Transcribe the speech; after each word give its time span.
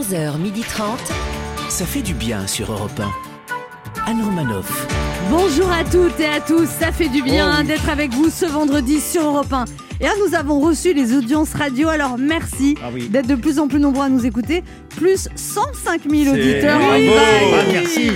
11h30. 0.00 0.82
Ça 1.68 1.84
fait 1.84 2.00
du 2.00 2.14
bien 2.14 2.46
sur 2.46 2.72
Europe 2.72 2.98
1. 4.06 4.10
Anne 4.10 4.22
Romanoff. 4.24 4.86
Bonjour 5.28 5.70
à 5.70 5.84
toutes 5.84 6.18
et 6.18 6.26
à 6.26 6.40
tous, 6.40 6.66
ça 6.66 6.90
fait 6.90 7.10
du 7.10 7.22
bien 7.22 7.62
d'être 7.64 7.86
avec 7.90 8.10
vous 8.14 8.30
ce 8.30 8.46
vendredi 8.46 8.98
sur 8.98 9.22
Europe 9.26 9.52
1. 9.52 9.66
Et 10.00 10.04
là, 10.04 10.12
nous 10.26 10.34
avons 10.34 10.58
reçu 10.60 10.94
les 10.94 11.14
audiences 11.14 11.52
radio, 11.52 11.88
alors 11.90 12.16
merci 12.16 12.76
Ah 12.82 12.88
oui. 12.94 13.08
d'être 13.10 13.26
de 13.26 13.34
plus 13.34 13.58
en 13.58 13.68
plus 13.68 13.78
nombreux 13.78 14.04
à 14.04 14.08
nous 14.08 14.24
écouter. 14.24 14.64
Plus 14.96 15.28
105 15.36 16.00
000 16.10 16.34
auditeurs. 16.34 16.78
Bravo. 16.78 16.94
Oui. 16.94 17.10
Ah, 17.14 17.62
merci. 17.70 18.10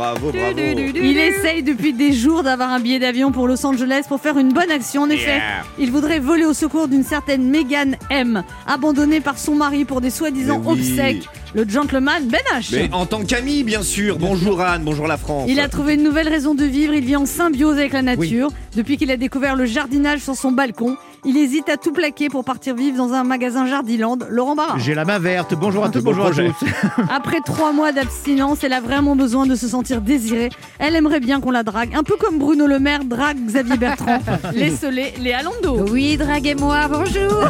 Bravo, 0.00 0.32
bravo. 0.32 0.58
Il 0.58 1.18
essaye 1.18 1.62
depuis 1.62 1.92
des 1.92 2.14
jours 2.14 2.42
d'avoir 2.42 2.70
un 2.70 2.80
billet 2.80 2.98
d'avion 2.98 3.32
pour 3.32 3.46
Los 3.46 3.66
Angeles 3.66 4.04
pour 4.08 4.18
faire 4.18 4.38
une 4.38 4.50
bonne 4.50 4.70
action. 4.70 5.02
En 5.02 5.10
effet, 5.10 5.20
Yeah. 5.36 5.64
il 5.78 5.90
voudrait 5.90 6.20
voler 6.20 6.46
au 6.46 6.54
secours 6.54 6.88
d'une 6.88 7.02
certaine 7.04 7.50
Meghan 7.50 7.92
M, 8.08 8.42
abandonnée 8.66 9.20
par 9.20 9.36
son 9.38 9.54
mari 9.54 9.84
pour 9.84 10.00
des 10.00 10.08
soi-disant 10.08 10.62
oui. 10.64 10.72
obsèques. 10.72 11.28
Le 11.52 11.68
gentleman 11.68 12.22
Ben 12.24 12.40
H. 12.58 12.70
Mais 12.72 12.88
en 12.92 13.04
tant 13.04 13.24
qu'ami, 13.24 13.62
bien 13.62 13.82
sûr. 13.82 14.18
Bonjour 14.18 14.62
Anne, 14.62 14.84
bonjour 14.84 15.06
la 15.06 15.18
France. 15.18 15.50
Il 15.50 15.60
a 15.60 15.68
trouvé 15.68 15.94
une 15.94 16.02
nouvelle 16.02 16.28
raison 16.28 16.54
de 16.54 16.64
vivre, 16.64 16.94
il 16.94 17.04
vit 17.04 17.16
en 17.16 17.26
symbiose 17.26 17.76
avec 17.76 17.92
la 17.92 18.00
nature. 18.00 18.48
Depuis 18.76 18.96
qu'il 18.96 19.10
a 19.10 19.18
découvert 19.18 19.54
le 19.54 19.66
jardinage 19.66 20.20
sur 20.20 20.34
son 20.34 20.52
balcon, 20.52 20.96
il 21.24 21.36
hésite 21.36 21.68
à 21.68 21.76
tout 21.76 21.92
plaquer 21.92 22.28
pour 22.28 22.44
partir 22.44 22.74
vivre 22.74 22.96
dans 22.96 23.12
un 23.12 23.24
magasin 23.24 23.66
Jardiland. 23.66 24.18
Laurent 24.28 24.54
Barra. 24.54 24.78
J'ai 24.78 24.94
la 24.94 25.04
main 25.04 25.18
verte. 25.18 25.54
Bonjour 25.54 25.84
à 25.84 25.90
tous, 25.90 26.00
beau 26.00 26.12
bonjour 26.12 26.26
à 26.26 26.30
tous. 26.30 26.66
Après 27.10 27.40
trois 27.44 27.72
mois 27.72 27.92
d'abstinence, 27.92 28.64
elle 28.64 28.72
a 28.72 28.80
vraiment 28.80 29.16
besoin 29.16 29.46
de 29.46 29.54
se 29.54 29.68
sentir 29.68 30.00
désirée. 30.00 30.50
Elle 30.78 30.96
aimerait 30.96 31.20
bien 31.20 31.40
qu'on 31.40 31.50
la 31.50 31.62
drague, 31.62 31.94
un 31.94 32.02
peu 32.02 32.16
comme 32.16 32.38
Bruno 32.38 32.66
Le 32.66 32.78
Maire 32.78 33.04
drague 33.04 33.38
Xavier 33.44 33.76
Bertrand. 33.76 34.20
Laissez-les, 34.54 35.14
Léa 35.18 35.42
Lando. 35.42 35.86
Oui, 35.90 36.16
draguez-moi, 36.16 36.88
bonjour. 36.88 37.44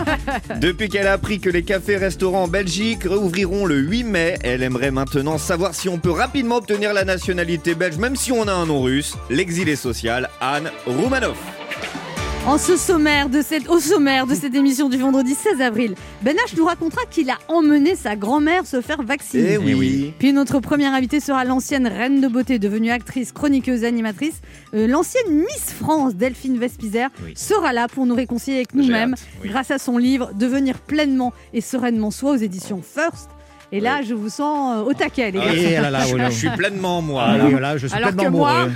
Depuis 0.60 0.88
qu'elle 0.88 1.06
a 1.06 1.12
appris 1.12 1.40
que 1.40 1.50
les 1.50 1.62
cafés-restaurants 1.62 2.44
en 2.44 2.48
Belgique 2.48 3.04
rouvriront 3.04 3.66
le 3.66 3.76
8 3.76 4.04
mai, 4.04 4.38
elle 4.42 4.62
aimerait 4.62 4.90
maintenant 4.90 5.38
savoir 5.38 5.74
si 5.74 5.88
on 5.88 5.98
peut 5.98 6.10
rapidement 6.10 6.56
obtenir 6.56 6.92
la 6.92 7.04
nationalité 7.04 7.74
belge, 7.74 7.98
même 7.98 8.16
si 8.16 8.32
on 8.32 8.46
a 8.46 8.52
un 8.52 8.66
nom 8.66 8.82
russe. 8.82 9.14
L'exilé 9.30 9.76
social, 9.76 10.28
Anne 10.40 10.70
Roumanoff. 10.86 11.55
En 12.46 12.58
ce 12.58 12.76
sommaire 12.76 13.28
de 13.28 13.42
cette, 13.42 13.68
au 13.68 13.80
sommaire 13.80 14.24
de 14.28 14.34
cette 14.36 14.54
émission 14.54 14.88
du 14.88 14.96
vendredi 14.98 15.34
16 15.34 15.60
avril, 15.60 15.96
Ben 16.22 16.36
H 16.36 16.56
nous 16.56 16.64
racontera 16.64 17.04
qu'il 17.10 17.28
a 17.28 17.38
emmené 17.48 17.96
sa 17.96 18.14
grand-mère 18.14 18.66
se 18.66 18.80
faire 18.80 19.02
vacciner. 19.02 19.54
Eh 19.54 19.58
oui. 19.58 20.14
Puis 20.20 20.32
notre 20.32 20.60
première 20.60 20.94
invitée 20.94 21.18
sera 21.18 21.44
l'ancienne 21.44 21.88
reine 21.88 22.20
de 22.20 22.28
beauté, 22.28 22.60
devenue 22.60 22.92
actrice, 22.92 23.32
chroniqueuse 23.32 23.82
et 23.82 23.86
animatrice. 23.86 24.40
Euh, 24.74 24.86
l'ancienne 24.86 25.28
Miss 25.28 25.72
France, 25.72 26.14
Delphine 26.14 26.56
Vespizer, 26.58 27.08
Oui. 27.24 27.32
sera 27.34 27.72
là 27.72 27.88
pour 27.88 28.06
nous 28.06 28.14
réconcilier 28.14 28.58
avec 28.58 28.74
nous-mêmes 28.74 29.16
oui. 29.42 29.48
grâce 29.48 29.72
à 29.72 29.78
son 29.78 29.98
livre 29.98 30.30
Devenir 30.34 30.78
pleinement 30.78 31.32
et 31.52 31.60
sereinement 31.60 32.12
soi 32.12 32.30
aux 32.32 32.36
éditions 32.36 32.80
First. 32.80 33.28
Et 33.72 33.80
là, 33.80 34.00
je 34.02 34.14
vous 34.14 34.28
sens 34.28 34.76
euh, 34.76 34.88
au 34.88 34.94
taquet, 34.94 35.30
les 35.32 35.38
gars. 35.38 35.52
Et 35.52 35.72
là, 35.80 35.90
là, 35.90 36.04
voilà. 36.08 36.30
Je 36.30 36.36
suis 36.36 36.50
pleinement 36.50 37.02
moi. 37.02 37.24
Ah 37.26 37.36
là. 37.38 37.44
oui, 37.46 37.50
voilà, 37.50 37.76
je 37.76 37.86
suis 37.88 37.96
Alors 37.96 38.12
pleinement 38.12 38.24
que 38.24 38.36
moi- 38.36 38.50
amoureux. 38.50 38.72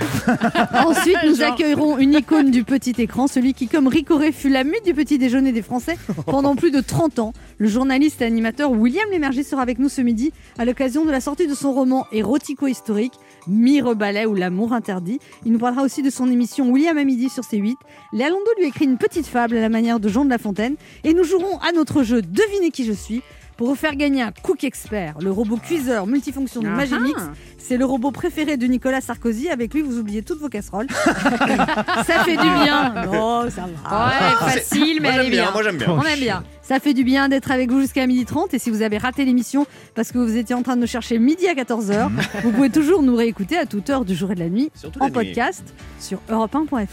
Ensuite, 0.87 1.17
nous 1.25 1.35
Genre. 1.35 1.53
accueillerons 1.53 1.97
une 1.97 2.13
icône 2.13 2.51
du 2.51 2.63
petit 2.63 2.93
écran, 2.97 3.27
celui 3.27 3.53
qui, 3.53 3.67
comme 3.67 3.87
Ricoré, 3.87 4.31
fut 4.31 4.49
la 4.49 4.63
du 4.63 4.93
petit 4.93 5.17
déjeuner 5.17 5.51
des 5.51 5.61
Français 5.61 5.97
pendant 6.25 6.55
plus 6.55 6.71
de 6.71 6.81
30 6.81 7.19
ans. 7.19 7.33
Le 7.57 7.67
journaliste 7.67 8.21
et 8.21 8.25
animateur 8.25 8.71
William 8.71 9.05
Lémergie 9.11 9.43
sera 9.43 9.61
avec 9.61 9.79
nous 9.79 9.89
ce 9.89 10.01
midi 10.01 10.31
à 10.57 10.65
l'occasion 10.65 11.03
de 11.05 11.11
la 11.11 11.19
sortie 11.19 11.47
de 11.47 11.53
son 11.55 11.71
roman 11.73 12.05
érotico-historique 12.11 13.13
Mire 13.47 13.95
Ballet 13.95 14.25
ou 14.25 14.35
L'amour 14.35 14.73
interdit. 14.73 15.19
Il 15.45 15.51
nous 15.51 15.59
parlera 15.59 15.83
aussi 15.83 16.03
de 16.03 16.09
son 16.09 16.29
émission 16.29 16.69
William 16.69 16.97
à 16.97 17.03
midi 17.03 17.29
sur 17.29 17.43
C8. 17.43 17.73
Léa 18.13 18.29
Lando 18.29 18.45
lui 18.59 18.67
écrit 18.67 18.85
une 18.85 18.97
petite 18.97 19.25
fable 19.27 19.57
à 19.57 19.61
la 19.61 19.69
manière 19.69 19.99
de 19.99 20.09
Jean 20.09 20.25
de 20.25 20.29
La 20.29 20.37
Fontaine. 20.37 20.75
Et 21.03 21.13
nous 21.13 21.23
jouerons 21.23 21.57
à 21.59 21.71
notre 21.71 22.03
jeu 22.03 22.21
Devinez 22.21 22.71
qui 22.71 22.85
je 22.85 22.93
suis 22.93 23.21
pour 23.61 23.69
vous 23.69 23.75
faire 23.75 23.95
gagner 23.95 24.23
un 24.23 24.31
Cook 24.41 24.63
Expert, 24.63 25.13
le 25.21 25.29
robot 25.29 25.57
cuiseur 25.57 26.07
multifonction 26.07 26.61
de 26.61 26.67
Ah 26.67 26.71
Magimix. 26.77 27.21
C'est 27.59 27.77
le 27.77 27.85
robot 27.85 28.09
préféré 28.09 28.57
de 28.57 28.65
Nicolas 28.65 29.01
Sarkozy. 29.01 29.49
Avec 29.49 29.75
lui, 29.75 29.83
vous 29.83 29.99
oubliez 29.99 30.23
toutes 30.23 30.39
vos 30.39 30.49
casseroles. 30.49 30.87
ça 31.05 32.23
fait 32.25 32.37
du 32.37 32.49
bien. 32.63 33.05
Non, 33.05 33.47
ça 33.51 33.67
va. 33.85 34.07
Ouais, 34.07 34.51
facile, 34.51 34.97
mais 34.99 35.11
Moi 35.11 35.11
elle 35.11 35.15
j'aime 35.17 35.25
est 35.27 35.29
bien, 35.29 35.43
bien. 35.43 35.51
moi 35.51 35.61
j'aime 35.61 35.77
bien. 35.77 35.89
On 35.91 36.01
aime 36.01 36.19
bien. 36.19 36.43
Ça 36.63 36.79
fait 36.79 36.95
du 36.95 37.03
bien 37.03 37.29
d'être 37.29 37.51
avec 37.51 37.69
vous 37.69 37.81
jusqu'à 37.81 38.07
12h30. 38.07 38.55
Et 38.55 38.57
si 38.57 38.71
vous 38.71 38.81
avez 38.81 38.97
raté 38.97 39.25
l'émission 39.25 39.67
parce 39.93 40.11
que 40.11 40.17
vous 40.17 40.37
étiez 40.37 40.55
en 40.55 40.63
train 40.63 40.75
de 40.75 40.81
nous 40.81 40.87
chercher 40.87 41.19
midi 41.19 41.47
à 41.47 41.53
14h, 41.53 42.09
vous 42.43 42.51
pouvez 42.51 42.71
toujours 42.71 43.03
nous 43.03 43.15
réécouter 43.15 43.59
à 43.59 43.67
toute 43.67 43.91
heure 43.91 44.05
du 44.05 44.15
jour 44.15 44.31
et 44.31 44.33
de 44.33 44.39
la 44.39 44.49
nuit 44.49 44.71
Surtout 44.73 44.97
en 45.01 45.03
la 45.03 45.09
nuit. 45.11 45.13
podcast 45.33 45.71
sur 45.99 46.17
europe1.fr. 46.31 46.87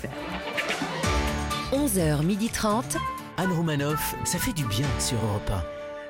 11h30. 1.73 2.83
Anne 3.39 3.53
Romanoff, 3.57 4.17
ça 4.25 4.37
fait 4.37 4.53
du 4.53 4.67
bien 4.67 4.84
sur 4.99 5.17
Europe 5.17 5.51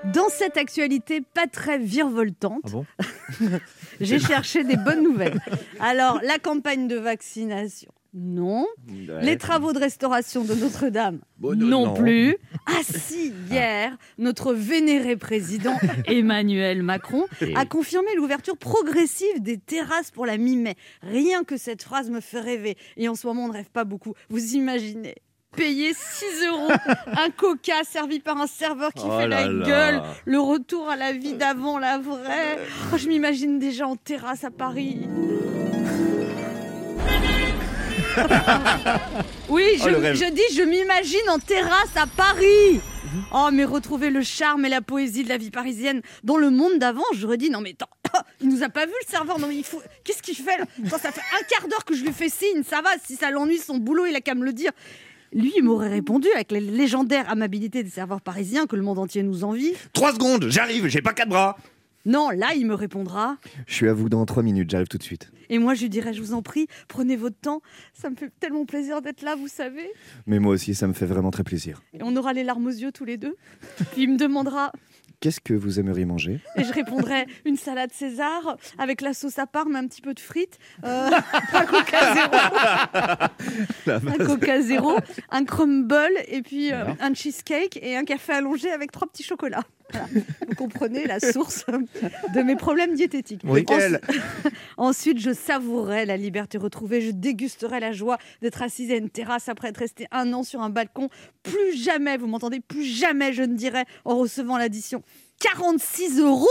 Dans 0.05 0.29
cette 0.29 0.57
actualité 0.57 1.21
pas 1.21 1.47
très 1.47 1.79
virevoltante, 1.79 2.63
Ah 2.65 2.71
bon 2.71 2.87
j'ai 4.01 4.19
cherché 4.19 4.65
des 4.65 4.77
bonnes 4.77 5.03
nouvelles. 5.03 5.41
Alors, 5.81 6.21
la 6.23 6.39
campagne 6.39 6.89
de 6.89 6.97
vaccination, 6.97 7.91
non. 8.15 8.67
Ouais. 8.89 9.23
Les 9.23 9.37
travaux 9.37 9.73
de 9.73 9.79
restauration 9.79 10.45
de 10.45 10.55
Notre-Dame, 10.55 11.21
Bon, 11.39 11.57
non, 11.59 11.67
non, 11.67 11.87
non. 11.87 11.95
plus. 11.95 12.37
Ah 12.67 12.81
si, 12.83 13.33
hier, 13.51 13.97
notre 14.19 14.55
vénéré 14.55 15.17
président 15.17 15.77
Emmanuel 16.07 16.83
Macron 16.83 17.27
a 17.55 17.67
confirmé 17.67 18.09
l'ouverture 18.17 18.57
progressive 18.57 19.41
des 19.43 19.59
terrasses 19.59 20.11
pour 20.11 20.27
la 20.27 20.39
mi-mai. 20.39 20.77
Rien 21.03 21.45
que 21.45 21.57
cette 21.57 21.83
phrase 21.83 22.09
me 22.11 22.21
fait 22.21 22.41
rêver. 22.41 22.77
Et 22.97 23.09
en 23.09 23.15
ce 23.15 23.27
moment, 23.27 23.45
on 23.45 23.49
ne 23.49 23.53
rêve 23.53 23.71
pas 23.71 23.85
beaucoup. 23.85 24.15
Vous 24.31 24.55
imaginez 24.55 25.17
Payer 25.59 25.93
6 25.93 26.47
euros 26.47 26.69
un 27.17 27.31
coca 27.31 27.83
servi 27.85 28.21
par 28.21 28.39
un 28.39 28.47
serveur 28.47 28.93
qui 28.95 29.05
Oh 29.07 29.19
fait 29.19 29.27
la 29.29 29.47
là. 29.49 29.67
gueule, 29.67 30.03
le 30.25 30.39
retour 30.41 30.89
à 30.89 30.95
la 30.97 31.13
vie 31.13 31.33
d'avant, 31.35 31.79
la 31.79 31.99
vraie. 31.99 32.59
Oh, 32.93 32.97
je 32.97 33.09
m'imagine 33.09 33.59
déjà 33.59 33.87
en 33.89 33.97
terrasse 33.97 34.45
à 34.45 34.51
Paris. 34.51 35.01
Oui, 39.49 39.65
Oh, 39.83 39.89
je, 39.89 40.15
je 40.15 40.31
dis, 40.31 40.43
je 40.57 40.63
m'imagine 40.63 41.29
en 41.31 41.39
terrasse 41.39 41.97
à 41.97 42.07
Paris. 42.07 42.81
Oh, 43.33 43.49
mais 43.53 43.65
retrouver 43.65 44.11
le 44.11 44.23
charme 44.23 44.65
et 44.67 44.69
la 44.69 44.81
poésie 44.83 45.25
de 45.25 45.29
la 45.29 45.39
vie 45.39 45.51
parisienne 45.51 46.03
dans 46.25 46.37
le 46.37 46.51
monde 46.51 46.79
d'avant, 46.79 47.05
j'aurais 47.15 47.37
dit, 47.39 47.49
non 47.49 47.61
mais 47.61 47.75
attends, 47.81 48.21
il 48.43 48.49
nous 48.49 48.63
a 48.63 48.69
pas 48.69 48.85
vu 48.87 48.93
le 49.03 49.11
serveur, 49.11 49.39
non 49.39 49.47
mais 49.49 49.57
il 49.57 49.65
faut, 49.65 49.81
qu'est-ce 50.05 50.23
qu'il 50.23 50.37
fait 50.37 50.59
là? 50.59 50.65
Attends, 50.87 50.99
Ça 50.99 51.13
fait 51.13 51.23
un 51.39 51.43
quart 51.49 51.67
d'heure 51.69 51.85
que 51.85 51.95
je 51.95 52.05
lui 52.05 52.13
fais 52.13 52.29
signe, 52.29 52.63
ça 52.69 52.83
va, 52.83 52.91
si 53.05 53.17
ça 53.17 53.31
l'ennuie 53.31 53.59
son 53.59 53.79
boulot, 53.79 54.05
il 54.07 54.15
a 54.17 54.21
qu'à 54.21 54.35
me 54.35 54.45
le 54.45 54.53
dire. 54.53 54.73
Lui, 55.33 55.53
il 55.57 55.63
m'aurait 55.63 55.89
répondu 55.89 56.29
avec 56.35 56.53
la 56.53 56.61
légendaire 56.61 57.31
amabilité 57.31 57.83
des 57.83 57.91
serveurs 57.91 58.21
parisiens 58.21 58.67
que 58.67 58.77
le 58.77 58.83
monde 58.83 58.99
entier 58.99 59.23
nous 59.23 59.45
envie. 59.45 59.73
Trois 59.93 60.13
secondes, 60.13 60.47
j'arrive, 60.49 60.87
j'ai 60.89 61.03
pas 61.03 61.13
quatre 61.13 61.29
bras. 61.29 61.57
Non, 62.07 62.31
là, 62.31 62.55
il 62.57 62.67
me 62.67 62.75
répondra. 62.75 63.37
Je 63.67 63.75
suis 63.75 63.89
à 63.89 63.93
vous 63.93 64.09
dans 64.09 64.25
trois 64.25 64.43
minutes, 64.43 64.71
j'arrive 64.71 64.89
tout 64.89 64.97
de 64.97 65.03
suite. 65.03 65.31
Et 65.51 65.59
moi, 65.59 65.75
je 65.75 65.83
lui 65.83 65.91
dirai, 65.91 66.15
je 66.15 66.23
vous 66.23 66.33
en 66.33 66.41
prie, 66.41 66.67
prenez 66.89 67.17
votre 67.17 67.37
temps. 67.37 67.61
Ça 67.93 68.09
me 68.09 68.17
fait 68.17 68.31
tellement 68.41 68.65
plaisir 68.65 69.03
d'être 69.03 69.23
là, 69.23 69.37
vous 69.37 69.49
savez. 69.49 69.91
Mais 70.27 70.39
moi 70.39 70.55
aussi, 70.55 70.75
ça 70.75 70.87
me 70.87 70.95
fait 70.95 71.07
vraiment 71.07 71.31
très 71.31 71.45
plaisir. 71.45 71.83
Et 71.93 72.03
on 72.03 72.17
aura 72.17 72.33
les 72.33 72.45
larmes 72.45 72.67
aux 72.67 72.71
yeux 72.71 72.93
tous 72.93 73.05
les 73.05 73.19
deux. 73.19 73.37
Puis 73.93 74.05
il 74.05 74.13
me 74.13 74.17
demandera, 74.17 74.73
Qu'est-ce 75.21 75.41
que 75.41 75.53
vous 75.53 75.81
aimeriez 75.81 76.05
manger? 76.05 76.41
Et 76.57 76.63
je 76.63 76.73
répondrai 76.73 77.27
une 77.45 77.57
salade 77.57 77.91
César 77.93 78.57
avec 78.79 79.01
la 79.01 79.13
sauce 79.13 79.41
à 79.41 79.49
Parme, 79.49 79.75
un 79.75 79.87
petit 79.89 80.01
peu 80.01 80.15
de 80.15 80.21
frites, 80.21 80.59
euh, 80.85 81.11
un 81.53 81.65
coca 81.65 82.15
zéro, 82.15 82.37
un 83.87 84.27
coca 84.27 84.61
zéro, 84.61 84.97
un 85.31 85.45
crumble 85.45 86.13
et 86.29 86.43
puis 86.43 86.73
euh, 86.73 86.85
un 87.01 87.15
cheesecake 87.15 87.81
et 87.83 87.97
un 87.97 88.05
café 88.05 88.35
allongé 88.35 88.71
avec 88.71 88.93
trois 88.93 89.09
petits 89.09 89.25
chocolats. 89.25 89.65
Voilà. 89.93 90.07
Vous 90.47 90.55
comprenez 90.55 91.07
la 91.07 91.19
source 91.21 91.65
de 92.35 92.43
mes 92.43 92.57
problèmes 92.57 92.95
diététiques. 92.95 93.43
Ensuite, 94.77 95.19
je 95.19 95.33
savourerai 95.33 96.05
la 96.07 96.17
liberté 96.17 96.59
retrouvée, 96.59 97.01
je 97.01 97.11
dégusterai 97.11 97.81
la 97.81 97.93
joie 97.93 98.19
d'être 98.43 98.63
assise 98.63 98.91
à 98.91 98.97
une 98.97 99.11
terrasse 99.11 99.49
après 99.49 99.69
être 99.69 99.79
resté 99.79 100.07
un 100.11 100.33
an 100.33 100.43
sur 100.43 100.61
un 100.61 100.71
balcon. 100.71 101.09
Plus 101.43 101.75
jamais, 101.77 102.17
vous 102.17 102.27
m'entendez, 102.27 102.61
plus 102.61 102.85
jamais 102.85 103.33
je 103.33 103.43
ne 103.43 103.55
dirai 103.55 103.85
en 104.05 104.17
recevant 104.19 104.59
l'addition 104.59 105.03
46 105.41 106.19
euros 106.21 106.47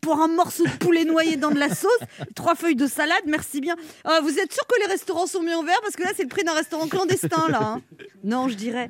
pour 0.00 0.18
un 0.20 0.28
morceau 0.28 0.64
de 0.64 0.70
poulet 0.78 1.04
noyé 1.04 1.36
dans 1.36 1.50
de 1.50 1.58
la 1.58 1.68
sauce, 1.74 1.90
trois 2.34 2.54
feuilles 2.54 2.76
de 2.76 2.86
salade, 2.86 3.20
merci 3.26 3.60
bien. 3.60 3.76
Euh, 4.06 4.20
vous 4.22 4.38
êtes 4.38 4.50
sûr 4.52 4.66
que 4.66 4.80
les 4.80 4.86
restaurants 4.86 5.26
sont 5.26 5.42
mis 5.42 5.52
en 5.52 5.62
vert? 5.62 5.78
Parce 5.82 5.94
que 5.94 6.02
là, 6.02 6.10
c'est 6.16 6.22
le 6.22 6.28
prix 6.30 6.42
d'un 6.42 6.54
restaurant 6.54 6.88
clandestin, 6.88 7.48
là. 7.50 7.60
hein. 7.62 7.82
Non, 8.24 8.48
je 8.48 8.54
dirais, 8.54 8.88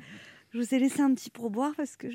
je 0.52 0.58
vous 0.58 0.74
ai 0.74 0.78
laissé 0.78 1.00
un 1.00 1.14
petit 1.14 1.30
pourboire 1.30 1.72
parce 1.76 1.96
que 1.96 2.08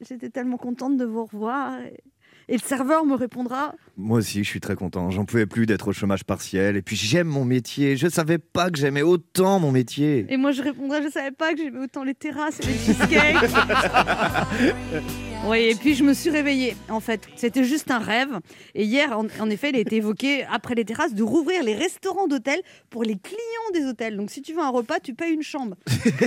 j'étais 0.00 0.30
tellement 0.30 0.56
contente 0.58 0.96
de 0.96 1.04
vous 1.04 1.24
revoir. 1.24 1.80
Et, 1.80 2.00
et 2.48 2.54
le 2.54 2.62
serveur 2.62 3.04
me 3.06 3.14
répondra, 3.14 3.74
Moi 3.96 4.18
aussi, 4.18 4.42
je 4.42 4.48
suis 4.48 4.60
très 4.60 4.74
content. 4.74 5.10
J'en 5.10 5.24
pouvais 5.24 5.46
plus 5.46 5.66
d'être 5.66 5.88
au 5.88 5.92
chômage 5.92 6.24
partiel. 6.24 6.76
Et 6.76 6.82
puis, 6.82 6.96
j'aime 6.96 7.28
mon 7.28 7.44
métier. 7.44 7.96
Je 7.96 8.08
savais 8.08 8.38
pas 8.38 8.70
que 8.70 8.78
j'aimais 8.78 9.02
autant 9.02 9.60
mon 9.60 9.70
métier. 9.70 10.26
Et 10.28 10.36
moi, 10.36 10.50
je 10.52 10.62
répondrais, 10.62 11.02
je 11.02 11.08
savais 11.10 11.30
pas 11.30 11.52
que 11.52 11.58
j'aimais 11.58 11.84
autant 11.84 12.02
les 12.02 12.14
terrasses 12.14 12.58
et 12.60 12.66
les 12.66 12.74
cheesecakes. 12.74 13.50
oui, 15.46 15.58
et 15.70 15.74
puis 15.74 15.94
je 15.94 16.04
me 16.04 16.12
suis 16.12 16.30
réveillée. 16.30 16.76
En 16.88 17.00
fait, 17.00 17.22
c'était 17.36 17.64
juste 17.64 17.90
un 17.90 17.98
rêve. 17.98 18.38
Et 18.74 18.84
hier, 18.84 19.18
en, 19.18 19.26
en 19.40 19.50
effet, 19.50 19.70
il 19.70 19.76
a 19.76 19.80
été 19.80 19.96
évoqué, 19.96 20.44
après 20.50 20.74
les 20.74 20.84
terrasses, 20.84 21.14
de 21.14 21.22
rouvrir 21.22 21.62
les 21.62 21.74
restaurants 21.74 22.26
d'hôtels 22.28 22.60
pour 22.90 23.04
les 23.04 23.16
clients 23.16 23.38
des 23.72 23.86
hôtels. 23.86 24.16
Donc, 24.16 24.30
si 24.30 24.42
tu 24.42 24.52
veux 24.52 24.60
un 24.60 24.68
repas, 24.68 25.00
tu 25.00 25.14
payes 25.14 25.32
une 25.32 25.42
chambre. 25.42 25.76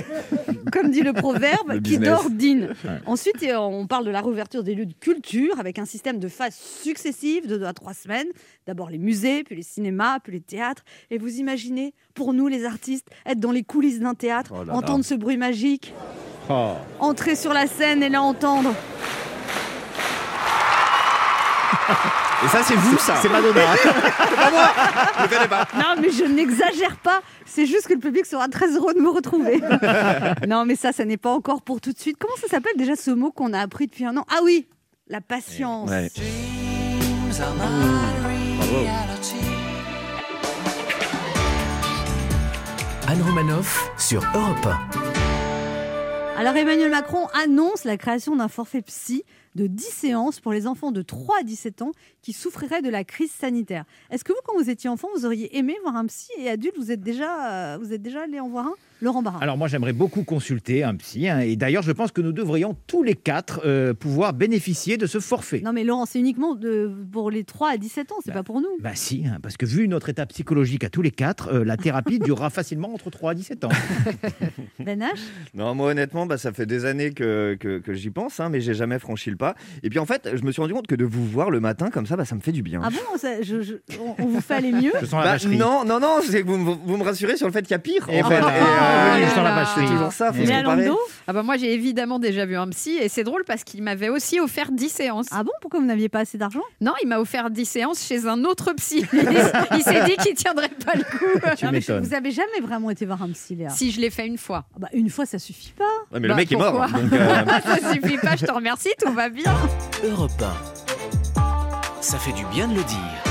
Comme 0.71 0.89
dit 0.89 1.01
le 1.01 1.13
proverbe, 1.13 1.74
Le 1.74 1.80
qui 1.80 2.00
dort 2.00 2.30
dîne. 2.30 2.74
Ensuite, 3.06 3.44
euh, 3.44 3.57
on 3.57 3.86
parle 3.88 4.06
de 4.06 4.12
la 4.12 4.21
réouverture 4.21 4.63
des 4.63 4.74
lieux 4.74 4.88
de 4.88 4.94
culture 4.94 5.60
avec 5.60 5.77
un 5.77 5.86
système 5.86 6.19
de 6.19 6.27
phases 6.27 6.56
successives 6.56 7.48
de 7.48 7.57
deux 7.57 7.65
à 7.65 7.74
trois 7.74 7.94
semaines. 7.94 8.27
D'abord 8.65 8.89
les 8.89 8.98
musées, 8.98 9.44
puis 9.44 9.56
les 9.56 9.63
cinémas, 9.63 10.19
puis 10.19 10.33
les 10.33 10.42
théâtres. 10.42 10.83
Et 11.12 11.18
vous 11.18 11.36
imaginez, 11.38 11.94
pour 12.13 12.33
nous 12.33 12.48
les 12.48 12.65
artistes, 12.65 13.07
être 13.25 13.39
dans 13.39 13.51
les 13.51 13.63
coulisses 13.63 14.00
d'un 14.00 14.13
théâtre, 14.15 14.51
Oh 14.54 14.60
là 14.60 14.71
là. 14.71 14.75
entendre 14.75 15.04
ce 15.04 15.13
bruit 15.15 15.38
magique, 15.38 15.94
Oh. 16.50 16.74
entrer 17.00 17.36
sur 17.36 17.54
la 17.54 17.68
scène 17.68 18.04
et 18.04 18.10
là 18.10 18.21
entendre. 18.21 18.74
Et 22.44 22.48
ça, 22.50 22.62
c'est 22.63 22.75
vous, 22.75 22.98
ça 22.98 23.15
C'est 23.21 23.30
Madonna. 23.30 23.62
Je 25.21 25.27
connais 25.30 25.48
pas. 25.48 25.65
Non, 25.75 25.95
mais 26.01 26.10
je 26.10 26.25
n'exagère 26.25 26.98
pas. 26.98 27.21
C'est 27.45 27.65
juste 27.65 27.88
que 27.88 27.94
le 27.94 28.00
public 28.00 28.25
sera 28.25 28.48
très 28.50 28.68
heureux 28.75 28.94
de 28.94 29.00
me 29.00 29.10
retrouver. 29.10 29.62
non, 30.48 30.65
mais 30.65 30.75
ça, 30.75 30.92
ça 30.92 31.06
n'est 31.06 31.18
pas 31.18 31.31
encore 31.31 31.62
pour 31.62 31.80
tout 31.80 31.94
de 31.94 32.00
suite. 32.00 32.18
Comment 32.19 32.36
ça 32.42 32.48
s'appelle 32.48 32.74
déjà 32.77 32.95
ce 32.98 33.12
mot 33.12 33.31
qu'on 33.31 33.54
a 33.54 33.60
appris 33.60 33.88
depuis 33.88 34.06
un 34.06 34.18
an? 34.18 34.25
Ah 34.30 34.39
oui, 34.44 34.68
la 35.07 35.21
patience. 35.21 35.89
Ouais. 35.89 36.10
Anne 43.08 43.22
Romanoff 43.22 43.92
sur 44.00 44.24
Europe 44.34 44.68
Alors 46.36 46.56
Emmanuel 46.56 46.90
Macron 46.90 47.28
annonce 47.34 47.84
la 47.84 47.98
création 47.98 48.36
d'un 48.36 48.48
forfait 48.48 48.81
psy 48.81 49.24
de 49.54 49.68
10 49.68 49.84
séances 49.84 50.40
pour 50.40 50.54
les 50.54 50.66
enfants 50.66 50.92
de 50.92 51.04
3 51.04 51.42
à 51.42 51.44
17 51.44 51.84
ans 51.84 51.92
qui 52.24 52.34
souffriraient 52.34 52.81
de 52.81 52.90
la 52.90 53.04
crise 53.04 53.31
sanitaire. 53.31 53.86
Est-ce 54.10 54.24
que 54.24 54.34
vous, 54.34 54.40
quand 54.44 54.56
vous 54.58 54.72
étiez 54.72 54.90
enfant, 54.90 55.08
vous 55.16 55.28
auriez 55.28 55.56
aimé 55.56 55.78
voir 55.84 55.96
un 55.96 56.08
psy 56.08 56.31
et 56.40 56.50
adulte, 56.50 56.75
vous 56.78 56.92
êtes 56.92 57.02
déjà, 57.02 57.74
euh, 57.74 57.78
vous 57.80 57.94
êtes 57.94 58.02
déjà 58.02 58.24
allé 58.24 58.40
en 58.40 58.50
voir 58.50 58.66
un? 58.66 58.75
Laurent 59.04 59.22
Barra. 59.22 59.40
Alors 59.42 59.58
moi 59.58 59.68
j'aimerais 59.68 59.94
beaucoup 59.94 60.24
consulter 60.24 60.84
un 60.84 60.96
psy 60.96 61.28
hein, 61.30 61.40
et 61.40 61.56
d'ailleurs 61.56 61.84
je 61.84 61.92
pense 61.92 62.12
que 62.12 62.22
nous 62.22 62.32
devrions 62.32 62.76
tous 62.88 63.04
les 63.04 63.16
quatre 63.16 63.62
euh, 63.66 63.94
pouvoir 63.94 64.34
bénéficier 64.34 64.98
de 64.98 65.06
ce 65.06 65.20
forfait. 65.20 65.62
Non 65.64 65.74
mais 65.74 65.84
Laurent, 65.84 66.06
c'est 66.06 66.20
uniquement 66.20 66.56
de, 66.56 66.92
pour 67.12 67.30
les 67.30 67.44
3 67.44 67.72
à 67.72 67.78
17 67.78 68.12
ans, 68.12 68.16
c'est 68.24 68.30
Bah, 68.32 68.36
pas 68.40 68.44
pour 68.44 68.62
nous. 68.62 68.68
Bah 68.80 68.92
si, 68.96 69.26
hein, 69.28 69.38
parce 69.44 69.58
que 69.58 69.66
vu 69.66 69.88
notre 69.88 70.10
état 70.10 70.26
psychologique 70.26 70.84
à 70.84 70.90
tous 70.90 71.02
les 71.02 71.12
quatre, 71.12 71.50
euh, 71.54 71.64
la 71.66 71.78
thérapie 71.78 72.20
durera 72.24 72.50
facilement 72.50 72.94
entre 72.94 73.10
3 73.10 73.32
à 73.32 73.34
17 73.36 73.66
ans. 73.66 73.70
Ben 74.80 75.00
H 75.02 75.08
Non, 75.54 75.76
moi 75.76 75.92
honnêtement, 75.92 76.26
bah, 76.26 76.38
ça 76.38 76.52
fait 76.52 76.66
des 76.66 76.86
années 76.86 77.12
que, 77.14 77.56
que, 77.60 77.80
que 77.80 77.94
j'y 77.94 78.10
pense, 78.10 78.40
hein, 78.40 78.50
mais 78.50 78.60
j'ai 78.62 78.74
jamais 78.74 79.00
franchi 79.00 79.30
le 79.30 79.36
pas. 79.38 79.56
Et 79.84 79.90
puis 79.90 80.00
en 80.00 80.06
fait, 80.06 80.30
je 80.34 80.44
me 80.44 80.52
suis 80.52 80.62
rendu 80.62 80.74
compte 80.74 80.88
que 80.88 80.96
de 80.96 81.06
vous 81.06 81.26
voir 81.26 81.50
le 81.52 81.60
matin 81.60 81.90
comme 81.90 82.06
ça, 82.06 82.16
bah, 82.16 82.26
ça 82.26 82.36
me 82.36 82.42
fait 82.42 82.52
du 82.52 82.64
bien. 82.64 82.82
Ah 82.84 82.90
bon 82.90 83.18
ça- 83.18 83.42
je- 83.42 83.62
je- 83.62 83.74
on, 84.00 84.16
on 84.24 84.28
vous 84.28 84.42
fait 84.42 84.56
aller 84.56 84.72
mieux? 84.72 84.92
Je 85.02 85.06
sens 85.06 85.24
la 85.24 85.38
Bah, 85.38 85.56
non, 85.58 85.86
non, 85.86 86.00
non, 86.00 86.18
c'est 86.24 86.42
que 86.42 86.48
vous, 86.48 86.58
me- 86.58 86.76
vous 86.86 86.98
me 86.98 87.04
rassurez 87.04 87.38
sur 87.38 87.48
le 87.48 87.54
fait 87.54 87.62
qu'il 87.62 87.72
y 87.72 87.76
a 87.76 87.80
pire. 87.80 88.08
Et 88.10 88.22
en 88.22 88.28
fait. 88.30 88.40
voilà, 88.40 88.58
Et, 88.58 88.62
euh, 88.62 88.64
je 89.24 89.28
sens 89.30 89.36
la 89.38 89.44
là 89.44 89.50
là. 89.50 89.56
vacherie. 89.63 89.88
c'est 89.88 89.94
toujours 89.94 90.12
ça, 90.13 90.31
faut 90.34 90.42
se 90.44 90.48
Mais. 90.48 90.54
Alando 90.56 90.98
Ah 91.28 91.34
bah 91.34 91.44
moi 91.44 91.57
j'ai 91.57 91.74
évidemment 91.74 92.19
déjà 92.19 92.45
vu 92.45 92.56
un 92.56 92.68
psy 92.69 92.98
et 93.01 93.10
c'est 93.10 93.24
drôle 93.24 93.44
parce 93.45 93.63
qu'il 93.63 93.81
m'avait 93.84 94.10
aussi 94.10 94.40
offert 94.40 94.72
10 94.72 94.90
séances. 94.90 95.28
Ah 95.31 95.44
bon? 95.44 95.51
Pourquoi 95.62 95.80
vous 95.80 95.86
n'aviez 95.86 96.10
pas 96.10 96.19
assez 96.19 96.38
d'argent? 96.38 96.62
Non, 96.81 96.94
il 97.01 97.07
m'a 97.07 97.19
offert 97.19 97.50
10 97.50 97.66
séances 97.66 98.06
chez 98.06 98.25
un 98.28 98.44
autre 98.44 98.74
psy. 98.74 99.06
Il, 99.13 99.19
il 99.78 99.84
s'est 99.84 100.04
dit 100.06 100.16
qu'il 100.18 100.36
tiendrait 100.36 100.69
pas 100.86 100.94
le 100.95 101.04
coup. 101.04 101.25
Tu 101.57 101.66
Non, 101.66 101.72
mais. 101.72 101.80
Vous 101.80 102.13
avez 102.13 102.31
jamais 102.31 102.60
vraiment 102.62 102.90
été 102.90 103.06
voir 103.06 103.22
un 103.22 103.30
psy, 103.30 103.56
Léa 103.56 103.69
Si 103.69 103.92
je 103.92 104.00
l'ai 104.01 104.10
fait 104.10 104.25
une 104.28 104.38
fois. 104.38 104.66
Ah 104.75 104.80
bah, 104.80 104.88
Une 104.94 105.10
fois, 105.10 105.25
ça 105.25 105.39
suffit 105.39 105.74
pas. 105.78 105.84
Ouais, 106.12 106.19
mais 106.19 106.28
Bah, 106.28 106.28
le 106.30 106.36
mec 106.36 106.51
est 106.51 106.56
mort. 106.56 106.74
donc, 106.88 106.92
euh, 107.13 107.46
Ça 107.66 107.94
suffit 107.94 108.18
pas, 108.18 108.36
je 108.36 108.46
te 108.46 108.51
remercie, 108.51 108.89
tout 109.04 109.12
va 109.13 109.30
bien. 109.30 109.54
Europe 110.04 110.31
1. 111.36 112.01
Ça 112.01 112.18
fait 112.18 112.34
du 112.34 112.46
bien 112.48 112.68
de 112.68 112.75
le 112.75 112.84
dire. 112.84 113.23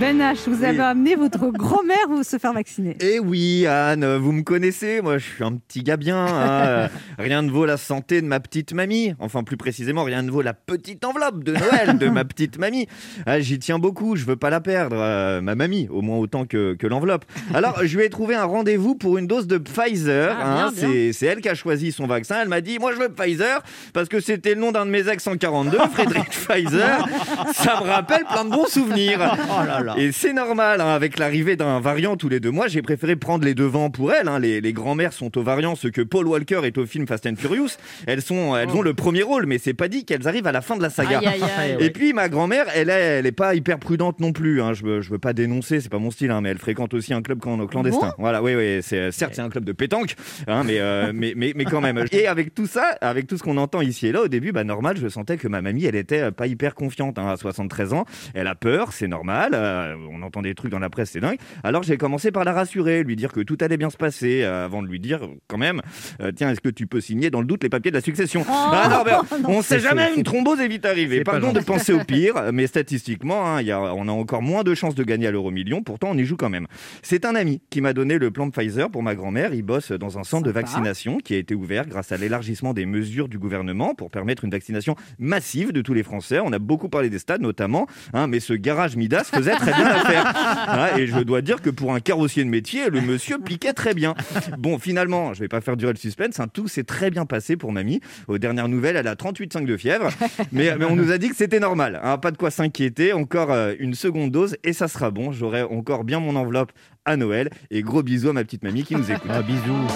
Ben 0.00 0.18
H, 0.20 0.48
vous 0.50 0.64
avez 0.64 0.78
Oui. 0.78 0.82
amené 0.84 1.14
votre 1.14 1.46
grand-mère 1.52 2.08
vous 2.08 2.24
se 2.24 2.36
faire 2.36 2.52
vacciner. 2.52 2.96
Eh 3.00 3.20
oui, 3.20 3.64
Anne, 3.68 4.04
vous 4.16 4.32
me 4.32 4.42
connaissez, 4.42 5.00
moi 5.00 5.18
je 5.18 5.24
suis 5.24 5.44
un 5.44 5.52
petit 5.54 5.84
gars 5.84 5.96
bien. 5.96 6.26
hein. 6.26 6.88
rien 7.18 7.42
ne 7.42 7.50
vaut 7.50 7.64
la 7.64 7.76
santé 7.76 8.20
de 8.20 8.26
ma 8.26 8.40
petite 8.40 8.72
mamie. 8.74 9.14
Enfin, 9.20 9.44
plus 9.44 9.56
précisément, 9.56 10.02
rien 10.02 10.22
ne 10.22 10.30
vaut 10.32 10.42
la 10.42 10.52
petite 10.52 11.04
enveloppe 11.04 11.44
de 11.44 11.52
Noël 11.52 11.96
de 11.96 12.08
ma 12.08 12.24
petite 12.24 12.58
mamie. 12.58 12.88
Ah, 13.24 13.38
J'y 13.38 13.60
tiens 13.60 13.78
beaucoup, 13.78 14.16
je 14.16 14.24
veux 14.24 14.34
pas 14.34 14.50
la 14.50 14.60
perdre, 14.60 14.96
euh, 14.98 15.40
ma 15.40 15.54
mamie, 15.54 15.86
au 15.90 16.02
moins 16.02 16.16
autant 16.18 16.44
que, 16.44 16.74
que 16.74 16.88
l'enveloppe. 16.88 17.24
Alors, 17.54 17.78
je 17.84 17.96
lui 17.96 18.04
ai 18.04 18.10
trouvé 18.10 18.34
un 18.34 18.44
rendez-vous 18.44 18.96
pour 18.96 19.16
une 19.16 19.28
dose 19.28 19.46
de 19.46 19.58
Pfizer. 19.58 20.36
Ah, 20.40 20.66
hein. 20.66 20.72
c'est 20.74 21.26
elle 21.26 21.40
qui 21.40 21.48
a 21.48 21.54
choisi 21.54 21.92
son 21.92 22.08
vaccin. 22.08 22.38
Elle 22.42 22.48
m'a 22.48 22.60
dit, 22.60 22.80
moi 22.80 22.92
je 22.92 22.98
veux 22.98 23.10
Pfizer 23.10 23.62
parce 23.92 24.08
que 24.08 24.18
c'était 24.18 24.54
le 24.56 24.60
nom 24.60 24.72
d'un 24.72 24.86
de 24.86 24.90
mes 24.90 25.08
ex 25.08 25.24
en 25.28 25.36
42, 25.36 25.78
Frédéric 25.92 26.30
Pfizer. 26.30 27.06
Ça 27.54 27.80
me 27.80 27.86
rappelle 27.88 28.24
plein 28.24 28.44
de 28.44 28.50
bons 28.50 28.66
souvenirs. 28.66 29.20
Oh 29.48 29.64
là 29.64 29.80
là. 29.80 29.83
Et 29.98 30.12
c'est 30.12 30.32
normal, 30.32 30.80
hein, 30.80 30.88
avec 30.94 31.18
l'arrivée 31.18 31.56
d'un 31.56 31.80
variant 31.80 32.16
tous 32.16 32.28
les 32.28 32.40
deux 32.40 32.50
mois, 32.50 32.68
j'ai 32.68 32.82
préféré 32.82 33.16
prendre 33.16 33.44
les 33.44 33.54
devants 33.54 33.90
pour 33.90 34.12
elle. 34.12 34.28
hein. 34.28 34.38
Les, 34.38 34.60
les 34.60 34.72
grands-mères 34.72 35.12
sont 35.12 35.36
aux 35.38 35.42
variants, 35.42 35.74
ce 35.76 35.88
que 35.88 36.02
Paul 36.02 36.26
Walker 36.26 36.60
est 36.64 36.78
au 36.78 36.86
film 36.86 37.06
Fast 37.06 37.26
and 37.26 37.36
Furious. 37.36 37.68
Elles, 38.06 38.22
sont, 38.22 38.56
elles 38.56 38.70
ont 38.70 38.82
le 38.82 38.94
premier 38.94 39.22
rôle, 39.22 39.46
mais 39.46 39.58
c'est 39.58 39.74
pas 39.74 39.88
dit 39.88 40.04
qu'elles 40.04 40.26
arrivent 40.28 40.46
à 40.46 40.52
la 40.52 40.60
fin 40.62 40.76
de 40.76 40.82
la 40.82 40.90
saga. 40.90 41.18
Aïe, 41.18 41.26
aïe, 41.26 41.42
aïe. 41.58 41.76
Et 41.80 41.90
puis 41.90 42.12
ma 42.12 42.28
grand-mère, 42.28 42.66
elle 42.74 42.90
est, 42.90 42.92
elle 43.18 43.26
est 43.26 43.32
pas 43.32 43.54
hyper 43.54 43.78
prudente 43.78 44.20
non 44.20 44.32
plus. 44.32 44.60
hein. 44.62 44.72
Je, 44.72 44.84
veux, 44.84 45.00
je 45.00 45.10
veux 45.10 45.18
pas 45.18 45.32
dénoncer, 45.32 45.80
c'est 45.80 45.88
pas 45.90 45.98
mon 45.98 46.10
style, 46.10 46.30
hein, 46.30 46.40
mais 46.40 46.50
elle 46.50 46.58
fréquente 46.58 46.94
aussi 46.94 47.12
un 47.14 47.22
club 47.22 47.40
clan- 47.40 47.66
clandestin. 47.66 48.12
voilà, 48.18 48.42
oui, 48.42 48.54
oui. 48.54 48.78
C'est 48.82 49.10
certes 49.12 49.34
c'est 49.34 49.42
un 49.42 49.50
club 49.50 49.64
de 49.64 49.72
pétanque, 49.72 50.14
hein, 50.46 50.62
mais, 50.64 50.78
euh, 50.80 51.12
mais, 51.14 51.34
mais 51.36 51.52
mais 51.54 51.64
quand 51.64 51.80
même. 51.80 52.04
Et 52.12 52.26
avec 52.26 52.54
tout 52.54 52.66
ça, 52.66 52.96
avec 53.00 53.26
tout 53.26 53.36
ce 53.36 53.42
qu'on 53.42 53.56
entend 53.56 53.80
ici 53.80 54.06
et 54.06 54.12
là, 54.12 54.22
au 54.22 54.28
début, 54.28 54.52
bah 54.52 54.64
normal, 54.64 54.96
je 55.00 55.08
sentais 55.08 55.36
que 55.36 55.48
ma 55.48 55.60
mamie, 55.62 55.84
elle 55.84 55.96
était 55.96 56.20
euh, 56.20 56.30
pas 56.30 56.46
hyper 56.46 56.74
confiante. 56.74 57.18
hein, 57.18 57.28
à 57.28 57.36
73 57.36 57.92
ans, 57.92 58.04
elle 58.34 58.46
a 58.46 58.54
peur, 58.54 58.92
c'est 58.92 59.08
normal. 59.08 59.50
Euh, 59.74 59.96
on 60.10 60.22
entend 60.22 60.42
des 60.42 60.54
trucs 60.54 60.70
dans 60.70 60.78
la 60.78 60.90
presse, 60.90 61.10
c'est 61.10 61.20
dingue. 61.20 61.38
Alors 61.62 61.82
j'ai 61.82 61.96
commencé 61.96 62.30
par 62.30 62.44
la 62.44 62.52
rassurer, 62.52 63.02
lui 63.02 63.16
dire 63.16 63.32
que 63.32 63.40
tout 63.40 63.58
allait 63.60 63.76
bien 63.76 63.90
se 63.90 63.96
passer, 63.96 64.42
euh, 64.42 64.64
avant 64.64 64.82
de 64.82 64.88
lui 64.88 65.00
dire 65.00 65.20
quand 65.48 65.58
même, 65.58 65.82
euh, 66.20 66.32
tiens, 66.34 66.50
est-ce 66.50 66.60
que 66.60 66.68
tu 66.68 66.86
peux 66.86 67.00
signer 67.00 67.30
dans 67.30 67.40
le 67.40 67.46
doute 67.46 67.62
les 67.62 67.68
papiers 67.68 67.90
de 67.90 67.96
la 67.96 68.02
succession? 68.02 68.44
Ah 68.48 69.04
non, 69.06 69.48
on 69.48 69.62
sait 69.62 69.78
C'est 69.78 69.88
jamais, 69.88 70.08
chaud. 70.08 70.14
une 70.16 70.22
thrombose 70.22 70.60
est 70.60 70.68
vite 70.68 70.86
arrivée. 70.86 71.24
Pardon 71.24 71.52
de 71.52 71.60
penser 71.60 71.92
au 71.92 71.98
pire, 72.04 72.52
mais 72.52 72.66
statistiquement, 72.66 73.46
hein, 73.46 73.62
y 73.62 73.70
a, 73.70 73.80
on 73.80 74.08
a 74.08 74.12
encore 74.12 74.42
moins 74.42 74.62
de 74.62 74.74
chances 74.74 74.94
de 74.94 75.04
gagner 75.04 75.26
à 75.26 75.30
l'euro 75.30 75.50
million. 75.50 75.82
Pourtant, 75.82 76.08
on 76.10 76.18
y 76.18 76.24
joue 76.24 76.36
quand 76.36 76.50
même. 76.50 76.66
C'est 77.02 77.24
un 77.24 77.34
ami 77.34 77.60
qui 77.70 77.80
m'a 77.80 77.92
donné 77.92 78.18
le 78.18 78.30
plan 78.30 78.46
de 78.46 78.52
Pfizer 78.52 78.90
pour 78.90 79.02
ma 79.02 79.14
grand-mère. 79.14 79.54
Il 79.54 79.62
bosse 79.62 79.92
dans 79.92 80.18
un 80.18 80.24
centre 80.24 80.44
de 80.44 80.50
vaccination 80.50 81.18
qui 81.18 81.34
a 81.34 81.38
été 81.38 81.54
ouvert 81.54 81.86
grâce 81.86 82.12
à 82.12 82.16
l'élargissement 82.16 82.74
des 82.74 82.86
mesures 82.86 83.28
du 83.28 83.38
gouvernement 83.38 83.94
pour 83.94 84.10
permettre 84.10 84.44
une 84.44 84.50
vaccination 84.50 84.96
massive 85.18 85.72
de 85.72 85.82
tous 85.82 85.94
les 85.94 86.02
Français. 86.02 86.40
On 86.40 86.52
a 86.52 86.58
beaucoup 86.58 86.88
parlé 86.88 87.10
des 87.10 87.18
stades 87.18 87.40
notamment, 87.40 87.86
hein, 88.12 88.26
mais 88.26 88.40
ce 88.40 88.52
garage 88.54 88.96
Midas 88.96 89.24
faisait 89.24 89.54
très 89.64 89.72
bien 89.74 89.88
l'affaire. 89.88 90.32
Hein, 90.68 90.96
et 90.98 91.06
je 91.06 91.18
dois 91.20 91.40
dire 91.42 91.60
que 91.62 91.70
pour 91.70 91.94
un 91.94 92.00
carrossier 92.00 92.44
de 92.44 92.48
métier, 92.48 92.90
le 92.90 93.00
monsieur 93.00 93.38
piquait 93.38 93.72
très 93.72 93.94
bien. 93.94 94.14
Bon, 94.58 94.78
finalement, 94.78 95.34
je 95.34 95.40
vais 95.40 95.48
pas 95.48 95.60
faire 95.60 95.76
durer 95.76 95.92
le 95.92 95.98
suspense. 95.98 96.38
hein, 96.40 96.46
tout 96.52 96.68
s'est 96.68 96.84
très 96.84 97.10
bien 97.10 97.26
passé 97.26 97.56
pour 97.56 97.72
mamie. 97.72 98.00
Aux 98.28 98.38
dernières 98.38 98.68
nouvelles, 98.68 98.96
elle 98.96 99.08
a 99.08 99.14
38,5 99.14 99.66
de 99.66 99.76
fièvre. 99.76 100.08
Mais, 100.52 100.74
mais 100.78 100.84
on 100.84 100.96
nous 100.96 101.10
a 101.10 101.18
dit 101.18 101.28
que 101.28 101.36
c'était 101.36 101.60
normal. 101.60 102.00
hein, 102.02 102.18
pas 102.18 102.30
de 102.30 102.36
quoi 102.36 102.50
s'inquiéter. 102.50 103.12
Encore 103.12 103.50
euh, 103.52 103.74
une 103.78 103.94
seconde 103.94 104.30
dose 104.30 104.56
et 104.64 104.72
ça 104.72 104.88
sera 104.88 105.10
bon. 105.10 105.32
J'aurai 105.32 105.62
encore 105.62 106.04
bien 106.04 106.20
mon 106.20 106.36
enveloppe 106.36 106.72
à 107.04 107.16
Noël. 107.16 107.50
Et 107.70 107.82
gros 107.82 108.02
bisous 108.02 108.30
à 108.30 108.32
ma 108.32 108.44
petite 108.44 108.62
mamie 108.62 108.84
qui 108.84 108.94
nous 108.96 109.10
écoute. 109.10 109.30
Ah, 109.32 109.42
bisous. 109.42 109.86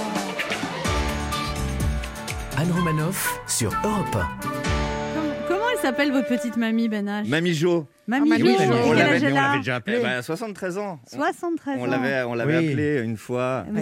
Anne 2.56 2.72
Romanoff 2.72 3.38
sur 3.46 3.70
Europe 3.84 4.06
1. 4.14 4.18
Com- 4.18 5.22
Comment 5.46 5.64
elle 5.72 5.78
s'appelle 5.80 6.10
votre 6.12 6.26
petite 6.28 6.56
mamie, 6.56 6.88
Ben 6.88 7.06
H? 7.06 7.28
Mamie 7.28 7.54
Jo. 7.54 7.86
Mamie 8.08 8.30
Ah, 8.32 8.38
et 8.38 8.42
On 8.42 8.92
l'avait- 8.92 9.02
âge 9.16 9.20
mais 9.22 9.28
elle 9.28 9.32
on 9.34 9.36
a 9.36 9.40
l'avait 9.42 9.58
déjà 9.58 9.72
Eh 9.72 9.76
appelé. 9.76 10.00
ben, 10.00 10.22
73 10.22 10.78
ans. 10.78 10.98
73 11.06 11.76
On 11.78 11.82
ans. 11.82 11.86
l'avait, 11.86 12.22
on 12.22 12.34
l'avait 12.34 12.58
Oui. 12.58 12.68
appelé 12.70 13.00
une 13.04 13.16
fois. 13.18 13.64
Vous 13.70 13.80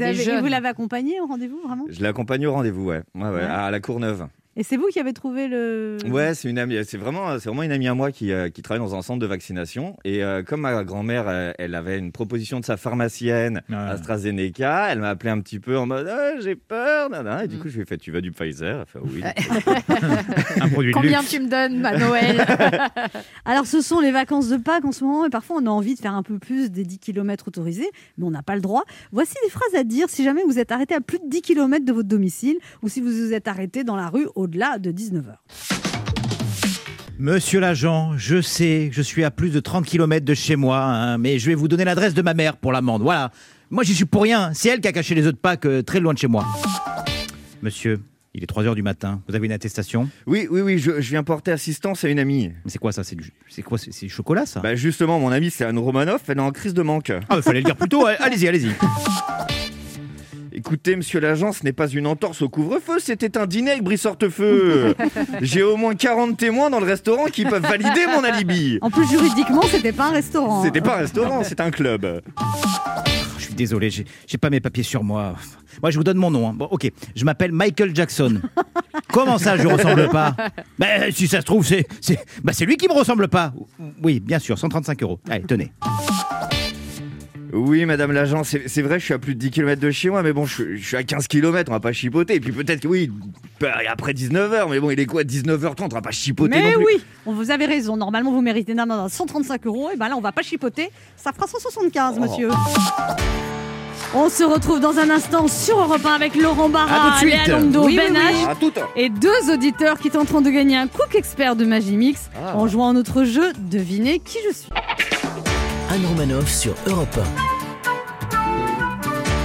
l'avez 0.48 0.68
accompagnée 0.68 1.20
au 1.20 1.26
rendez-vous, 1.26 1.60
vraiment? 1.64 1.84
Je 1.88 2.00
l'ai 2.00 2.08
accompagné 2.08 2.46
au 2.46 2.52
rendez-vous, 2.52 2.86
ouais. 2.86 3.02
Ouais, 3.14 3.22
ouais, 3.22 3.30
Ouais. 3.30 3.42
à 3.42 3.70
la 3.70 3.78
Courneuve. 3.80 4.26
Et 4.58 4.62
c'est 4.62 4.78
vous 4.78 4.86
qui 4.86 4.98
avez 4.98 5.12
trouvé 5.12 5.48
le... 5.48 5.98
Ouais, 6.06 6.34
c'est 6.34 6.48
une 6.48 6.58
amie. 6.58 6.78
C'est 6.86 6.96
vraiment, 6.96 7.38
c'est 7.38 7.48
vraiment 7.50 7.62
une 7.62 7.72
amie 7.72 7.88
à 7.88 7.94
moi 7.94 8.10
qui, 8.10 8.32
euh, 8.32 8.48
qui 8.48 8.62
travaille 8.62 8.82
dans 8.82 8.94
un 8.94 9.02
centre 9.02 9.18
de 9.18 9.26
vaccination. 9.26 9.98
Et 10.04 10.24
euh, 10.24 10.42
comme 10.42 10.62
ma 10.62 10.82
grand-mère, 10.82 11.24
euh, 11.28 11.52
elle 11.58 11.74
avait 11.74 11.98
une 11.98 12.10
proposition 12.10 12.58
de 12.58 12.64
sa 12.64 12.78
pharmacienne 12.78 13.60
Ah. 13.70 13.90
AstraZeneca, 13.90 14.88
elle 14.90 15.00
m'a 15.00 15.10
appelé 15.10 15.28
un 15.30 15.40
petit 15.40 15.60
peu 15.60 15.76
en 15.76 15.84
mode 15.86 16.08
Ah, 16.08 16.40
j'ai 16.40 16.54
peur, 16.56 17.10
nana. 17.10 17.44
Et 17.44 17.48
du 17.48 17.56
Mm. 17.56 17.58
coup, 17.60 17.68
je 17.68 17.74
lui 17.76 17.82
ai 17.82 17.84
fait 17.84 17.98
Tu 17.98 18.10
veux 18.12 18.22
du 18.22 18.32
Pfizer? 18.32 18.80
Elle 18.80 18.86
fait 18.86 18.98
Oui. 19.02 19.22
Un 20.60 20.68
produit 20.70 20.90
de 20.90 20.94
Combien 20.94 21.20
luxe. 21.20 21.30
tu 21.32 21.40
me 21.40 21.48
donnes 21.48 21.84
à 21.84 21.98
Noël? 21.98 22.44
Alors, 23.44 23.66
ce 23.66 23.80
sont 23.82 24.00
les 24.00 24.10
vacances 24.12 24.48
de 24.48 24.56
Pâques 24.56 24.84
en 24.86 24.92
ce 24.92 25.04
moment, 25.04 25.26
et 25.26 25.30
parfois 25.30 25.56
on 25.60 25.66
a 25.66 25.70
envie 25.70 25.94
de 25.94 26.00
faire 26.00 26.14
un 26.14 26.22
peu 26.22 26.38
plus 26.38 26.70
des 26.70 26.84
10 26.84 26.98
km 26.98 27.48
autorisés, 27.48 27.90
mais 28.16 28.24
on 28.24 28.30
n'a 28.30 28.42
pas 28.42 28.54
le 28.54 28.60
droit. 28.62 28.84
Voici 29.12 29.34
des 29.44 29.50
phrases 29.50 29.74
à 29.74 29.84
dire 29.84 30.08
si 30.08 30.24
jamais 30.24 30.42
vous 30.46 30.58
êtes 30.58 30.72
arrêté 30.72 30.94
à 30.94 31.00
plus 31.00 31.18
de 31.18 31.28
10 31.28 31.42
km 31.42 31.84
de 31.84 31.92
votre 31.92 32.08
domicile, 32.08 32.56
ou 32.82 32.88
si 32.88 33.00
vous 33.02 33.10
vous 33.10 33.32
êtes 33.34 33.48
arrêté 33.48 33.84
dans 33.84 33.96
la 33.96 34.08
rue 34.08 34.26
au-delà 34.46 34.78
de 34.78 34.92
19h. 34.92 35.34
Monsieur 37.18 37.58
l'agent, 37.58 38.12
je 38.16 38.40
sais, 38.40 38.90
je 38.92 39.02
suis 39.02 39.24
à 39.24 39.32
plus 39.32 39.50
de 39.50 39.58
30 39.58 39.84
km 39.84 40.24
de 40.24 40.34
chez 40.34 40.54
moi, 40.54 40.78
hein, 40.84 41.18
mais 41.18 41.40
je 41.40 41.46
vais 41.46 41.56
vous 41.56 41.66
donner 41.66 41.84
l'adresse 41.84 42.14
de 42.14 42.22
ma 42.22 42.32
mère 42.32 42.56
pour 42.56 42.72
l'amende. 42.72 43.02
Voilà. 43.02 43.32
Moi, 43.70 43.82
j'y 43.82 43.94
suis 43.94 44.04
pour 44.04 44.22
rien. 44.22 44.52
C'est 44.54 44.68
elle 44.68 44.80
qui 44.80 44.86
a 44.86 44.92
caché 44.92 45.16
les 45.16 45.26
œufs 45.26 45.32
de 45.32 45.38
Pâques 45.38 45.66
euh, 45.66 45.82
très 45.82 45.98
loin 45.98 46.14
de 46.14 46.18
chez 46.18 46.28
moi. 46.28 46.46
Monsieur, 47.60 48.00
il 48.34 48.44
est 48.44 48.46
3 48.46 48.64
heures 48.64 48.76
du 48.76 48.84
matin. 48.84 49.20
Vous 49.28 49.34
avez 49.34 49.46
une 49.46 49.52
attestation? 49.52 50.08
Oui, 50.26 50.46
oui, 50.48 50.60
oui, 50.60 50.78
je, 50.78 51.00
je 51.00 51.10
viens 51.10 51.24
porter 51.24 51.50
assistance 51.50 52.04
à 52.04 52.08
une 52.08 52.20
amie. 52.20 52.52
Mais 52.64 52.70
c'est 52.70 52.78
quoi 52.78 52.92
ça? 52.92 53.02
C'est 53.02 53.16
du, 53.16 53.32
c'est 53.48 53.62
quoi? 53.62 53.78
C'est 53.78 53.92
c'est 53.92 54.06
du 54.06 54.12
chocolat, 54.12 54.46
ça? 54.46 54.60
Bah 54.60 54.76
justement, 54.76 55.18
mon 55.18 55.32
amie, 55.32 55.50
c'est 55.50 55.64
Anne 55.64 55.78
Romanoff, 55.78 56.22
elle 56.28 56.38
est 56.38 56.42
en 56.42 56.52
crise 56.52 56.74
de 56.74 56.82
manque. 56.82 57.10
Ah, 57.28 57.36
il 57.36 57.42
fallait 57.42 57.60
le 57.60 57.64
dire 57.64 57.76
plus 57.76 57.88
tôt. 57.88 58.06
Allez-y, 58.20 58.46
allez-y. 58.46 58.70
Écoutez, 60.58 60.96
monsieur 60.96 61.20
l'agent, 61.20 61.52
ce 61.52 61.62
n'est 61.64 61.74
pas 61.74 61.86
une 61.86 62.06
entorse 62.06 62.40
au 62.40 62.48
couvre-feu, 62.48 62.94
c'était 62.98 63.36
un 63.36 63.46
dîner 63.46 63.72
avec 63.72 63.82
Brice-Hortefeux. 63.82 64.94
J'ai 65.42 65.62
au 65.62 65.76
moins 65.76 65.94
40 65.94 66.34
témoins 66.38 66.70
dans 66.70 66.80
le 66.80 66.86
restaurant 66.86 67.26
qui 67.26 67.44
peuvent 67.44 67.60
valider 67.60 68.06
mon 68.06 68.24
alibi. 68.24 68.78
En 68.80 68.90
plus, 68.90 69.06
juridiquement, 69.06 69.60
c'était 69.70 69.92
pas 69.92 70.06
un 70.06 70.12
restaurant. 70.12 70.64
C'était 70.64 70.80
pas 70.80 70.94
un 70.94 71.00
restaurant, 71.00 71.44
c'est 71.44 71.60
un 71.60 71.70
club. 71.70 72.22
Je 73.36 73.44
suis 73.44 73.54
désolé, 73.54 73.90
j'ai 73.90 74.06
j'ai 74.26 74.38
pas 74.38 74.48
mes 74.48 74.60
papiers 74.60 74.82
sur 74.82 75.04
moi. 75.04 75.34
Moi, 75.82 75.90
je 75.90 75.98
vous 75.98 76.04
donne 76.04 76.16
mon 76.16 76.30
nom. 76.30 76.48
hein. 76.48 76.54
Bon, 76.56 76.68
ok. 76.70 76.90
Je 77.14 77.24
m'appelle 77.26 77.52
Michael 77.52 77.94
Jackson. 77.94 78.40
Comment 79.12 79.36
ça, 79.36 79.58
je 79.58 79.68
ressemble 79.68 80.08
pas? 80.08 80.34
Ben, 80.78 81.12
si 81.12 81.28
ça 81.28 81.42
se 81.42 81.44
trouve, 81.46 81.66
c'est 81.66 81.86
c'est 82.00 82.18
c'est 82.52 82.64
lui 82.64 82.78
qui 82.78 82.88
me 82.88 82.94
ressemble 82.94 83.28
pas. 83.28 83.52
Oui, 84.02 84.20
bien 84.20 84.38
sûr, 84.38 84.58
135 84.58 85.02
euros. 85.02 85.20
Allez, 85.28 85.44
tenez. 85.44 85.70
Oui, 87.56 87.86
madame 87.86 88.12
l'agent, 88.12 88.42
c'est 88.44 88.82
vrai, 88.82 88.98
je 88.98 89.04
suis 89.04 89.14
à 89.14 89.18
plus 89.18 89.34
de 89.34 89.40
10 89.40 89.50
km 89.50 89.80
de 89.80 89.90
chez 89.90 90.10
moi, 90.10 90.22
mais 90.22 90.32
bon, 90.32 90.44
je, 90.46 90.76
je 90.76 90.86
suis 90.86 90.96
à 90.96 91.02
15 91.02 91.26
km, 91.28 91.70
on 91.70 91.74
va 91.74 91.80
pas 91.80 91.92
chipoter. 91.92 92.34
Et 92.34 92.40
puis 92.40 92.52
peut-être 92.52 92.80
que 92.80 92.88
oui, 92.88 93.10
bah, 93.60 93.74
après 93.88 94.12
19h, 94.12 94.68
mais 94.70 94.78
bon, 94.80 94.90
il 94.90 95.00
est 95.00 95.06
quoi, 95.06 95.22
19h30, 95.24 95.84
on 95.84 95.88
va 95.88 96.02
pas 96.02 96.10
chipoter 96.10 96.50
Mais 96.50 96.72
non 96.72 96.82
plus. 96.82 96.84
oui, 96.96 97.02
on 97.24 97.32
vous 97.32 97.50
avez 97.50 97.66
raison. 97.66 97.96
Normalement, 97.96 98.32
vous 98.32 98.42
méritez 98.42 98.74
normalement 98.74 99.08
135 99.08 99.66
euros. 99.66 99.88
Et 99.92 99.96
ben 99.96 100.08
là, 100.08 100.16
on 100.16 100.20
va 100.20 100.32
pas 100.32 100.42
chipoter. 100.42 100.90
Ça 101.16 101.32
fera 101.32 101.46
175, 101.46 102.16
Oh. 102.18 102.20
monsieur. 102.20 102.48
On 104.14 104.28
se 104.30 104.44
retrouve 104.44 104.80
dans 104.80 104.98
un 104.98 105.10
instant 105.10 105.46
sur 105.48 105.78
Europe 105.78 106.04
1 106.06 106.10
avec 106.14 106.36
Laurent 106.36 106.68
Barra. 106.68 107.20
Léa 107.22 107.46
Londo, 107.48 107.84
Oui, 107.84 107.98
oui, 108.00 108.12
Ben 108.14 108.22
oui. 108.62 108.70
Et 108.96 109.08
deux 109.10 109.52
auditeurs 109.52 109.98
qui 109.98 110.10
tenteront 110.10 110.40
de 110.40 110.48
gagner 110.50 110.76
un 110.76 110.86
Cook 110.86 111.14
Expert 111.14 111.56
de 111.56 111.64
Magimix 111.64 112.30
Ah. 112.36 112.56
en 112.56 112.66
jouant 112.68 112.90
à 112.90 112.92
notre 112.92 113.24
jeu 113.24 113.52
Devinez 113.58 114.20
qui 114.20 114.38
je 114.48 114.54
suis. 114.54 114.68
Anne 115.90 116.04
Romanoff 116.06 116.50
sur 116.52 116.74
Europe 116.86 117.18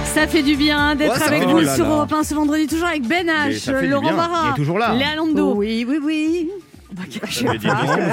Ça 0.04 0.26
fait 0.26 0.42
du 0.42 0.56
bien 0.56 0.94
d'être 0.94 1.14
Ouais, 1.16 1.22
avec 1.22 1.46
bien. 1.46 1.74
sur 1.74 1.84
là. 1.84 1.90
Europe 1.94 2.12
1 2.12 2.24
ce 2.24 2.34
vendredi, 2.34 2.66
toujours 2.66 2.88
avec 2.88 3.06
Ben 3.06 3.26
H, 3.28 3.70
Laurent. 3.86 4.14
Barra, 4.14 4.48
Il 4.48 4.52
est 4.52 4.56
toujours 4.56 4.78
là. 4.78 4.94
Léa 4.94 5.14
Londo. 5.16 5.54
Oui, 5.54 5.86
oui, 5.88 5.98
oui. 6.02 6.50
Bah, 6.92 7.02
Je 7.08 7.46
vous 7.46 7.52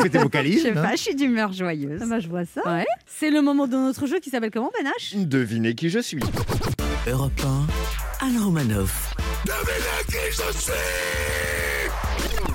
faites 0.04 0.12
tes 0.32 0.52
Je 0.54 0.60
sais 0.60 0.72
pas, 0.72 0.92
je 0.96 1.02
suis 1.02 1.16
d'humeur 1.16 1.52
joyeuse. 1.52 2.00
Ah 2.02 2.06
bah, 2.08 2.20
je 2.20 2.28
vois 2.30 2.44
ça. 2.46 2.62
Ouais. 2.66 2.86
C'est 3.06 3.30
le 3.30 3.42
moment 3.42 3.68
de 3.68 3.76
notre 3.76 4.06
jeu 4.08 4.20
qui 4.20 4.30
s'appelle 4.30 4.52
comment, 4.52 4.72
Ben 4.82 4.90
H? 4.90 5.28
Devinez 5.28 5.76
qui 5.76 5.90
je 5.90 6.00
suis. 6.00 6.22
Europe 7.08 7.42
1. 8.22 8.26
Anne 8.28 8.38
Romanoff. 8.42 9.16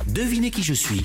Devinez 0.07 0.50
qui 0.50 0.62
je 0.62 0.73
suis. 0.73 1.04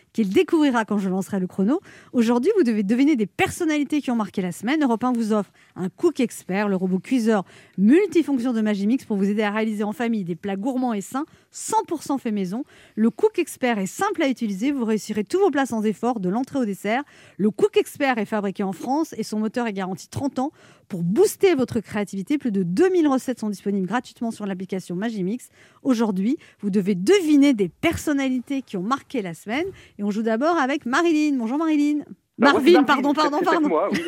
qu'il 0.13 0.29
découvrira 0.29 0.85
quand 0.85 0.97
je 0.97 1.09
lancerai 1.09 1.39
le 1.39 1.47
chrono. 1.47 1.79
Aujourd'hui, 2.13 2.51
vous 2.57 2.63
devez 2.63 2.83
deviner 2.83 3.15
des 3.15 3.25
personnalités 3.25 4.01
qui 4.01 4.11
ont 4.11 4.15
marqué 4.15 4.41
la 4.41 4.51
semaine. 4.51 4.83
Europe 4.83 5.03
1 5.03 5.13
vous 5.13 5.33
offre 5.33 5.51
un 5.75 5.89
Cook 5.89 6.19
Expert, 6.19 6.67
le 6.67 6.75
robot 6.75 6.99
cuiseur 6.99 7.43
multifonction 7.77 8.53
de 8.53 8.61
Magimix 8.61 9.05
pour 9.05 9.17
vous 9.17 9.29
aider 9.29 9.43
à 9.43 9.51
réaliser 9.51 9.83
en 9.83 9.93
famille 9.93 10.23
des 10.23 10.35
plats 10.35 10.55
gourmands 10.55 10.93
et 10.93 11.01
sains 11.01 11.25
100% 11.53 12.19
fait 12.19 12.31
maison. 12.31 12.63
Le 12.95 13.09
Cook 13.09 13.39
Expert 13.39 13.77
est 13.79 13.85
simple 13.85 14.23
à 14.23 14.27
utiliser, 14.27 14.71
vous 14.71 14.85
réussirez 14.85 15.23
tous 15.23 15.39
vos 15.39 15.51
plats 15.51 15.65
sans 15.65 15.83
effort, 15.83 16.19
de 16.19 16.29
l'entrée 16.29 16.59
au 16.59 16.65
dessert. 16.65 17.03
Le 17.37 17.51
Cook 17.51 17.77
Expert 17.77 18.17
est 18.17 18.25
fabriqué 18.25 18.63
en 18.63 18.73
France 18.73 19.13
et 19.17 19.23
son 19.23 19.39
moteur 19.39 19.67
est 19.67 19.73
garanti 19.73 20.07
30 20.09 20.39
ans. 20.39 20.51
Pour 20.87 21.03
booster 21.03 21.55
votre 21.55 21.79
créativité, 21.79 22.37
plus 22.37 22.51
de 22.51 22.63
2000 22.63 23.07
recettes 23.07 23.39
sont 23.39 23.49
disponibles 23.49 23.87
gratuitement 23.87 24.29
sur 24.29 24.45
l'application 24.45 24.93
Magimix. 24.93 25.47
Aujourd'hui, 25.83 26.37
vous 26.59 26.69
devez 26.69 26.95
deviner 26.95 27.53
des 27.53 27.69
personnalités 27.69 28.61
qui 28.61 28.75
ont 28.75 28.83
marqué 28.83 29.21
la 29.21 29.33
semaine. 29.33 29.65
Et 30.01 30.03
on 30.03 30.09
joue 30.09 30.23
d'abord 30.23 30.57
avec 30.57 30.87
Marilyn. 30.87 31.37
Bonjour 31.37 31.59
Marilyn. 31.59 31.99
Bah, 32.39 32.53
moi, 32.53 32.53
Marvin, 32.53 32.81
pardon, 32.83 33.13
pardon, 33.13 33.37
pardon. 33.45 33.69
moi, 33.69 33.87
oui. 33.91 33.99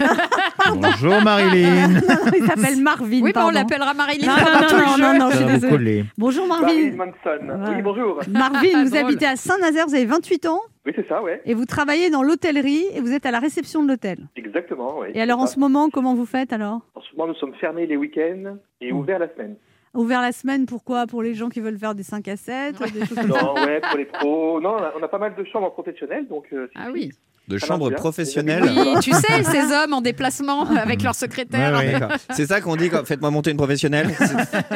Bonjour 0.82 1.22
Marilyn. 1.22 1.88
Non, 1.88 2.00
non, 2.00 2.32
il 2.36 2.46
s'appelle 2.48 2.82
Marvin. 2.82 3.22
Oui, 3.22 3.32
on 3.36 3.50
l'appellera 3.52 3.94
Marilyn 3.94 4.26
Non, 4.26 4.34
non, 4.44 4.62
non, 4.62 4.96
jeu. 4.98 5.02
non, 5.04 5.20
non, 5.20 5.30
je 5.30 5.36
suis 5.38 5.46
désolée. 5.46 6.06
Bonjour 6.18 6.48
Marilyn 6.48 6.96
Marvin. 6.96 7.12
Manson. 7.12 7.48
Ouais. 7.70 7.76
Oui, 7.76 7.82
bonjour. 7.84 8.20
Marvin, 8.28 8.84
vous 8.86 8.96
habitez 8.96 9.28
à 9.28 9.36
Saint-Nazaire, 9.36 9.86
vous 9.86 9.94
avez 9.94 10.06
28 10.06 10.48
ans 10.48 10.62
Oui, 10.88 10.94
c'est 10.96 11.08
ça, 11.08 11.22
ouais. 11.22 11.44
et 11.46 11.54
vous 11.54 11.66
travaillez 11.66 12.10
dans 12.10 12.24
l'hôtellerie 12.24 12.86
et 12.96 13.00
vous 13.02 13.12
êtes 13.14 13.28
à 13.28 13.32
la 13.32 13.38
réception 13.40 13.84
de 13.84 13.90
l'hôtel. 13.90 14.18
Exactement, 14.36 14.96
oui. 15.02 15.10
Et 15.14 15.22
alors 15.22 15.38
en 15.38 15.46
ce 15.46 15.60
moment, 15.60 15.92
comment 15.92 16.16
vous 16.16 16.26
faites 16.26 16.54
alors? 16.54 16.80
En 16.96 17.02
ce 17.02 17.16
moment, 17.16 17.28
nous 17.32 17.36
sommes 17.40 17.54
fermés 17.62 17.86
les 17.86 17.98
week-ends 17.98 18.56
et 18.82 18.92
Oh. 18.92 18.96
ouverts 18.96 19.20
la 19.20 19.32
semaine. 19.36 19.58
Ouvert 19.94 20.22
la 20.22 20.32
semaine, 20.32 20.66
pourquoi? 20.66 21.06
Pour 21.06 21.22
les 21.22 21.36
gens 21.36 21.50
qui 21.50 21.60
veulent 21.60 21.78
faire 21.78 21.94
des 21.94 22.02
5 22.04 22.28
à 22.28 22.36
7 22.36 22.76
des 22.94 23.06
choses 23.06 23.16
comme 23.18 23.32
ça? 23.32 23.42
Non, 23.44 23.54
ouais, 23.54 23.80
pour 23.80 23.98
les 23.98 24.06
pros. 24.06 24.60
Non, 24.60 24.72
on 24.80 24.84
a, 24.84 24.94
on 25.00 25.04
a 25.04 25.08
pas 25.08 25.20
mal 25.20 25.36
de 25.36 25.44
chambres 25.46 25.72
professionnelles, 25.72 26.28
donc. 26.28 26.46
euh, 26.54 26.68
Ah 26.76 26.88
oui. 26.92 27.12
De 27.48 27.58
Ça 27.58 27.68
chambre 27.68 27.80
marche 27.82 27.90
bien. 27.90 27.98
professionnelle. 28.00 28.64
Oui, 28.64 28.94
tu 29.02 29.12
sais, 29.12 29.44
ces 29.44 29.72
hommes 29.74 29.94
en 29.94 30.00
déplacement 30.02 30.64
avec 30.66 31.04
leur 31.04 31.14
secrétaire. 31.14 31.74
Ouais, 31.78 31.94
ouais. 31.94 32.00
D'accord. 32.00 32.18
C'est 32.32 32.46
ça 32.48 32.62
qu'on 32.62 32.78
dit 32.78 32.90
quand 32.90 33.06
faites-moi 33.06 33.32
monter 33.32 33.52
une 33.52 33.58
professionnelle 33.58 34.12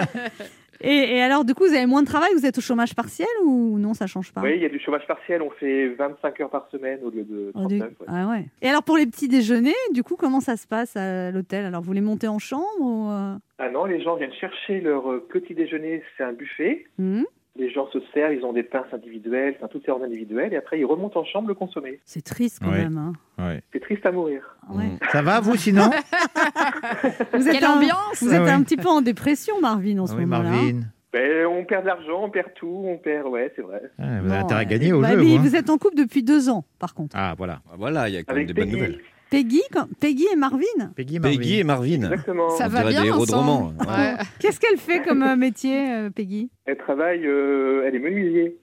et, 0.81 1.15
et 1.17 1.22
alors 1.22 1.46
du 1.46 1.53
coup, 1.53 1.65
vous 1.65 1.74
avez 1.74 1.86
moins 1.86 2.01
de 2.01 2.07
travail, 2.07 2.29
vous 2.34 2.46
êtes 2.46 2.57
au 2.57 2.62
chômage 2.62 2.93
partiel 2.96 3.27
ou 3.46 3.77
non, 3.79 3.93
ça 3.93 4.07
change 4.07 4.31
pas? 4.34 4.41
Oui, 4.41 4.53
il 4.55 4.62
y 4.62 4.65
a 4.65 4.69
du 4.69 4.79
chômage 4.79 5.05
partiel. 5.07 5.41
On 5.41 5.50
fait 5.51 5.89
25 5.89 6.39
heures 6.41 6.50
par 6.50 6.67
semaine 6.72 7.00
au 7.03 7.10
lieu 7.10 7.24
de 7.24 7.51
Oh, 7.55 7.65
du- 7.67 7.79
39. 7.79 7.89
ouais. 8.00 8.05
Ah 8.10 8.27
ouais. 8.29 8.46
Et 8.62 8.69
alors 8.69 8.84
pour 8.84 8.98
les 8.98 9.05
petits 9.05 9.27
déjeuners, 9.27 9.74
du 9.93 10.03
coup, 10.03 10.15
comment 10.15 10.39
ça 10.41 10.57
se 10.57 10.67
passe 10.67 10.96
à 10.96 11.31
l'hôtel? 11.31 11.65
Alors 11.65 11.81
vous 11.81 11.93
les 11.93 12.01
montez 12.01 12.27
en 12.27 12.39
chambre 12.39 12.65
ou 12.79 13.10
euh, 13.10 13.36
Ah 13.60 13.69
non, 13.69 13.86
les 13.86 14.01
gens 14.01 14.15
viennent 14.15 14.34
chercher 14.34 14.81
leur 14.81 15.12
euh, 15.12 15.25
petit 15.27 15.53
déjeuner. 15.53 16.03
C'est 16.17 16.24
un 16.24 16.34
buffet. 16.34 16.86
hmm 16.98 17.24
Les 17.58 17.70
gens 17.72 17.88
se 17.92 18.00
servent, 18.14 18.34
ils 18.34 18.44
ont 18.46 18.54
des 18.54 18.64
pinces 18.64 18.86
individuelles, 18.94 19.56
enfin, 19.58 19.68
tout 19.68 19.82
est 19.86 19.90
en 19.92 20.02
individuel, 20.04 20.54
et 20.54 20.58
après 20.58 20.80
ils 20.80 20.86
remontent 20.86 21.20
en 21.20 21.26
chambre 21.26 21.48
le 21.48 21.54
consommer. 21.56 22.00
C'est 22.06 22.24
triste 22.24 22.60
quand 22.64 22.72
Ouais. 22.72 22.84
même. 22.84 22.98
hein. 22.98 23.14
Ouais. 23.44 23.62
C'est 23.74 23.80
triste 23.80 24.06
à 24.06 24.12
mourir. 24.12 24.42
Ouais. 24.70 24.86
Mm. 24.86 25.00
Ça 25.12 25.22
va 25.22 25.40
vous 25.40 25.56
sinon 25.56 25.90
Vous 27.34 27.48
êtes 27.48 27.54
Quelle 27.54 27.64
un- 27.64 27.78
ambiance 27.78 28.22
Vous 28.22 28.30
êtes 28.34 28.42
Ah 28.42 28.44
ouais. 28.44 28.52
un 28.52 28.62
petit 28.64 28.78
peu 28.78 28.90
en 28.90 29.02
dépression, 29.02 29.60
Marvin, 29.62 30.00
en 30.00 30.08
ce 30.08 30.14
Ah 30.14 30.16
Oui 30.18 30.26
moment-là. 30.26 30.50
Marvin. 30.50 30.80
Ben, 31.14 31.46
on 31.48 31.64
perd 31.66 31.84
de 31.84 31.88
l'argent, 31.88 32.24
on 32.26 32.30
perd 32.30 32.54
tout, 32.56 32.84
on 32.86 32.98
perd. 32.98 33.28
Ouais, 33.28 33.52
c'est 33.56 33.62
vrai. 33.62 33.82
Ah, 33.98 34.20
vous 34.22 34.28
Bon, 34.28 34.34
avez 34.34 34.42
intérêt 34.44 34.62
à 34.62 34.66
gagner 34.66 34.94
au 34.94 35.02
Bah, 35.02 35.12
jeu. 35.12 35.18
mais 35.18 35.24
vous, 35.24 35.36
hein. 35.38 35.42
vous 35.42 35.56
êtes 35.56 35.70
en 35.70 35.78
couple 35.78 35.96
depuis 35.96 36.22
deux 36.22 36.50
ans, 36.50 36.66
par 36.80 36.94
contre. 36.94 37.16
Ah 37.18 37.34
voilà. 37.38 37.62
Voilà, 37.78 38.10
il 38.10 38.16
y 38.16 38.18
a 38.18 38.24
quand 38.24 38.34
même 38.36 38.44
Avec 38.44 38.54
des 38.56 38.62
bonnes 38.62 38.72
nouvelles. 38.72 39.00
Peggy, 39.29 39.62
quand- 39.74 39.88
Peggy 40.00 40.25
et 40.31 40.36
Marvin, 40.36 40.63
Peggy, 40.96 41.19
Marvin. 41.19 41.38
Peggy 41.38 41.60
et 41.60 41.63
Marvin. 41.63 41.93
Exactement. 42.03 42.50
Ça 42.50 42.65
On 42.67 42.69
va 42.69 42.84
bien 42.84 43.01
des 43.01 43.07
héros 43.07 43.25
de 43.25 43.34
ensemble. 43.34 43.75
Ouais. 43.88 44.13
qu'est-ce 44.39 44.60
qu'elle 44.60 44.77
fait 44.77 45.01
comme 45.01 45.22
euh, 45.24 45.36
métier, 45.36 45.91
euh, 45.91 46.10
Peggy? 46.10 46.50
Elle 46.65 46.77
travaille, 46.77 47.25
euh, 47.25 47.84
elle 47.86 47.96
est 47.96 48.00
menuisier. 48.00 48.57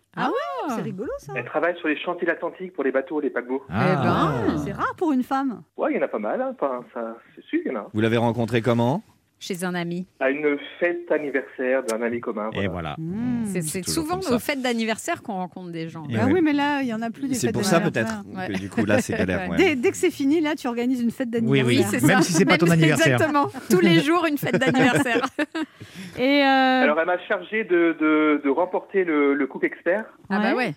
C'est 0.68 0.80
rigolo 0.82 1.10
ça. 1.18 1.32
Elle 1.36 1.44
travaille 1.44 1.76
sur 1.78 1.88
les 1.88 1.98
chantiers 1.98 2.26
de 2.26 2.32
l'Atlantique 2.32 2.72
pour 2.72 2.84
les 2.84 2.92
bateaux, 2.92 3.20
les 3.20 3.30
paquebots. 3.30 3.62
Ah. 3.68 4.44
C'est 4.64 4.72
rare 4.72 4.94
pour 4.96 5.12
une 5.12 5.22
femme. 5.24 5.62
Ouais, 5.76 5.90
il 5.92 5.96
y 5.96 5.98
en 5.98 6.02
a 6.02 6.08
pas 6.08 6.18
mal. 6.20 6.40
hein. 6.40 6.52
Enfin, 6.54 6.82
ça, 6.94 7.16
c'est 7.34 7.44
sûr, 7.44 7.60
il 7.64 7.72
y 7.72 7.76
en 7.76 7.80
a. 7.80 7.88
Vous 7.92 8.00
l'avez 8.00 8.16
rencontré 8.16 8.62
comment? 8.62 9.02
Chez 9.46 9.62
un 9.62 9.74
ami. 9.74 10.06
À 10.20 10.30
une 10.30 10.56
fête 10.80 11.10
anniversaire 11.12 11.82
d'un 11.84 12.00
ami 12.00 12.18
commun. 12.18 12.48
Et 12.54 12.66
voilà. 12.66 12.94
Hmm. 12.96 13.44
C'est 13.44 13.86
souvent 13.86 14.18
aux 14.18 14.38
fêtes 14.38 14.62
d'anniversaire 14.62 15.22
qu'on 15.22 15.34
rencontre 15.34 15.70
des 15.70 15.90
gens. 15.90 16.04
Bah 16.10 16.24
ouais. 16.24 16.32
oui, 16.32 16.40
mais 16.42 16.54
là, 16.54 16.80
il 16.80 16.88
y 16.88 16.94
en 16.94 17.02
a 17.02 17.10
plus 17.10 17.28
des 17.28 17.34
C'est 17.34 17.48
fêtes 17.48 17.54
pour 17.54 17.64
ça 17.64 17.78
peut-être. 17.80 18.22
Ouais. 18.34 18.48
que 18.48 18.58
Du 18.58 18.70
coup, 18.70 18.86
là, 18.86 19.02
c'est 19.02 19.12
galère. 19.12 19.50
ouais. 19.50 19.56
Dès, 19.58 19.76
dès 19.76 19.90
que 19.90 19.98
c'est 19.98 20.10
fini, 20.10 20.40
là, 20.40 20.54
tu 20.54 20.66
organises 20.66 21.02
une 21.02 21.10
fête 21.10 21.28
d'anniversaire. 21.28 21.66
oui. 21.66 21.76
Oui, 21.78 21.84
c'est 21.90 22.02
Même 22.06 22.18
ça. 22.18 22.22
si 22.22 22.32
c'est 22.32 22.46
pas 22.46 22.56
ton 22.56 22.70
anniversaire. 22.70 23.12
Exactement. 23.16 23.48
Tous 23.68 23.80
les 23.80 24.00
jours, 24.00 24.24
une 24.26 24.38
fête 24.38 24.56
d'anniversaire. 24.56 25.26
Et 26.18 26.42
euh, 26.42 26.82
Alors, 26.82 26.98
elle 27.00 27.06
m'a 27.06 27.18
chargé 27.28 27.64
de, 27.64 27.96
de, 28.00 28.40
de 28.42 28.48
remporter 28.50 29.04
le, 29.04 29.34
le 29.34 29.46
Cook 29.46 29.64
Expert. 29.64 30.04
Ah 30.30 30.38
bah 30.40 30.54
ouais. 30.54 30.72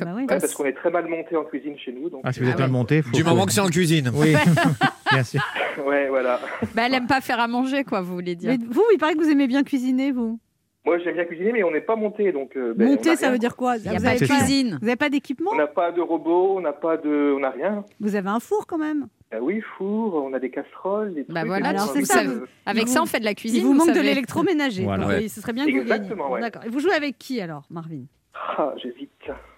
Ah 0.00 0.04
bah 0.04 0.10
oui. 0.16 0.22
Ouais, 0.22 0.26
parce 0.26 0.54
qu'on 0.54 0.64
est 0.64 0.72
très 0.72 0.90
mal 0.90 1.06
monté 1.08 1.36
en 1.36 1.44
cuisine 1.44 1.76
chez 1.78 1.92
nous. 1.92 2.10
Donc, 2.10 2.22
Ah, 2.24 2.32
si 2.32 2.40
vous 2.40 2.46
êtes 2.48 2.54
Ah 2.56 2.60
mal 2.60 2.68
ouais. 2.70 2.72
monté, 2.72 3.02
faut 3.02 3.10
Du 3.10 3.22
faut- 3.22 3.28
moment 3.30 3.46
que 3.46 3.52
c'est 3.52 3.60
en 3.60 3.68
cuisine. 3.68 4.10
Oui, 4.14 4.34
bien 5.12 5.22
sûr. 5.24 5.40
ouais, 5.86 6.08
voilà. 6.08 6.40
Bah, 6.74 6.82
elle 6.86 6.94
aime 6.94 7.06
pas 7.06 7.20
faire 7.20 7.40
à 7.40 7.48
manger, 7.48 7.84
quoi, 7.84 8.00
vous 8.00 8.14
voulez 8.14 8.34
dire. 8.34 8.50
Mais 8.50 8.58
vous, 8.68 8.84
il 8.92 8.98
paraît 8.98 9.14
que 9.14 9.22
vous 9.22 9.30
aimez 9.30 9.46
bien 9.46 9.62
cuisiner, 9.62 10.12
vous. 10.12 10.38
Moi, 10.86 10.98
j'aime 10.98 11.14
bien 11.14 11.24
cuisiner, 11.24 11.50
mais 11.52 11.62
on 11.64 11.70
n'est 11.70 11.80
pas 11.80 11.96
monté. 11.96 12.30
Donc, 12.30 12.56
euh, 12.56 12.74
ben, 12.76 12.98
a 13.08 13.16
ça 13.16 13.30
veut 13.30 13.38
dire 13.38 13.56
quoi 13.56 13.76
Il 13.78 13.82
n'y 13.82 13.88
a 13.88 13.98
Vous 13.98 14.04
pas 14.04 14.16
de 14.18 14.26
cuisine. 14.26 14.76
Vous 14.80 14.86
n'avez 14.86 14.96
pas 14.96 15.08
d'équipement? 15.08 15.50
On 15.54 15.56
n'a 15.56 15.66
pas 15.66 15.92
de 15.92 16.00
robot, 16.02 16.56
on 16.58 16.60
n'a 16.60 16.74
pas 16.74 16.98
de, 16.98 17.32
on 17.36 17.40
n'a 17.40 17.50
rien. 17.50 17.84
Vous 18.00 18.14
avez 18.16 18.28
un 18.28 18.40
four 18.40 18.66
quand 18.66 18.76
même? 18.76 19.06
Ah 19.32 19.38
oui, 19.40 19.62
four, 19.78 20.14
on 20.14 20.32
a 20.34 20.38
des 20.38 20.50
casseroles, 20.50 21.14
des 21.14 21.24
Bah 21.24 21.40
trucs, 21.40 21.46
voilà, 21.48 21.72
des 21.72 21.78
Alors, 21.78 21.90
c'est 21.92 22.04
ça, 22.04 22.22
vous- 22.24 22.44
Avec 22.66 22.86
ça, 22.88 22.98
vous- 22.98 23.04
on 23.04 23.06
fait 23.06 23.18
de 23.18 23.24
la 23.24 23.34
cuisine. 23.34 23.60
Il 23.62 23.64
vous 23.64 23.72
manque 23.72 23.92
de 23.94 24.00
l'électroménager. 24.00 24.84
Voilà. 24.84 25.02
Donc, 25.04 25.12
Ouais. 25.12 25.18
oui, 25.22 25.28
ce 25.30 25.40
serait 25.40 25.54
bien 25.54 25.64
que 25.64 25.70
vous 25.72 26.30
ouais. 26.32 26.40
D'accord. 26.40 26.62
Et 26.66 26.68
vous 26.68 26.80
jouez 26.80 26.92
avec 26.92 27.16
qui 27.18 27.40
alors, 27.40 27.64
Marvin? 27.70 28.02
Ah, 28.34 28.74
j'hésite. 28.82 29.10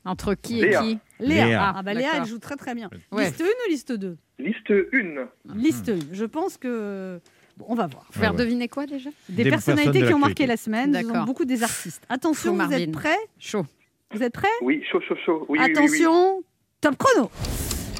Entre 0.04 0.34
qui 0.34 0.60
et 0.60 0.66
Léa. 0.68 0.82
qui 0.82 0.98
Léa. 1.18 1.46
Léa. 1.46 1.72
Ah 1.76 1.82
bah 1.82 1.94
Léa, 1.94 2.10
elle 2.16 2.24
joue 2.26 2.38
très 2.38 2.56
très 2.56 2.74
bien. 2.74 2.90
Ouais. 3.10 3.24
Liste 3.24 3.40
1 3.40 3.44
ou 3.44 3.70
liste 3.70 3.92
2 3.92 4.16
Liste 4.38 4.70
1. 4.70 5.54
Liste 5.54 5.88
1. 5.88 5.98
Je 6.12 6.24
pense 6.24 6.56
que... 6.58 7.20
Bon, 7.56 7.64
on 7.70 7.74
va 7.74 7.86
voir. 7.86 8.06
Faire 8.10 8.32
Ouais, 8.32 8.36
ouais. 8.38 8.44
deviner 8.44 8.68
quoi 8.68 8.84
déjà? 8.86 9.08
Des, 9.30 9.44
Des 9.44 9.50
personnalités 9.50 10.02
de 10.02 10.06
qui 10.08 10.14
ont 10.14 10.18
marqué 10.18 10.46
la 10.46 10.58
semaine, 10.58 10.90
nous 10.90 10.96
avons 10.98 11.08
D'accord. 11.08 11.24
beaucoup 11.24 11.44
des 11.46 11.62
artistes. 11.62 12.02
Attention, 12.10 12.54
vous 12.54 12.72
êtes 12.72 12.92
prêts? 12.92 13.16
Chaud. 13.38 13.64
Vous 14.12 14.22
êtes 14.22 14.34
prêts? 14.34 14.46
Oui, 14.60 14.84
chaud, 14.92 15.00
chaud, 15.08 15.16
chaud. 15.24 15.46
Oui, 15.48 15.58
oui, 15.58 15.64
oui, 15.66 15.72
oui. 15.74 15.78
Attention, 15.78 16.42
top 16.82 16.96
chrono. 16.98 17.30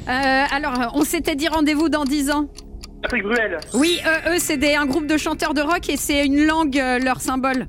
Euh, 0.09 0.45
alors, 0.53 0.93
on 0.95 1.03
s'était 1.05 1.35
dit 1.37 1.49
rendez-vous 1.49 1.89
dans 1.89 2.05
10 2.05 2.31
ans. 2.31 2.49
Patrick 3.03 3.23
Bruel. 3.23 3.59
Oui, 3.75 3.99
euh, 4.07 4.35
eux, 4.35 4.39
c'est 4.39 4.75
un 4.77 4.87
groupe 4.87 5.07
de 5.07 5.17
chanteurs 5.17 5.55
de 5.55 5.61
rock 5.63 5.89
et 5.89 5.97
c'est 5.97 6.25
une 6.27 6.45
langue, 6.47 6.79
euh, 6.79 6.99
leur 6.99 7.21
symbole. 7.21 7.67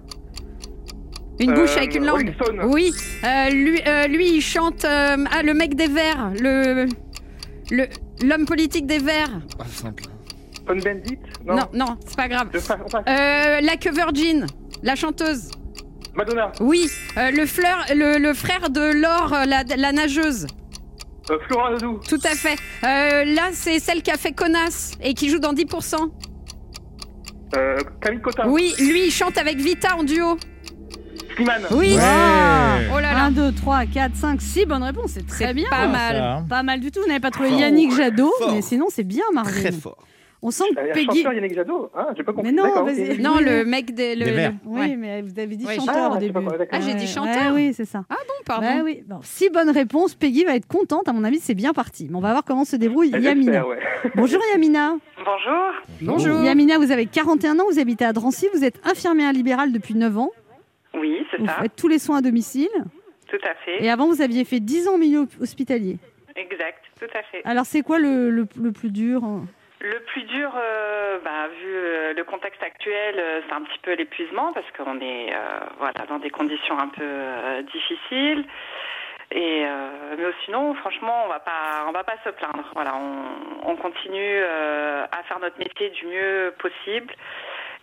Une 1.39 1.53
bouche 1.53 1.74
Euh, 1.75 1.77
avec 1.77 1.96
une 1.96 2.06
langue. 2.06 2.34
Oui. 2.65 2.91
Euh, 3.24 3.50
lui, 3.50 3.82
euh, 3.86 4.08
lui, 4.08 4.36
il 4.38 4.41
chante. 4.41 4.86
euh, 4.86 5.17
ah, 5.32 5.44
le 5.44 5.53
mec 5.53 5.75
des 5.75 5.88
Verts. 5.88 6.32
Le. 6.39 6.88
Le. 7.72 7.86
L'homme 8.24 8.46
politique 8.46 8.88
des 8.88 8.98
Verts. 8.98 9.39
Ah, 9.60 9.63
simple. 9.67 10.03
Bendit 10.65 11.17
Non, 11.46 11.67
non, 11.74 11.98
c'est 12.06 12.17
pas 12.17 12.27
grave. 12.27 12.48
Je 12.53 12.60
passe- 12.60 12.77
on 12.86 12.89
passe. 12.89 13.03
Euh, 13.08 13.62
la 13.62 13.77
que 13.77 13.94
Virgin. 13.94 14.46
La 14.84 14.96
chanteuse. 14.96 15.51
Madonna. 16.15 16.51
Oui. 16.60 16.89
Euh, 17.17 17.29
le, 17.32 17.46
fleur, 17.46 17.86
le, 17.96 18.17
le 18.17 18.34
frère 18.34 18.70
de 18.72 18.82
Laure, 18.82 19.34
euh, 19.34 19.46
la, 19.46 19.63
la 19.77 19.91
nageuse. 19.91 20.48
Euh, 21.29 21.38
Florent 21.48 21.70
Ledoux. 21.70 22.00
Tout 22.10 22.20
à 22.24 22.29
fait. 22.36 22.56
Euh, 22.84 23.24
là, 23.36 23.50
c'est 23.53 23.79
celle 23.79 24.01
qui 24.01 24.10
a 24.12 24.17
fait 24.17 24.32
Connasse 24.32 24.94
et 25.01 25.13
qui 25.13 25.29
joue 25.29 25.39
dans 25.39 25.53
10%. 25.53 26.10
Euh, 27.56 27.77
Camille 28.01 28.22
Cotin. 28.22 28.48
Oui, 28.50 28.74
lui, 28.79 29.06
il 29.08 29.12
chante 29.12 29.38
avec 29.38 29.58
Vita 29.58 29.96
en 29.96 30.03
duo. 30.03 30.38
Slimane. 31.38 31.62
Oui. 31.72 31.96
Ah. 32.01 32.77
Oh 32.94 33.00
là 33.00 33.13
là. 33.13 33.24
1, 33.25 33.32
2, 33.32 33.51
3, 33.53 33.86
4, 33.86 34.15
5, 34.15 34.41
6 34.41 34.65
bonnes 34.65 34.84
réponses. 34.84 35.12
C'est 35.13 35.25
très 35.27 35.53
bien. 35.53 35.70
pas 35.70 35.77
Ah, 35.84 35.88
mal. 35.88 36.15
ça, 36.15 36.34
hein. 36.34 36.46
Pas 36.50 36.63
mal 36.63 36.79
du 36.82 36.91
tout. 36.91 37.00
Vous 37.01 37.08
n'avez 37.08 37.20
pas 37.20 37.32
trouvé 37.32 37.50
Fort. 37.50 37.60
Yannick 37.60 37.91
Jadot, 37.96 38.32
Fort. 38.39 38.51
mais 38.53 38.62
sinon 38.62 38.88
c'est 38.89 39.03
bien, 39.06 39.24
Marvin. 39.34 39.51
Très 39.51 39.72
fort. 39.72 39.98
On 40.44 40.51
sent 40.51 40.65
que 40.75 40.79
a 40.79 40.94
Peggy. 40.94 41.06
chanteur 41.17 41.34
Yannick 41.34 41.56
Jadot. 41.56 41.89
Ah, 41.96 42.10
j'ai 42.15 42.24
pas 42.24 42.32
compris. 42.34 42.51
Mais 42.51 42.56
non. 42.56 42.67
Non, 43.20 43.39
le 43.39 43.65
mec 43.65 43.94
des. 43.96 44.15
le- 44.15 44.25
Des 44.25 44.50
Oui, 44.65 44.79
ouais. 44.82 44.96
mais 44.96 45.22
vous 45.24 45.39
avez 45.39 45.56
dit 45.56 45.65
Ouais, 45.65 45.75
chanteur 45.75 46.12
Ah, 46.12 46.15
au 46.15 46.20
début. 46.20 46.38
ouais. 46.39 46.67
Ah, 46.72 46.79
j'ai 46.79 46.94
dit 46.94 47.01
Ouais, 47.01 47.08
chanteur. 47.08 47.53
ouais, 47.53 47.67
oui, 47.70 47.74
c'est 47.75 47.86
ça. 47.86 48.03
Bon, 48.10 48.15
pardon. 48.46 48.67
Ouais, 48.67 48.82
oui. 48.84 49.03
Bon, 49.08 49.17
six 49.24 49.50
bonnes 49.50 49.72
réponses. 49.72 50.13
Peggy 50.13 50.44
va 50.46 50.56
être 50.56 50.67
contente. 50.67 51.08
À 51.08 51.13
mon 51.13 51.24
avis, 51.24 51.39
c'est 51.39 51.56
bien 51.56 51.74
parti. 51.74 52.08
Mais 52.10 52.15
on 52.17 52.22
va 52.22 52.32
voir 52.32 52.44
comment 52.46 52.65
se 52.65 52.75
débrouille 52.75 53.10
Yamina. 53.10 53.67
ouais. 53.67 53.77
Bonjour 54.15 54.39
Yamina. 54.53 54.96
Bonjour. 55.17 55.63
Bonjour. 56.01 56.44
Yamina, 56.44 56.77
vous 56.77 56.91
avez 56.91 57.08
41 57.08 57.58
ans, 57.60 57.63
vous 57.72 57.79
habitez 57.79 58.06
à 58.06 58.13
Drancy, 58.13 58.48
vous 58.53 58.63
êtes 58.63 58.79
infirmière 58.88 59.34
libérale 59.34 59.72
depuis 59.72 59.96
9 59.96 60.17
ans. 60.20 60.32
Oui, 60.98 61.25
c'est 61.32 61.38
Vous 61.38 61.46
ça. 61.48 61.54
faites 61.62 61.75
tous 61.75 61.88
les 61.88 62.00
soins 62.00 62.18
à 62.18 62.22
domicile. 62.22 62.70
Tout 63.27 63.39
à 63.44 63.56
fait. 63.56 63.84
Et 63.84 63.89
avant, 63.89 64.08
vous 64.08 64.22
aviez 64.22 64.46
fait 64.46 64.60
10 64.60 64.88
ans 64.88 64.98
milieu 64.98 65.25
hospitalier. 65.42 65.98
Exact, 66.36 66.84
tout 67.00 67.08
à 67.18 67.24
fait. 67.24 67.42
Alors, 67.46 67.66
c'est 67.66 67.82
quoi 67.82 68.00
le, 68.00 68.30
le- 68.30 68.48
le 68.62 68.72
plus 68.72 68.92
dur 68.92 69.22
Le 69.82 70.00
plus 70.06 70.24
dur, 70.24 70.51
euh, 70.56 71.20
bah, 71.24 71.48
vu 71.60 71.68
euh, 71.68 72.13
le 72.13 72.24
contexte 72.24 72.62
actuel, 72.63 73.16
euh, 73.18 73.42
c'est 73.48 73.54
un 73.54 73.62
petit 73.62 73.80
peu 73.82 73.94
l'épuisement 73.96 74.54
parce 74.54 74.66
qu'on 74.77 75.00
est 75.01 75.34
voilà 75.80 76.06
dans 76.08 76.20
des 76.20 76.30
conditions 76.30 76.77
un 76.80 76.88
peu 76.89 77.63
difficiles. 77.74 78.46
Et 79.32 79.66
mais 80.18 80.24
sinon, 80.46 80.74
franchement, 80.75 81.24
on 81.25 81.27
va 81.27 81.39
pas, 81.39 81.84
on 81.88 81.92
va 81.92 82.04
pas 82.06 82.16
se 82.24 82.30
plaindre. 82.30 82.63
Voilà, 82.75 82.96
on, 82.96 83.72
on 83.72 83.75
continue 83.75 84.38
à 84.42 85.22
faire 85.27 85.39
notre 85.42 85.60
métier 85.60 85.89
du 85.89 86.06
mieux 86.06 86.54
possible 86.60 87.13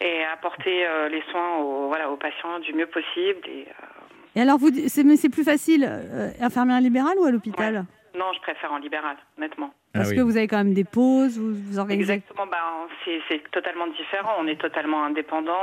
et 0.04 0.24
apporter 0.24 0.86
euh, 0.86 1.08
les 1.08 1.22
soins 1.30 1.56
aux, 1.56 1.88
voilà, 1.88 2.10
aux 2.10 2.16
patients 2.16 2.58
du 2.60 2.72
mieux 2.74 2.86
possible. 2.86 3.40
Et, 3.48 3.66
euh, 3.68 4.36
Et 4.36 4.40
alors, 4.42 4.58
vous, 4.58 4.70
c'est, 4.88 5.02
mais 5.02 5.16
c'est 5.16 5.30
plus 5.30 5.44
facile, 5.44 5.84
euh, 5.88 6.30
infirmière 6.40 6.80
libérale 6.80 7.18
ou 7.18 7.24
à 7.24 7.30
l'hôpital 7.30 7.84
non, 8.16 8.32
je 8.32 8.38
préfère 8.42 8.72
en 8.72 8.78
libéral, 8.78 9.16
honnêtement. 9.36 9.74
Parce 9.92 10.06
Ah 10.06 10.10
oui. 10.10 10.16
que 10.16 10.22
vous 10.22 10.36
avez 10.36 10.46
quand 10.46 10.58
même 10.58 10.72
des 10.72 10.84
pauses, 10.84 11.36
vous, 11.36 11.52
vous 11.52 11.78
organisez. 11.80 12.12
Exactement, 12.12 12.46
bah, 12.46 12.58
c'est 13.04 13.20
c'est 13.28 13.50
totalement 13.50 13.88
différent. 13.88 14.34
On 14.38 14.46
est 14.46 14.60
totalement 14.60 15.02
indépendant, 15.02 15.58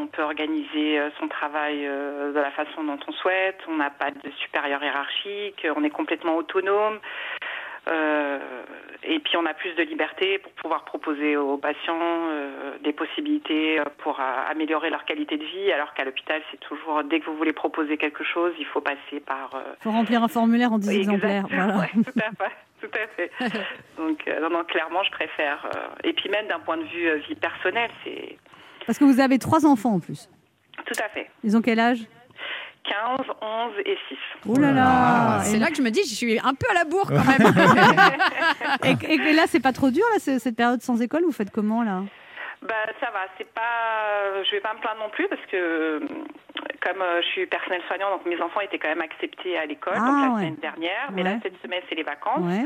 on 0.00 0.08
peut 0.08 0.22
organiser 0.22 0.98
son 1.20 1.28
travail 1.28 1.86
euh, 1.86 2.32
de 2.32 2.38
la 2.40 2.50
façon 2.50 2.82
dont 2.82 2.98
on 3.06 3.12
souhaite, 3.12 3.58
on 3.68 3.76
n'a 3.76 3.90
pas 3.90 4.10
de 4.10 4.28
supérieur 4.42 4.82
hiérarchique, 4.82 5.64
on 5.76 5.84
est 5.84 5.90
complètement 5.90 6.34
autonome. 6.34 6.98
Euh, 7.86 8.38
et 9.02 9.18
puis 9.20 9.36
on 9.36 9.44
a 9.44 9.52
plus 9.52 9.74
de 9.74 9.82
liberté 9.82 10.38
pour 10.38 10.52
pouvoir 10.52 10.84
proposer 10.84 11.36
aux 11.36 11.58
patients 11.58 11.98
euh, 12.00 12.78
des 12.82 12.92
possibilités 12.92 13.78
euh, 13.78 13.84
pour 13.98 14.18
améliorer 14.20 14.88
leur 14.88 15.04
qualité 15.04 15.36
de 15.36 15.44
vie, 15.44 15.70
alors 15.72 15.92
qu'à 15.94 16.04
l'hôpital, 16.04 16.40
c'est 16.50 16.60
toujours, 16.60 17.04
dès 17.04 17.20
que 17.20 17.26
vous 17.26 17.36
voulez 17.36 17.52
proposer 17.52 17.98
quelque 17.98 18.24
chose, 18.24 18.52
il 18.58 18.66
faut 18.66 18.80
passer 18.80 19.20
par... 19.26 19.50
Il 19.80 19.82
faut 19.82 19.90
remplir 19.90 20.22
un 20.22 20.28
formulaire 20.28 20.72
en 20.72 20.78
10 20.78 20.90
exemplaires. 20.90 21.44
Exactement, 21.44 21.74
Voilà. 21.74 21.80
ouais, 21.94 22.50
tout 22.80 22.90
à 22.98 23.10
fait, 23.10 23.28
tout 23.38 23.44
à 23.44 23.50
fait. 23.50 23.60
Donc, 23.98 24.26
non, 24.40 24.50
non, 24.50 24.64
clairement, 24.64 25.02
je 25.02 25.10
préfère. 25.10 25.68
et 26.02 26.12
puis 26.14 26.30
même 26.30 26.46
d'un 26.46 26.60
point 26.60 26.78
de 26.78 26.84
vue 26.84 27.18
vie 27.28 27.34
personnelle, 27.34 27.90
c'est 28.04 28.38
Parce 28.86 28.98
que 28.98 29.04
vous 29.04 29.20
avez 29.20 29.38
trois 29.38 29.66
enfants 29.66 29.94
en 29.94 30.00
plus. 30.00 30.30
tout 30.86 31.00
à 31.04 31.08
fait. 31.10 31.30
Ils 31.42 31.56
ont 31.56 31.60
quel 31.60 31.80
âge? 31.80 32.00
15, 32.84 33.26
11 33.40 33.72
et 33.86 33.96
6. 34.08 34.16
Oh 34.48 34.56
là 34.58 34.70
là 34.72 35.40
C'est 35.42 35.56
Et, 35.56 35.58
là 35.58 35.68
que 35.68 35.76
je 35.76 35.82
me 35.82 35.90
dis, 35.90 36.02
je 36.08 36.14
suis 36.14 36.38
un 36.38 36.54
peu 36.54 36.66
à 36.70 36.74
la 36.74 36.84
bourre 36.84 37.08
quand 37.08 37.24
même. 37.24 37.54
et- 39.08 39.14
et 39.14 39.32
là, 39.32 39.44
c'est 39.46 39.60
pas 39.62 39.72
trop 39.72 39.90
dur, 39.90 40.04
là, 40.12 40.18
ce- 40.18 40.38
cette 40.38 40.56
période 40.56 40.82
sans 40.82 41.00
école 41.00 41.22
Vous 41.24 41.32
faites 41.32 41.50
comment, 41.50 41.82
là? 41.82 42.02
Bah, 42.62 42.74
ça 43.00 43.10
va, 43.10 43.20
c'est 43.36 43.48
pas. 43.52 44.42
Je 44.44 44.50
vais 44.52 44.60
pas 44.60 44.72
me 44.74 44.80
plaindre 44.80 45.00
non 45.00 45.10
plus 45.10 45.28
parce 45.28 45.42
que, 45.50 45.98
comme 46.80 47.02
euh, 47.02 47.20
je 47.20 47.26
suis 47.28 47.46
personnel 47.46 47.82
soignant, 47.88 48.10
donc 48.10 48.24
mes 48.24 48.40
enfants 48.40 48.60
étaient 48.60 48.78
quand 48.78 48.88
même 48.88 49.02
acceptés 49.02 49.58
à 49.58 49.66
l'école, 49.66 49.94
Ah, 49.96 50.00
donc 50.00 50.08
la 50.08 50.28
ouais. 50.32 50.40
semaine 50.40 50.56
dernière. 50.56 51.08
Mais 51.12 51.22
Ouais. 51.22 51.28
là, 51.30 51.36
cette 51.42 51.60
semaine, 51.62 51.82
c'est 51.88 51.94
les 51.94 52.02
vacances. 52.04 52.40
Ouais. 52.40 52.64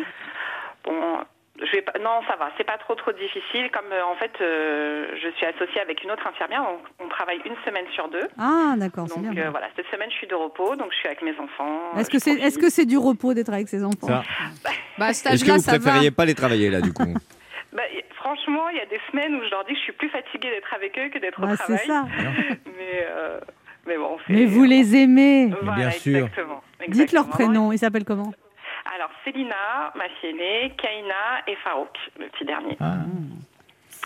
Bon, 0.85 1.19
je 1.61 1.73
vais 1.77 1.83
pas. 1.83 1.93
Non, 1.99 2.21
ça 2.29 2.37
va. 2.37 2.51
C'est 2.57 2.65
pas 2.65 2.79
trop 2.79 2.95
trop 2.95 3.13
difficile. 3.13 3.71
Comme 3.73 3.91
euh, 3.93 4.05
en 4.05 4.15
fait, 4.17 4.31
euh, 4.41 5.07
je 5.23 5.29
suis 5.37 5.47
associée 5.47 5.81
avec 5.81 6.03
une 6.05 6.11
autre 6.11 6.27
infirmière, 6.27 6.63
donc 6.63 6.81
on 7.01 7.09
travaille 7.09 7.41
une 7.45 7.57
semaine 7.65 7.87
sur 7.95 8.09
deux. 8.09 8.27
Ah, 8.39 8.75
d'accord, 8.77 9.07
c'est 9.09 9.21
Donc 9.21 9.31
bien. 9.35 9.47
euh, 9.47 9.51
voilà, 9.51 9.69
cette 9.77 9.87
semaine, 9.87 10.11
je 10.11 10.17
suis 10.17 10.27
de 10.27 10.35
repos, 10.35 10.77
donc 10.77 10.93
je 10.93 10.97
suis 10.99 11.09
avec 11.09 11.23
mes 11.23 11.37
enfants. 11.39 11.93
Est-ce 11.97 12.09
euh, 12.09 12.13
que 12.13 12.19
je 12.19 12.25
c'est 12.25 12.37
profite. 12.37 12.57
est 12.59 12.63
-ce 12.67 12.71
c'est 12.71 12.87
du 12.87 12.99
repos 12.99 13.35
d'être 13.35 13.53
avec 13.53 13.69
ses 13.69 13.83
enfants? 13.85 14.07
Ça. 14.07 14.23
Bah, 14.99 15.11
Est-ce 15.11 15.23
que 15.45 15.53
vous 15.53 15.59
ça 15.61 15.73
va. 15.73 15.79
préfériez 15.79 16.11
pas 16.11 16.25
les 16.25 16.35
travailler 16.35 16.71
là 16.71 16.81
du 16.81 16.93
coup? 16.93 17.05
Bah, 17.73 17.83
franchement, 18.17 18.69
il 18.71 18.79
y 18.79 18.81
a 18.81 18.87
des 18.87 18.99
semaines 19.11 19.35
où 19.37 19.45
je 19.45 19.51
leur 19.51 19.63
dis 19.67 19.73
que 19.75 19.79
je 19.79 19.85
suis 19.85 19.93
plus 19.93 20.09
fatiguée 20.09 20.51
d'être 20.51 20.73
avec 20.75 20.99
eux 20.99 21.09
que 21.11 21.19
d'être 21.19 21.39
Ouais, 21.41 21.53
au 21.53 21.57
C'est 21.57 21.65
travail. 21.65 21.87
ça. 21.87 22.07
Mais, 22.79 23.07
euh, 23.07 23.39
mais 23.87 23.97
bon, 23.99 24.17
c'est- 24.27 24.33
Mais 24.33 24.47
vous 24.47 24.65
les 24.65 24.97
aimez. 24.97 25.51
Voilà, 25.63 25.77
bien 25.77 25.91
sûr. 25.91 26.17
Exactement, 26.17 26.63
Dites 26.89 27.13
leur 27.13 27.29
prénom. 27.29 27.71
Ils 27.71 27.79
s'appellent 27.79 28.07
comment? 28.07 28.33
Alors, 28.95 29.11
Célina, 29.25 29.93
ma 29.95 30.05
fille 30.21 30.31
aînée, 30.31 30.73
Kaina 30.81 31.43
et 31.47 31.57
Farouk, 31.57 31.91
le 32.19 32.27
petit 32.29 32.45
dernier. 32.45 32.77
Ah. 32.81 32.97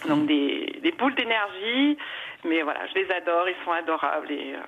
Donc, 0.08 0.26
des, 0.26 0.78
des 0.82 0.92
boules 0.92 1.14
d'énergie. 1.14 1.96
Mais 2.44 2.62
voilà, 2.62 2.80
je 2.88 2.94
les 3.00 3.10
adore, 3.12 3.48
ils 3.48 3.64
sont 3.64 3.72
adorables. 3.72 4.30
Et, 4.32 4.54
euh, 4.54 4.60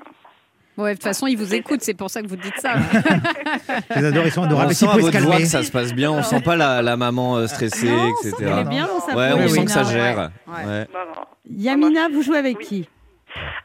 Ouais, 0.76 0.90
de 0.90 0.94
toute 0.96 1.04
façon, 1.04 1.28
ils 1.28 1.36
vous 1.36 1.54
écoutent, 1.54 1.82
c'est 1.82 1.94
pour 1.94 2.10
ça 2.10 2.20
que 2.20 2.26
vous 2.26 2.34
dites 2.34 2.58
ça. 2.58 2.74
Je 3.90 4.00
les 4.00 4.06
adore, 4.06 4.24
ils 4.26 4.32
sont 4.32 4.40
On 4.40 4.44
adorables. 4.46 4.68
Mais 4.70 4.74
sent 4.74 4.86
à 4.88 4.96
votre 4.96 5.18
voix 5.20 5.36
que 5.36 5.44
ça 5.44 5.62
se 5.62 5.70
passe 5.70 5.92
bien, 5.94 6.10
on 6.10 6.22
sent 6.24 6.40
pas 6.40 6.56
la, 6.56 6.82
la 6.82 6.96
maman 6.96 7.36
euh, 7.36 7.46
stressée, 7.46 7.88
Non, 7.88 8.10
on 8.10 8.16
sent 8.22 8.28
etc. 8.30 8.52
est 8.60 8.68
bien 8.68 8.86
dans 8.88 8.98
sa 8.98 9.14
Ouais, 9.16 9.30
peau, 9.30 9.36
on 9.38 9.46
sent 9.48 9.54
Yamina. 9.54 9.64
que 9.66 9.70
ça 9.70 9.82
ouais. 9.84 9.92
gère. 9.92 10.30
Ouais. 10.48 10.54
Ouais. 10.66 10.86
non, 10.92 11.14
non. 11.14 11.22
Yamina, 11.48 12.08
vous 12.08 12.22
jouez 12.22 12.38
avec 12.38 12.58
Oui. 12.58 12.64
qui? 12.64 12.88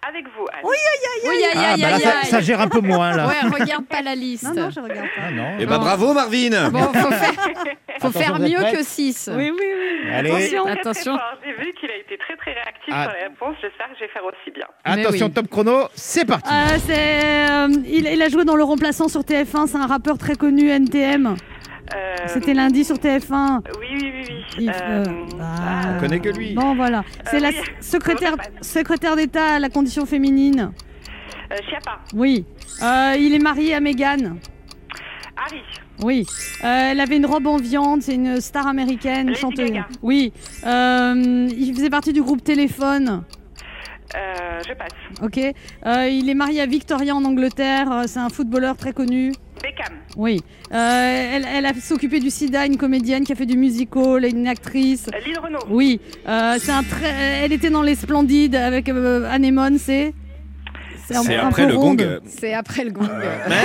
Avec 0.07 0.25
vous, 0.35 0.45
Anne. 0.51 0.61
Oui, 0.63 0.75
aïe, 0.75 1.31
aïe, 1.31 1.53
Ah, 1.55 1.73
aïe, 1.73 1.81
bah 1.81 1.89
là, 1.89 1.95
aïe, 2.21 2.25
ça, 2.27 2.39
gère 2.41 2.59
un 2.61 2.67
peu 2.67 2.79
moins, 2.79 3.15
là. 3.15 3.27
Ouais, 3.27 3.59
regarde 3.59 3.85
pas 3.85 4.01
la 4.01 4.15
liste. 4.15 4.43
Non, 4.43 4.53
non, 4.63 4.69
je 4.71 4.79
regarde 4.79 5.07
pas. 5.15 5.21
Ah 5.27 5.31
non. 5.31 5.59
Et 5.59 5.65
bah 5.65 5.75
Non. 5.77 5.81
bravo 5.83 6.13
Marvin 6.13 6.69
Bon, 6.71 6.79
faut 6.79 7.11
faire, 7.11 7.33
faut 7.33 8.07
Attention, 8.07 8.11
faire 8.19 8.35
vous 8.37 8.43
êtes 8.45 8.49
mieux 8.51 8.57
prête 8.57 8.77
que 8.77 8.83
6. 8.83 9.29
Oui, 9.35 9.51
oui, 9.51 9.57
oui. 9.59 10.09
Allez. 10.13 10.29
Attention. 10.31 10.63
Très, 10.63 10.71
très 10.75 10.79
Attention. 10.81 11.17
fort. 11.17 11.37
J'ai 11.45 11.53
vu 11.53 11.73
qu'il 11.79 11.91
a 11.91 11.95
été 11.97 12.17
très 12.17 12.35
très 12.37 12.53
réactif 12.53 12.93
Ah. 12.93 13.03
sur 13.03 13.13
les 13.13 13.23
réponses. 13.23 13.55
J'espère 13.61 13.87
que 13.89 13.95
je 13.95 13.99
vais 14.05 14.09
faire 14.11 14.23
aussi 14.25 14.51
bien. 14.55 14.65
Mais 14.85 15.01
Attention, 15.05 15.25
oui. 15.27 15.33
top 15.33 15.47
chrono, 15.49 15.87
c'est 15.93 16.25
parti. 16.25 16.49
Euh, 16.51 16.77
c'est, 16.85 17.49
euh, 17.51 17.67
il, 17.87 18.07
il 18.07 18.21
a 18.21 18.29
joué 18.29 18.45
dans 18.45 18.55
Le 18.55 18.63
Remplaçant 18.63 19.07
sur 19.07 19.21
TF1. 19.21 19.67
C'est 19.67 19.77
un 19.77 19.87
rappeur 19.87 20.17
très 20.17 20.35
connu, 20.35 20.69
NTM. 20.69 21.35
Euh, 21.95 22.15
C'était 22.27 22.53
lundi 22.53 22.83
sur 22.85 22.97
TF1. 22.97 23.61
Oui, 23.79 23.87
oui, 23.93 24.11
oui, 24.13 24.43
oui. 24.59 24.69
Euh, 24.69 24.71
euh, 24.81 25.03
bah, 25.37 25.45
ah, 25.59 25.81
On 25.95 25.99
connaît 25.99 26.19
que 26.19 26.29
lui. 26.29 26.53
Bon, 26.53 26.75
voilà. 26.75 27.03
C'est 27.29 27.39
la 27.39 27.49
oui. 27.49 27.55
secrétaire, 27.81 29.15
d'État 29.15 29.55
à 29.55 29.59
la 29.59 29.69
condition 29.69 30.05
féminine. 30.05 30.71
euh, 31.51 31.55
Chiappa, 31.67 31.99
Oui. 32.13 32.45
Euh, 32.83 33.15
il 33.17 33.33
est 33.33 33.39
marié 33.39 33.73
à 33.73 33.79
Meghan. 33.79 34.37
Harry, 35.35 35.61
Oui. 36.03 36.25
Euh, 36.63 36.91
elle 36.91 36.99
avait 36.99 37.17
une 37.17 37.25
robe 37.25 37.47
en 37.47 37.57
viande. 37.57 38.01
C'est 38.01 38.15
une 38.15 38.39
star 38.41 38.67
américaine, 38.67 39.27
Lady 39.27 39.39
chanteuse. 39.39 39.71
Gaga. 39.71 39.87
Oui. 40.01 40.31
Euh, 40.65 41.47
il 41.51 41.73
faisait 41.73 41.89
partie 41.89 42.13
du 42.13 42.21
groupe 42.21 42.43
Téléphone. 42.43 43.23
Euh, 44.15 44.59
je 44.67 44.73
passe. 44.73 44.89
Ok. 45.21 45.37
Euh, 45.85 46.07
il 46.07 46.29
est 46.29 46.33
marié 46.33 46.61
à 46.61 46.65
Victoria 46.65 47.15
en 47.15 47.23
Angleterre. 47.25 47.91
Euh, 47.91 48.03
C'est 48.07 48.19
un 48.19 48.29
footballeur 48.29 48.75
très 48.77 48.93
connu. 48.93 49.31
Beckham, 49.61 49.93
Oui. 50.15 50.41
Euh, 50.71 51.31
elle, 51.35 51.45
elle 51.45 51.65
a 51.65 51.73
s'occupé 51.73 52.19
du 52.21 52.29
sida, 52.29 52.65
une 52.65 52.77
comédienne 52.77 53.25
qui 53.25 53.33
a 53.33 53.35
fait 53.35 53.45
du 53.45 53.57
musical, 53.57 54.23
une 54.25 54.47
actrice. 54.47 55.07
euh, 55.13 55.19
Lynn 55.27 55.37
Renault, 55.39 55.59
Oui. 55.69 55.99
Euh, 56.27 56.55
c'est 56.59 56.71
un 56.71 56.83
très. 56.83 57.09
Elle 57.43 57.51
était 57.53 57.69
dans 57.69 57.81
Les 57.81 57.95
Splendides 57.95 58.55
avec 58.55 58.87
Anémone, 58.89 59.77
c'est? 59.77 60.13
C'est 61.13 61.35
après 61.37 61.65
le 61.65 61.75
gong. 61.77 61.97
C'est 62.27 62.53
après 62.53 62.83
le 62.83 62.91
gong. 62.91 63.07
Mal. 63.07 63.57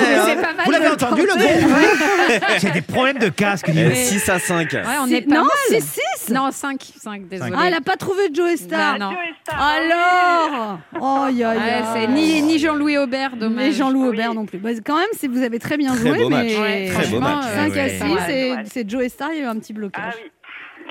Vous 0.65 0.71
l'avez 0.71 0.89
entendu, 0.89 1.23
le 1.23 1.35
gong 1.35 2.49
J'ai 2.59 2.71
des 2.73 2.81
problèmes 2.83 3.19
de 3.19 3.29
casque. 3.29 3.71
dis 3.71 3.79
Eh, 3.81 3.85
donc. 3.85 3.95
6 3.97 4.29
à 4.29 4.39
5. 4.39 4.73
Ouais, 4.73 4.81
on 5.03 5.07
est 5.09 5.23
pas 5.23 5.35
non, 5.37 5.43
mal. 5.43 5.51
c'est 5.69 5.81
6 5.81 6.33
Non, 6.33 6.51
5. 6.51 6.81
5, 7.03 7.29
désolé. 7.29 7.53
Ah, 7.57 7.65
elle 7.67 7.75
a 7.75 7.81
pas 7.81 7.97
trouvé 7.97 8.23
Joe 8.33 8.57
Star. 8.57 8.99
Non, 8.99 9.11
non. 9.11 9.17
Star, 9.47 9.61
Alors 9.63 10.79
Oh, 11.01 11.27
ya, 11.33 11.51
Ouais, 11.51 11.57
ya. 11.57 11.95
c'est 11.95 12.07
ni, 12.09 12.41
ni 12.43 12.59
Jean-Louis 12.59 12.97
Aubert, 12.99 13.37
dommage. 13.37 13.67
Ni 13.69 13.73
Jean-Louis 13.75 14.09
Oui. 14.09 14.15
Aubert 14.15 14.35
non 14.35 14.47
plus. 14.47 14.59
Bah, 14.59 14.71
quand 14.85 14.97
même, 14.97 15.07
c'est- 15.19 15.29
vous 15.29 15.43
avez 15.43 15.59
très 15.59 15.77
bien 15.77 15.95
Très 15.95 16.09
joué, 16.11 16.19
beau 16.19 16.29
match. 16.31 16.47
mais 16.49 16.59
Ouais, 16.59 16.91
Très 16.93 17.07
beau 17.09 17.21
match. 17.21 17.45
euh, 17.47 17.57
5 17.57 17.77
à 17.77 17.83
Ouais. 17.85 17.89
6, 17.91 18.03
Ouais, 18.03 18.63
c'est 18.73 18.89
Joe 18.91 19.07
Star, 19.09 19.31
il 19.33 19.39
y 19.39 19.41
a 19.41 19.45
eu 19.45 19.47
un 19.47 19.57
petit 19.59 19.73
Ah 19.75 19.79
blocage. 19.79 20.15
oui, 20.23 20.31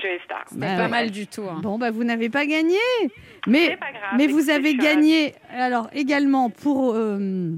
C'est 0.02 0.58
Bah, 0.58 0.66
pas 0.76 0.82
ouais. 0.84 0.88
mal 0.88 1.10
du 1.10 1.26
tout. 1.26 1.42
hein. 1.42 1.60
Bon, 1.62 1.78
bah, 1.78 1.90
vous 1.90 2.04
n'avez 2.04 2.28
pas 2.28 2.46
gagné. 2.46 2.76
Mais, 3.46 3.66
C'est 3.66 3.76
pas 3.76 3.90
grave. 3.92 4.14
mais 4.16 4.26
vous 4.26 4.50
avez 4.50 4.74
gagné, 4.76 5.34
alors 5.50 5.88
également 5.92 6.50
pour, 6.50 6.94
euh, 6.94 7.50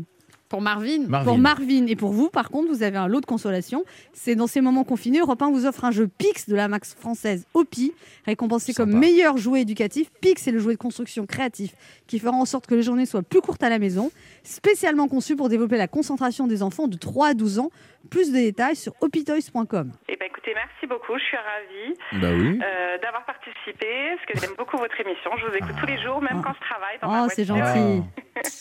Pour 0.48 0.60
Marvin. 0.60 1.06
Marvin. 1.08 1.24
Pour 1.24 1.38
Marvin 1.38 1.86
et 1.86 1.96
pour 1.96 2.12
vous, 2.12 2.28
par 2.30 2.50
contre, 2.50 2.68
vous 2.68 2.82
avez 2.82 2.96
un 2.96 3.08
lot 3.08 3.20
de 3.20 3.26
consolation. 3.26 3.84
C'est 4.12 4.36
dans 4.36 4.46
ces 4.46 4.60
moments 4.60 4.84
confinés, 4.84 5.18
Europe 5.18 5.42
1 5.42 5.50
vous 5.50 5.66
offre 5.66 5.84
un 5.84 5.90
jeu 5.90 6.06
Pix 6.06 6.48
de 6.48 6.54
la 6.54 6.68
Max 6.68 6.94
française 6.94 7.46
OPI, 7.54 7.92
récompensé 8.26 8.72
Sympa. 8.72 8.90
comme 8.90 9.00
meilleur 9.00 9.36
jouet 9.38 9.62
éducatif. 9.62 10.10
Pix 10.20 10.46
est 10.46 10.52
le 10.52 10.58
jouet 10.60 10.74
de 10.74 10.78
construction 10.78 11.26
créatif 11.26 11.72
qui 12.06 12.18
fera 12.20 12.36
en 12.36 12.44
sorte 12.44 12.66
que 12.66 12.74
les 12.76 12.82
journées 12.82 13.06
soient 13.06 13.22
plus 13.22 13.40
courtes 13.40 13.62
à 13.64 13.68
la 13.68 13.78
maison, 13.80 14.10
spécialement 14.44 15.08
conçu 15.08 15.34
pour 15.36 15.48
développer 15.48 15.76
la 15.76 15.88
concentration 15.88 16.46
des 16.46 16.62
enfants 16.62 16.86
de 16.86 16.96
3 16.96 17.28
à 17.28 17.34
12 17.34 17.58
ans. 17.58 17.70
Plus 18.08 18.30
de 18.30 18.36
détails 18.36 18.76
sur 18.76 18.92
opitoys.com. 19.00 19.90
Eh 20.08 20.16
ben, 20.16 20.26
écoutez, 20.26 20.52
merci 20.54 20.86
beaucoup. 20.86 21.18
Je 21.18 21.24
suis 21.24 21.36
ravie 21.36 22.22
Bah 22.22 22.28
oui. 22.38 22.60
euh, 22.62 22.98
d'avoir 23.02 23.24
participé, 23.26 23.86
parce 24.14 24.26
que 24.32 24.38
j'aime 24.46 24.56
beaucoup 24.56 24.76
votre 24.76 24.94
émission. 25.00 25.30
Je 25.40 25.46
vous 25.46 25.56
écoute 25.56 25.74
tous 25.80 25.86
les 25.86 26.00
jours, 26.00 26.22
même 26.22 26.40
quand 26.40 26.52
je 26.54 26.60
travaille 26.60 26.98
dans 27.02 27.24
Oh, 27.26 27.28
c'est 27.34 27.44
gentil. 27.44 28.04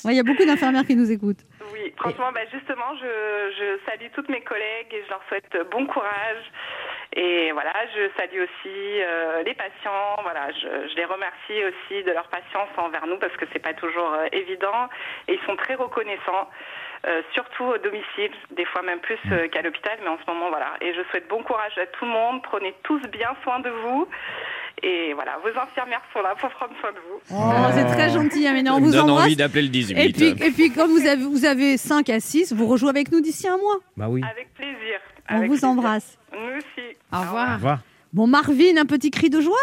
Ouais, 0.06 0.14
Il 0.14 0.16
y 0.16 0.20
a 0.20 0.24
beaucoup 0.24 0.46
d'infirmières 0.46 0.86
qui 0.86 0.96
nous 0.96 1.12
écoutent. 1.12 1.46
Oui, 1.76 1.94
franchement, 1.98 2.32
bah, 2.32 2.40
justement, 2.54 2.96
je, 2.96 3.52
je 3.52 3.80
salue 3.86 4.08
toutes 4.14 4.30
mes 4.30 4.40
collègues 4.40 4.94
et 4.94 5.04
je 5.04 5.10
leur 5.10 5.22
souhaite 5.28 5.58
bon 5.72 5.86
courage. 5.88 6.46
Et 7.12 7.52
voilà, 7.52 7.74
je 7.94 8.10
salue 8.18 8.44
aussi 8.44 9.02
euh, 9.02 9.44
les 9.44 9.54
patients. 9.56 10.16
Voilà, 10.24 10.52
je, 10.54 10.88
je 10.88 10.96
les 10.96 11.04
remercie 11.04 11.66
aussi 11.66 12.02
de 12.04 12.12
leur 12.14 12.30
patience 12.30 12.70
envers 12.78 13.06
nous 13.08 13.18
parce 13.18 13.36
que 13.36 13.44
c'est 13.52 13.60
pas 13.60 13.74
toujours 13.74 14.14
euh, 14.14 14.28
évident. 14.32 14.88
Et 15.28 15.34
ils 15.34 15.46
sont 15.46 15.58
très 15.58 15.76
reconnaissants, 15.76 16.50
euh, 17.08 17.22
surtout 17.34 17.66
au 17.66 17.78
domicile, 17.78 18.32
des 18.52 18.66
fois 18.66 18.82
même 18.82 19.02
plus 19.02 19.20
qu'à 19.52 19.62
l'hôpital. 19.62 20.00
Mais 20.02 20.08
en 20.08 20.18
ce 20.18 20.32
moment, 20.32 20.48
voilà. 20.52 20.78
Et 20.80 20.94
je 20.94 21.02
souhaite 21.10 21.28
bon 21.28 21.44
courage 21.44 21.78
à 21.78 21.88
tout 21.88 22.06
le 22.06 22.12
monde. 22.12 22.42
Prenez 22.44 22.74
tous 22.84 23.02
bien 23.10 23.36
soin 23.44 23.60
de 23.60 23.70
vous. 23.70 24.08
Et 24.84 25.14
voilà, 25.14 25.38
vos 25.42 25.50
infirmières 25.60 26.02
sont 26.14 26.22
là 26.22 26.36
pour 26.40 26.50
prendre 26.52 26.74
soin 26.80 26.92
de 26.92 26.98
vous. 26.98 27.20
Oh, 27.32 27.68
c'est 27.74 27.86
très 27.96 28.10
gentil, 28.10 28.46
Amélie. 28.46 28.70
On 28.70 28.80
vous 28.80 28.92
donne 28.92 29.10
embrasse. 29.10 29.26
envie 29.26 29.36
d'appeler 29.36 29.64
le 29.64 29.70
18. 29.70 29.98
Et 29.98 30.12
puis, 30.12 30.28
et 30.46 30.52
puis, 30.52 30.72
comme 30.72 30.92
vous 30.92 31.06
avez, 31.08 31.24
vous 31.24 31.46
avez 31.46 31.78
5 31.78 32.10
à 32.10 32.20
6, 32.20 32.54
vous 32.54 32.68
rejouez 32.68 32.90
avec 32.90 33.12
nous 33.12 33.22
d'ici 33.22 33.48
un 33.48 33.58
mois. 33.58 33.78
Bah 33.98 34.08
oui. 34.10 34.22
Avec 34.30 34.54
plaisir. 34.54 35.00
On 35.30 35.36
Avec 35.38 35.48
vous 35.48 35.54
plaisir. 35.54 35.70
embrasse. 35.70 36.18
Nous 36.34 36.58
aussi. 36.58 36.96
Au 37.14 37.20
revoir. 37.22 37.50
Au 37.52 37.54
revoir. 37.56 37.80
Bon, 38.14 38.28
Marvin, 38.28 38.78
un 38.78 38.86
petit 38.86 39.12
cri 39.12 39.30
de 39.30 39.42
joie? 39.42 39.56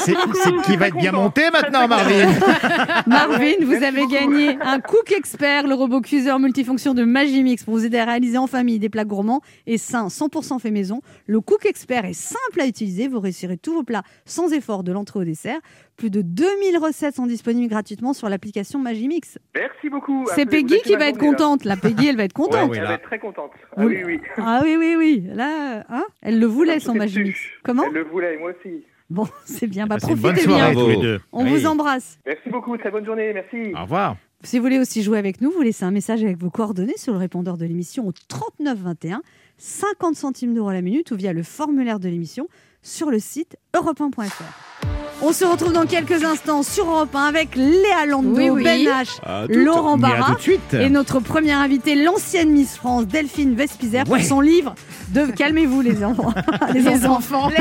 C'est 0.00 0.14
c'est 0.34 0.62
qui 0.64 0.76
va 0.76 0.88
être 0.88 0.96
bien 0.96 1.12
monté 1.12 1.50
maintenant, 1.50 1.88
Marvin. 1.88 2.26
Marvin, 3.06 3.52
vous 3.62 3.70
Merci 3.70 3.84
avez 3.84 4.00
beaucoup. 4.02 4.12
gagné 4.12 4.58
un 4.60 4.80
Cook 4.80 5.12
Expert, 5.12 5.66
le 5.66 5.74
robot 5.74 6.02
cuiseur 6.02 6.38
multifonction 6.38 6.92
de 6.92 7.02
Magimix 7.04 7.64
pour 7.64 7.74
vous 7.74 7.86
aider 7.86 7.98
à 7.98 8.04
réaliser 8.04 8.36
en 8.36 8.46
famille 8.46 8.78
des 8.78 8.90
plats 8.90 9.06
gourmands 9.06 9.40
et 9.66 9.78
sains 9.78 10.08
100% 10.08 10.60
fait 10.60 10.70
maison. 10.70 11.00
Le 11.26 11.40
Cook 11.40 11.64
Expert 11.64 12.04
est 12.04 12.12
simple 12.12 12.60
à 12.60 12.66
utiliser, 12.66 13.08
vous 13.08 13.20
réussirez 13.20 13.56
tous 13.56 13.72
vos 13.72 13.82
plats 13.82 14.02
sans 14.26 14.52
effort 14.52 14.82
de 14.82 14.92
l'entrée 14.92 15.20
au 15.20 15.24
dessert. 15.24 15.58
Plus 15.96 16.10
de 16.10 16.20
2000 16.20 16.76
recettes 16.78 17.14
sont 17.16 17.26
disponibles 17.26 17.68
gratuitement 17.70 18.12
sur 18.12 18.28
l'application 18.28 18.78
Magimix. 18.78 19.38
Merci 19.54 19.88
beaucoup. 19.88 20.26
C'est 20.34 20.42
Ah, 20.42 20.46
Peggy 20.46 20.78
qui 20.84 20.94
va 20.94 21.08
être 21.08 21.16
là. 21.22 21.30
contente. 21.30 21.64
La 21.64 21.76
Peggy, 21.76 22.08
elle 22.08 22.16
va 22.18 22.24
être 22.24 22.38
Ouais, 22.38 22.44
contente. 22.46 22.70
oui, 22.70 22.76
elle 22.78 22.84
va 22.86 22.94
être 22.94 23.02
très 23.04 23.18
contente. 23.18 23.50
Ah 23.76 23.84
oui, 23.86 24.02
oui. 24.04 24.20
Ah 24.36 24.60
oui, 24.62 24.76
oui, 24.78 24.94
oui. 24.98 25.24
Là, 25.32 25.84
hein, 25.88 26.04
elle 26.20 26.38
le 26.38 26.46
voulait, 26.46 26.80
Ça 26.80 26.86
son 26.86 26.94
Magimix. 26.96 27.38
Comment 27.64 27.84
Elle 27.86 27.92
le 27.94 28.04
voulait, 28.04 28.34
et 28.34 28.38
moi 28.38 28.50
aussi. 28.50 28.84
Bon, 29.08 29.26
c'est 29.46 29.66
bien. 29.68 29.86
Bah, 29.86 29.96
profitez 29.96 30.42
soirée 30.42 30.72
bien. 30.74 30.82
tous 30.82 30.88
les 30.88 30.96
deux. 30.98 31.20
On 31.32 31.44
Oui. 31.44 31.50
vous 31.50 31.66
embrasse. 31.66 32.18
Merci 32.26 32.50
beaucoup, 32.50 32.76
très 32.76 32.90
bonne 32.90 33.06
journée, 33.06 33.32
merci. 33.32 33.72
Au 33.74 33.82
revoir. 33.82 34.16
Si 34.42 34.58
vous 34.58 34.64
voulez 34.64 34.78
aussi 34.78 35.02
jouer 35.02 35.18
avec 35.18 35.40
nous, 35.40 35.50
vous 35.50 35.62
laissez 35.62 35.84
un 35.86 35.90
message 35.90 36.22
avec 36.22 36.36
vos 36.36 36.50
coordonnées 36.50 36.98
sur 36.98 37.14
le 37.14 37.18
répondeur 37.18 37.56
de 37.56 37.64
l'émission 37.64 38.06
au 38.06 38.12
39 38.28 38.78
21, 38.78 39.22
50 39.56 40.14
centimes 40.14 40.52
d'euros 40.52 40.72
la 40.72 40.82
minute 40.82 41.10
ou 41.10 41.16
via 41.16 41.32
le 41.32 41.42
formulaire 41.42 41.98
de 42.00 42.08
l'émission 42.10 42.46
sur 42.82 43.10
le 43.10 43.18
site 43.18 43.56
europe1.fr. 43.74 44.95
On 45.28 45.32
se 45.32 45.44
retrouve 45.44 45.72
dans 45.72 45.86
quelques 45.86 46.22
instants 46.22 46.62
sur 46.62 46.88
Europe 46.88 47.12
1 47.12 47.24
avec 47.24 47.56
Léa 47.56 48.16
Oui, 48.22 48.48
oui. 48.48 48.62
Ben 48.62 48.78
H. 48.78 49.18
Laurent 49.52 49.98
Barra 49.98 50.36
et 50.72 50.88
notre 50.88 51.18
première 51.18 51.58
invitée, 51.58 51.96
l'ancienne 51.96 52.50
Miss 52.50 52.76
France, 52.76 53.08
Delphine 53.08 53.56
Vespizer, 53.56 54.04
pour 54.04 54.20
son 54.20 54.40
livre 54.40 54.76
de 55.08 55.26
Calmez-vous 55.36 55.80
les 55.80 56.04
enfants. 56.04 56.32
les, 56.72 56.80
Les 56.80 57.06
enfants. 57.06 57.50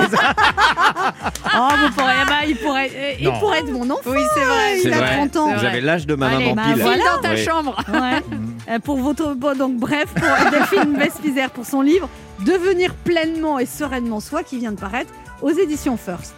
Oh, 1.57 1.69
vous 1.81 1.93
pourrez, 1.93 2.13
ah 2.21 2.25
bah, 2.27 2.35
il 2.47 2.55
pourrait, 2.57 2.91
euh, 2.93 3.13
il 3.19 3.31
pourrait 3.39 3.59
être 3.59 3.71
mon 3.71 3.89
enfant. 3.89 4.11
Oui, 4.11 4.19
c'est 4.35 4.43
vrai. 4.43 4.81
il 4.83 4.93
a 4.93 4.97
vrai. 4.97 5.15
30 5.29 5.35
ans. 5.37 5.53
Vous 5.57 5.65
avez 5.65 5.81
l'âge 5.81 6.05
de 6.05 6.15
ma 6.15 6.27
Allez, 6.27 6.53
maman 6.53 6.55
bah, 6.55 6.61
pile. 6.73 6.81
voilà. 6.83 7.03
Dans 7.15 7.21
ta 7.21 7.33
Oui. 7.33 7.43
chambre. 7.43 7.77
Ouais. 7.91 8.21
Euh, 8.69 8.79
pour 8.79 8.97
votre 8.97 9.33
bon, 9.33 9.57
donc 9.57 9.77
bref 9.77 10.05
pour 10.13 10.51
Delphine 10.51 10.97
Vespizer 10.97 11.49
pour 11.49 11.65
son 11.65 11.81
livre 11.81 12.09
Devenir 12.45 12.93
pleinement 12.93 13.57
et 13.57 13.65
sereinement 13.65 14.19
soi 14.19 14.43
qui 14.43 14.59
vient 14.59 14.71
de 14.73 14.79
paraître 14.79 15.13
aux 15.41 15.51
éditions 15.51 15.97
First. 15.97 16.35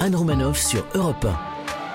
Anne 0.00 0.14
Romanoff 0.16 0.58
sur 0.60 0.84
Europe 0.94 1.26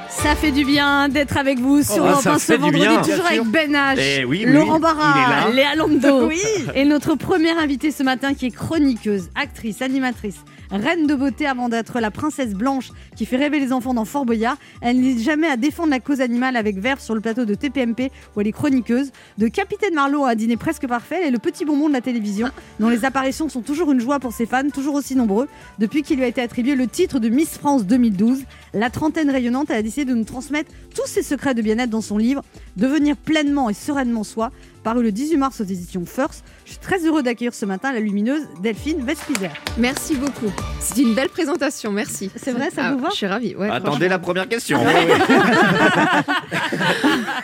Ça 0.09 0.35
fait 0.35 0.51
du 0.51 0.65
bien 0.65 1.09
d'être 1.09 1.37
avec 1.37 1.59
vous 1.59 1.83
sur 1.83 2.03
Oh, 2.03 2.07
Europe 2.07 2.21
ça 2.21 2.33
1 2.33 2.39
ce 2.39 2.53
vendredi, 2.53 2.79
bien. 2.79 3.01
toujours 3.01 3.15
Bien 3.29 3.41
avec. 3.41 3.43
Ben 3.51 3.71
H, 3.73 3.95
Eh 3.99 4.25
oui, 4.25 4.43
oui, 4.45 4.51
Laurent 4.53 4.75
oui. 4.75 4.81
Barra, 4.81 5.49
Léa 5.51 5.75
Lando 5.75 6.29
et 6.75 6.85
notre 6.85 7.15
première 7.15 7.57
invitée 7.59 7.91
ce 7.91 8.03
matin 8.03 8.33
qui 8.33 8.47
est 8.47 8.51
chroniqueuse, 8.51 9.29
actrice, 9.35 9.81
animatrice, 9.81 10.37
reine 10.71 11.07
de 11.07 11.15
beauté 11.15 11.45
avant 11.45 11.69
d'être 11.69 11.99
la 11.99 12.11
princesse 12.11 12.53
blanche 12.53 12.91
qui 13.15 13.25
fait 13.25 13.37
rêver 13.37 13.59
les 13.59 13.73
enfants 13.73 13.93
dans 13.93 14.05
Fort 14.05 14.25
Boyard. 14.25 14.57
Elle 14.81 14.99
n'hésite 14.99 15.23
jamais 15.23 15.47
à 15.47 15.57
défendre 15.57 15.89
la 15.89 15.99
cause 15.99 16.21
animale 16.21 16.55
avec 16.55 16.77
verve 16.77 16.99
sur 16.99 17.15
le 17.15 17.21
plateau 17.21 17.45
de 17.45 17.55
TPMP 17.55 18.11
où 18.35 18.41
elle 18.41 18.47
est 18.47 18.51
chroniqueuse. 18.51 19.11
De 19.37 19.47
Capitaine 19.47 19.93
Marlowe 19.93 20.25
à 20.25 20.31
un 20.31 20.35
dîner 20.35 20.57
presque 20.57 20.87
parfait, 20.87 21.17
elle 21.21 21.27
est 21.29 21.31
le 21.31 21.39
petit 21.39 21.65
bonbon 21.65 21.87
de 21.87 21.93
la 21.93 22.01
télévision 22.01 22.49
dont 22.79 22.89
les 22.89 23.05
apparitions 23.05 23.49
sont 23.49 23.61
toujours 23.61 23.91
une 23.91 23.99
joie 23.99 24.19
pour 24.19 24.33
ses 24.33 24.45
fans, 24.45 24.69
toujours 24.69 24.95
aussi 24.95 25.15
nombreux. 25.15 25.47
Depuis 25.79 26.03
qu'il 26.03 26.17
lui 26.17 26.25
a 26.25 26.27
été 26.27 26.41
attribué 26.41 26.75
le 26.75 26.87
titre 26.87 27.19
de 27.19 27.29
Miss 27.29 27.57
France 27.57 27.85
2012, 27.85 28.43
la 28.73 28.89
trentaine 28.89 29.29
rayonnante 29.29 29.71
a 29.71 29.81
décidé 29.81 30.05
de 30.05 30.15
nous 30.15 30.23
transmettre 30.23 30.71
tous 30.95 31.07
ses 31.07 31.23
secrets 31.23 31.53
de 31.53 31.61
bien-être 31.61 31.89
dans 31.89 32.01
son 32.01 32.17
livre 32.17 32.43
Devenir 32.77 33.17
pleinement 33.17 33.69
et 33.69 33.73
sereinement 33.73 34.23
soi, 34.23 34.51
paru 34.89 35.03
le 35.03 35.11
18 35.11 35.37
mars 35.37 35.61
aux 35.61 35.65
éditions 35.65 36.03
First. 36.03 36.43
Je 36.65 36.71
suis 36.71 36.79
très 36.79 37.05
heureux 37.05 37.21
d'accueillir 37.21 37.53
ce 37.53 37.63
matin 37.63 37.93
la 37.93 37.99
lumineuse 37.99 38.41
Delphine 38.63 39.03
Vespizer. 39.05 39.51
Merci 39.77 40.15
beaucoup. 40.15 40.51
C'est 40.79 41.03
une 41.03 41.13
belle 41.13 41.29
présentation, 41.29 41.91
merci. 41.91 42.31
C'est 42.35 42.51
vrai, 42.53 42.71
ça 42.71 42.85
Ah, 42.85 42.93
vous 42.93 42.99
va? 42.99 43.09
Je 43.11 43.15
suis 43.15 43.27
ravie. 43.27 43.53
Ouais, 43.55 43.69
Attendez 43.69 44.07
la 44.07 44.17
première 44.17 44.49
question. 44.49 44.79
franchement, 44.79 45.15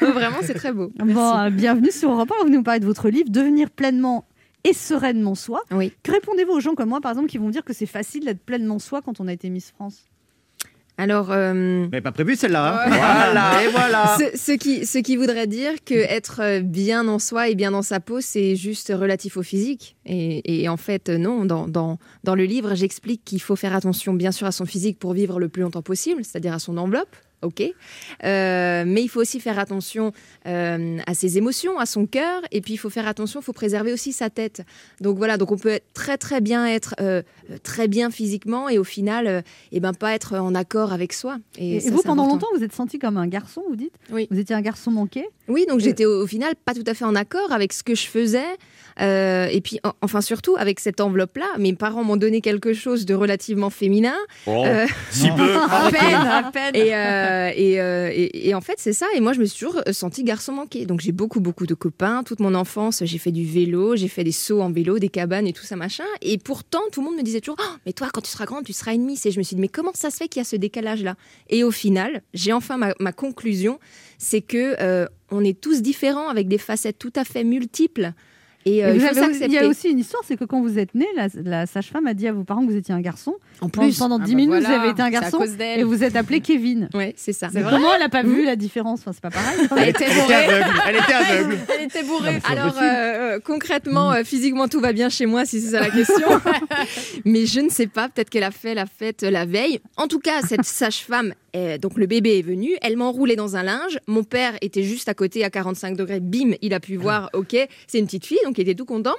Vraiment, 0.12 0.38
c'est 0.42 0.56
très 0.56 0.74
beau. 0.74 0.92
Merci. 0.98 1.14
Bon, 1.14 1.38
euh, 1.38 1.50
bienvenue 1.52 1.92
sur 1.92 2.10
Europe 2.10 2.32
1. 2.42 2.46
Vous 2.46 2.50
nous 2.50 2.64
parlez 2.64 2.80
de 2.80 2.86
votre 2.88 3.10
livre 3.10 3.30
Devenir 3.30 3.70
pleinement 3.70 4.26
et 4.64 4.74
sereinement 4.74 5.36
soi. 5.36 5.62
Oui. 5.70 5.94
Que 6.02 6.14
répondez-vous 6.14 6.54
aux 6.54 6.60
gens 6.62 6.74
comme 6.74 6.90
moi, 6.90 7.00
par 7.00 7.12
exemple, 7.12 7.28
qui 7.30 7.38
vont 7.38 7.50
dire 7.52 7.64
que 7.64 7.74
c'est 7.74 7.86
facile 7.86 8.26
d'être 8.26 8.42
pleinement 8.44 8.80
soi 8.80 9.04
quand 9.04 9.20
on 9.20 9.28
a 9.28 9.34
été 9.34 9.52
Miss 9.52 9.70
France? 9.70 10.06
Alors, 10.98 11.32
euh, 11.32 11.88
Mais 11.92 12.00
pas 12.00 12.12
prévu 12.14 12.36
celle-là. 12.38 12.84
hein. 12.86 12.90
Voilà, 12.90 13.64
et 13.66 13.68
voilà. 13.70 14.18
ce, 14.18 14.38
ce 14.38 14.52
qui, 14.54 14.86
ce 14.86 14.98
qui 15.00 15.18
voudrait 15.18 15.48
dire 15.48 15.72
que 15.86 15.94
être 15.94 16.40
euh, 16.42 16.62
bien 16.62 17.08
en 17.10 17.20
soi 17.20 17.50
et 17.50 17.56
bien 17.56 17.72
dans 17.72 17.82
sa 17.82 18.00
peau, 18.00 18.22
c'est 18.22 18.56
juste 18.56 18.94
relatif 18.96 19.36
au 19.36 19.44
physique. 19.44 19.98
Et, 20.06 20.62
et 20.64 20.70
en 20.70 20.78
fait, 20.78 21.10
non. 21.10 21.44
Dans, 21.46 21.68
dans, 21.68 22.00
dans 22.24 22.36
le 22.36 22.46
livre, 22.46 22.76
j'explique 22.76 23.24
qu'il 23.26 23.42
faut 23.42 23.58
faire 23.58 23.76
attention, 23.76 24.14
bien 24.14 24.32
sûr, 24.32 24.48
à 24.48 24.52
son 24.54 24.66
physique 24.66 24.98
pour 24.98 25.14
vivre 25.14 25.40
le 25.40 25.50
plus 25.50 25.64
longtemps 25.64 25.82
possible, 25.82 26.24
c'est-à-dire 26.24 26.54
à 26.54 26.60
son 26.60 26.78
enveloppe. 26.78 27.16
Ok, 27.46 27.62
Euh, 28.24 28.84
mais 28.88 29.02
il 29.04 29.08
faut 29.08 29.22
aussi 29.22 29.40
faire 29.40 29.60
attention 29.60 30.12
euh, 30.48 30.98
à 31.06 31.14
ses 31.14 31.38
émotions, 31.38 31.78
à 31.80 31.86
son 31.86 32.06
cœur, 32.06 32.42
et 32.52 32.62
puis 32.62 32.74
il 32.74 32.78
faut 32.78 32.90
faire 32.90 33.08
attention, 33.08 33.40
il 33.40 33.44
faut 33.44 33.54
préserver 33.54 33.94
aussi 33.94 34.14
sa 34.14 34.30
tête. 34.30 34.62
Donc 35.02 35.18
voilà, 35.18 35.38
donc 35.38 35.52
on 35.52 35.58
peut 35.58 35.70
être 35.70 35.86
très 35.94 36.18
très 36.18 36.42
bien 36.42 36.66
être 36.68 36.96
euh, 37.02 37.22
très 37.64 37.88
bien 37.88 38.10
physiquement 38.10 38.68
et 38.70 38.78
au 38.78 38.84
final, 38.84 39.28
euh, 39.28 39.42
eh 39.72 39.80
ben 39.80 39.94
pas 39.94 40.14
être 40.14 40.36
en 40.38 40.56
accord 40.56 40.92
avec 40.94 41.14
soi. 41.14 41.38
Et, 41.58 41.80
ça, 41.80 41.92
vous, 41.92 42.02
pendant 42.02 42.24
important. 42.24 42.48
longtemps, 42.48 42.58
vous 42.58 42.64
êtes 42.64 42.74
senti 42.74 42.98
comme 43.00 43.18
un 43.18 43.28
garçon, 43.28 43.64
vous 43.70 43.76
dites? 43.76 43.94
Oui. 44.12 44.28
Vous 44.32 44.40
étiez 44.40 44.56
un 44.56 44.62
garçon 44.62 44.92
manqué? 44.92 45.26
Oui, 45.48 45.66
donc 45.70 45.80
j'étais 45.80 46.06
au, 46.06 46.24
au 46.24 46.28
final 46.28 46.54
pas 46.66 46.74
tout 46.74 46.84
à 46.88 46.94
fait 46.94 47.06
en 47.06 47.16
accord 47.16 47.52
avec 47.52 47.72
ce 47.74 47.84
que 47.84 47.94
je 47.96 48.08
faisais. 48.08 48.44
Euh, 49.02 49.48
et 49.52 49.60
puis, 49.60 49.80
en- 49.84 49.92
enfin, 50.02 50.22
surtout 50.22 50.56
avec 50.58 50.80
cette 50.80 51.02
enveloppe-là, 51.02 51.46
mes 51.60 51.74
parents 51.74 52.04
m'ont 52.06 52.16
donné 52.16 52.40
quelque 52.40 52.74
chose 52.74 53.06
de 53.06 53.14
relativement 53.14 53.70
féminin. 53.70 54.16
Oh, 54.48 54.64
Euh, 54.66 54.86
si 55.12 55.30
peu. 55.38 55.56
à 55.56 55.90
peine, 55.92 56.16
à 56.16 56.44
peine. 56.52 56.76
Et, 56.76 56.90
euh, 57.36 57.52
et, 57.56 57.80
euh, 57.80 58.10
et- 58.14 58.54
en 58.56 58.62
fait, 58.62 58.76
c'est 58.78 58.94
ça. 58.94 59.06
Et 59.16 59.20
moi, 59.20 59.34
je 59.34 59.40
me 59.40 59.46
suis 59.46 59.60
toujours 59.60 59.82
senti 59.92 60.24
garçon 60.24 60.54
manqué. 60.54 60.86
Donc, 60.86 61.02
j'ai 61.02 61.12
beaucoup, 61.12 61.40
beaucoup 61.40 61.66
de 61.66 61.74
copains. 61.74 62.24
Toute 62.24 62.40
mon 62.40 62.56
enfance, 62.56 63.04
j'ai 63.04 63.18
fait 63.18 63.32
du 63.32 63.46
vélo, 63.46 63.96
j'ai 63.96 64.08
fait 64.08 64.24
des 64.24 64.32
sauts 64.32 64.62
en 64.62 64.72
vélo, 64.72 65.00
des 65.00 65.10
cabanes 65.10 65.48
et 65.48 65.54
tout 65.54 65.64
ça, 65.64 65.76
machin. 65.76 66.06
Et 66.22 66.38
pourtant, 66.38 66.82
tout 66.92 67.02
le 67.02 67.06
monde 67.06 67.18
me 67.18 67.24
disait 67.24 67.42
toujours 67.42 67.58
Oh, 67.60 67.76
Mais 67.86 67.94
toi, 67.94 68.10
quand 68.14 68.22
tu 68.22 68.32
seras 68.32 68.46
grande, 68.46 68.66
tu 68.66 68.74
seras 68.74 68.94
une 68.94 69.06
miss. 69.06 69.26
Et 69.26 69.32
je 69.32 69.38
me 69.38 69.44
suis 69.44 69.56
dit 69.56 69.62
Mais 69.62 69.68
comment 69.68 69.92
ça 69.94 70.10
se 70.10 70.18
fait 70.18 70.28
qu'il 70.28 70.40
y 70.40 70.42
a 70.42 70.46
ce 70.46 70.56
décalage-là? 70.56 71.16
Et 71.50 71.64
au 71.64 71.72
final, 71.72 72.22
j'ai 72.34 72.54
enfin 72.54 72.78
ma, 72.78 73.12
conclusion 73.12 73.80
c'est 74.18 74.42
que 74.42 74.76
euh, 74.82 75.06
on 75.30 75.44
est 75.44 75.60
tous 75.60 75.82
différents 75.82 76.30
avec 76.30 76.48
des 76.48 76.58
facettes 76.58 76.98
tout 76.98 77.14
à 77.16 77.24
fait 77.24 77.44
multiples. 77.44 78.14
Et, 78.68 78.84
euh, 78.84 78.94
il 78.96 79.00
vous 79.00 79.06
faut 79.08 79.18
avez- 79.24 79.46
il 79.46 79.52
y 79.52 79.58
a 79.60 79.68
aussi 79.68 79.90
une 79.90 80.00
histoire, 80.00 80.24
c'est 80.26 80.38
que 80.38 80.44
quand 80.44 80.60
vous 80.60 80.80
êtes 80.80 80.96
né, 80.96 81.06
la, 81.16 81.28
la 81.44 81.66
sage-femme 81.68 82.08
a 82.08 82.16
dit 82.16 82.28
à 82.28 82.34
vos 82.34 82.44
parents 82.44 82.66
que 82.66 82.72
vous 82.72 82.78
étiez 82.78 82.96
un 82.96 83.00
garçon. 83.02 83.36
En 83.62 83.70
Pendant- 83.70 83.88
plus, 83.88 83.98
pendant 84.00 84.18
Ah 84.20 84.24
10 84.26 84.32
bah 84.32 84.36
minutes, 84.38 84.50
voilà, 84.62 84.68
vous 84.70 84.82
avez 84.82 84.90
été 84.90 85.02
un 85.04 85.06
c'est 85.06 85.12
garçon 85.12 85.40
et 85.60 85.84
vous 85.84 86.04
êtes 86.04 86.16
appelé 86.16 86.40
Kevin. 86.42 86.90
ouais, 86.96 87.14
c'est 87.16 87.32
ça. 87.32 87.50
Mais 87.54 87.62
comment 87.62 87.94
elle 87.94 88.00
n'a 88.02 88.10
pas 88.10 88.24
vu 88.24 88.44
la 88.44 88.56
différence 88.56 89.02
Enfin, 89.02 89.12
c'est 89.14 89.22
pas 89.22 89.30
pareil. 89.30 89.68
Elle 89.78 89.90
était 89.90 90.06
Elle 90.06 90.12
était 90.12 90.22
bourrée. 90.22 90.34
aveugle. 90.36 90.80
Elle 90.88 90.96
était 90.96 91.14
aveugle. 91.14 91.58
Elle 91.78 91.86
était 91.86 92.04
bourrée. 92.04 92.40
C'est 92.44 92.52
Alors 92.52 92.76
euh, 92.78 92.82
euh, 93.36 93.40
concrètement, 93.40 94.12
euh, 94.14 94.24
physiquement 94.24 94.68
tout 94.68 94.80
va 94.80 94.94
bien 94.94 95.10
chez 95.10 95.26
moi 95.28 95.46
si 95.46 95.62
c'est 95.62 95.72
ça 95.72 95.80
la 95.82 95.90
question. 95.92 96.28
Mais 97.24 97.46
je 97.46 97.60
ne 97.60 97.70
sais 97.70 97.88
pas, 97.88 98.10
peut-être 98.10 98.30
qu'elle 98.30 98.44
a 98.44 98.52
fait 98.52 98.74
la 98.74 98.86
fête 98.88 99.22
la 99.22 99.46
veille. 99.46 99.80
En 99.98 100.08
tout 100.08 100.20
cas, 100.20 100.42
cette 100.42 100.66
sage-femme, 100.66 101.34
euh, 101.56 101.78
donc 101.78 101.98
le 101.98 102.06
bébé 102.06 102.40
est 102.40 102.42
venu, 102.42 102.76
elle 102.82 102.98
m'a 102.98 103.06
enroulé 103.06 103.36
dans 103.36 103.56
un 103.56 103.64
linge. 103.64 104.00
Mon 104.08 104.24
père 104.24 104.58
était 104.62 104.84
juste 104.84 105.10
à 105.10 105.14
côté 105.14 105.44
à 105.44 105.50
45 105.50 105.96
degrés, 105.96 106.20
bim, 106.20 106.54
il 106.62 106.74
a 106.74 106.80
pu 106.80 106.96
voir, 106.98 107.30
ok, 107.34 107.56
c'est 107.88 108.00
une 108.00 108.06
petite 108.06 108.26
fille, 108.26 108.40
donc 108.44 108.58
il 108.58 108.62
était 108.62 108.76
tout 108.76 108.86
content. 108.86 109.16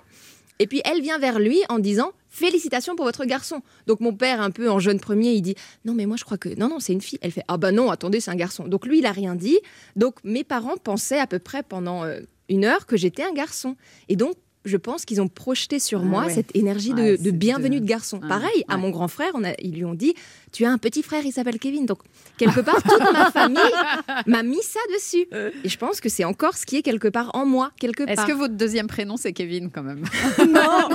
Et 0.59 0.67
puis 0.67 0.81
elle 0.85 1.03
vient 1.03 1.19
vers 1.19 1.39
lui 1.39 1.61
en 1.69 1.79
disant 1.79 2.13
félicitations 2.31 2.97
pour 2.97 3.05
votre 3.05 3.25
garçon. 3.25 3.61
Donc 3.87 4.01
mon 4.01 4.15
père 4.15 4.41
un 4.41 4.51
peu 4.51 4.71
en 4.71 4.79
jeune 4.79 5.01
premier, 5.01 5.33
il 5.33 5.43
dit 5.43 5.55
non 5.85 5.95
mais 5.95 6.07
moi 6.07 6.17
je 6.17 6.25
crois 6.25 6.39
que 6.39 6.49
non 6.59 6.69
non 6.69 6.81
c'est 6.81 6.93
une 6.93 7.01
fille. 7.01 7.19
Elle 7.21 7.31
fait 7.31 7.45
ah 7.49 7.57
bah 7.57 7.73
non 7.73 7.91
attendez 7.91 8.21
c'est 8.21 8.31
un 8.31 8.37
garçon. 8.37 8.67
Donc 8.67 8.87
lui 8.87 8.99
il 8.99 9.07
a 9.07 9.13
rien 9.13 9.35
dit. 9.35 9.59
Donc 9.97 10.17
mes 10.25 10.45
parents 10.45 10.77
pensaient 10.83 11.19
à 11.19 11.27
peu 11.27 11.39
près 11.39 11.63
pendant 11.63 12.05
euh, 12.05 12.21
une 12.49 12.65
heure 12.65 12.87
que 12.87 12.97
j'étais 12.97 13.23
un 13.23 13.33
garçon. 13.33 13.77
Et 14.09 14.17
donc 14.17 14.35
je 14.67 14.77
pense 14.77 15.05
qu'ils 15.05 15.21
ont 15.23 15.29
projeté 15.29 15.79
sur 15.79 16.01
Ah 16.01 16.05
moi 16.05 16.27
ouais. 16.27 16.33
cette 16.35 16.55
énergie 16.55 16.91
de, 16.93 16.97
Ouais, 17.03 17.17
de 17.19 17.31
bienvenue 17.31 17.77
de- 17.77 17.85
de 17.85 17.89
garçon. 17.89 18.21
Ah, 18.25 18.29
Pareil 18.29 18.65
à 18.69 18.77
mon 18.77 18.91
grand 18.91 19.09
frère, 19.09 19.31
on 19.35 19.45
a- 19.45 19.55
ils 19.61 19.73
lui 19.75 19.85
ont 19.85 19.95
dit 19.95 20.15
tu 20.53 20.65
as 20.65 20.71
un 20.71 20.79
petit 20.79 21.03
frère, 21.03 21.23
il 21.25 21.33
s'appelle 21.33 21.59
Kevin. 21.59 21.87
Donc 21.87 21.99
quelque 22.39 22.61
part 22.61 22.83
toute 22.83 23.13
ma 23.13 23.31
famille 23.31 23.59
m'a 24.27 24.43
mis 24.43 24.63
ça 24.63 24.81
dessus. 24.95 25.27
Et 25.65 25.69
je 25.69 25.77
pense 25.79 26.01
que 26.01 26.09
c'est 26.09 26.25
encore 26.25 26.57
ce 26.57 26.67
qui 26.67 26.77
est 26.77 26.83
quelque 26.83 27.09
part 27.09 27.31
en 27.35 27.47
moi 27.47 27.71
quelque 27.81 28.03
part. 28.05 28.13
Est-ce 28.13 28.27
que 28.27 28.33
votre 28.37 28.55
deuxième 28.55 28.87
prénom 28.87 29.17
c'est 29.17 29.33
Kevin 29.33 29.71
quand 29.71 29.83
même? 29.83 30.05
Non 30.49 30.89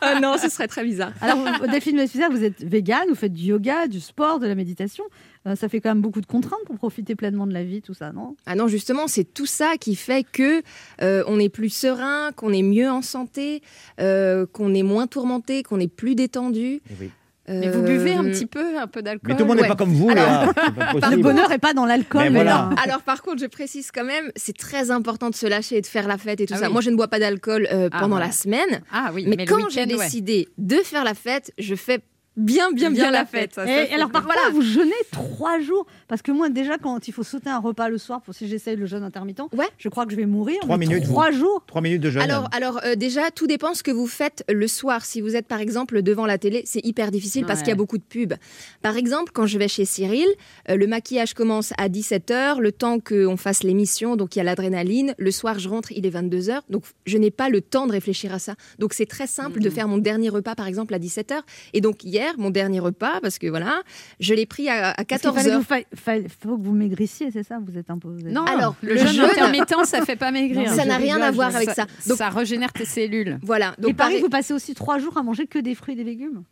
Ah 0.00 0.20
non 0.20 0.36
ce 0.38 0.48
serait 0.48 0.68
très 0.68 0.84
bizarre. 0.84 1.12
Alors, 1.20 1.38
vous- 1.60 1.66
Delphine 1.66 1.96
Mesfuser, 1.96 2.28
vous 2.30 2.44
êtes 2.44 2.62
végane, 2.62 3.08
vous 3.08 3.14
faites 3.14 3.32
du 3.32 3.44
yoga, 3.44 3.86
du 3.86 4.00
sport, 4.00 4.38
de 4.38 4.46
la 4.46 4.54
méditation. 4.54 5.04
Euh, 5.46 5.54
ça 5.54 5.68
fait 5.68 5.80
quand 5.80 5.90
même 5.90 6.00
beaucoup 6.00 6.20
de 6.20 6.26
contraintes 6.26 6.64
pour 6.66 6.76
profiter 6.76 7.14
pleinement 7.14 7.46
de 7.46 7.52
la 7.52 7.62
vie, 7.62 7.80
tout 7.82 7.94
ça, 7.94 8.12
non? 8.12 8.34
Ah 8.46 8.54
non, 8.56 8.66
justement, 8.66 9.06
c'est 9.06 9.24
tout 9.24 9.46
ça 9.46 9.76
qui 9.78 9.94
fait 9.94 10.24
que 10.24 10.62
euh, 11.02 11.22
on 11.28 11.38
est 11.38 11.48
plus 11.48 11.68
serein, 11.70 12.32
qu'on 12.34 12.52
est 12.52 12.62
mieux 12.62 12.90
en 12.90 13.02
santé, 13.02 13.62
euh, 14.00 14.46
qu'on 14.52 14.74
est 14.74 14.82
moins 14.82 15.06
tourmenté, 15.06 15.62
qu'on 15.62 15.78
est 15.78 15.86
plus 15.92 16.14
détendu. 16.16 16.80
Eh 16.90 16.94
oui. 17.00 17.10
Mais 17.48 17.68
vous 17.70 17.82
buvez 17.82 18.12
un 18.14 18.24
petit 18.24 18.46
peu, 18.46 18.76
un 18.76 18.88
peu 18.88 19.02
d'alcool 19.02 19.28
Mais 19.30 19.36
tout 19.36 19.44
le 19.44 19.46
monde 19.46 19.58
n'est 19.58 19.62
ouais. 19.62 19.68
pas 19.68 19.76
comme 19.76 19.92
vous, 19.92 20.10
Alors-. 20.10 20.52
C'est 20.94 21.00
pas 21.00 21.10
Le 21.10 21.18
bonheur 21.18 21.48
n'est 21.48 21.58
pas 21.58 21.74
dans 21.74 21.86
l'alcool. 21.86 22.22
Mais 22.24 22.30
mais 22.30 22.42
voilà. 22.42 22.70
Alors 22.82 23.02
par 23.02 23.22
contre, 23.22 23.40
je 23.40 23.46
précise 23.46 23.92
quand 23.92 24.02
même, 24.02 24.32
c'est 24.34 24.56
très 24.56 24.90
important 24.90 25.30
de 25.30 25.34
se 25.36 25.46
lâcher 25.46 25.76
et 25.76 25.80
de 25.80 25.86
faire 25.86 26.08
la 26.08 26.18
fête 26.18 26.40
et 26.40 26.46
tout 26.46 26.54
Ah 26.56 26.58
ça. 26.62 26.66
oui. 26.66 26.72
Moi, 26.72 26.80
je 26.80 26.90
ne 26.90 26.96
bois 26.96 27.06
pas 27.06 27.20
d'alcool 27.20 27.68
euh, 27.72 27.88
Ah, 27.92 28.00
pendant 28.00 28.18
la 28.18 28.32
semaine, 28.32 28.82
Ah 28.92 29.12
oui, 29.14 29.26
mais, 29.28 29.36
le 29.36 29.44
quand 29.44 29.68
j'ai 29.70 29.82
ouais. 29.82 29.86
décidé 29.86 30.48
de 30.58 30.74
faire 30.78 31.04
la 31.04 31.14
fête, 31.14 31.52
je 31.56 31.76
fais 31.76 32.00
bien, 32.36 32.70
bien, 32.72 32.90
bien, 32.90 33.10
la 33.10 33.24
fête. 33.26 33.54
ça, 33.54 33.64
Et, 33.64 33.66
ça, 33.68 33.82
et 33.84 33.86
c'est 33.88 33.94
alors, 33.94 34.10
par 34.10 34.24
cool. 34.24 34.34
contre, 34.34 34.52
vous 34.52 34.62
jeûnez 34.62 34.92
trois 35.10 35.58
jours 35.60 35.86
Parce 36.08 36.22
que 36.22 36.32
moi, 36.32 36.48
déjà, 36.48 36.78
quand 36.78 37.08
il 37.08 37.12
faut 37.12 37.22
sauter 37.22 37.50
un 37.50 37.58
repas 37.58 37.88
le 37.88 37.98
soir, 37.98 38.20
pour 38.22 38.34
si 38.34 38.46
j'essaye 38.48 38.76
le 38.76 38.86
jeûne 38.86 39.02
intermittent, 39.02 39.40
Ouais. 39.52 39.66
je 39.78 39.88
crois 39.88 40.04
que 40.06 40.12
je 40.12 40.16
vais 40.16 40.26
mourir. 40.26 40.58
Trois 40.60 40.78
minutes, 40.78 41.04
vous. 41.04 41.12
Trois 41.12 41.30
jours 41.30 41.62
Trois 41.66 41.80
minutes 41.80 42.00
de 42.02 42.10
jeûne. 42.10 42.22
Alors, 42.22 42.48
alors 42.52 42.80
euh, 42.84 42.94
déjà, 42.94 43.30
tout 43.30 43.46
dépend 43.46 43.74
ce 43.74 43.82
que 43.82 43.90
vous 43.90 44.06
faites 44.06 44.44
le 44.50 44.68
soir. 44.68 45.04
Si 45.04 45.20
vous 45.20 45.34
êtes 45.36 45.46
par 45.46 45.60
exemple 45.60 46.02
devant 46.02 46.26
la 46.26 46.38
télé, 46.38 46.62
c'est 46.66 46.84
hyper 46.84 47.10
difficile 47.10 47.44
parce 47.46 47.60
qu'il 47.60 47.68
y 47.68 47.72
a 47.72 47.76
beaucoup 47.76 47.98
de 47.98 48.02
pubs. 48.02 48.34
Par 48.82 48.96
exemple, 48.96 49.32
quand 49.34 49.46
je 49.46 49.58
vais 49.58 49.68
chez 49.68 49.84
Cyril, 49.84 50.26
euh, 50.68 50.76
le 50.76 50.86
maquillage 50.86 51.34
commence 51.34 51.72
à 51.78 51.88
17h, 51.88 52.60
le 52.60 52.72
temps 52.72 52.98
qu'on 53.00 53.36
fasse 53.36 53.62
l'émission, 53.62 54.16
donc 54.16 54.36
il 54.36 54.38
y 54.38 54.42
a 54.42 54.44
l'adrénaline. 54.44 55.14
Le 55.18 55.30
soir, 55.30 55.58
je 55.58 55.68
rentre, 55.68 55.92
il 55.92 56.06
est 56.06 56.10
22h, 56.10 56.60
donc 56.70 56.84
je 57.06 57.18
n'ai 57.18 57.30
pas 57.30 57.48
le 57.48 57.60
temps 57.60 57.86
de 57.86 57.92
réfléchir 57.92 58.32
à 58.34 58.38
ça. 58.38 58.54
Donc 58.78 58.92
c'est 58.94 59.06
très 59.06 59.26
simple 59.26 59.60
de 59.60 59.70
faire 59.70 59.88
mon 59.88 59.98
dernier 59.98 60.28
repas 60.28 60.54
par 60.54 60.66
exemple 60.66 60.94
à 60.94 60.98
17h. 60.98 61.40
Et 61.72 61.80
donc 61.80 62.04
hier, 62.04 62.25
mon 62.38 62.50
dernier 62.50 62.80
repas, 62.80 63.20
parce 63.20 63.38
que 63.38 63.46
voilà, 63.46 63.82
je 64.20 64.34
l'ai 64.34 64.46
pris 64.46 64.68
à, 64.68 64.90
à 64.90 65.04
Parce 65.04 65.20
qu'il 65.22 65.30
fallait 65.32 65.50
que 65.50 65.54
14h. 65.54 65.56
vous 65.58 65.62
fa- 65.62 65.76
fa- 65.94 66.28
faut 66.40 66.56
que 66.58 66.62
vous 66.62 66.72
maigrissiez, 66.74 67.30
c'est 67.30 67.42
ça 67.42 67.58
Vous 67.64 67.76
êtes 67.78 67.90
imposé. 67.90 68.30
Non, 68.30 68.44
Alors, 68.44 68.74
le, 68.82 68.94
le 68.94 68.98
jeûne 68.98 69.08
jeûne- 69.08 69.24
intermittent, 69.30 69.74
ça 69.84 70.04
fait 70.04 70.16
pas 70.16 70.30
maigrir. 70.32 70.70
Ça 70.72 70.84
n'a 70.84 70.96
rien 70.96 71.20
à 71.20 71.30
voir 71.30 71.54
avec 71.54 71.70
ça. 71.70 71.86
Donc 72.06 72.18
ça 72.18 72.28
régénère 72.30 72.72
tes 72.72 72.84
cellules. 72.84 73.38
voilà. 73.42 73.74
Et 73.78 73.82
Donc 73.82 73.96
Paris, 73.96 74.12
pareil- 74.14 74.20
vous 74.22 74.28
passez 74.28 74.52
aussi 74.54 74.74
trois 74.74 74.98
jours 74.98 75.16
à 75.16 75.22
manger 75.22 75.46
que 75.46 75.58
des 75.58 75.74
fruits 75.74 75.94
et 75.94 75.96
des 75.96 76.04
légumes? 76.04 76.42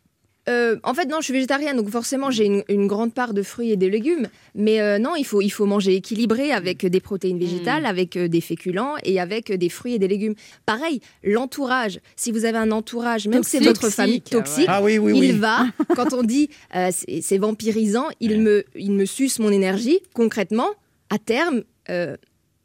Euh, 0.47 0.77
en 0.83 0.93
fait, 0.93 1.05
non, 1.05 1.17
je 1.19 1.25
suis 1.25 1.33
végétarienne, 1.33 1.75
donc 1.77 1.89
forcément, 1.89 2.29
j'ai 2.29 2.45
une, 2.45 2.63
une 2.69 2.87
grande 2.87 3.13
part 3.13 3.33
de 3.33 3.41
fruits 3.41 3.71
et 3.71 3.77
de 3.77 3.87
légumes. 3.87 4.27
Mais 4.53 4.79
euh, 4.79 4.99
non, 4.99 5.15
il 5.15 5.23
faut, 5.25 5.41
il 5.41 5.49
faut 5.49 5.65
manger 5.65 5.95
équilibré 5.95 6.51
avec 6.51 6.85
des 6.85 6.99
protéines 6.99 7.39
végétales, 7.39 7.85
avec 7.85 8.15
euh, 8.15 8.27
des 8.27 8.41
féculents 8.41 8.95
et 9.03 9.19
avec 9.19 9.51
des 9.51 9.69
fruits 9.69 9.95
et 9.95 9.99
des 9.99 10.07
légumes. 10.07 10.35
Pareil, 10.65 11.01
l'entourage. 11.23 11.99
Si 12.15 12.31
vous 12.31 12.45
avez 12.45 12.57
un 12.57 12.71
entourage, 12.71 13.27
même 13.27 13.43
si 13.43 13.57
c'est 13.57 13.63
votre 13.63 13.89
famille 13.89 14.21
Toxique, 14.21 14.65
Ah 14.67 14.83
oui, 14.83 14.97
oui, 14.97 15.13
il 15.15 15.19
oui. 15.19 15.31
va, 15.31 15.65
quand 15.95 16.13
on 16.13 16.23
dit 16.23 16.49
euh, 16.75 16.89
c'est 16.91 17.37
vampirisant, 17.37 18.05
il 18.19 18.39
me, 18.41 18.63
il 18.75 18.91
me 18.91 19.05
suce 19.05 19.39
mon 19.39 19.49
énergie. 19.51 19.99
Concrètement, 20.13 20.69
à 21.09 21.17
terme, 21.17 21.63
euh, 21.89 22.15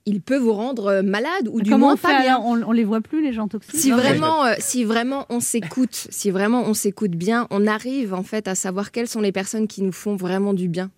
il 0.06 0.20
peut 0.20 0.36
vous 0.38 0.52
rendre 0.52 0.86
euh, 0.86 1.02
malade 1.02 1.48
ou 1.50 1.60
du 1.60 1.70
Comment 1.70 1.86
moins 1.86 1.94
on 1.94 1.96
fait 1.96 2.08
pas 2.08 2.20
bien. 2.22 2.36
alors 2.36 2.46
on, 2.46 2.62
on 2.62 2.72
les 2.72 2.84
voit 2.84 3.00
plus, 3.00 3.22
les 3.22 3.32
gens 3.32 3.48
toxiques 3.48 3.78
Si 3.78 3.90
Non, 3.90 3.96
vraiment, 3.96 4.44
euh, 4.44 4.54
si 4.58 4.84
vraiment 4.84 5.26
on 5.28 5.40
s'écoute, 5.40 6.06
si 6.10 6.30
vraiment 6.30 6.62
on 6.66 6.74
s'écoute 6.74 7.12
bien, 7.12 7.46
on 7.50 7.66
arrive 7.66 8.14
en 8.14 8.22
fait 8.22 8.48
à 8.48 8.54
savoir 8.54 8.90
quelles 8.92 9.08
sont 9.08 9.20
les 9.20 9.32
personnes 9.32 9.68
qui 9.68 9.82
nous 9.82 9.92
font 9.92 10.16
vraiment 10.16 10.54
du 10.54 10.68
bien. 10.68 10.90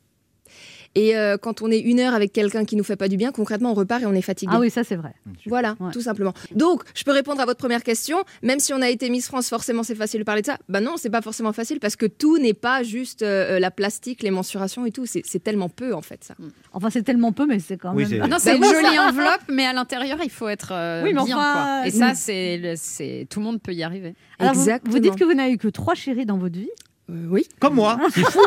Et 0.95 1.17
euh, 1.17 1.37
quand 1.39 1.63
on 1.63 1.71
est 1.71 1.79
une 1.79 2.01
heure 2.01 2.13
avec 2.15 2.33
quelqu'un 2.33 2.65
qui 2.65 2.77
nous 2.77 2.85
fait 2.85 2.97
pas 2.97 3.09
du 3.09 3.17
bien, 3.17 3.33
concrètement, 3.33 3.71
on 3.71 3.75
repart 3.75 4.03
et 4.03 4.07
on 4.07 4.13
est 4.13 4.21
fatigué. 4.23 4.53
Ah 4.55 4.61
oui, 4.61 4.71
ça 4.71 4.85
c'est 4.85 4.97
vrai. 4.97 5.15
Voilà, 5.47 5.75
Ouais. 5.81 5.91
tout 5.93 6.03
simplement. 6.03 6.35
Donc, 6.55 6.83
je 6.95 7.03
peux 7.05 7.13
répondre 7.13 7.41
à 7.41 7.47
votre 7.47 7.59
première 7.59 7.83
question. 7.83 8.19
Même 8.43 8.61
si 8.61 8.73
on 8.75 8.83
a 8.83 8.91
été 8.91 9.09
Miss 9.09 9.27
France, 9.27 9.49
forcément, 9.49 9.83
c'est 9.83 9.95
facile 9.95 10.21
de 10.21 10.25
parler 10.25 10.43
de 10.43 10.47
ça. 10.47 10.59
Bah 10.69 10.81
non, 10.81 10.95
c'est 10.99 11.09
pas 11.11 11.23
forcément 11.23 11.53
facile 11.55 11.81
parce 11.81 11.97
que 11.97 12.05
tout 12.07 12.37
n'est 12.39 12.53
pas 12.55 12.83
juste 12.83 13.23
euh, 13.23 13.59
la 13.59 13.71
plastique, 13.71 14.23
les 14.23 14.31
mensurations 14.31 14.85
et 14.85 14.91
tout. 14.93 15.07
C'est 15.07 15.23
c'est 15.25 15.43
tellement 15.43 15.69
peu 15.71 15.95
en 15.95 16.03
fait 16.03 16.23
ça. 16.25 16.35
Enfin, 16.73 16.91
c'est 16.91 17.03
tellement 17.03 17.33
peu, 17.33 17.47
mais 17.47 17.59
c'est 17.59 17.77
quand 17.79 17.95
Oui, 17.95 18.03
même. 18.03 18.11
c'est- 18.11 18.21
Ah 18.21 18.29
non, 18.29 18.37
c'est 18.39 18.59
Bah 18.59 18.67
une 18.69 18.75
jolie 18.87 18.99
enveloppe, 18.99 19.41
mais 19.49 19.65
à 19.65 19.73
l'intérieur, 19.73 20.19
il 20.23 20.31
faut 20.31 20.49
être 20.49 20.73
euh, 20.73 21.03
Oui, 21.05 21.15
mais 21.15 21.25
bien. 21.25 21.37
enfin, 21.39 21.81
quoi. 21.81 21.87
Et 21.87 21.91
ça, 21.91 22.15
c'est, 22.15 22.59
le- 22.59 22.75
c'est 22.77 23.27
tout 23.31 23.41
le 23.41 23.45
monde 23.47 23.63
peut 23.63 23.73
y 23.73 23.83
arriver. 23.83 24.15
Alors, 24.39 24.53
vous- 24.55 24.61
Exactement. 24.61 24.93
Vous 24.93 24.99
dites 24.99 25.17
que 25.17 25.25
vous 25.25 25.35
n'avez 25.35 25.53
eu 25.53 25.59
que 25.59 25.69
trois 25.69 25.95
chéris 25.95 26.27
dans 26.27 26.37
votre 26.39 26.59
vie. 26.59 26.69
Euh, 27.11 27.27
oui. 27.31 27.47
Comme 27.61 27.75
moi. 27.75 27.99
C'est 28.15 28.21
fou. 28.31 28.41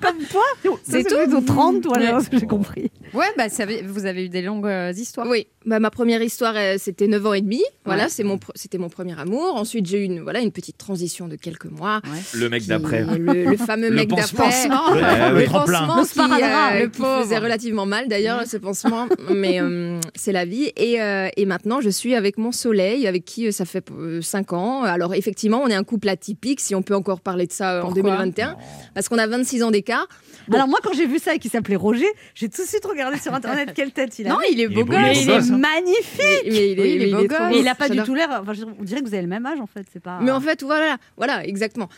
Comme 0.00 0.18
toi 0.30 0.42
C'est 0.82 1.08
Ça, 1.08 1.16
plutôt 1.24 1.40
30, 1.40 1.82
toi, 1.82 1.96
alors, 1.96 2.20
j'ai 2.32 2.46
compris. 2.46 2.90
Ouais, 3.14 3.26
bah, 3.38 3.48
ça 3.48 3.62
avait- 3.62 3.82
vous 3.82 4.04
avez 4.04 4.24
eu 4.26 4.28
des 4.28 4.42
longues 4.42 4.66
euh, 4.66 4.92
histoires. 4.94 5.26
Oui, 5.28 5.46
bah, 5.64 5.78
ma 5.78 5.90
première 5.90 6.20
histoire, 6.20 6.54
euh, 6.56 6.74
c'était 6.78 7.06
9 7.06 7.24
ans 7.26 7.32
et 7.34 7.40
demi. 7.40 7.62
Voilà, 7.84 8.04
Ouais. 8.04 8.08
c'est 8.10 8.24
mon, 8.24 8.38
c'était 8.56 8.78
mon 8.78 8.88
premier 8.88 9.18
amour. 9.18 9.54
Ensuite, 9.56 9.86
j'ai 9.86 9.98
eu 10.00 10.04
une, 10.04 10.20
voilà, 10.20 10.40
une 10.40 10.50
petite 10.52 10.76
transition 10.76 11.28
de 11.28 11.36
quelques 11.36 11.66
mois. 11.70 12.00
Le 12.34 12.48
mec 12.48 12.66
d'après. 12.66 13.04
Le, 13.04 13.44
le 13.44 13.56
fameux 13.56 13.88
Le 13.90 13.94
mec 13.96 14.08
d'après. 14.08 14.68
Ouais, 14.68 15.40
Le 15.40 15.44
tremplin. 15.44 15.86
pansement 15.86 16.26
Le 16.28 16.36
qui, 16.36 16.42
euh, 16.42 16.80
le 16.80 16.88
qui 16.88 17.02
faisait 17.24 17.38
relativement 17.38 17.86
mal 17.86 18.08
d'ailleurs 18.08 18.44
ce 18.46 18.56
pansement, 18.56 19.06
mais 19.32 19.60
euh, 19.60 19.98
c'est 20.16 20.32
la 20.32 20.44
vie. 20.44 20.72
Et, 20.76 21.00
euh, 21.00 21.28
et 21.36 21.46
maintenant, 21.46 21.80
je 21.80 21.88
suis 21.90 22.14
avec 22.14 22.38
mon 22.38 22.52
soleil, 22.52 23.06
avec 23.06 23.24
qui 23.24 23.46
euh, 23.46 23.50
ça 23.52 23.64
fait 23.64 23.86
5 24.20 24.52
ans. 24.52 24.82
Alors 24.82 25.14
effectivement, 25.14 25.62
on 25.62 25.68
est 25.68 25.74
un 25.74 25.84
couple 25.84 26.08
atypique, 26.08 26.60
si 26.60 26.74
on 26.74 26.82
peut 26.82 26.94
encore 26.94 27.20
parler 27.20 27.46
de 27.46 27.52
ça 27.52 27.74
euh, 27.76 27.82
en 27.82 27.92
Pourquoi 27.92 28.09
2021, 28.10 28.56
parce 28.94 29.08
qu'on 29.08 29.18
a 29.18 29.26
26 29.26 29.62
ans 29.62 29.70
d'écart. 29.70 30.06
Bon. 30.48 30.56
Alors, 30.56 30.68
moi, 30.68 30.78
quand 30.82 30.92
j'ai 30.94 31.06
vu 31.06 31.18
ça 31.18 31.34
et 31.34 31.38
qu'il 31.38 31.50
s'appelait 31.50 31.76
Roger, 31.76 32.08
j'ai 32.34 32.48
tout 32.48 32.62
de 32.62 32.66
suite 32.66 32.84
regardé 32.84 33.18
sur 33.18 33.32
Internet 33.34 33.72
quelle 33.76 33.92
tête 33.92 34.18
il 34.18 34.26
a. 34.26 34.30
Non, 34.30 34.38
il 34.50 34.60
est 34.60 34.68
beau 34.68 34.84
gosse. 34.84 34.98
il 35.14 35.30
est 35.30 35.50
hein. 35.50 35.58
magnifique. 35.58 36.44
Mais, 36.46 36.72
il 36.72 36.80
est, 36.80 37.12
beau 37.12 37.24
gosse. 37.26 37.54
Et 37.54 37.58
il 37.60 37.68
a 37.68 37.74
pas 37.74 37.88
du 37.88 38.02
tout 38.02 38.14
l'air. 38.14 38.28
Enfin, 38.42 38.52
on 38.78 38.82
dirait 38.82 39.00
que 39.00 39.06
vous 39.06 39.14
avez 39.14 39.22
le 39.22 39.28
même 39.28 39.46
âge, 39.46 39.60
en 39.60 39.66
fait. 39.66 39.86
C'est 39.92 40.02
pas. 40.02 40.18
Mais 40.20 40.30
en 40.30 40.40
fait, 40.40 40.62
voilà, 40.62 40.96
voilà, 41.16 41.44
exactement. 41.46 41.88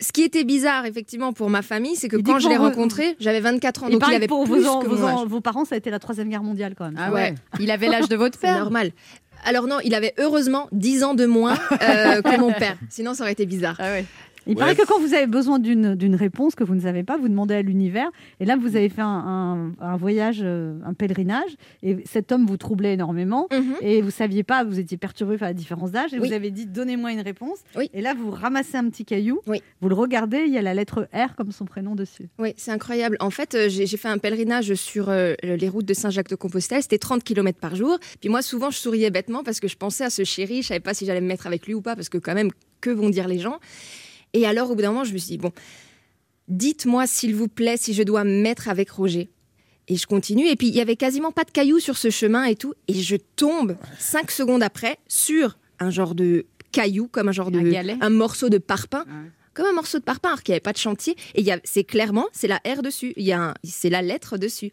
Ce 0.00 0.10
qui 0.10 0.22
était 0.22 0.42
bizarre, 0.42 0.84
effectivement, 0.84 1.32
pour 1.32 1.48
ma 1.48 1.62
famille, 1.62 1.94
c'est 1.94 2.08
que 2.08 2.16
Il 2.16 2.24
quand 2.24 2.40
je 2.40 2.48
l'ai 2.48 2.56
vous- 2.56 2.64
rencontré, 2.64 3.16
j'avais 3.20 3.38
24 3.40 3.84
ans. 3.84 3.86
il 3.88 3.92
Donc 3.92 4.02
il 4.08 4.14
avait 4.14 4.26
que 4.26 4.30
pour 4.30 4.44
plus 4.44 4.60
vos, 4.60 4.80
que 4.80 4.88
vos, 5.28 5.40
parents, 5.40 5.64
ça 5.64 5.76
a 5.76 5.78
été 5.78 5.90
la 5.90 6.00
troisième 6.00 6.28
guerre 6.28 6.42
mondiale, 6.42 6.74
quand 6.76 6.86
même. 6.86 6.98
Ah 6.98 7.12
ouais. 7.12 7.34
Il 7.60 7.70
avait 7.70 7.86
l'âge 7.86 8.08
de 8.08 8.16
votre 8.16 8.34
C'est 8.40 8.48
père. 8.48 8.58
normal. 8.58 8.90
Alors 9.44 9.66
non, 9.66 9.78
il 9.84 9.94
avait 9.94 10.12
heureusement 10.18 10.68
10 10.72 11.04
ans 11.04 11.14
de 11.14 11.24
moins 11.26 11.54
euh, 11.72 12.20
que 12.20 12.38
mon 12.38 12.52
père. 12.52 12.76
Sinon, 12.90 13.14
ça 13.14 13.22
aurait 13.22 13.32
été 13.32 13.46
bizarre. 13.46 13.76
Ah 13.78 13.92
ouais. 13.92 14.04
Il 14.46 14.50
Ouais. 14.54 14.56
paraît 14.56 14.74
que 14.76 14.86
quand 14.86 14.98
vous 15.00 15.14
avez 15.14 15.26
besoin 15.26 15.58
d'une 15.58 16.14
réponse 16.16 16.54
que 16.54 16.64
vous 16.64 16.74
ne 16.74 16.80
savez 16.80 17.02
pas, 17.04 17.16
vous 17.16 17.28
demandez 17.28 17.54
à 17.54 17.62
l'univers. 17.62 18.10
Et 18.40 18.44
là, 18.44 18.56
vous 18.56 18.76
avez 18.76 18.88
fait 18.88 19.02
un, 19.02 19.06
un- 19.06 19.72
un 19.80 19.96
voyage, 19.96 20.40
euh, 20.42 20.78
un 20.84 20.94
pèlerinage. 20.94 21.56
Et 21.82 21.96
cet 22.04 22.32
homme 22.32 22.46
vous 22.46 22.56
troublait 22.56 22.94
énormément. 22.94 23.46
Mhm. 23.52 23.74
Et 23.82 24.02
vous 24.02 24.10
saviez 24.10 24.42
pas, 24.42 24.64
vous 24.64 24.78
étiez 24.78 24.96
perturbé 24.96 25.38
par 25.38 25.48
la 25.48 25.54
différence 25.54 25.92
d'âge. 25.92 26.12
Et 26.14 26.18
Oui. 26.18 26.28
vous 26.28 26.34
avez 26.34 26.50
dit, 26.50 26.66
donnez-moi 26.66 27.12
une 27.12 27.20
réponse. 27.20 27.58
Oui. 27.76 27.88
Et 27.94 28.00
là, 28.00 28.14
vous 28.14 28.30
ramassez 28.30 28.76
un 28.76 28.88
petit 28.88 29.04
caillou. 29.04 29.40
Oui. 29.46 29.62
Vous 29.80 29.88
le 29.88 29.94
regardez, 29.94 30.44
il 30.46 30.52
y 30.52 30.58
a 30.58 30.62
la 30.62 30.74
lettre 30.74 31.08
R 31.14 31.34
comme 31.36 31.52
son 31.52 31.64
prénom 31.64 31.94
dessus. 31.94 32.28
Oui, 32.38 32.54
c'est 32.56 32.70
incroyable. 32.72 33.16
En 33.20 33.30
fait, 33.30 33.54
euh, 33.54 33.68
j'ai 33.68 33.86
j'ai 33.86 33.96
fait 33.96 34.08
un 34.08 34.18
pèlerinage 34.18 34.74
sur 34.74 35.08
euh, 35.08 35.34
les 35.42 35.68
routes 35.68 35.86
de 35.86 35.94
Saint-Jacques-de-Compostelle. 35.94 36.82
C'était 36.82 36.98
30 36.98 37.22
km 37.24 37.58
par 37.60 37.76
jour. 37.76 37.98
Puis 38.20 38.28
moi, 38.28 38.42
souvent, 38.42 38.70
je 38.70 38.78
souriais 38.78 39.10
bêtement 39.10 39.42
parce 39.44 39.60
que 39.60 39.68
je 39.68 39.76
pensais 39.76 40.04
à 40.04 40.10
ce 40.10 40.24
chéri. 40.24 40.62
Je 40.62 40.68
savais 40.68 40.80
pas 40.80 40.94
si 40.94 41.04
j'allais 41.06 41.20
me 41.20 41.26
mettre 41.26 41.46
avec 41.46 41.66
lui 41.66 41.74
ou 41.74 41.82
pas 41.82 41.94
parce 41.94 42.08
que 42.08 42.18
quand 42.18 42.34
même, 42.34 42.50
que 42.80 42.90
vont 42.90 43.10
dire 43.10 43.28
les 43.28 43.38
gens 43.38 43.58
Et 44.34 44.46
alors, 44.46 44.70
au 44.70 44.74
bout 44.74 44.82
d'un 44.82 44.92
moment, 44.92 45.04
je 45.04 45.12
me 45.12 45.18
suis 45.18 45.30
dit, 45.32 45.38
bon, 45.38 45.52
dites-moi 46.48 47.06
s'il 47.06 47.34
vous 47.34 47.48
plaît 47.48 47.76
si 47.76 47.94
je 47.94 48.02
dois 48.02 48.24
me 48.24 48.40
mettre 48.42 48.68
avec 48.68 48.90
Roger. 48.90 49.30
Et 49.88 49.96
je 49.96 50.06
continue. 50.06 50.48
Et 50.48 50.56
puis, 50.56 50.68
il 50.68 50.74
y 50.74 50.80
avait 50.80 50.96
quasiment 50.96 51.32
pas 51.32 51.44
de 51.44 51.50
cailloux 51.50 51.80
sur 51.80 51.96
ce 51.98 52.08
chemin 52.10 52.44
et 52.44 52.54
tout. 52.56 52.74
Et 52.88 52.94
je 52.94 53.16
tombe 53.36 53.76
cinq 53.98 54.30
secondes 54.30 54.62
après 54.62 54.98
sur 55.08 55.58
un 55.80 55.90
genre 55.90 56.14
de 56.14 56.46
caillou, 56.70 57.08
comme 57.08 57.28
un 57.28 57.32
genre 57.32 57.50
de 57.50 57.60
galet. 57.60 57.96
un 58.00 58.10
morceau 58.10 58.48
de 58.48 58.58
parpaing. 58.58 59.00
Ouais. 59.06 59.30
Comme 59.54 59.66
un 59.66 59.72
morceau 59.74 59.98
de 59.98 60.04
parpaing, 60.04 60.30
alors 60.30 60.42
qu'il 60.42 60.52
n'y 60.52 60.56
avait 60.56 60.60
pas 60.60 60.72
de 60.72 60.78
chantier. 60.78 61.14
Et 61.34 61.40
il 61.40 61.46
y 61.46 61.50
a- 61.50 61.60
c'est 61.64 61.84
clairement, 61.84 62.26
c'est 62.32 62.48
la 62.48 62.56
R 62.64 62.80
dessus. 62.82 63.12
Il 63.16 63.24
y 63.24 63.32
a 63.32 63.42
un- 63.50 63.54
c'est 63.64 63.90
la 63.90 64.00
lettre 64.00 64.38
dessus. 64.38 64.72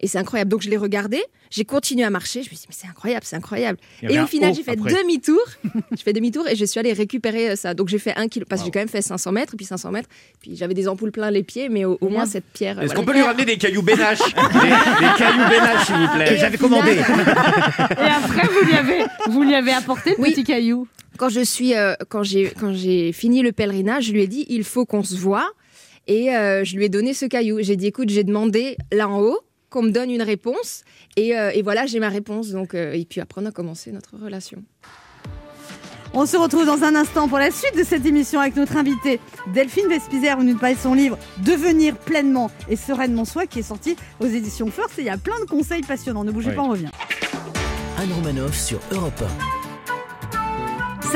Et 0.00 0.06
c'est 0.08 0.18
incroyable. 0.18 0.50
Donc 0.50 0.60
je 0.62 0.68
l'ai 0.68 0.76
regardé, 0.76 1.22
j'ai 1.50 1.64
continué 1.64 2.04
à 2.04 2.10
marcher. 2.10 2.42
Je 2.42 2.50
me 2.50 2.54
suis 2.54 2.58
dit, 2.58 2.66
mais 2.68 2.74
c'est 2.78 2.86
incroyable, 2.86 3.22
c'est 3.24 3.36
incroyable. 3.36 3.78
Et 4.02 4.20
au 4.20 4.26
final, 4.26 4.54
j'ai 4.54 4.62
fait 4.62 4.76
demi-tour. 4.76 5.40
je 5.96 6.02
fais 6.02 6.12
demi-tour 6.12 6.46
et 6.48 6.54
je 6.54 6.64
suis 6.66 6.78
allée 6.78 6.92
récupérer 6.92 7.50
euh, 7.50 7.56
ça. 7.56 7.72
Donc 7.72 7.88
j'ai 7.88 7.98
fait 7.98 8.12
un 8.16 8.28
kilo, 8.28 8.44
parce 8.48 8.60
que 8.60 8.66
j'ai 8.66 8.70
quand 8.72 8.80
même 8.80 8.88
fait 8.88 9.00
500 9.00 9.32
mètres, 9.32 9.54
puis 9.56 9.64
500 9.64 9.90
mètres. 9.92 10.08
Puis 10.42 10.54
j'avais 10.56 10.74
des 10.74 10.86
ampoules 10.86 11.12
plein 11.12 11.30
les 11.30 11.42
pieds, 11.42 11.68
mais 11.70 11.84
au, 11.86 11.96
au 12.00 12.08
moins 12.10 12.26
cette 12.26 12.44
pierre. 12.44 12.78
euh, 12.78 12.82
Est-ce 12.82 12.88
voilà. 12.94 13.00
qu'on 13.00 13.06
peut 13.06 13.14
lui 13.16 13.22
ramener 13.22 13.44
des 13.46 13.56
cailloux 13.56 13.82
bénaches 13.82 14.18
des, 14.24 14.32
des 14.34 15.12
cailloux 15.16 15.48
bénaches, 15.48 15.86
s'il 15.86 15.96
vous 15.96 16.08
plaît 16.14 16.34
Et 16.34 16.36
J'avais 16.38 16.58
commandé. 16.58 16.90
Et 16.96 18.10
après, 18.10 18.46
vous 18.48 18.66
lui 18.66 18.74
avez, 18.74 19.04
vous 19.28 19.42
lui 19.42 19.54
avez 19.54 19.72
apporté 19.72 20.10
le 20.10 20.16
Oui. 20.20 20.32
petit 20.32 20.44
caillou. 20.44 20.86
quand 21.16 21.28
je 21.30 21.40
suis 21.40 21.74
euh, 21.74 21.94
quand 22.10 22.22
j'ai 22.22 22.50
quand 22.60 22.74
j'ai 22.74 23.12
fini 23.12 23.40
le 23.42 23.52
pèlerinage, 23.52 24.04
je 24.04 24.12
lui 24.12 24.22
ai 24.22 24.26
dit 24.26 24.44
il 24.50 24.64
faut 24.64 24.84
qu'on 24.84 25.02
se 25.02 25.14
voit 25.16 25.48
et 26.06 26.34
euh, 26.36 26.64
je 26.64 26.76
lui 26.76 26.84
ai 26.84 26.88
donné 26.88 27.14
ce 27.14 27.24
caillou. 27.26 27.58
J'ai 27.62 27.76
dit 27.76 27.86
écoute, 27.86 28.10
j'ai 28.10 28.24
demandé 28.24 28.76
là 28.92 29.08
en 29.08 29.20
haut 29.20 29.38
qu'on 29.70 29.82
me 29.82 29.90
donne 29.90 30.10
une 30.10 30.22
réponse 30.22 30.82
et, 31.16 31.36
euh, 31.36 31.50
et 31.54 31.62
voilà 31.62 31.86
j'ai 31.86 32.00
ma 32.00 32.08
réponse 32.08 32.50
donc 32.50 32.74
euh, 32.74 32.92
et 32.92 33.04
puis 33.04 33.20
après 33.20 33.40
on 33.42 33.46
a 33.46 33.50
commencé 33.52 33.92
notre 33.92 34.16
relation. 34.16 34.62
On 36.14 36.24
se 36.24 36.36
retrouve 36.36 36.64
dans 36.64 36.82
un 36.82 36.94
instant 36.94 37.28
pour 37.28 37.38
la 37.38 37.50
suite 37.50 37.76
de 37.76 37.84
cette 37.84 38.06
émission 38.06 38.40
avec 38.40 38.56
notre 38.56 38.76
invitée 38.76 39.20
Delphine 39.52 39.88
Vespizer, 39.88 40.38
venue 40.38 40.54
de 40.54 40.58
parler 40.58 40.76
de 40.76 40.80
son 40.80 40.94
livre 40.94 41.18
Devenir 41.44 41.96
pleinement 41.98 42.50
et 42.70 42.76
sereinement 42.76 43.24
soi, 43.26 43.46
qui 43.46 43.58
est 43.58 43.62
sorti 43.62 43.96
aux 44.20 44.26
éditions 44.26 44.70
First. 44.70 44.98
Et 44.98 45.02
il 45.02 45.06
y 45.06 45.10
a 45.10 45.18
plein 45.18 45.38
de 45.40 45.44
conseils 45.44 45.82
passionnants. 45.82 46.24
Ne 46.24 46.30
bougez 46.32 46.50
Oui. 46.50 46.56
pas, 46.56 46.62
on 46.62 46.70
revient. 46.70 46.88
Anne 47.98 48.12
Romanoff 48.14 48.56
sur 48.58 48.78
Europe 48.92 49.22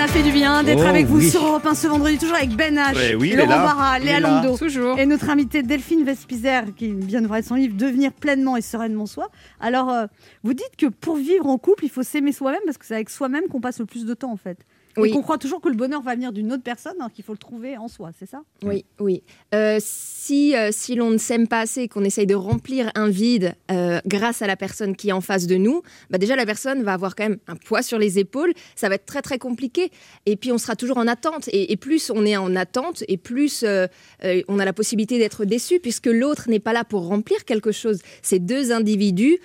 Ça 0.00 0.06
fait 0.08 0.22
du 0.22 0.32
bien 0.32 0.62
d'être 0.62 0.80
Oh, 0.82 0.88
avec 0.88 1.04
vous 1.04 1.18
oui. 1.18 1.28
sur 1.28 1.44
Europe 1.44 1.66
1 1.66 1.74
ce 1.74 1.86
vendredi, 1.86 2.16
toujours 2.16 2.36
avec 2.36 2.56
Ben 2.56 2.74
H, 2.74 2.94
Ouais, 2.96 3.14
oui, 3.16 3.34
Laurent. 3.36 3.48
Barra, 3.48 3.98
Léa. 3.98 4.18
Lando. 4.18 4.56
Toujours. 4.56 4.98
Et 4.98 5.04
notre 5.04 5.28
invitée 5.28 5.62
Delphine 5.62 6.04
Vespizer, 6.04 6.74
qui 6.74 6.94
vient 6.94 7.20
de 7.20 7.26
parler 7.26 7.42
de 7.42 7.46
son 7.46 7.54
livre 7.56 7.76
Devenir 7.76 8.10
pleinement 8.14 8.56
et 8.56 8.62
sereinement 8.62 9.04
soi. 9.04 9.28
Alors, 9.60 9.90
euh, 9.90 10.06
vous 10.42 10.54
dites 10.54 10.74
que 10.78 10.86
pour 10.86 11.16
vivre 11.16 11.46
en 11.46 11.58
couple, 11.58 11.84
il 11.84 11.90
faut 11.90 12.02
s'aimer 12.02 12.32
soi-même 12.32 12.62
parce 12.64 12.78
que 12.78 12.86
c'est 12.86 12.94
avec 12.94 13.10
soi-même 13.10 13.44
qu'on 13.50 13.60
passe 13.60 13.78
le 13.78 13.84
plus 13.84 14.06
de 14.06 14.14
temps 14.14 14.32
en 14.32 14.38
fait. 14.38 14.56
Et 14.96 15.00
Oui. 15.00 15.10
qu'on 15.12 15.22
croit 15.22 15.38
toujours 15.38 15.60
que 15.60 15.68
le 15.68 15.76
bonheur 15.76 16.02
va 16.02 16.14
venir 16.14 16.32
d'une 16.32 16.52
autre 16.52 16.62
personne 16.64 16.96
qu'il 17.14 17.24
faut 17.24 17.32
le 17.32 17.38
trouver 17.38 17.76
en 17.76 17.86
soi, 17.86 18.10
c'est 18.18 18.28
ça? 18.28 18.42
Oui, 18.64 18.84
oui. 18.98 19.22
Euh, 19.54 19.78
si 19.80 20.56
euh, 20.56 20.70
si 20.72 20.96
l'on 20.96 21.10
ne 21.10 21.18
s'aime 21.18 21.46
pas 21.46 21.60
assez, 21.60 21.86
qu'on 21.86 22.02
essaye 22.04 22.26
de 22.26 22.34
remplir 22.34 22.90
un 22.96 23.08
vide 23.08 23.54
euh, 23.70 24.00
grâce 24.06 24.42
à 24.42 24.48
la 24.48 24.56
personne 24.56 24.96
qui 24.96 25.10
est 25.10 25.12
en 25.12 25.20
face 25.20 25.46
de 25.46 25.56
nous, 25.56 25.82
bah 26.10 26.18
déjà 26.18 26.34
la 26.34 26.44
personne 26.44 26.82
va 26.82 26.94
avoir 26.94 27.14
quand 27.14 27.22
même 27.24 27.38
un 27.46 27.54
poids 27.56 27.82
sur 27.82 27.98
les 27.98 28.18
épaules. 28.18 28.52
Ça 28.74 28.88
va 28.88 28.96
être 28.96 29.06
très 29.06 29.22
très 29.22 29.38
compliqué. 29.38 29.90
Et 30.26 30.36
puis 30.36 30.50
on 30.50 30.58
sera 30.58 30.74
toujours 30.74 30.98
en 30.98 31.06
attente. 31.06 31.48
Et, 31.48 31.72
et 31.72 31.76
plus 31.76 32.10
on 32.10 32.26
est 32.26 32.36
en 32.36 32.56
attente, 32.56 33.04
et 33.06 33.16
plus 33.16 33.64
on 33.64 34.58
a 34.58 34.64
la 34.64 34.72
possibilité 34.72 35.18
d'être 35.18 35.44
déçu, 35.44 35.78
puisque 35.78 36.06
l'autre 36.06 36.48
n'est 36.48 36.58
pas 36.60 36.72
là 36.72 36.84
pour 36.84 37.06
remplir 37.06 37.44
quelque 37.44 37.72
chose. 37.72 38.00
C'est 38.22 38.40
deux 38.40 38.72
individus 38.72 39.38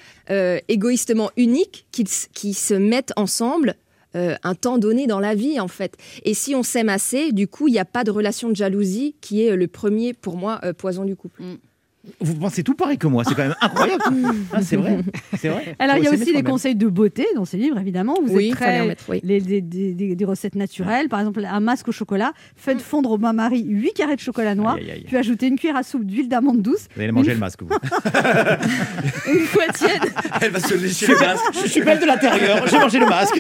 égoïstement 0.68 1.30
uniques 1.38 1.86
qui, 1.92 2.04
qui 2.34 2.54
se 2.54 2.74
mettent 2.74 3.14
ensemble. 3.16 3.76
Euh, 4.16 4.36
un 4.44 4.56
temps 4.56 4.78
donné 4.78 5.08
dans 5.08 5.20
la 5.20 5.36
vie 5.36 5.60
en 5.60 5.68
fait. 5.68 5.98
Et 6.24 6.34
si 6.34 6.56
on 6.56 6.64
s'aime 6.64 6.90
assez, 6.90 7.32
du 7.32 7.48
coup, 7.48 7.68
il 7.68 7.72
n'y 7.72 7.80
a 7.80 7.86
pas 7.86 8.04
de 8.04 8.12
relation 8.12 8.50
de 8.50 8.56
jalousie 8.56 9.16
qui 9.22 9.44
est 9.44 9.52
euh, 9.52 9.56
le 9.56 9.68
premier 9.68 10.14
pour 10.14 10.38
moi 10.38 10.60
euh, 10.64 10.74
poison 10.74 11.04
du 11.04 11.16
couple. 11.16 11.44
Vous 12.20 12.36
pensez 12.36 12.64
tout 12.64 12.74
pareil 12.76 12.98
que 12.98 13.08
moi, 13.08 13.24
c'est 13.24 13.36
quand 13.36 13.44
même 13.44 13.56
incroyable. 13.62 14.04
Ah, 14.54 14.62
c'est 14.62 14.76
vrai, 14.78 14.98
vrai. 15.44 15.76
Alors, 15.80 15.98
il 15.98 16.04
y 16.04 16.08
a 16.08 16.12
aussi 16.12 16.32
les 16.34 16.44
conseils 16.44 16.76
de 16.76 16.88
beauté 16.88 17.26
dans 17.36 17.46
ces 17.46 17.58
livres, 17.58 17.78
évidemment. 17.80 18.16
Vous 18.24 18.36
oui, 18.36 18.50
êtes 18.50 18.56
très. 18.56 18.86
mettre, 18.88 19.04
oui. 19.10 19.20
Les, 19.24 19.42
des, 19.42 19.62
des- 19.62 19.94
des- 19.94 20.16
des 20.16 20.26
recettes 20.26 20.56
naturelles, 20.56 21.10
par 21.10 21.20
exemple 21.20 21.44
un 21.46 21.60
masque 21.60 21.88
au 21.90 21.92
chocolat, 21.92 22.32
faites 22.56 22.82
fondre 22.82 23.12
au 23.12 23.18
bain-marie 23.18 23.64
8 23.68 23.92
carrés 23.94 24.16
de 24.16 24.22
chocolat 24.22 24.56
noir, 24.56 24.76
Aïe, 24.76 24.84
aïe, 24.84 24.92
aïe. 24.92 25.04
puis 25.08 25.18
ajoutez 25.18 25.48
une 25.48 25.58
cuillère 25.58 25.76
à 25.78 25.84
soupe 25.84 26.06
d'huile 26.06 26.30
d'amande 26.30 26.62
douce, 26.62 26.88
Vous 26.96 27.02
allez 27.02 27.12
manger 27.12 27.34
le 27.34 27.40
masque, 27.40 27.62
vous. 27.64 27.70
une 29.34 29.46
fois 29.46 29.68
tiède, 29.74 30.04
Elle 30.42 30.52
va 30.52 30.60
se 30.60 30.74
lécher 30.76 31.08
les 31.08 31.16
masques. 31.16 31.44
Je 31.64 31.68
suis 31.70 31.82
belle 31.82 32.00
de 32.00 32.06
l'intérieur, 32.06 32.68
j'ai 32.68 32.78
mangé 32.80 33.00
le 33.00 33.06
masque. 33.08 33.40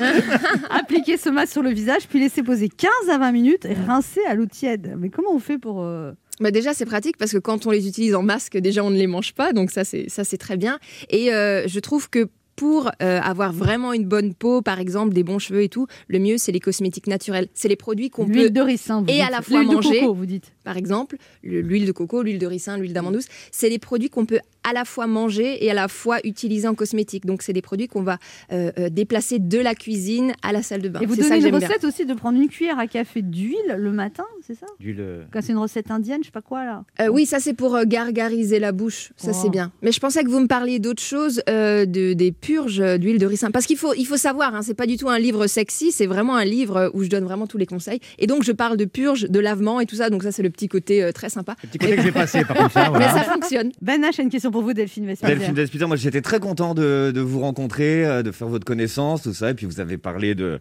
appliquez 0.69 1.17
ce 1.17 1.29
masque 1.29 1.53
sur 1.53 1.63
le 1.63 1.71
visage, 1.71 2.07
puis 2.09 2.19
laissez 2.19 2.43
poser 2.43 2.69
15 2.69 2.89
à 3.11 3.17
20 3.17 3.31
minutes 3.31 3.65
et 3.65 3.73
rincez 3.87 4.21
à 4.27 4.35
l'eau 4.35 4.45
tiède. 4.45 4.95
Mais 4.97 5.09
comment 5.09 5.31
on 5.33 5.39
fait 5.39 5.57
pour... 5.57 5.81
euh, 5.81 6.11
Bah 6.39 6.51
déjà, 6.51 6.73
c'est 6.73 6.85
pratique 6.85 7.17
parce 7.17 7.31
que 7.31 7.37
quand 7.37 7.65
on 7.65 7.71
les 7.71 7.87
utilise 7.87 8.15
en 8.15 8.23
masque, 8.23 8.57
déjà, 8.57 8.83
on 8.83 8.89
ne 8.89 8.97
les 8.97 9.07
mange 9.07 9.33
pas. 9.33 9.53
Donc 9.53 9.71
ça, 9.71 9.83
c'est 9.83 10.37
très 10.37 10.57
bien. 10.57 10.79
Et 11.09 11.33
euh, 11.33 11.67
je 11.67 11.79
trouve 11.79 12.09
que 12.09 12.27
pour 12.55 12.89
euh, 13.01 13.19
avoir 13.21 13.51
vraiment 13.51 13.93
une 13.93 14.05
bonne 14.05 14.33
peau, 14.33 14.61
par 14.61 14.79
exemple, 14.79 15.13
des 15.13 15.23
bons 15.23 15.39
cheveux 15.39 15.63
et 15.63 15.69
tout, 15.69 15.87
le 16.07 16.19
mieux, 16.19 16.37
c'est 16.37 16.51
les 16.51 16.59
cosmétiques 16.59 17.07
naturels. 17.07 17.47
C'est 17.53 17.67
les 17.67 17.75
produits 17.75 18.09
qu'on 18.09 18.27
peut, 18.27 18.49
de 18.49 18.61
ricin, 18.61 19.01
vous 19.01 19.09
et 19.09 19.21
à 19.21 19.29
la 19.29 19.41
fois 19.41 19.59
L'huile 19.59 19.69
de 19.69 19.75
manger. 19.75 19.99
coco, 19.99 20.13
vous 20.13 20.25
dites. 20.25 20.53
Par 20.65 20.75
exemple, 20.75 21.15
le- 21.43 21.61
l'huile 21.61 21.85
de 21.85 21.91
coco, 21.93 22.21
l'huile 22.23 22.39
de 22.39 22.47
ricin, 22.47 22.77
l'huile 22.77 22.91
d'amande 22.91 23.13
douce. 23.13 23.27
C'est 23.51 23.69
les 23.69 23.79
produits 23.79 24.09
qu'on 24.09 24.25
peut 24.25 24.39
à 24.67 24.73
la 24.73 24.83
fois 24.83 25.05
manger 25.07 25.63
et 25.63 25.69
à 25.69 25.73
la 25.75 25.87
fois 25.87 26.17
utiliser 26.25 26.67
en 26.67 26.73
cosmétique. 26.73 27.25
Donc, 27.25 27.43
c'est 27.43 27.53
des 27.53 27.61
produits 27.61 27.87
qu'on 27.87 28.01
va 28.01 28.17
euh, 28.51 28.71
euh, 28.79 28.89
déplacer 28.89 29.37
de 29.39 29.59
la 29.59 29.75
cuisine 29.75 30.33
à 30.41 30.51
la 30.51 30.63
salle 30.63 30.81
de 30.81 30.89
bain. 30.89 30.99
Et 31.01 31.05
vous 31.05 31.15
ça 31.15 31.21
donnez 31.21 31.39
que 31.41 31.45
une 31.49 31.57
bien. 31.59 31.67
recette 31.67 31.83
aussi 31.83 32.03
de 32.05 32.13
prendre 32.15 32.39
une 32.41 32.49
cuillère 32.49 32.79
à 32.79 32.87
café 32.87 33.21
d'huile 33.21 33.75
le 33.77 33.91
matin, 33.91 34.25
c'est 34.45 34.55
ça? 34.55 34.65
Le- 34.83 35.23
Quand 35.31 35.41
c'est 35.43 35.51
une 35.51 35.59
recette 35.59 35.91
indienne, 35.91 36.21
je 36.21 36.25
sais 36.25 36.31
pas 36.31 36.41
quoi 36.41 36.65
là. 36.65 36.83
Euh, 36.99 37.07
oui, 37.09 37.27
ça 37.27 37.39
c'est 37.39 37.53
pour 37.53 37.75
euh, 37.75 37.83
gargariser 37.85 38.57
la 38.59 38.71
bouche, 38.71 39.11
ça 39.17 39.31
Oh. 39.33 39.37
c'est 39.39 39.49
bien. 39.49 39.71
Mais 39.83 39.91
je 39.91 39.99
pensais 39.99 40.23
que 40.23 40.29
vous 40.29 40.39
me 40.39 40.47
parliez 40.47 40.79
d'autre 40.79 41.01
chose, 41.03 41.41
euh, 41.47 41.85
de, 41.85 42.13
des 42.13 42.31
purges 42.31 42.79
euh, 42.81 42.97
d'huile 42.97 43.19
de 43.19 43.25
ricin. 43.27 43.51
Parce 43.51 43.67
qu'il 43.67 43.77
faut, 43.77 43.93
il 43.93 44.05
faut 44.05 44.17
savoir, 44.17 44.55
hein, 44.55 44.61
c'est 44.63 44.73
pas 44.73 44.87
du 44.87 44.97
tout 44.97 45.09
un 45.09 45.19
livre 45.19 45.45
sexy, 45.45 45.91
c'est 45.91 46.07
vraiment 46.07 46.35
un 46.35 46.45
livre 46.45 46.77
euh, 46.77 46.89
où 46.95 47.03
je 47.03 47.09
donne 47.09 47.23
vraiment 47.23 47.45
tous 47.45 47.59
les 47.59 47.67
conseils. 47.67 47.99
Et 48.17 48.25
donc 48.25 48.41
je 48.43 48.51
parle 48.51 48.77
de 48.77 48.85
purge, 48.85 49.29
de 49.29 49.39
lavement 49.39 49.79
et 49.79 49.85
tout 49.85 49.95
ça, 49.97 50.09
donc 50.09 50.23
ça 50.23 50.31
c'est 50.31 50.41
le 50.43 50.49
petit 50.55 50.67
côté 50.67 51.03
euh, 51.03 51.11
très 51.11 51.29
sympa. 51.29 51.55
Le 51.63 51.69
petit 51.69 51.77
côté 51.77 51.95
que 51.95 52.01
je 52.01 52.07
vais 52.07 52.11
passer, 52.11 52.43
par 52.45 52.57
contre, 52.57 52.71
ça, 52.71 52.85
voilà. 52.89 53.13
Mais 53.13 53.19
ça 53.19 53.23
fonctionne. 53.25 53.71
Ben 53.81 54.01
H 54.01 54.19
a 54.19 54.23
une 54.23 54.29
question 54.29 54.51
pour 54.51 54.61
vous, 54.61 54.73
Delphine 54.73 55.05
Vespizer. 55.05 55.35
Delphine 55.35 55.53
Despizer, 55.53 55.87
moi 55.87 55.97
j'étais 55.97 56.21
très 56.21 56.39
content 56.39 56.73
de, 56.73 57.11
de 57.13 57.21
vous 57.21 57.39
rencontrer, 57.41 58.05
euh, 58.05 58.23
de 58.23 58.31
faire 58.31 58.47
votre 58.47 58.65
connaissance, 58.65 59.23
tout 59.23 59.33
ça. 59.33 59.51
Et 59.51 59.53
puis 59.53 59.65
vous 59.65 59.79
avez 59.79 59.97
parlé 59.97 60.35
de 60.35 60.59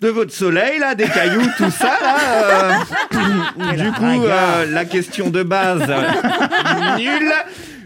de 0.00 0.08
votre 0.08 0.32
soleil 0.32 0.78
là, 0.78 0.94
des 0.94 1.06
cailloux, 1.08 1.42
tout 1.56 1.70
ça 1.70 1.98
là. 2.00 2.80
euh. 3.12 3.76
du 3.76 3.92
coup, 3.92 4.04
euh, 4.24 4.66
la 4.70 4.84
question 4.84 5.28
de 5.30 5.42
base, 5.42 5.82
nulle. 6.98 7.32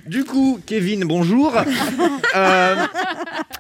Du 0.06 0.24
coup, 0.24 0.58
Kevin, 0.66 1.04
bonjour. 1.04 1.54
Euh, 2.34 2.86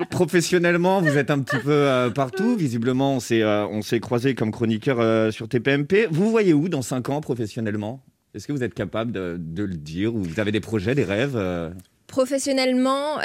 professionnellement, 0.08 1.02
vous 1.02 1.18
êtes 1.18 1.30
un 1.30 1.40
petit 1.40 1.58
peu 1.58 1.70
euh, 1.70 2.08
partout. 2.08 2.56
Visiblement, 2.56 3.16
on 3.16 3.20
s'est 3.20 3.42
euh, 3.42 3.98
croisé 4.00 4.34
comme 4.34 4.50
chroniqueur 4.50 4.98
euh, 4.98 5.30
sur 5.30 5.46
TPMP. 5.46 6.08
Vous 6.10 6.30
voyez 6.30 6.54
où 6.54 6.70
dans 6.70 6.80
5 6.80 7.10
ans 7.10 7.20
professionnellement? 7.20 8.02
Est-ce 8.34 8.46
que 8.46 8.52
vous 8.54 8.62
êtes 8.62 8.72
capable 8.72 9.12
de, 9.12 9.62
le 9.62 9.74
dire? 9.74 10.14
Ou 10.14 10.22
vous 10.22 10.40
avez 10.40 10.52
des 10.52 10.60
projets, 10.60 10.94
des 10.94 11.04
rêves 11.04 11.38
Professionnellement, 12.06 13.18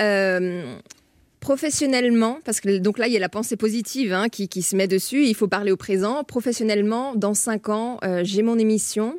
professionnellement, 1.40 2.40
parce 2.44 2.60
que 2.60 2.78
donc 2.78 2.98
là 2.98 3.08
il 3.08 3.14
y 3.14 3.18
a 3.18 3.22
la 3.22 3.30
pensée 3.30 3.56
positive 3.56 4.12
hein, 4.12 4.28
qui, 4.28 4.62
se 4.62 4.76
met 4.76 4.90
dessus, 4.90 5.28
il 5.28 5.34
faut 5.34 5.48
parler 5.48 5.72
au 5.72 5.78
présent. 5.78 6.26
Professionnellement, 6.26 7.16
dans 7.16 7.34
cinq 7.34 7.70
ans, 7.70 8.00
j'ai 8.24 8.42
mon 8.42 8.60
émission 8.60 9.18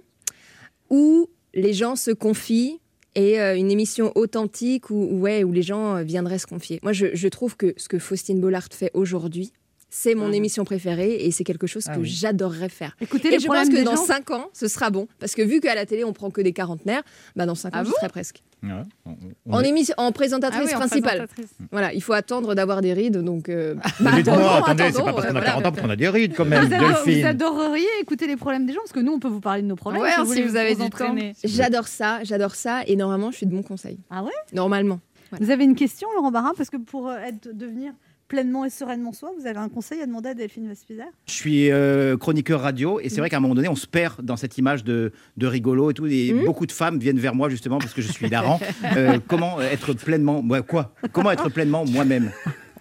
où 0.90 1.30
les 1.54 1.72
gens 1.72 1.96
se 1.96 2.10
confient 2.10 2.80
et 3.18 3.40
euh, 3.40 3.56
une 3.56 3.70
émission 3.72 4.12
authentique 4.14 4.90
où, 4.90 5.26
les 5.26 5.62
gens 5.62 5.96
euh, 5.96 6.02
viendraient 6.02 6.38
se 6.38 6.46
confier. 6.46 6.78
Moi, 6.84 6.92
je 6.92 7.28
trouve 7.28 7.56
que 7.56 7.74
ce 7.76 7.88
que 7.88 7.98
Faustine 7.98 8.40
Bollard 8.40 8.68
fait 8.70 8.92
aujourd'hui, 8.94 9.52
c'est 9.90 10.14
mon 10.14 10.28
Mhm. 10.28 10.34
émission 10.34 10.64
préférée 10.64 11.24
et 11.24 11.30
c'est 11.30 11.44
quelque 11.44 11.66
chose 11.66 11.84
Ah 11.88 11.94
que 11.94 12.00
oui. 12.00 12.08
j'adorerais 12.08 12.68
faire. 12.68 12.94
Écoutez 13.00 13.28
Et 13.28 13.30
les 13.32 13.38
je 13.40 13.46
pense 13.46 13.68
que 13.68 13.84
dans 13.84 13.96
gens. 13.96 14.04
5 14.04 14.30
ans, 14.32 14.48
ce 14.52 14.68
sera 14.68 14.90
bon. 14.90 15.08
Parce 15.18 15.34
que 15.34 15.42
vu 15.42 15.60
qu'à 15.60 15.74
la 15.74 15.86
télé, 15.86 16.04
on 16.04 16.12
prend 16.12 16.30
que 16.30 16.40
des 16.42 16.52
quarantenaires, 16.52 17.02
bah 17.36 17.46
dans 17.46 17.54
5 17.54 17.68
ans, 17.68 17.78
Ah 17.80 17.84
j'y 17.84 17.90
bon 17.90 17.96
serai 17.96 18.08
presque. 18.08 18.42
Ouais, 18.62 18.70
on- 19.06 19.14
on 19.46 19.52
En, 19.54 19.60
est- 19.60 19.68
émission, 19.68 19.94
en 19.98 20.10
présentatrice 20.10 20.60
Ah 20.62 20.66
oui, 20.66 20.74
en 20.74 20.78
principale. 20.80 21.10
présentatrice. 21.28 21.54
Voilà, 21.70 21.92
il 21.94 22.02
faut 22.02 22.12
attendre 22.12 22.54
d'avoir 22.56 22.80
des 22.82 22.92
rides, 22.92 23.18
donc. 23.18 23.48
euh, 23.48 23.74
bah, 24.00 24.10
attendons, 24.14 24.48
attendez, 24.48 24.84
c'est 24.92 25.02
pas 25.02 25.12
parce 25.12 25.26
qu'on 25.28 25.36
a 25.36 25.40
euh, 25.40 25.44
40 25.44 25.66
ans 25.66 25.70
voilà. 25.70 25.82
qu'on 25.82 25.90
a 25.90 25.96
des 25.96 26.08
rides 26.08 26.34
quand 26.34 26.44
même, 26.44 26.64
Vous, 26.66 26.74
adore- 26.74 27.02
vous 27.06 27.24
adoreriez 27.24 27.86
écouter 28.00 28.26
les 28.26 28.36
problèmes 28.36 28.66
des 28.66 28.72
gens 28.72 28.80
parce 28.80 28.92
que 28.92 28.98
nous 29.00 29.12
on 29.12 29.20
peut 29.20 29.28
vous 29.28 29.40
parler 29.40 29.62
de 29.62 29.68
nos 29.68 29.76
problèmes. 29.76 30.02
Ouais, 30.02 30.10
si 30.10 30.20
si 30.20 30.26
voulez 30.26 30.42
vous 30.42 30.56
avez 30.56 30.74
du 30.74 30.82
entraîner. 30.82 31.34
J'adore 31.44 31.86
ça, 31.88 32.18
j'adore 32.24 32.56
ça, 32.56 32.82
et 32.86 32.96
normalement, 32.96 33.30
je 33.30 33.36
suis 33.36 33.46
de 33.46 33.52
bon 33.54 33.62
conseil. 33.62 33.98
Ah 34.10 34.24
ouais? 34.24 34.32
Normalement. 34.52 34.98
Vous 35.40 35.50
avez 35.50 35.62
une 35.64 35.76
question, 35.76 36.08
Laurent 36.16 36.30
Barra 36.32 36.52
Parce 36.56 36.70
que 36.70 36.78
pour 36.78 37.08
euh, 37.08 37.18
être, 37.18 37.48
devenir 37.52 37.92
pleinement 38.28 38.64
et 38.64 38.70
sereinement 38.70 39.12
soi, 39.12 39.32
vous 39.38 39.46
avez 39.46 39.58
un 39.58 39.68
conseil 39.68 40.00
à 40.02 40.06
demander 40.06 40.28
à 40.30 40.34
Delphine 40.34 40.68
Vespizer 40.68 41.06
Je 41.26 41.32
suis 41.32 41.70
euh, 41.70 42.16
chroniqueur 42.16 42.60
radio 42.60 43.00
et 43.00 43.08
c'est 43.08 43.20
vrai 43.20 43.30
qu'à 43.30 43.38
un 43.38 43.40
moment 43.40 43.54
donné, 43.54 43.68
on 43.68 43.74
se 43.76 43.86
perd 43.86 44.22
dans 44.22 44.36
cette 44.36 44.58
image 44.58 44.84
de, 44.84 45.12
de 45.36 45.46
rigolo 45.46 45.90
et 45.90 45.94
tout. 45.94 46.06
Et 46.06 46.32
Mhm. 46.32 46.44
beaucoup 46.44 46.66
de 46.66 46.72
femmes 46.72 46.98
viennent 46.98 47.18
vers 47.18 47.34
moi 47.34 47.48
justement 47.48 47.78
parce 47.78 47.94
que 47.94 48.02
je 48.02 48.12
suis 48.12 48.26
hilarant. 48.26 48.60
Euh, 48.96 49.18
comment 49.26 49.60
être 49.60 49.92
pleinement, 49.94 50.40
ouais, 50.40 50.62
quoi? 50.62 50.94
Comment 51.12 51.30
être 51.30 51.48
pleinement 51.48 51.84
moi-même? 51.86 52.30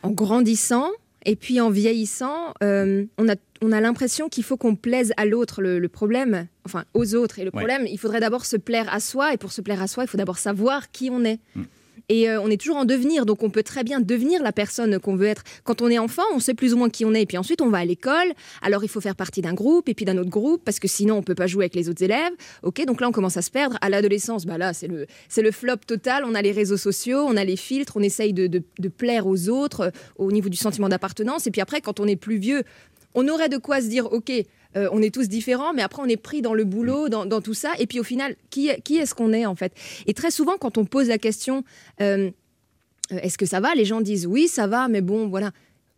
En 0.04 0.12
grandissant, 0.12 0.90
et 1.26 1.36
puis 1.36 1.60
en 1.62 1.70
vieillissant, 1.70 2.54
euh, 2.64 3.06
on 3.18 3.28
a, 3.30 3.36
on 3.62 3.72
a 3.72 3.82
l'impression 3.82 4.30
qu'il 4.30 4.44
faut 4.44 4.58
qu'on 4.58 4.76
plaise 4.76 5.12
à 5.18 5.26
l'autre. 5.26 5.62
Le, 5.62 5.80
le 5.80 5.90
problème, 5.90 6.48
enfin 6.66 6.86
aux 6.94 7.16
autres. 7.16 7.40
Et 7.40 7.44
le 7.44 7.48
Ouais. 7.48 7.52
problème, 7.64 7.86
il 7.88 7.98
faudrait 7.98 8.20
d'abord 8.20 8.46
se 8.46 8.58
plaire 8.58 8.92
à 8.94 9.00
soi, 9.00 9.34
et 9.34 9.38
pour 9.38 9.52
se 9.52 9.62
plaire 9.62 9.82
à 9.82 9.88
soi, 9.88 10.04
il 10.04 10.08
faut 10.08 10.18
d'abord 10.18 10.38
savoir 10.38 10.92
qui 10.92 11.10
on 11.12 11.24
est. 11.24 11.40
Mm. 11.56 11.64
Et 12.10 12.30
euh, 12.30 12.40
on 12.42 12.50
est 12.50 12.58
toujours 12.58 12.78
en 12.78 12.86
devenir, 12.86 13.26
donc 13.26 13.44
on 13.44 13.50
peut 13.50 13.64
très 13.64 13.84
bien 13.84 14.00
devenir 14.00 14.42
la 14.42 14.54
personne 14.54 14.98
qu'on 15.00 15.16
veut 15.18 15.28
être. 15.28 15.44
Quand 15.66 15.82
on 15.82 15.90
est 15.90 15.98
enfant, 16.00 16.24
on 16.34 16.40
sait 16.40 16.54
plus 16.54 16.74
ou 16.74 16.78
moins 16.78 16.90
qui 16.90 17.04
on 17.04 17.14
est, 17.14 17.24
et 17.24 17.26
puis 17.26 17.38
ensuite 17.38 17.62
on 17.62 17.70
va 17.70 17.80
à 17.80 17.86
l'école. 17.86 18.32
Alors 18.62 18.84
il 18.84 18.88
faut 18.88 19.02
faire 19.02 19.16
partie 19.16 19.42
d'un 19.42 19.54
groupe, 19.54 19.90
et 19.90 19.94
puis 19.94 20.06
d'un 20.06 20.18
autre 20.18 20.30
groupe, 20.30 20.64
parce 20.64 20.80
que 20.80 20.88
sinon 20.88 21.18
on 21.18 21.22
peut 21.24 21.36
pas 21.36 21.48
jouer 21.48 21.66
avec 21.66 21.76
les 21.76 21.90
autres 21.90 22.04
élèves. 22.04 22.32
Ok, 22.64 22.86
donc 22.86 23.02
là 23.02 23.10
on 23.10 23.12
commence 23.12 23.36
à 23.36 23.42
se 23.42 23.52
perdre. 23.52 23.78
À 23.82 23.90
l'adolescence, 23.90 24.46
bah 24.46 24.58
là 24.58 24.74
c'est 24.74 24.88
le 24.88 25.06
le 25.38 25.52
flop 25.52 25.78
total. 25.86 26.24
On 26.26 26.34
a 26.34 26.42
les 26.42 26.52
réseaux 26.54 26.78
sociaux, 26.78 27.20
on 27.28 27.36
a 27.36 27.44
les 27.44 27.58
filtres, 27.58 27.98
on 27.98 28.02
essaye 28.02 28.34
de, 28.34 28.48
de- 28.48 28.64
de 28.80 28.88
plaire 28.90 29.28
aux 29.28 29.50
autres 29.50 29.82
euh, 29.82 29.90
au 30.18 30.32
niveau 30.32 30.50
du 30.50 30.58
sentiment 30.58 30.90
d'appartenance. 30.90 31.46
Et 31.48 31.52
puis 31.52 31.62
après, 31.62 31.82
quand 31.82 32.00
on 32.00 32.08
est 32.08 32.16
plus 32.16 32.38
vieux, 32.38 32.64
on 33.16 33.28
aurait 33.28 33.50
de 33.50 33.58
quoi 33.58 33.82
se 33.82 33.88
dire, 33.88 34.12
ok, 34.14 34.32
euh, 34.76 34.90
on 34.92 35.02
est 35.02 35.14
tous 35.14 35.30
différents, 35.30 35.74
mais 35.74 35.82
après 35.82 36.02
on 36.02 36.08
est 36.08 36.18
pris 36.18 36.42
dans 36.42 36.54
le 36.54 36.66
boulot, 36.66 37.10
dans, 37.10 37.26
dans 37.26 37.42
tout 37.42 37.54
ça. 37.54 37.74
Et 37.80 37.88
puis 37.88 38.00
au 38.00 38.04
final, 38.04 38.36
qui, 38.50 38.70
qui 38.84 38.98
est-ce 38.98 39.16
qu'on 39.16 39.34
est 39.34 39.46
en 39.46 39.56
fait? 39.56 39.74
Et 40.06 40.14
très 40.14 40.32
souvent, 40.32 40.58
quand 40.58 40.78
on 40.78 40.86
pose 40.86 41.08
la 41.08 41.18
question, 41.18 41.64
euh, 42.02 42.30
euh, 43.12 43.20
est-ce 43.22 43.38
que 43.38 43.46
ça 43.46 43.60
va? 43.60 43.76
Les 43.76 43.86
gens 43.86 44.02
disent 44.02 44.28
oui, 44.28 44.48
ça 44.48 44.68
va, 44.68 44.88
mais 44.88 45.02
bon, 45.02 45.28
voilà. 45.28 45.52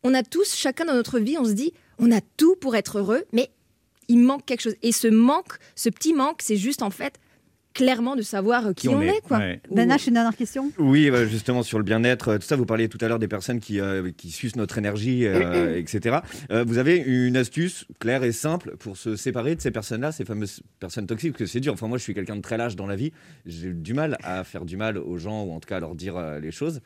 On 0.04 0.14
a 0.14 0.24
tous, 0.24 0.56
chacun 0.56 0.86
dans 0.86 0.94
notre 0.94 1.20
vie, 1.20 1.38
on 1.38 1.46
se 1.46 1.52
dit, 1.52 1.74
on 1.98 2.12
a 2.12 2.22
tout 2.38 2.56
pour 2.56 2.76
être 2.76 3.00
heureux, 3.00 3.26
mais 3.34 3.50
il 4.08 4.20
manque 4.20 4.46
quelque 4.46 4.62
chose. 4.62 4.76
Et 4.82 4.92
ce 4.92 5.08
manque, 5.08 5.58
ce 5.76 5.90
petit 5.90 6.14
manque, 6.14 6.42
c'est 6.42 6.56
juste 6.56 6.82
en 6.82 6.90
fait 6.90 7.20
clairement 7.74 8.16
de 8.16 8.22
savoir 8.22 8.68
euh, 8.68 8.74
qui, 8.74 8.90
on, 8.90 9.02
est, 9.02 9.22
quoi. 9.22 9.38
ouais. 9.38 9.62
Dana, 9.72 9.98
j'ai 9.98 10.08
une 10.08 10.16
dernière 10.16 10.36
question. 10.36 10.72
Oui, 10.78 11.10
bah, 11.10 11.26
justement 11.26 11.64
sur 11.64 11.78
le 11.78 11.84
bien-être, 11.84 12.30
euh, 12.30 12.38
tout 12.38 12.48
ça. 12.48 12.56
Vous 12.56 12.66
parliez 12.66 12.90
tout 12.90 12.98
à 13.02 13.08
l'heure 13.08 13.20
des 13.20 13.28
personnes 13.28 13.60
qui, 13.60 13.80
euh, 13.80 14.12
qui 14.16 14.32
sucent 14.32 14.56
notre 14.56 14.78
énergie, 14.78 15.26
euh, 15.26 15.78
etc. 15.78 16.18
Euh, 16.52 16.64
vous 16.68 16.78
avez 16.78 16.98
une 16.98 17.38
astuce 17.38 17.86
claire 18.00 18.24
et 18.24 18.32
simple 18.32 18.76
pour 18.78 18.98
se 18.98 19.16
séparer 19.16 19.56
de 19.56 19.62
ces 19.62 19.72
personnes-là, 19.72 20.12
ces 20.12 20.26
fameuses 20.26 20.62
personnes 20.80 21.08
toxiques, 21.08 21.32
parce 21.34 21.40
que 21.40 21.46
c'est 21.46 21.60
dur. 21.60 21.74
Enfin, 21.74 21.88
moi, 21.88 21.98
je 21.98 22.04
suis 22.04 22.14
quelqu'un 22.14 22.36
de 22.36 22.42
très 22.42 22.58
lâche 22.58 22.76
dans 22.76 22.88
la 22.88 22.96
vie. 22.96 23.12
J'ai 23.46 23.74
du 23.74 23.94
mal 23.94 24.18
à 24.24 24.44
faire 24.44 24.66
du 24.66 24.78
mal 24.78 24.98
aux 24.98 25.18
gens 25.18 25.44
ou 25.44 25.54
en 25.54 25.60
tout 25.60 25.68
cas 25.68 25.78
à 25.78 25.80
leur 25.80 25.96
dire 25.96 26.18
euh, 26.18 26.40
les 26.40 26.52
choses. 26.52 26.82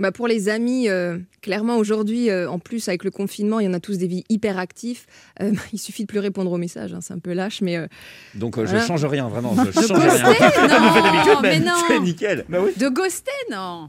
Bah 0.00 0.12
pour 0.12 0.26
les 0.28 0.48
amis, 0.48 0.88
euh, 0.88 1.18
clairement 1.42 1.76
aujourd'hui, 1.76 2.30
euh, 2.30 2.48
en 2.50 2.58
plus 2.58 2.88
avec 2.88 3.04
le 3.04 3.10
confinement, 3.10 3.60
il 3.60 3.66
y 3.66 3.68
en 3.68 3.74
a 3.74 3.80
tous 3.80 3.98
des 3.98 4.06
vies 4.06 4.24
hyper 4.28 4.58
actifs. 4.58 5.06
Euh, 5.42 5.52
il 5.72 5.78
suffit 5.78 6.02
de 6.02 6.08
plus 6.08 6.18
répondre 6.18 6.50
aux 6.52 6.58
messages, 6.58 6.92
hein, 6.94 7.00
c'est 7.00 7.14
un 7.14 7.18
peu 7.18 7.32
lâche, 7.32 7.60
mais 7.60 7.76
euh, 7.76 7.86
Donc, 8.34 8.58
euh, 8.58 8.64
je 8.66 8.70
Voilà. 8.72 8.86
change 8.86 9.04
rien, 9.04 9.28
vraiment. 9.28 9.54
Je 9.56 9.66
De 9.66 9.72
change 9.72 9.92
rien. 9.92 10.08
ghoster, 10.08 10.68
d'habitude, 10.68 11.32
non, 11.34 11.40
mais 11.42 11.60
non. 11.60 11.72
C'est 11.88 12.00
nickel. 12.00 12.44
Bah 12.48 12.58
oui. 12.64 12.72
De 12.76 12.88
ghoster, 12.88 13.30
non. 13.50 13.88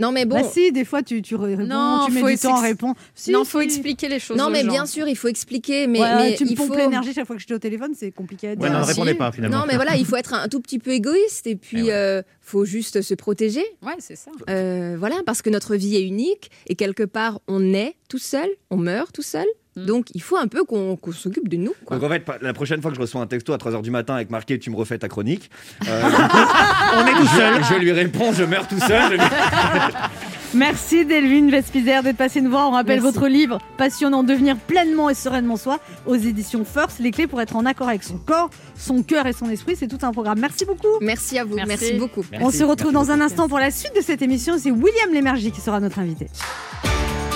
non 0.00 0.12
mais 0.12 0.24
bon. 0.26 0.40
Bah 0.40 0.48
si, 0.52 0.70
des 0.72 0.84
fois 0.84 1.02
tu, 1.02 1.22
tu 1.22 1.34
ré- 1.34 1.54
réponds, 1.56 1.68
Non, 1.68 2.04
tu 2.06 2.12
mets 2.12 2.20
faut 2.20 2.28
du 2.28 2.38
temps 2.38 2.56
à 2.56 2.60
répondre. 2.62 2.94
Si, 3.14 3.30
non, 3.30 3.44
si. 3.44 3.50
faut 3.50 3.60
expliquer 3.60 4.08
les 4.08 4.18
choses. 4.20 4.36
non 4.36 4.46
aux 4.46 4.50
mais 4.50 4.62
gens. 4.64 4.70
bien 4.70 4.86
sûr, 4.86 5.08
il 5.08 5.16
faut 5.16 5.28
expliquer, 5.28 5.86
mais, 5.86 6.00
Ouais, 6.00 6.14
mais 6.30 6.34
tu 6.36 6.44
me 6.44 6.50
il 6.50 6.56
pompes 6.56 6.68
faut. 6.68 6.76
l'énergie 6.76 7.12
chaque 7.14 7.26
fois 7.26 7.36
que 7.36 7.40
je 7.42 7.46
suis 7.46 7.54
au 7.54 7.58
téléphone, 7.58 7.92
c'est 7.96 8.10
compliqué 8.12 8.48
à 8.50 8.54
dire. 8.56 8.62
Ouais, 8.64 8.70
non, 8.70 8.80
ne 8.80 8.84
Si. 8.84 8.90
répondez 8.90 9.14
pas 9.14 9.32
finalement. 9.32 9.58
Non 9.60 9.64
mais 9.66 9.76
voilà, 9.76 9.96
il 9.96 10.04
faut 10.04 10.16
être 10.16 10.34
un, 10.34 10.46
tout 10.48 10.60
petit 10.60 10.78
peu 10.78 10.90
égoïste 10.92 11.46
et 11.46 11.56
puis 11.56 11.80
Eh 11.80 11.82
ouais. 11.84 11.92
euh, 11.92 12.22
faut 12.40 12.64
juste 12.64 13.02
se 13.02 13.14
protéger. 13.14 13.64
Ouais, 13.82 13.94
c'est 13.98 14.16
ça. 14.16 14.30
Euh, 14.48 14.96
voilà, 14.98 15.16
parce 15.26 15.37
que 15.42 15.50
notre 15.50 15.76
vie 15.76 15.96
est 15.96 16.06
unique 16.06 16.50
et 16.66 16.74
quelque 16.74 17.02
part 17.02 17.40
on 17.48 17.72
est 17.74 17.96
tout 18.08 18.18
seul, 18.18 18.48
on 18.70 18.76
meurt 18.76 19.12
tout 19.12 19.22
seul. 19.22 19.46
Mm. 19.76 19.86
Donc 19.86 20.06
il 20.14 20.22
faut 20.22 20.36
un 20.36 20.48
peu 20.48 20.64
qu'on 20.64 20.98
s'occupe 21.12 21.48
de 21.48 21.56
nous. 21.56 21.74
quoi. 21.84 21.98
Donc 21.98 22.10
en 22.10 22.12
fait, 22.12 22.24
la 22.42 22.52
prochaine 22.52 22.82
fois 22.82 22.90
que 22.90 22.96
je 22.96 23.00
reçois 23.00 23.20
un 23.20 23.26
texto 23.26 23.52
à 23.52 23.56
3h 23.56 23.82
du 23.82 23.90
matin 23.90 24.14
avec 24.14 24.30
marqué 24.30 24.58
tu 24.58 24.70
me 24.70 24.76
refais 24.76 24.98
ta 24.98 25.08
chronique, 25.08 25.50
euh, 25.86 26.02
on 26.96 27.06
est 27.06 27.14
tout 27.14 27.26
seul. 27.26 27.64
Je, 27.64 27.74
lui 27.78 27.92
réponds, 27.92 28.32
je 28.32 28.44
meurs 28.44 28.66
tout 28.66 28.80
seul. 28.80 29.18
je 29.18 29.18
Merci 30.54 31.04
Delvin 31.04 31.50
Vespizer 31.50 32.02
d'être 32.02 32.16
passé 32.16 32.40
nous 32.40 32.50
voir. 32.50 32.68
On 32.68 32.72
rappelle 32.72 33.00
Merci. 33.02 33.14
votre 33.14 33.28
livre 33.28 33.58
passionnant 33.76 34.22
Devenir 34.22 34.56
pleinement 34.56 35.10
et 35.10 35.14
sereinement 35.14 35.56
soi 35.56 35.78
aux 36.06 36.14
éditions 36.14 36.64
First. 36.64 37.00
Les 37.00 37.10
clés 37.10 37.26
pour 37.26 37.40
être 37.40 37.54
en 37.56 37.66
accord 37.66 37.88
avec 37.88 38.02
son 38.02 38.16
corps, 38.16 38.48
son 38.76 39.02
cœur 39.02 39.26
et 39.26 39.32
son 39.32 39.50
esprit. 39.50 39.76
C'est 39.76 39.88
tout 39.88 40.04
un 40.06 40.12
programme. 40.12 40.38
Merci 40.40 40.64
beaucoup. 40.64 40.88
Merci 41.00 41.38
à 41.38 41.44
vous, 41.44 41.54
Merci. 41.54 41.68
merci, 41.68 41.92
beaucoup. 41.94 42.24
On 42.40 42.50
se 42.50 42.64
retrouve 42.64 42.92
dans 42.92 43.10
un 43.10 43.20
instant 43.20 43.48
pour 43.48 43.58
la 43.58 43.70
suite 43.70 43.94
de 43.94 44.00
cette 44.00 44.22
émission. 44.22 44.56
C'est 44.58 44.70
William 44.70 45.12
Lémergie 45.12 45.50
qui 45.52 45.60
sera 45.60 45.80
notre 45.80 45.98
invité. 45.98 46.28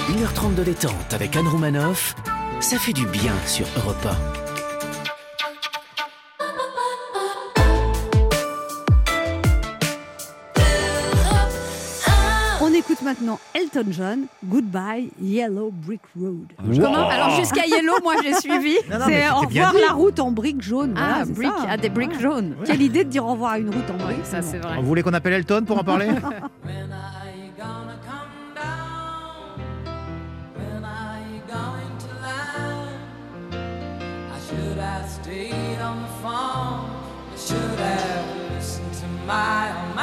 1h30 0.08 0.54
de 0.54 0.64
détente 0.64 1.12
avec 1.12 1.36
Anne 1.36 1.48
Romanoff, 1.48 2.14
ça 2.60 2.78
fait 2.78 2.92
du 2.92 3.06
bien 3.06 3.32
sur 3.46 3.66
Europe 3.76 4.06
écoute 13.02 13.18
maintenant 13.22 13.38
Elton 13.54 13.84
John, 13.90 14.26
Goodbye 14.44 15.10
Yellow 15.20 15.70
Brick 15.72 16.00
Road. 16.18 16.46
Comment 16.80 17.08
Alors 17.08 17.30
jusqu'à 17.36 17.66
Yellow, 17.66 17.94
moi 18.02 18.14
j'ai 18.22 18.34
suivi. 18.34 18.76
C'est 19.06 19.28
au 19.30 19.40
revoir 19.40 19.74
la 19.74 19.92
route 19.92 20.20
en 20.20 20.30
briques 20.30 20.62
jaunes. 20.62 20.94
Ah, 20.96 21.22
Voilà, 21.24 21.24
brick, 21.26 21.48
ça. 21.62 21.66
ah, 21.70 21.76
des 21.76 21.88
briques 21.90 22.20
jaunes. 22.20 22.56
Quelle 22.64 22.82
idée 22.82 23.04
de 23.04 23.10
dire 23.10 23.24
au 23.26 23.32
revoir 23.32 23.52
à 23.52 23.58
une 23.58 23.68
route 23.70 23.90
en 23.90 23.94
Ouais, 24.06 24.14
briques. 24.14 24.26
ça 24.26 24.42
c'est 24.42 24.58
vrai. 24.58 24.76
Vous 24.76 24.86
voulez 24.86 25.02
qu'on 25.02 25.12
appelle 25.14 25.32
Elton 25.34 25.64
pour 25.66 25.78
en 25.78 25.84
parler 25.84 26.06
When 26.10 26.16
are 26.16 27.26
you 27.36 27.50
gonna 27.58 27.96
come 28.04 28.54
down? 28.54 29.58
When 30.56 30.84
are 30.84 31.18
you 31.32 31.40
going 31.48 31.98
to 31.98 32.08
land? 32.22 32.98
I 34.32 34.38
should 34.48 34.78
have 34.78 35.08
stayed 35.08 35.80
on 35.82 36.02
the 36.02 36.08
phone. 36.22 36.90
I 37.34 37.36
should 37.36 37.78
have 37.80 38.56
listened 38.56 38.92
to 39.00 39.06
my 39.26 39.70
own 39.70 39.96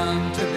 young 0.00 0.32
to 0.32 0.49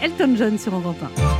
Elton 0.00 0.36
John 0.36 0.58
sur 0.58 0.74
Europe 0.74 1.02
1. 1.02 1.31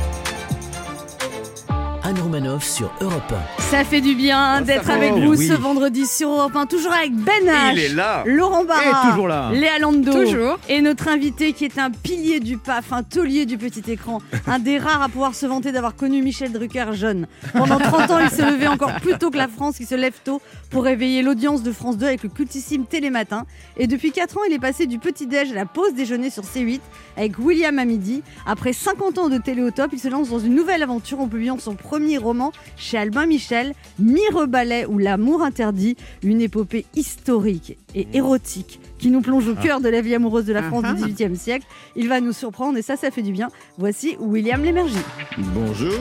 Sur 2.73 2.91
Europe 3.01 3.33
Ça 3.59 3.83
fait 3.83 4.01
du 4.01 4.15
bien 4.15 4.61
d'être 4.61 4.85
va. 4.85 4.95
avec 4.95 5.13
vous 5.13 5.35
oui. 5.37 5.47
ce 5.47 5.53
vendredi 5.53 6.07
sur 6.07 6.29
Europe 6.29 6.55
1, 6.55 6.65
toujours 6.65 6.91
avec 6.91 7.13
Ben 7.13 7.45
H, 7.45 7.73
Il 7.73 7.79
est 7.79 7.89
là. 7.89 8.23
Laurent 8.25 8.63
Barra, 8.63 8.81
Et 9.05 9.09
toujours 9.11 9.27
là. 9.27 9.51
Léa 9.53 9.77
Lando, 9.77 10.11
Toujours. 10.11 10.57
et 10.69 10.81
notre 10.81 11.07
invité 11.07 11.53
qui 11.53 11.65
est 11.65 11.77
un 11.77 11.91
pilier 11.91 12.39
du 12.39 12.57
PAF, 12.57 12.91
un 12.91 13.03
taulier 13.03 13.45
du 13.45 13.59
petit 13.59 13.91
écran, 13.91 14.21
un 14.47 14.57
des 14.57 14.79
rares 14.79 15.03
à 15.03 15.09
pouvoir 15.09 15.35
se 15.35 15.45
vanter 15.45 15.71
d'avoir 15.71 15.95
connu 15.95 16.23
Michel 16.23 16.51
Drucker 16.51 16.93
jeune. 16.93 17.27
Pendant 17.53 17.77
30 17.77 18.09
ans, 18.09 18.19
il 18.19 18.29
s'est 18.29 18.49
levé 18.49 18.67
encore 18.67 18.95
plus 19.01 19.19
tôt 19.19 19.29
que 19.29 19.37
la 19.37 19.47
France 19.47 19.77
qui 19.77 19.85
se 19.85 19.93
lève 19.93 20.15
tôt 20.23 20.41
pour 20.71 20.83
réveiller 20.83 21.21
l'audience 21.21 21.61
de 21.61 21.71
France 21.71 21.97
2 21.99 22.07
avec 22.07 22.23
le 22.23 22.29
cultissime 22.29 22.85
Télématin. 22.85 23.45
Et 23.77 23.85
depuis 23.85 24.11
4 24.11 24.37
ans, 24.37 24.41
il 24.47 24.53
est 24.53 24.59
passé 24.59 24.87
du 24.87 24.97
petit-déj 24.97 25.51
à 25.51 25.55
la 25.55 25.65
pause 25.67 25.93
déjeuner 25.93 26.31
sur 26.31 26.43
C8 26.43 26.79
avec 27.17 27.37
William 27.37 27.77
à 27.77 27.85
midi. 27.85 28.23
Après 28.47 28.73
50 28.73 29.19
ans 29.19 29.29
de 29.29 29.37
télé 29.37 29.61
au 29.61 29.69
top, 29.69 29.91
il 29.93 29.99
se 29.99 30.07
lance 30.07 30.29
dans 30.29 30.39
une 30.39 30.55
nouvelle 30.55 30.81
aventure 30.81 31.19
en 31.19 31.27
publiant 31.27 31.59
son 31.59 31.75
premier 31.75 32.17
roman 32.17 32.51
chez 32.77 32.97
Albin 32.97 33.25
Michel, 33.25 33.73
Mirebalais 33.99 34.85
ou 34.85 34.97
L'amour 34.97 35.43
interdit, 35.43 35.95
une 36.23 36.41
épopée 36.41 36.85
historique 36.95 37.77
et 37.95 38.07
érotique 38.13 38.79
qui 38.97 39.09
nous 39.09 39.21
plonge 39.21 39.47
au 39.47 39.55
cœur 39.55 39.81
de 39.81 39.89
la 39.89 40.01
vie 40.01 40.15
amoureuse 40.15 40.45
de 40.45 40.53
la 40.53 40.63
France 40.63 40.83
du 40.83 40.93
XVIIIe 40.93 41.35
siècle. 41.35 41.65
Il 41.95 42.07
va 42.07 42.21
nous 42.21 42.33
surprendre 42.33 42.77
et 42.77 42.81
ça, 42.81 42.95
ça 42.95 43.11
fait 43.11 43.21
du 43.21 43.31
bien. 43.31 43.49
Voici 43.77 44.15
William 44.19 44.63
Lémergie. 44.63 44.95
Bonjour. 45.37 45.91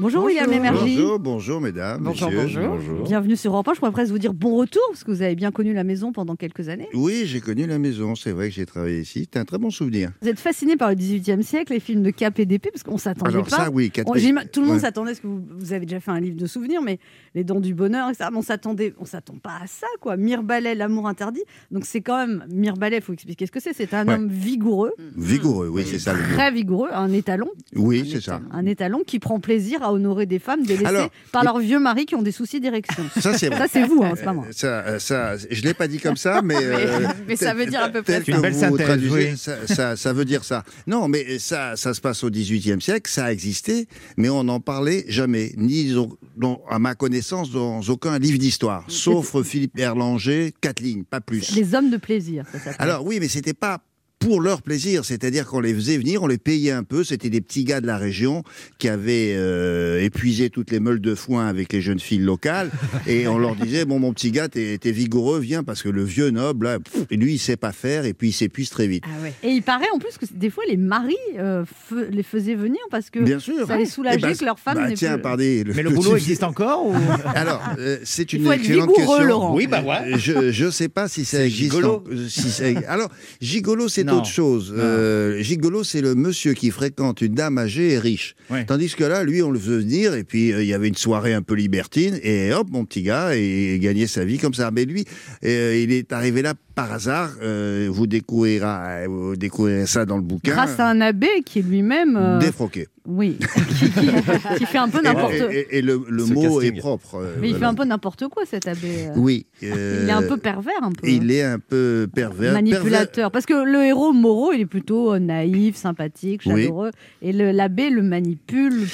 Bonjour, 0.00 0.24
William 0.24 0.48
Lémergie. 0.48 0.94
Bonjour, 0.96 1.18
bonjour 1.18 1.60
mesdames, 1.60 2.00
Bonjour, 2.04 2.30
messieurs. 2.30 2.68
bonjour. 2.68 3.02
Bienvenue 3.04 3.34
sur 3.36 3.52
Europe 3.52 3.66
1. 3.66 3.74
Je 3.74 3.78
pourrais 3.80 3.90
presque 3.90 4.12
vous 4.12 4.18
dire 4.20 4.32
bon 4.32 4.56
retour 4.56 4.80
parce 4.90 5.02
que 5.02 5.10
vous 5.10 5.22
avez 5.22 5.34
bien 5.34 5.50
connu 5.50 5.74
la 5.74 5.82
maison 5.82 6.12
pendant 6.12 6.36
quelques 6.36 6.68
années. 6.68 6.88
Oui, 6.94 7.22
j'ai 7.24 7.40
connu 7.40 7.66
la 7.66 7.80
maison, 7.80 8.14
c'est 8.14 8.30
vrai 8.30 8.48
que 8.48 8.54
j'ai 8.54 8.64
travaillé 8.64 9.00
ici. 9.00 9.28
C'est 9.32 9.40
un 9.40 9.44
très 9.44 9.58
bon 9.58 9.70
souvenir. 9.70 10.12
Vous 10.22 10.28
êtes 10.28 10.38
fasciné 10.38 10.76
par 10.76 10.90
le 10.90 10.94
XVIIIe 10.94 11.42
siècle, 11.42 11.72
les 11.72 11.80
films 11.80 12.04
de 12.04 12.10
Cap 12.10 12.38
et 12.38 12.46
d'épée, 12.46 12.70
parce 12.72 12.84
qu'on 12.84 12.96
s'attendait 12.96 13.32
Alors 13.34 13.48
pas. 13.48 13.56
ça, 13.56 13.70
oui, 13.72 13.90
On- 14.06 14.12
tout 14.12 14.60
le 14.60 14.66
monde 14.66 14.76
Ouais. 14.76 14.80
s'attendait, 14.82 15.10
parce 15.10 15.20
que 15.20 15.26
vous, 15.26 15.42
vous 15.58 15.72
avez 15.72 15.84
déjà 15.84 15.98
fait 15.98 16.12
un 16.12 16.20
livre 16.20 16.36
de 16.36 16.46
souvenirs, 16.46 16.80
mais 16.80 17.00
les 17.34 17.42
dents 17.42 17.58
du 17.60 17.74
bonheur, 17.74 18.08
etc. 18.08 18.28
Mais 18.30 18.38
on 18.38 18.42
s'attendait, 18.42 18.94
on 19.00 19.04
s'attend 19.04 19.34
pas 19.42 19.58
à 19.64 19.66
ça, 19.66 19.88
quoi. 20.00 20.16
Mirbalais, 20.16 20.76
l'amour 20.76 21.08
interdit. 21.08 21.42
Donc 21.72 21.84
c'est 21.84 22.02
quand 22.02 22.18
même 22.24 22.44
Mirbalais. 22.52 22.98
Il 22.98 23.02
faut 23.02 23.14
expliquer 23.14 23.46
ce 23.46 23.50
que 23.52 23.58
c'est. 23.60 23.72
C'est 23.72 23.92
un 23.94 24.06
Ouais. 24.06 24.14
homme 24.14 24.28
vigoureux, 24.28 24.92
Vigoureux, 25.16 25.68
oui, 25.68 25.82
c'est 25.84 25.98
ça 25.98 26.12
le 26.12 26.20
mot. 26.20 26.34
très 26.34 26.52
vigoureux, 26.52 26.88
un 26.92 27.10
étalon, 27.12 27.48
Oui, 27.74 28.08
c'est 28.12 28.20
ça. 28.20 28.40
un 28.52 28.64
étalon 28.64 29.02
qui 29.04 29.18
prend 29.18 29.40
plaisir 29.40 29.82
à 29.82 29.87
honorer 29.92 30.26
des 30.26 30.38
femmes 30.38 30.62
délaissées 30.64 30.86
Alors, 30.86 31.10
par 31.32 31.44
leurs 31.44 31.58
vieux 31.58 31.78
maris 31.78 32.06
qui 32.06 32.14
ont 32.14 32.22
des 32.22 32.32
soucis 32.32 32.60
d'érection. 32.60 33.04
Ça, 33.20 33.36
c'est. 33.36 33.48
Ça 33.54 33.66
c'est 33.70 33.84
vous, 33.84 34.02
hein, 34.02 34.12
c'est 34.16 34.24
pas 34.24 34.32
moi. 34.32 34.46
Ça, 34.52 34.66
euh, 34.66 34.98
ça, 34.98 35.36
je 35.36 35.62
l'ai 35.62 35.74
pas 35.74 35.88
dit 35.88 35.98
comme 35.98 36.16
ça, 36.16 36.40
mais, 36.42 36.56
euh, 36.60 37.06
mais 37.26 37.36
ça 37.36 37.54
veut 37.54 37.66
dire 37.66 37.82
à 37.82 37.88
peu 37.88 38.02
près. 38.02 38.22
Une 38.26 38.40
belle 38.40 38.52
vous 38.52 38.60
synthèse, 38.60 38.86
traduisez, 38.86 39.30
oui. 39.32 39.36
ça, 39.36 39.66
ça, 39.66 39.96
ça 39.96 40.12
veut 40.12 40.24
dire 40.24 40.44
ça. 40.44 40.64
Non, 40.86 41.08
mais 41.08 41.38
ça, 41.38 41.76
ça 41.76 41.94
se 41.94 42.00
passe 42.00 42.22
au 42.24 42.30
XVIIIe 42.30 42.80
siècle, 42.80 43.10
ça 43.10 43.26
a 43.26 43.32
existé, 43.32 43.88
mais 44.16 44.28
on 44.28 44.44
n'en 44.44 44.60
parlait 44.60 45.04
jamais, 45.08 45.52
ni 45.56 45.92
dans- 46.36 46.62
à 46.68 46.78
ma 46.78 46.94
connaissance 46.94 47.50
dans 47.50 47.80
aucun 47.82 48.18
livre 48.18 48.38
d'histoire, 48.38 48.84
sauf 48.88 49.42
Philippe 49.42 49.78
Erlanger, 49.78 50.52
quatre 50.60 50.80
lignes, 50.80 51.04
pas 51.04 51.20
plus. 51.20 51.54
Les 51.54 51.74
hommes 51.74 51.90
de 51.90 51.96
plaisir, 51.96 52.44
ça. 52.64 52.70
Alors 52.78 53.04
oui, 53.04 53.18
mais 53.20 53.28
c'était 53.28 53.54
pas 53.54 53.78
pour 54.18 54.40
leur 54.40 54.62
plaisir, 54.62 55.04
c'est-à-dire 55.04 55.46
qu'on 55.46 55.60
les 55.60 55.72
faisait 55.74 55.96
venir, 55.96 56.22
on 56.22 56.26
les 56.26 56.38
payait 56.38 56.72
un 56.72 56.82
peu, 56.82 57.04
c'était 57.04 57.30
des 57.30 57.40
petits 57.40 57.64
gars 57.64 57.80
de 57.80 57.86
la 57.86 57.96
région 57.98 58.42
qui 58.78 58.88
avaient 58.88 59.34
euh, 59.36 60.02
épuisé 60.02 60.50
toutes 60.50 60.70
les 60.72 60.80
meules 60.80 61.00
de 61.00 61.14
foin 61.14 61.46
avec 61.46 61.72
les 61.72 61.80
jeunes 61.80 62.00
filles 62.00 62.18
locales, 62.18 62.70
et 63.06 63.28
on 63.28 63.38
leur 63.38 63.54
disait, 63.54 63.84
bon 63.84 63.98
mon 64.00 64.12
petit 64.12 64.30
gars, 64.32 64.48
t'es 64.48 64.76
t'es 64.78 64.90
vigoureux, 64.90 65.38
viens, 65.38 65.62
parce 65.62 65.82
que 65.82 65.88
le 65.88 66.02
vieux 66.02 66.30
noble, 66.30 66.66
là, 66.66 66.78
pff, 66.80 67.06
lui, 67.10 67.34
il 67.34 67.38
sait 67.38 67.56
pas 67.56 67.72
faire, 67.72 68.04
et 68.06 68.12
puis 68.14 68.28
il 68.28 68.32
s'épuise 68.32 68.70
très 68.70 68.86
vite. 68.88 69.04
Ah 69.06 69.22
ouais. 69.22 69.32
Et 69.44 69.50
il 69.50 69.62
paraît 69.62 69.88
en 69.94 69.98
plus 69.98 70.18
que 70.18 70.26
des 70.34 70.50
fois 70.50 70.64
les 70.68 70.76
maris 70.76 71.14
euh, 71.38 71.64
les 72.10 72.22
faisaient 72.24 72.54
venir 72.56 72.80
parce 72.90 73.10
que 73.10 73.20
Bien 73.20 73.38
sûr. 73.38 73.66
ça 73.66 73.76
les 73.76 73.86
soulageait 73.86 74.18
Eh 74.18 74.22
ben, 74.22 74.36
que 74.36 74.44
leur 74.44 74.58
femme 74.58 74.74
bah, 74.78 74.92
tiens, 74.94 75.14
plus- 75.14 75.22
pardez, 75.22 75.64
Mais 75.74 75.82
le 75.82 75.90
boulot 75.94 76.16
existe 76.16 76.42
encore 76.42 76.86
ou... 76.86 76.94
Alors, 77.34 77.62
euh, 77.78 77.98
c'est 78.04 78.32
une 78.32 78.50
excellente 78.50 78.94
question. 78.94 79.22
Laurent. 79.24 79.54
Oui, 79.54 79.66
bah 79.66 79.82
ouais. 79.82 80.18
Je 80.18 80.50
je 80.50 80.70
sais 80.70 80.88
pas 80.88 81.08
si 81.08 81.24
ça 81.24 81.38
C'est 81.38 81.46
existe. 81.46 81.72
gigolo. 81.72 82.04
en- 82.10 82.28
si 82.28 82.50
ça- 82.50 82.64
alors, 82.88 83.10
gigolo, 83.40 83.88
c'est 83.88 84.07
Non. 84.08 84.18
autre 84.18 84.26
chose. 84.28 84.74
Euh, 84.76 85.40
gigolo, 85.42 85.84
c'est 85.84 86.00
le 86.00 86.14
monsieur 86.14 86.52
qui 86.54 86.70
fréquente 86.70 87.20
une 87.20 87.34
dame 87.34 87.58
âgée 87.58 87.92
et 87.92 87.98
riche. 87.98 88.34
Ouais. 88.50 88.64
Tandis 88.64 88.94
que 88.94 89.04
là, 89.04 89.24
lui, 89.24 89.42
on 89.42 89.50
le 89.50 89.58
faisait 89.58 89.78
venir 89.78 90.14
et 90.14 90.24
puis 90.24 90.52
euh, 90.52 90.62
il 90.62 90.68
y 90.68 90.74
avait 90.74 90.88
une 90.88 90.96
soirée 90.96 91.34
un 91.34 91.42
peu 91.42 91.54
libertine 91.54 92.18
et 92.22 92.52
hop, 92.52 92.68
mon 92.70 92.84
petit 92.84 93.02
gars, 93.02 93.36
et 93.36 93.74
il 93.74 93.80
gagnait 93.80 94.06
sa 94.06 94.24
vie 94.24 94.38
comme 94.38 94.54
ça. 94.54 94.70
Mais 94.70 94.84
lui, 94.84 95.04
euh, 95.44 95.80
il 95.82 95.92
est 95.92 96.12
arrivé 96.12 96.42
là 96.42 96.54
par 96.74 96.92
hasard. 96.92 97.30
euh, 97.42 97.88
vous 97.90 98.06
découvrirez, 98.06 99.06
vous 99.06 99.36
découvrirez 99.36 99.86
ça 99.86 100.04
dans 100.04 100.16
le 100.16 100.22
bouquin. 100.22 100.52
grâce 100.52 100.78
à 100.80 100.88
un 100.88 101.00
abbé 101.00 101.28
qui 101.44 101.58
est 101.60 101.62
lui-même 101.62 102.16
euh, 102.16 102.38
Défroqué. 102.38 102.88
Oui 103.10 103.38
qui, 103.78 103.90
qui- 103.90 104.58
qui 104.58 104.66
fait 104.66 104.78
un 104.78 104.88
peu 104.88 105.00
n'importe 105.02 105.32
et- 105.34 105.58
et- 105.70 105.78
et 105.78 105.82
le, 105.82 106.00
le 106.08 106.24
mot 106.26 106.42
casting. 106.42 106.74
est 106.76 106.78
propre. 106.78 107.14
euh, 107.16 107.34
mais 107.40 107.48
il 107.50 107.56
fait 107.56 107.64
un 107.64 107.74
peu 107.74 107.84
n'importe 107.84 108.28
quoi 108.28 108.44
cet 108.46 108.68
abbé 108.68 109.06
euh. 109.08 109.12
Oui. 109.16 109.46
il 109.62 109.68
est 109.68 110.10
un 110.10 110.22
euh, 110.22 110.28
peu 110.28 110.36
pervers 110.36 110.74
un 110.82 110.92
peu 110.92 111.06
hein. 111.06 111.10
Il 111.10 111.30
est 111.30 111.42
un 111.42 111.58
peu 111.58 112.06
pervers. 112.14 112.52
manipulateur 112.52 113.30
parce 113.30 113.46
que 113.46 113.54
le 113.64 113.84
héros 113.84 114.12
Moreau 114.12 114.52
il 114.52 114.60
est 114.60 114.66
plutôt 114.66 115.14
euh, 115.14 115.18
naïf 115.18 115.74
sympathique 115.76 116.42
Oui. 116.46 116.62
chaleureux 116.64 116.90
et 117.22 117.32
le- 117.32 117.50
l'abbé 117.50 117.88
le 117.90 118.02
manipule 118.02 118.74
le 118.74 118.80
Ben, 118.84 118.88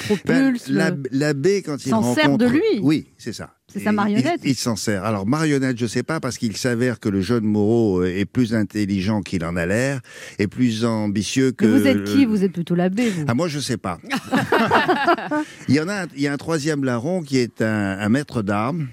propulse 0.55 0.69
L'abbé, 1.11 1.61
quand 1.61 1.85
il 1.85 1.89
s'en 1.89 1.99
rencontre... 2.01 2.21
sert 2.21 2.37
de 2.37 2.45
lui. 2.45 2.61
Oui, 2.81 3.07
c'est 3.17 3.33
ça. 3.33 3.54
C'est 3.71 3.79
sa 3.79 3.89
Et 3.89 3.93
marionnette. 3.93 4.41
Il, 4.43 4.51
il 4.51 4.55
s'en 4.55 4.75
sert. 4.75 5.03
Alors, 5.03 5.25
marionnette, 5.25 5.77
je 5.77 5.85
sais 5.87 6.03
pas, 6.03 6.19
parce 6.19 6.37
qu'il 6.37 6.55
s'avère 6.55 6.99
que 6.99 7.09
le 7.09 7.21
jeune 7.21 7.43
Moreau 7.45 8.01
euh, 8.01 8.07
est 8.15 8.25
plus 8.25 8.53
intelligent 8.53 9.21
qu'il 9.21 9.43
en 9.43 9.55
a 9.55 9.65
l'air, 9.65 10.01
et 10.39 10.47
plus 10.47 10.85
ambitieux 10.85 11.51
que... 11.51 11.65
Mais 11.65 11.79
vous 11.79 11.87
êtes 11.87 12.03
qui? 12.05 12.25
vous 12.25 12.43
êtes 12.43 12.51
plutôt 12.53 12.75
l'abbé 12.75 13.09
vous 13.09 13.25
Ah, 13.27 13.33
moi, 13.33 13.47
je 13.47 13.59
sais 13.59 13.77
pas. 13.77 13.99
il 15.67 15.75
y 15.75 15.79
en 15.79 15.87
a, 15.89 16.03
un- 16.03 16.07
il 16.15 16.21
y 16.21 16.27
a 16.27 16.33
un 16.33 16.37
troisième 16.37 16.83
larron 16.83 17.21
qui 17.21 17.37
est 17.37 17.61
un, 17.61 17.97
un 17.99 18.09
maître 18.09 18.41
d'armes, 18.41 18.87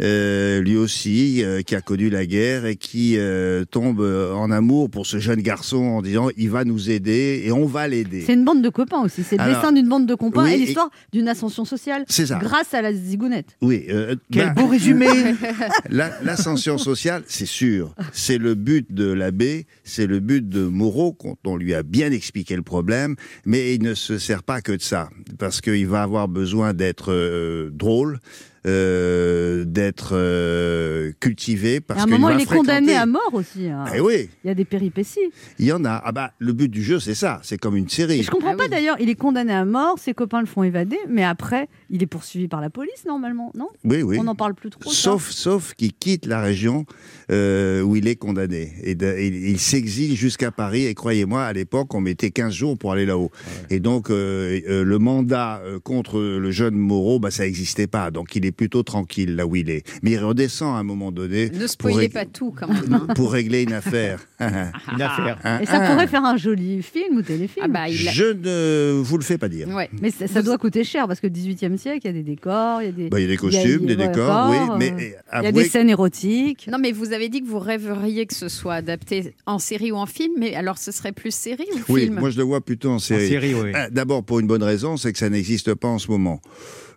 euh, 0.00 0.60
lui 0.60 0.76
aussi, 0.76 1.42
euh, 1.44 1.62
qui 1.62 1.74
a 1.74 1.80
connu 1.80 2.10
la 2.10 2.26
guerre 2.26 2.66
et 2.66 2.76
qui 2.76 3.14
euh, 3.18 3.64
tombe 3.64 4.00
en 4.00 4.50
amour 4.50 4.90
pour 4.90 5.06
ce 5.06 5.18
jeune 5.18 5.40
garçon 5.40 5.76
en 5.78 6.02
disant 6.02 6.28
il 6.36 6.50
va 6.50 6.64
nous 6.64 6.90
aider 6.90 7.42
et 7.44 7.52
on 7.52 7.66
va 7.66 7.88
l'aider. 7.88 8.22
c'est 8.26 8.34
une 8.34 8.44
bande 8.44 8.62
de 8.62 8.68
copains 8.68 9.02
aussi 9.02 9.22
c'est 9.22 9.36
le 9.36 9.42
Alors, 9.42 9.56
dessin 9.56 9.72
d'une 9.72 9.88
bande 9.88 10.06
de 10.06 10.14
copains 10.14 10.44
oui, 10.44 10.50
et 10.50 10.54
et- 10.54 10.58
l'histoire 10.58 10.90
d'une 11.12 11.28
ascension 11.28 11.64
sociale 11.64 12.04
C'est 12.08 12.26
ça. 12.26 12.38
grâce 12.38 12.74
à 12.74 12.82
la 12.82 12.92
zigounette 12.92 13.56
Oui. 13.62 13.84
euh, 13.90 14.14
Quel 14.32 14.46
bah, 14.54 14.62
beau 14.62 14.66
résumé 14.68 15.06
La- 15.90 16.10
L'ascension 16.22 16.78
sociale, 16.78 17.22
c'est 17.26 17.46
sûr. 17.46 17.94
C'est 18.12 18.38
le 18.38 18.54
but 18.54 18.92
de 18.92 19.10
l'abbé, 19.10 19.66
c'est 19.84 20.06
le 20.06 20.20
but 20.20 20.48
de 20.48 20.64
Moreau, 20.64 21.12
quand 21.12 21.36
on 21.46 21.56
lui 21.56 21.74
a 21.74 21.82
bien 21.82 22.10
expliqué 22.12 22.56
le 22.56 22.62
problème, 22.62 23.16
mais 23.44 23.74
il 23.74 23.82
ne 23.82 23.94
se 23.94 24.18
sert 24.18 24.42
pas 24.42 24.60
que 24.60 24.72
de 24.72 24.82
ça, 24.82 25.08
parce 25.38 25.60
qu'il 25.60 25.86
va 25.86 26.02
avoir 26.02 26.28
besoin 26.28 26.74
d'être 26.74 27.12
euh, 27.12 27.70
drôle, 27.72 28.18
euh, 28.66 29.64
d'être 29.64 30.10
euh, 30.12 31.12
cultivé, 31.20 31.80
parce 31.80 32.00
à 32.00 32.02
un 32.02 32.06
qu'il 32.06 32.14
moment 32.14 32.30
il 32.30 32.40
est 32.40 32.46
condamné 32.46 32.94
à 32.94 33.06
mort 33.06 33.30
aussi 33.32 33.68
hein. 33.68 33.84
Eh 33.94 34.00
oui, 34.00 34.28
il 34.44 34.48
y 34.48 34.50
a 34.50 34.54
des 34.54 34.64
péripéties 34.64 35.18
il 35.58 35.66
y 35.66 35.72
en 35.72 35.84
a. 35.84 36.00
Ah 36.04 36.12
bah, 36.12 36.32
le 36.38 36.52
but 36.52 36.68
du 36.68 36.82
jeu, 36.82 37.00
c'est 37.00 37.14
ça. 37.14 37.40
C'est 37.42 37.58
comme 37.58 37.76
une 37.76 37.88
série. 37.88 38.20
Et 38.20 38.22
je 38.22 38.30
comprends 38.30 38.52
Ah 38.52 38.56
pas 38.56 38.64
oui. 38.64 38.70
d'ailleurs, 38.70 38.96
il 39.00 39.08
est 39.08 39.14
condamné 39.14 39.52
à 39.52 39.64
mort, 39.64 39.98
ses 39.98 40.14
copains 40.14 40.40
le 40.40 40.46
font 40.46 40.62
évader, 40.62 40.98
mais 41.08 41.24
après, 41.24 41.68
il 41.90 42.02
est 42.02 42.06
poursuivi 42.06 42.48
par 42.48 42.60
la 42.60 42.70
police 42.70 43.04
normalement, 43.06 43.52
non? 43.56 43.68
Oui, 43.84 44.02
oui. 44.02 44.16
On 44.18 44.24
n'en 44.24 44.34
parle 44.34 44.54
plus 44.54 44.70
trop. 44.70 44.90
ça 44.90 44.96
Sauf, 44.96 45.30
sauf 45.30 45.74
qu'il 45.74 45.92
quitte 45.92 46.26
la 46.26 46.40
région 46.40 46.84
euh, 47.30 47.82
où 47.82 47.96
il 47.96 48.08
est 48.08 48.16
condamné. 48.16 48.72
Et, 48.82 48.94
de- 48.94 49.06
et 49.06 49.26
il 49.28 49.58
s'exile 49.58 50.16
jusqu'à 50.16 50.50
Paris. 50.50 50.86
Et 50.86 50.94
croyez-moi, 50.94 51.42
à 51.44 51.52
l'époque, 51.52 51.94
on 51.94 52.00
mettait 52.00 52.30
15 52.30 52.52
jours 52.52 52.78
pour 52.78 52.92
aller 52.92 53.06
là-haut. 53.06 53.30
Et 53.70 53.80
donc, 53.80 54.10
euh, 54.10 54.60
euh, 54.68 54.84
le 54.84 54.98
mandat 54.98 55.62
contre 55.84 56.20
le 56.20 56.50
jeune 56.50 56.74
Moreau, 56.76 57.18
bah, 57.20 57.30
ça 57.30 57.44
n'existait 57.44 57.86
pas. 57.86 58.10
Donc, 58.10 58.34
il 58.36 58.44
est 58.46 58.49
plutôt 58.52 58.82
tranquille 58.82 59.36
là 59.36 59.46
où 59.46 59.56
il 59.56 59.70
est. 59.70 59.84
Mais 60.02 60.12
il 60.12 60.18
redescend 60.18 60.74
à 60.76 60.78
un 60.78 60.82
moment 60.82 61.12
donné 61.12 61.50
Ne 61.50 61.58
pour, 61.58 61.68
spoilez 61.68 62.08
pas 62.08 62.24
tout 62.24 62.54
quand 62.58 62.68
même. 62.68 62.92
hein. 62.92 63.06
pour 63.14 63.32
régler 63.32 63.62
une 63.62 63.72
affaire. 63.72 64.20
Une 64.40 65.02
affaire. 65.02 65.38
Un- 65.44 65.60
Et 65.60 65.66
ça 65.66 65.76
un- 65.80 65.90
pourrait 65.92 66.06
faire 66.06 66.24
un 66.24 66.36
joli 66.36 66.82
film 66.82 67.18
ou 67.18 67.22
téléfilm. 67.22 67.64
Ah 67.66 67.68
bah 67.68 67.88
il 67.88 68.08
a... 68.08 68.12
Je 68.12 68.24
ne 68.24 69.00
vous 69.00 69.18
le 69.18 69.22
fais 69.24 69.36
pas 69.38 69.48
dire. 69.48 69.68
Ouais. 69.68 69.90
Mais 70.00 70.10
ça, 70.10 70.26
ça 70.26 70.42
doit 70.42 70.56
coûter 70.58 70.82
cher 70.84 71.06
parce 71.06 71.20
que 71.20 71.26
18e 71.26 71.76
siècle, 71.76 72.00
il 72.04 72.06
y 72.06 72.10
a 72.10 72.12
des 72.12 72.22
décors, 72.22 72.80
il 72.82 72.86
y 72.86 72.88
a 72.88 72.92
des, 72.92 73.08
Bah, 73.10 73.20
il 73.20 73.22
y 73.22 73.24
a 73.24 73.28
des 73.28 73.34
il 73.34 73.52
y 73.52 73.56
a- 73.58 73.62
costumes, 73.62 73.86
des 73.86 73.96
décors, 73.96 74.50
oui. 74.50 74.56
Mais 74.78 74.90
euh, 75.34 75.40
il 75.40 75.44
y 75.44 75.46
a 75.46 75.52
des 75.52 75.64
scènes 75.64 75.90
érotiques. 75.90 76.68
Non 76.70 76.78
mais 76.78 76.92
vous 76.92 77.12
avez 77.12 77.28
dit 77.28 77.42
que 77.42 77.46
vous 77.46 77.58
rêveriez 77.58 78.26
que 78.26 78.34
ce 78.34 78.48
soit 78.48 78.74
adapté 78.74 79.34
en 79.46 79.58
série 79.58 79.92
ou 79.92 79.96
en 79.96 80.06
film, 80.06 80.32
mais 80.38 80.54
alors 80.54 80.78
ce 80.78 80.90
serait 80.92 81.12
plus 81.12 81.34
série 81.34 81.66
ou 81.74 81.78
Oui, 81.92 82.02
film? 82.02 82.18
moi 82.20 82.30
je 82.30 82.38
le 82.38 82.44
vois 82.44 82.60
plutôt 82.60 82.90
en 82.90 82.94
En 82.94 82.98
série. 82.98 83.28
série, 83.28 83.54
oui. 83.54 83.72
Ah, 83.74 83.90
D'abord 83.90 84.24
pour 84.24 84.40
une 84.40 84.46
bonne 84.46 84.62
raison, 84.62 84.96
c'est 84.96 85.12
que 85.12 85.18
ça 85.18 85.28
n'existe 85.30 85.74
pas 85.74 85.88
en 85.88 85.98
ce 85.98 86.10
moment. 86.10 86.40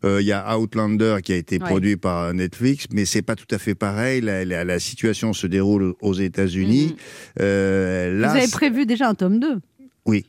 Euh, 0.05 0.21
Il 0.21 0.27
y 0.27 0.31
a 0.31 0.57
Outlander 0.57 1.17
qui 1.23 1.31
a 1.33 1.35
été 1.37 1.57
Ouais. 1.59 1.65
produit 1.65 1.97
par 1.97 2.33
Netflix, 2.33 2.85
mais 2.93 3.05
c'est 3.05 3.21
pas 3.21 3.35
tout 3.35 3.47
à 3.51 3.57
fait 3.57 3.75
pareil. 3.75 4.21
La, 4.21 4.43
la- 4.45 4.63
la 4.65 4.79
situation 4.79 5.33
se 5.33 5.47
déroule 5.47 5.93
aux 6.01 6.13
États-Unis. 6.13 6.87
Mhm. 6.89 6.95
Euh, 7.41 8.19
là, 8.19 8.29
Vous 8.31 8.37
avez 8.37 8.47
prévu 8.51 8.85
déjà 8.85 9.07
un 9.09 9.15
tome 9.15 9.39
2 9.39 9.59
oui. 10.05 10.25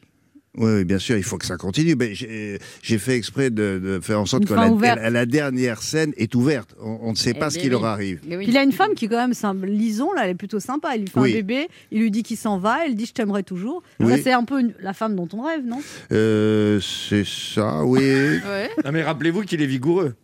Oui, 0.57 0.71
oui, 0.73 0.85
bien 0.85 0.99
sûr, 1.01 1.17
il 1.17 1.25
faut 1.25 1.37
que 1.37 1.47
ça 1.47 1.57
continue. 1.57 1.97
Mais 1.97 2.15
j'ai 2.15 2.99
fait 2.99 3.17
exprès 3.17 3.51
de, 3.51 3.81
de 3.83 4.01
faire 4.01 4.21
en 4.21 4.27
sorte 4.27 4.45
que 4.47 4.55
la, 4.55 4.69
ouverte. 4.69 5.01
la- 5.01 5.11
la 5.11 5.27
dernière 5.27 5.83
scène 5.83 6.13
est 6.17 6.33
ouverte. 6.37 6.75
On, 6.81 6.99
on 7.03 7.11
ne 7.11 7.17
sait 7.17 7.33
Eh 7.35 7.39
pas 7.39 7.51
ce 7.51 7.55
bien 7.57 7.63
qui 7.63 7.69
oui. 7.69 7.73
leur 7.73 7.85
arrive. 7.85 8.19
Puis 8.21 8.47
il 8.47 8.57
a 8.57 8.63
une 8.63 8.71
femme 8.73 8.95
qui, 8.95 9.09
quand 9.09 9.17
même, 9.17 9.35
c'est 9.35 9.47
un- 9.47 9.55
Lison, 9.55 10.13
là, 10.15 10.23
elle 10.25 10.31
est 10.31 10.35
plutôt 10.37 10.61
sympa. 10.61 10.95
Il 10.95 11.03
lui 11.03 11.09
fait 11.09 11.19
Oui. 11.19 11.33
un 11.33 11.35
bébé, 11.37 11.69
il 11.91 12.01
lui 12.03 12.11
dit 12.13 12.23
qu'il 12.23 12.37
s'en 12.37 12.59
va, 12.59 12.87
elle 12.87 12.95
dit 12.95 13.07
Je 13.07 13.13
t'aimerais 13.13 13.43
toujours. 13.43 13.83
C'est 14.23 14.33
un 14.33 14.45
peu 14.45 14.61
une- 14.61 14.75
la 14.81 14.93
femme 14.93 15.17
dont 15.17 15.29
on 15.33 15.43
rêve, 15.43 15.65
non? 15.67 15.81
Euh, 16.13 16.81
c'est 16.81 17.25
ça, 17.27 17.85
oui. 17.85 18.03
Non, 18.85 18.93
mais 18.93 19.03
rappelez-vous 19.03 19.43
qu'il 19.43 19.61
est 19.63 19.67
vigoureux. 19.67 20.15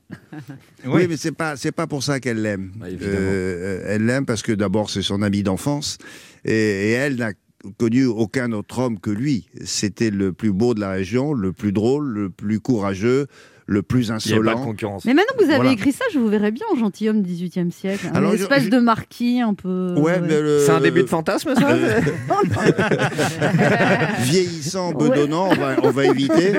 Oui, 0.87 1.07
mais 1.09 1.17
c'est 1.17 1.33
pas 1.33 1.57
c'est 1.57 1.73
pas 1.73 1.87
pour 1.87 2.03
ça 2.03 2.21
qu'elle 2.21 2.43
l'aime. 2.43 2.73
Euh, 3.03 3.83
elle 3.87 4.05
l'aime 4.07 4.27
parce 4.27 4.43
que 4.43 4.53
d'abord 4.53 4.91
c'est 4.91 5.03
son 5.03 5.23
ami 5.23 5.43
d'enfance 5.43 5.99
et, 6.45 6.53
et 6.53 6.91
elle 6.93 7.17
n'a 7.17 7.33
connu 7.79 8.07
aucun 8.07 8.53
autre 8.53 8.79
homme 8.79 8.99
que 8.99 9.11
lui. 9.11 9.49
C'était 9.65 10.11
le 10.11 10.33
plus 10.33 10.53
beau 10.53 10.75
de 10.75 10.81
la 10.81 10.91
région, 10.91 11.33
le 11.33 11.53
plus 11.53 11.73
drôle, 11.73 12.09
le 12.09 12.31
plus 12.31 12.61
courageux, 12.61 13.27
le 13.73 13.83
plus 13.83 14.07
Il 14.09 14.11
a 14.11 14.15
insolent. 14.17 14.53
pas 14.55 14.59
de 14.59 14.65
concurrence. 14.65 15.05
Mais 15.05 15.15
maintenant 15.15 15.33
que 15.39 15.45
vous 15.45 15.49
avez 15.51 15.59
Voilà. 15.61 15.71
écrit 15.73 15.93
ça, 15.93 16.05
je 16.13 16.19
vous 16.19 16.27
verrais 16.27 16.51
bien 16.51 16.67
en 16.73 16.77
gentilhomme 16.77 17.23
18e 17.23 17.71
siècle. 17.71 18.09
Un 18.13 18.17
Alors, 18.17 18.33
je- 18.37 18.43
espèce 18.43 18.65
je- 18.65 18.69
de 18.69 18.79
marquis 18.81 19.41
un 19.41 19.55
peu. 19.55 19.95
Ouais, 19.97 20.21
mais 20.21 20.41
le- 20.41 20.59
C'est 20.67 20.73
un 20.73 20.81
début 20.81 21.03
de 21.03 21.07
fantasme, 21.09 21.55
ça 21.55 21.69
Euh, 21.71 22.01
Vieillissant, 24.23 24.93
bedonnant, 24.93 25.51
on 25.51 25.55
va, 25.55 25.77
on 25.85 25.91
va 25.91 26.07
éviter. 26.07 26.53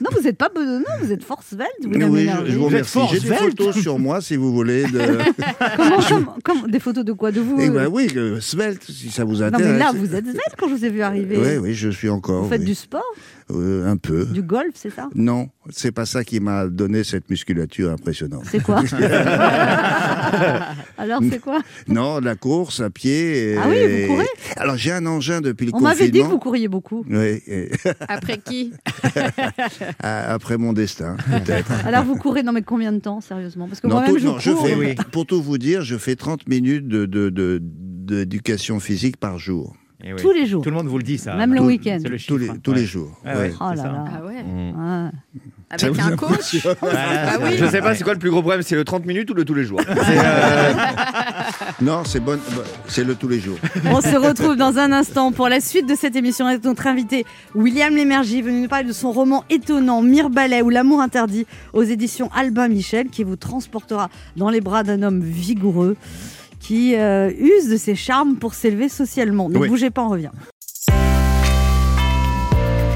Non, 0.00 0.10
vous 0.16 0.22
n'êtes 0.22 0.38
pas 0.38 0.48
bedonnant, 0.48 0.84
vous 1.02 1.12
êtes 1.12 1.24
force 1.24 1.46
svelte. 1.48 1.68
William 1.84 2.10
Oui, 2.10 2.28
je, 2.46 2.56
vous 2.56 2.66
remercie. 2.66 2.98
J'ai 3.10 3.20
des 3.20 3.34
photos 3.34 3.76
sur 3.80 3.98
moi, 3.98 4.20
si 4.20 4.36
vous 4.36 4.52
voulez. 4.52 4.84
De... 4.84 5.00
Comment, 6.44 6.66
Des 6.68 6.78
photos 6.80 7.04
de 7.04 7.12
quoi 7.12 7.32
De 7.32 7.40
vous 7.40 7.56
Eh 7.60 7.68
euh 7.68 7.72
ben 7.72 7.88
oui, 7.90 8.08
svelte, 8.40 8.84
si 8.88 9.10
ça 9.10 9.24
vous 9.24 9.36
Non, 9.36 9.42
intéresse. 9.46 9.66
mais 9.72 9.78
là, 9.78 9.90
vous 9.94 10.14
êtes 10.14 10.24
svelte 10.26 10.54
quand 10.56 10.68
je 10.68 10.74
vous 10.74 10.84
ai 10.84 10.90
vu 10.90 11.02
arriver. 11.02 11.38
Oui, 11.38 11.56
oui, 11.60 11.74
je 11.74 11.88
suis 11.88 12.08
encore. 12.08 12.44
Vous 12.44 12.48
faites 12.48 12.60
oui. 12.60 12.66
du 12.66 12.74
sport 12.74 13.02
Euh, 13.52 13.86
un 13.88 13.96
peu. 13.96 14.24
Du 14.26 14.42
golf, 14.42 14.72
c'est 14.74 14.90
ça? 14.90 15.08
Non, 15.14 15.50
c'est 15.70 15.92
pas 15.92 16.04
ça 16.04 16.24
qui 16.24 16.40
m'a 16.40 16.66
donné 16.66 17.04
cette 17.04 17.30
musculature 17.30 17.92
impressionnante. 17.92 18.42
C'est 18.50 18.60
quoi? 18.60 18.82
Alors, 20.98 21.20
c'est 21.30 21.38
quoi? 21.40 21.60
Non, 21.86 22.18
la 22.20 22.34
course 22.34 22.80
à 22.80 22.90
pied. 22.90 23.52
et- 23.52 23.56
Ah 23.56 23.66
oui, 23.68 23.76
vous 24.02 24.06
courez? 24.14 24.26
Alors 24.56 24.76
j'ai 24.76 24.92
un 24.92 25.06
engin 25.06 25.40
depuis 25.40 25.66
le 25.66 25.72
On 25.74 25.80
m'avait 25.80 26.06
dit 26.06 26.10
que 26.10 26.16
confinement. 26.18 26.28
vous 26.30 26.38
couriez 26.38 26.68
beaucoup. 26.68 27.04
Oui, 27.08 27.40
et- 27.46 27.70
Après 28.08 28.38
qui? 28.38 28.72
Après 30.00 30.58
mon 30.58 30.72
destin, 30.72 31.16
peut-être. 31.30 31.70
Alors, 31.86 32.04
vous 32.04 32.16
courez, 32.16 32.42
non, 32.42 32.52
mais 32.52 32.62
combien 32.62 32.92
de 32.92 32.98
temps, 32.98 33.20
sérieusement? 33.20 33.68
Parce 33.68 33.80
que 33.80 33.86
Non, 33.86 33.96
moi-même, 33.96 34.10
tout- 34.12 34.18
je 34.18 34.26
non, 34.50 34.94
pour 35.12 35.26
tout 35.26 35.42
vous 35.42 35.58
dire, 35.58 35.82
je 35.82 35.96
fais 35.96 36.16
30 36.16 36.48
minutes 36.48 36.88
de, 36.88 37.06
de- 37.06 37.30
de- 37.30 37.60
d'éducation 37.62 38.80
physique 38.80 39.16
par 39.18 39.38
jour. 39.38 39.76
Eh 40.08 40.12
oui. 40.14 40.20
Tous 40.22 40.30
les 40.32 40.46
jours. 40.46 40.62
Tout 40.62 40.70
le 40.70 40.76
monde 40.76 40.86
vous 40.86 40.98
le 40.98 41.02
dit, 41.02 41.18
ça. 41.18 41.34
Même 41.34 41.52
le 41.52 41.60
week-end. 41.60 41.98
Tous 42.04 42.10
les, 42.12 42.18
chiffre. 42.18 42.54
tous 42.62 42.70
Ouais. 42.70 42.76
les 42.78 42.84
jours. 42.86 43.10
Ah 43.24 43.34
ouais, 43.34 43.40
ouais. 43.40 43.52
Oh 43.60 43.64
là 43.64 43.70
c'est 43.74 43.82
ça. 43.82 43.88
là. 43.88 44.04
Ah 44.18 44.24
ouais 44.24 44.44
Avec 45.70 45.98
un 45.98 46.16
coach. 46.16 46.66
Ah 46.82 47.38
oui 47.42 47.50
Je 47.58 47.66
sais 47.66 47.80
pas 47.80 47.94
c'est 47.96 48.04
quoi 48.04 48.12
le 48.12 48.18
plus 48.20 48.30
gros 48.30 48.40
problème, 48.40 48.62
c'est 48.62 48.76
le 48.76 48.84
30 48.84 49.04
minutes 49.04 49.28
ou 49.30 49.34
le 49.34 49.44
tous 49.44 49.54
les 49.54 49.64
jours? 49.64 49.80
Euh, 49.90 50.72
Non, 51.80 52.02
c'est 52.04 52.20
bon, 52.20 52.38
c'est 52.86 53.04
le 53.04 53.14
tous 53.14 53.28
les 53.28 53.40
jours. 53.40 53.58
On 53.86 54.00
se 54.00 54.16
retrouve 54.16 54.56
dans 54.56 54.78
un 54.78 54.92
instant 54.92 55.32
pour 55.32 55.48
la 55.48 55.60
suite 55.60 55.86
de 55.88 55.94
cette 55.94 56.16
émission 56.16 56.46
avec 56.46 56.62
notre 56.64 56.86
invité 56.86 57.24
William 57.54 57.94
Lémergie, 57.94 58.42
venu 58.42 58.62
nous 58.62 58.68
parler 58.68 58.86
de 58.88 58.92
son 58.92 59.10
roman 59.12 59.44
étonnant 59.50 60.02
Mirbalet 60.02 60.62
ou 60.62 60.70
l'amour 60.70 61.00
interdit 61.00 61.46
aux 61.72 61.82
éditions 61.82 62.30
Albin 62.34 62.68
Michel 62.68 63.08
qui 63.08 63.24
vous 63.24 63.36
transportera 63.36 64.08
dans 64.36 64.48
les 64.50 64.60
bras 64.60 64.82
d'un 64.84 65.02
homme 65.02 65.20
vigoureux 65.20 65.96
qui 66.66 66.96
euh, 66.96 67.30
use 67.38 67.68
de 67.68 67.76
ses 67.76 67.94
charmes 67.94 68.34
pour 68.36 68.54
s'élever 68.54 68.88
socialement. 68.88 69.48
Ne 69.48 69.56
Oui. 69.58 69.68
bougez 69.68 69.90
pas, 69.90 70.02
on 70.02 70.08
revient. 70.08 70.30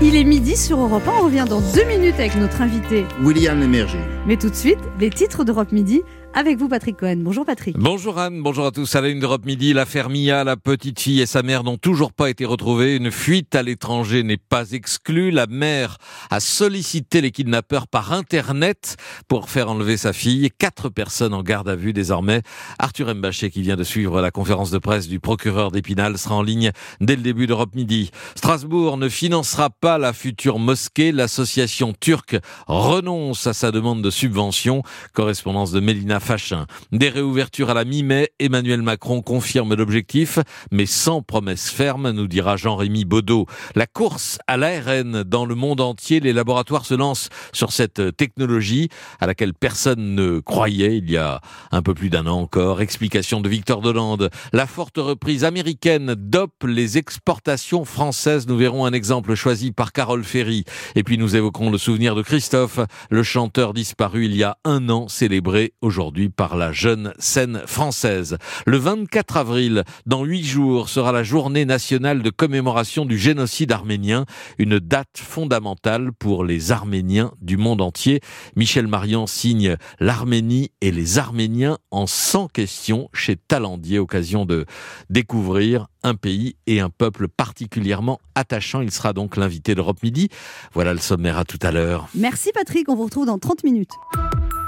Il 0.02 0.16
est 0.16 0.24
midi 0.24 0.56
sur 0.56 0.80
Europe 0.80 1.02
1, 1.06 1.10
on 1.20 1.24
revient 1.26 1.44
dans 1.48 1.60
deux 1.60 1.84
minutes 1.84 2.14
avec 2.18 2.34
notre 2.36 2.62
invité. 2.62 3.04
William 3.22 3.60
Lémergie. 3.60 3.98
Mais 4.26 4.36
tout 4.36 4.48
de 4.50 4.54
suite, 4.56 4.78
les 4.98 5.10
titres 5.10 5.44
d'Europe 5.44 5.70
Midi 5.72 6.00
avec 6.34 6.58
vous 6.58 6.68
Patrick 6.68 6.96
Cohen. 6.96 7.16
Bonjour 7.18 7.44
Patrick. 7.44 7.76
Bonjour 7.76 8.18
Anne, 8.18 8.42
bonjour 8.42 8.66
à 8.66 8.70
tous. 8.70 8.94
À 8.94 9.00
la 9.00 9.08
une 9.08 9.18
d'Europe 9.18 9.44
Midi, 9.44 9.72
l'affaire 9.72 10.08
Mia, 10.08 10.44
la 10.44 10.56
petite 10.56 11.00
fille 11.00 11.20
et 11.20 11.26
sa 11.26 11.42
mère 11.42 11.64
n'ont 11.64 11.76
toujours 11.76 12.12
pas 12.12 12.30
été 12.30 12.44
retrouvées. 12.44 12.96
Une 12.96 13.10
fuite 13.10 13.54
à 13.54 13.62
l'étranger 13.62 14.22
n'est 14.22 14.36
pas 14.36 14.70
exclue. 14.70 15.30
La 15.30 15.46
mère 15.46 15.96
a 16.30 16.38
sollicité 16.38 17.20
les 17.20 17.32
kidnappeurs 17.32 17.88
par 17.88 18.12
Internet 18.12 18.96
pour 19.26 19.50
faire 19.50 19.70
enlever 19.70 19.96
sa 19.96 20.12
fille. 20.12 20.50
Quatre 20.56 20.88
personnes 20.88 21.34
en 21.34 21.42
garde 21.42 21.68
à 21.68 21.74
vue 21.74 21.92
désormais. 21.92 22.42
Arthur 22.78 23.12
Mbaché, 23.14 23.50
qui 23.50 23.62
vient 23.62 23.76
de 23.76 23.84
suivre 23.84 24.20
la 24.20 24.30
conférence 24.30 24.70
de 24.70 24.78
presse 24.78 25.08
du 25.08 25.18
procureur 25.18 25.72
d'Épinal, 25.72 26.16
sera 26.16 26.36
en 26.36 26.42
ligne 26.42 26.70
dès 27.00 27.16
le 27.16 27.22
début 27.22 27.48
d'Europe 27.48 27.74
Midi. 27.74 28.10
Strasbourg 28.36 28.98
ne 28.98 29.08
financera 29.08 29.70
pas 29.70 29.98
la 29.98 30.12
future 30.12 30.60
mosquée. 30.60 31.10
L'association 31.10 31.92
turque 31.98 32.36
renonce 32.68 33.46
à 33.48 33.52
sa 33.52 33.72
demande 33.72 34.02
de 34.02 34.10
subvention. 34.10 34.84
Correspondance 35.12 35.72
de 35.72 35.80
Mélina 35.80 36.19
Fachin. 36.20 36.66
Des 36.92 37.08
réouvertures 37.08 37.70
à 37.70 37.74
la 37.74 37.84
mi-mai, 37.84 38.30
Emmanuel 38.38 38.82
Macron 38.82 39.22
confirme 39.22 39.74
l'objectif, 39.74 40.38
mais 40.70 40.86
sans 40.86 41.22
promesse 41.22 41.70
ferme, 41.70 42.10
nous 42.10 42.28
dira 42.28 42.56
Jean-Rémy 42.56 43.04
Baudot. 43.04 43.46
La 43.74 43.86
course 43.86 44.38
à 44.46 44.56
l'ARN 44.56 45.24
dans 45.24 45.46
le 45.46 45.54
monde 45.54 45.80
entier, 45.80 46.20
les 46.20 46.32
laboratoires 46.32 46.86
se 46.86 46.94
lancent 46.94 47.28
sur 47.52 47.72
cette 47.72 48.16
technologie 48.16 48.88
à 49.20 49.26
laquelle 49.26 49.54
personne 49.54 50.14
ne 50.14 50.40
croyait 50.40 50.98
il 50.98 51.10
y 51.10 51.16
a 51.16 51.40
un 51.72 51.82
peu 51.82 51.94
plus 51.94 52.10
d'un 52.10 52.26
an 52.26 52.40
encore. 52.40 52.80
Explication 52.80 53.40
de 53.40 53.48
Victor 53.48 53.80
Dolande. 53.80 54.30
La 54.52 54.66
forte 54.66 54.98
reprise 54.98 55.44
américaine 55.44 56.14
dope 56.16 56.64
les 56.64 56.98
exportations 56.98 57.84
françaises. 57.84 58.46
Nous 58.46 58.56
verrons 58.56 58.84
un 58.84 58.92
exemple 58.92 59.34
choisi 59.34 59.72
par 59.72 59.92
Carole 59.92 60.24
Ferry. 60.24 60.64
Et 60.94 61.02
puis 61.02 61.18
nous 61.18 61.36
évoquerons 61.36 61.70
le 61.70 61.78
souvenir 61.78 62.14
de 62.14 62.22
Christophe, 62.22 62.80
le 63.10 63.22
chanteur 63.22 63.72
disparu 63.72 64.26
il 64.26 64.36
y 64.36 64.42
a 64.42 64.58
un 64.64 64.88
an, 64.88 65.08
célébré 65.08 65.72
aujourd'hui 65.80 66.09
par 66.28 66.56
la 66.56 66.72
jeune 66.72 67.12
scène 67.18 67.62
française. 67.66 68.36
Le 68.66 68.76
24 68.76 69.36
avril, 69.36 69.84
dans 70.06 70.24
huit 70.24 70.44
jours, 70.44 70.88
sera 70.88 71.12
la 71.12 71.22
journée 71.22 71.64
nationale 71.64 72.22
de 72.22 72.30
commémoration 72.30 73.04
du 73.04 73.16
génocide 73.16 73.72
arménien, 73.72 74.26
une 74.58 74.78
date 74.78 75.16
fondamentale 75.16 76.10
pour 76.12 76.44
les 76.44 76.72
Arméniens 76.72 77.32
du 77.40 77.56
monde 77.56 77.80
entier. 77.80 78.20
Michel 78.56 78.88
Marian 78.88 79.26
signe 79.26 79.76
l'Arménie 80.00 80.70
et 80.80 80.90
les 80.90 81.18
Arméniens 81.18 81.78
en 81.90 82.06
100 82.06 82.48
questions 82.48 83.08
chez 83.12 83.36
Talendier, 83.36 83.98
occasion 83.98 84.44
de 84.44 84.66
découvrir 85.10 85.86
un 86.02 86.14
pays 86.14 86.56
et 86.66 86.80
un 86.80 86.90
peuple 86.90 87.28
particulièrement 87.28 88.20
attachant. 88.34 88.80
Il 88.80 88.90
sera 88.90 89.12
donc 89.12 89.36
l'invité 89.36 89.74
d'Europe 89.74 90.02
Midi. 90.02 90.28
Voilà 90.72 90.92
le 90.92 90.98
sommaire 90.98 91.38
à 91.38 91.44
tout 91.44 91.58
à 91.62 91.70
l'heure. 91.70 92.08
Merci 92.14 92.50
Patrick, 92.52 92.88
on 92.88 92.96
vous 92.96 93.04
retrouve 93.04 93.26
dans 93.26 93.38
30 93.38 93.64
minutes. 93.64 93.92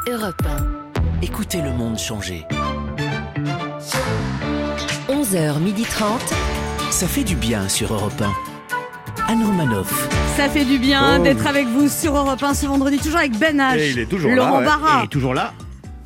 Europe 0.09 0.43
1. 0.45 0.92
Écoutez 1.23 1.61
le 1.63 1.73
monde 1.73 1.99
changer. 1.99 2.45
11h30. 5.09 6.05
Ça 6.91 7.07
fait 7.07 7.25
du 7.25 7.37
bien 7.37 7.69
sur 7.69 7.93
Europe 7.95 8.21
1. 8.21 9.33
Anne 9.33 9.45
Romanoff. 9.45 10.09
Ça 10.37 10.49
fait 10.49 10.65
du 10.65 10.79
bien 10.79 11.19
Oh. 11.21 11.23
d'être 11.23 11.47
avec 11.47 11.67
vous 11.67 11.89
sur 11.89 12.17
Europe 12.17 12.43
1 12.43 12.55
ce 12.55 12.67
vendredi, 12.67 12.99
toujours 12.99 13.19
avec 13.19 13.39
Ben 13.39 13.59
H. 13.59 13.79
Et 13.79 13.91
il 13.91 13.99
est 14.01 14.07
toujours 14.07 14.31
là, 14.31 14.37
Laurent 14.37 14.59
ouais. 14.59 14.65
Barra. 14.65 15.01
Il 15.01 15.05
est 15.05 15.09
toujours 15.09 15.35
là. 15.35 15.53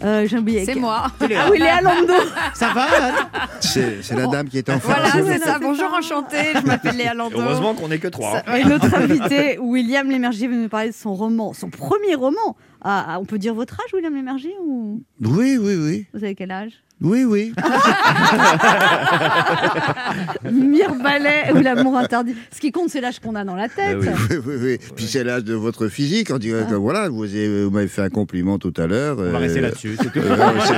Euh, 0.03 0.27
J'ai 0.27 0.39
oublié. 0.39 0.65
C'est 0.65 0.75
moi. 0.75 1.07
Ah 1.21 1.49
oui, 1.51 1.59
Léa 1.59 1.81
Lando. 1.81 2.13
Ça 2.55 2.73
va 2.75 2.87
C'est 3.61 4.03
c'est 4.03 4.15
la 4.15 4.27
dame 4.27 4.49
qui 4.49 4.59
est 4.59 4.69
en 4.69 4.79
face. 4.79 4.85
Voilà, 4.85 5.11
c'est 5.33 5.39
ça. 5.43 5.59
Bonjour, 5.59 5.93
enchantée. 5.93 6.53
Je 6.55 6.67
m'appelle 6.67 6.97
Léa 6.97 7.15
Lando. 7.15 7.39
Heureusement 7.41 7.75
qu'on 7.75 7.89
n'est 7.89 7.99
que 7.99 8.09
trois. 8.09 8.43
Et 8.57 8.65
notre 8.65 8.95
invité, 8.95 9.59
William 9.59 10.11
Lémergie, 10.11 10.47
veut 10.47 10.57
nous 10.57 10.69
parler 10.69 10.91
de 10.91 10.95
son 10.95 11.15
roman, 11.15 11.53
son 11.53 11.71
premier 11.71 12.15
roman. 12.15 12.57
Ah, 12.83 13.07
ah, 13.09 13.21
on 13.21 13.25
peut 13.25 13.39
dire 13.39 13.55
votre 13.55 13.75
âge, 13.75 13.95
William 13.95 14.15
Lémergie 14.15 14.53
ou? 14.63 15.03
Oui, 15.23 15.57
oui, 15.59 15.77
oui. 15.77 16.07
Vous 16.13 16.23
avez 16.23 16.35
quel 16.35 16.51
âge? 16.51 16.73
Oui, 17.03 17.25
oui. 17.25 17.53
Mirbalet 20.51 21.53
ou 21.55 21.61
l'amour 21.61 21.97
interdit. 21.97 22.35
Ce 22.55 22.61
qui 22.61 22.73
compte, 22.73 22.91
c'est 22.91 23.01
l'âge 23.01 23.19
qu'on 23.21 23.35
a 23.35 23.45
dans 23.45 23.55
la 23.55 23.69
tête. 23.69 23.99
oui, 24.01 24.09
oui, 24.31 24.37
oui, 24.47 24.55
oui. 24.63 24.79
Puis 24.97 25.07
c'est 25.07 25.25
l'âge 25.25 25.45
de 25.45 25.55
votre 25.55 25.89
physique. 25.89 26.31
On 26.33 26.39
dirait 26.39 26.67
que 26.67 26.75
voilà, 26.75 27.09
vous, 27.09 27.25
avez- 27.25 27.65
vous 27.65 27.71
m'avez 27.71 27.89
fait 27.89 28.03
un 28.03 28.09
compliment 28.09 28.59
tout 28.59 28.73
à 28.79 28.87
l'heure. 28.87 29.19
On 29.19 29.31
va 29.31 29.39
rester 29.39 29.61
là-dessus, 29.61 29.97
tout. 29.99 30.09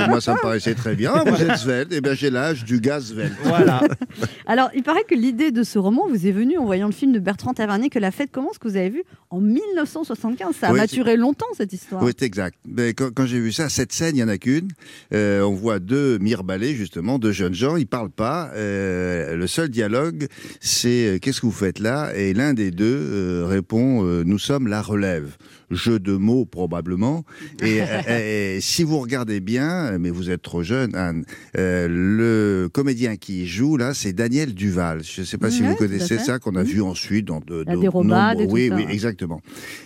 moi, 0.09 0.21
ça 0.21 0.33
me 0.33 0.41
paraissait 0.41 0.75
très 0.75 0.95
bien. 0.95 1.13
Vous 1.25 1.41
êtes 1.41 1.57
svelte. 1.57 1.89
Eh 1.91 2.01
bien, 2.01 2.13
j'ai 2.13 2.29
l'âge 2.29 2.65
du 2.65 2.79
gaz 2.79 3.07
svelte. 3.13 3.33
Voilà. 3.43 3.81
Alors, 4.47 4.69
il 4.75 4.83
paraît 4.83 5.03
que 5.07 5.15
l'idée 5.15 5.51
de 5.51 5.63
ce 5.63 5.79
roman 5.79 6.07
vous 6.09 6.27
est 6.27 6.31
venue 6.31 6.57
en 6.57 6.65
voyant 6.65 6.87
le 6.87 6.93
film 6.93 7.11
de 7.13 7.19
Bertrand 7.19 7.53
Tavernier, 7.53 7.89
que 7.89 7.99
la 7.99 8.11
fête 8.11 8.31
commence, 8.31 8.57
que 8.57 8.67
vous 8.67 8.75
avez 8.75 8.89
vu 8.89 9.03
en 9.29 9.39
1975. 9.39 10.55
Ça 10.59 10.67
a 10.67 10.71
Oui, 10.73 10.79
maturé 10.79 11.15
longtemps, 11.15 11.45
cette 11.55 11.71
histoire. 11.73 12.03
Oui, 12.03 12.11
c'est 12.17 12.25
exact. 12.25 12.57
Mais 12.67 12.93
quand, 12.93 13.09
quand 13.13 13.25
j'ai 13.25 13.39
vu 13.39 13.51
ça, 13.51 13.69
cette 13.69 13.93
scène, 13.93 14.15
il 14.15 14.17
n'y 14.17 14.23
en 14.23 14.27
a 14.27 14.37
qu'une. 14.37 14.67
Euh, 15.13 15.41
on 15.43 15.53
voit 15.53 15.79
deux 15.79 16.08
deux 16.09 16.17
mirbalés, 16.17 16.73
justement, 16.73 17.19
deux 17.19 17.31
jeunes 17.31 17.53
gens. 17.53 17.75
Ils 17.75 17.87
parlent 17.87 18.09
pas. 18.09 18.51
Euh, 18.55 19.35
le 19.35 19.47
seul 19.47 19.69
dialogue, 19.69 20.27
c'est 20.59 21.07
euh, 21.07 21.17
qu'est-ce 21.19 21.41
que 21.41 21.45
vous 21.45 21.51
faites 21.51 21.79
là? 21.79 22.11
Et 22.15 22.33
l'un 22.33 22.53
des 22.53 22.71
deux 22.71 22.85
euh, 22.85 23.45
répond 23.45 24.03
nous 24.25 24.39
sommes 24.39 24.67
la 24.67 24.81
relève. 24.81 25.37
Jeu 25.71 25.99
de 25.99 26.13
mots 26.13 26.45
probablement. 26.45 27.23
Et, 27.61 27.81
euh, 28.07 28.55
et 28.57 28.61
si 28.61 28.83
vous 28.83 28.99
regardez 28.99 29.39
bien, 29.39 29.97
mais 29.97 30.09
vous 30.09 30.29
êtes 30.29 30.41
trop 30.41 30.63
jeune, 30.63 30.95
Anne, 30.95 31.25
euh, 31.57 31.87
le 31.89 32.69
comédien 32.69 33.15
qui 33.15 33.47
joue 33.47 33.77
là, 33.77 33.93
c'est 33.93 34.13
Daniel 34.13 34.53
Duval. 34.53 35.03
Je 35.03 35.21
ne 35.21 35.25
sais 35.25 35.37
pas 35.37 35.51
si 35.51 35.61
vous 35.61 35.75
connaissez 35.75 36.17
ça, 36.17 36.39
qu'on 36.39 36.55
a 36.55 36.63
vu 36.63 36.81
ensuite 36.81 37.25
dans 37.25 37.39
de, 37.39 37.63
La 37.65 37.75
de 37.75 37.81
tout 37.89 38.51
Oui, 38.51 38.69
oui, 38.73 38.85
exactement. 38.89 39.41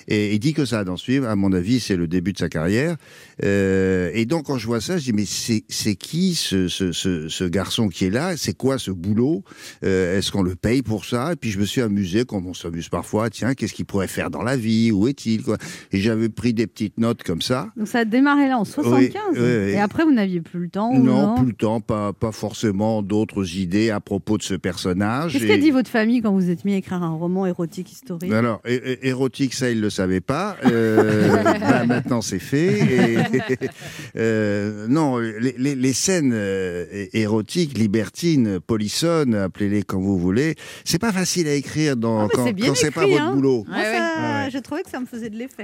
Et 0.08 0.34
il 0.34 0.40
dit 0.40 0.54
que 0.54 0.66
ça 0.66 0.80
a 0.80 0.84
d'en 0.84 0.98
suivre. 0.98 1.28
À 1.28 1.36
mon 1.36 1.54
avis, 1.54 1.80
c'est 1.80 1.96
le 1.96 2.08
début 2.08 2.34
de 2.34 2.38
sa 2.38 2.50
carrière. 2.50 2.96
Euh, 3.44 4.12
et 4.14 4.26
donc, 4.26 4.46
quand 4.46 4.58
je 4.58 4.68
vois 4.68 4.82
ça, 4.82 4.98
je 4.98 5.04
dis 5.06 5.14
mais 5.14 5.26
c'est 5.26 5.96
qui 5.96 6.36
ce, 6.36 6.68
ce, 6.68 6.92
ce, 6.92 7.28
ce 7.30 7.44
garçon 7.44 7.88
qui 7.88 8.06
est 8.06 8.10
là? 8.10 8.36
C'est 8.38 8.56
quoi 8.56 8.78
ce 8.78 8.92
boulot? 8.92 9.44
Euh, 9.84 10.18
Est-ce 10.18 10.32
qu'on 10.32 10.44
le 10.44 10.56
paye 10.56 10.82
pour 10.82 11.06
ça? 11.06 11.34
Et 11.34 11.36
puis 11.36 11.52
je 11.52 11.60
me 11.60 11.66
suis 11.66 11.82
amusé, 11.82 12.26
comme 12.26 12.48
on 12.48 12.54
s'amuse 12.54 12.90
parfois. 12.90 13.30
Tiens, 13.30 13.54
qu'est-ce 13.54 13.74
qu'il 13.74 13.86
pourrait 13.86 14.08
faire 14.08 14.30
dans 14.30 14.44
la 14.44 14.58
vie? 14.58 14.92
Où 14.92 15.08
est-il 15.08 15.44
Et 15.92 16.00
j'avais 16.00 16.30
pris 16.30 16.54
des 16.54 16.68
petites 16.68 16.98
notes 16.98 17.24
comme 17.24 17.42
ça. 17.42 17.70
Donc 17.78 17.88
ça 17.88 18.00
a 18.00 18.06
démarré 18.06 18.48
là 18.48 18.58
en 18.58 18.66
75. 18.66 19.22
oui, 19.34 19.40
oui. 19.40 19.44
Et 19.72 19.80
après, 19.80 20.04
vous 20.04 20.12
n'aviez 20.12 20.42
plus 20.42 20.60
le 20.62 20.70
temps 20.70 20.92
ou 20.92 21.00
Non, 21.04 21.36
plus 21.36 21.48
le 21.48 21.54
temps, 21.54 21.82
pas, 21.82 22.14
pas 22.14 22.32
forcément 22.32 23.02
d'autres 23.02 23.56
idées 23.58 23.90
à 23.90 24.00
propos 24.00 24.38
de 24.38 24.44
ce 24.44 24.54
personnage. 24.56 25.34
Qu'est-ce 25.34 25.46
Et- 25.46 25.48
qu'a 25.48 25.58
dit 25.58 25.72
votre 25.72 25.90
famille 25.90 26.22
quand 26.22 26.34
vous 26.34 26.50
êtes 26.50 26.66
mis 26.66 26.74
à 26.74 26.78
écrire 26.78 27.02
un 27.04 27.10
roman 27.16 27.46
érotique 27.46 27.92
historique 27.92 28.32
alors, 28.32 28.62
é- 28.66 28.74
é- 28.76 29.08
érotique, 29.08 29.54
ça, 29.54 29.70
il 29.70 29.80
le 29.82 29.90
savait 29.90 30.22
pas. 30.22 30.58
Euh, 30.66 31.30
bah, 31.60 31.86
maintenant, 31.86 32.22
c'est 32.22 32.40
fait. 32.40 32.80
Et, 32.80 33.18
euh, 34.16 34.88
non, 34.88 35.18
les, 35.18 35.56
les- 35.58 35.76
les 35.76 35.94
scènes 35.94 36.32
euh, 36.34 36.86
érotiques, 37.14 37.78
libertines, 37.78 38.60
polissonnes, 38.60 39.36
appelez-les 39.36 39.84
comme 39.84 40.04
vous 40.04 40.18
voulez, 40.18 40.56
c'est 40.86 41.00
pas 41.00 41.12
facile 41.12 41.48
à 41.48 41.54
écrire 41.54 41.96
dans, 41.98 42.28
Ah, 42.28 42.28
mais 42.46 42.54
quand, 42.68 42.76
c'est 42.76 42.92
quand 42.92 43.02
pas 43.02 43.08
votre 43.08 43.22
hein. 43.22 43.34
boulot. 43.36 43.66
Moi, 43.68 43.84
ça, 43.84 44.50
Je 44.50 44.58
trouvais 44.60 44.84
que 44.84 44.90
ça 44.90 45.00
me 45.00 45.06
faisait 45.06 45.30
de 45.30 45.38
l'effet. 45.38 45.63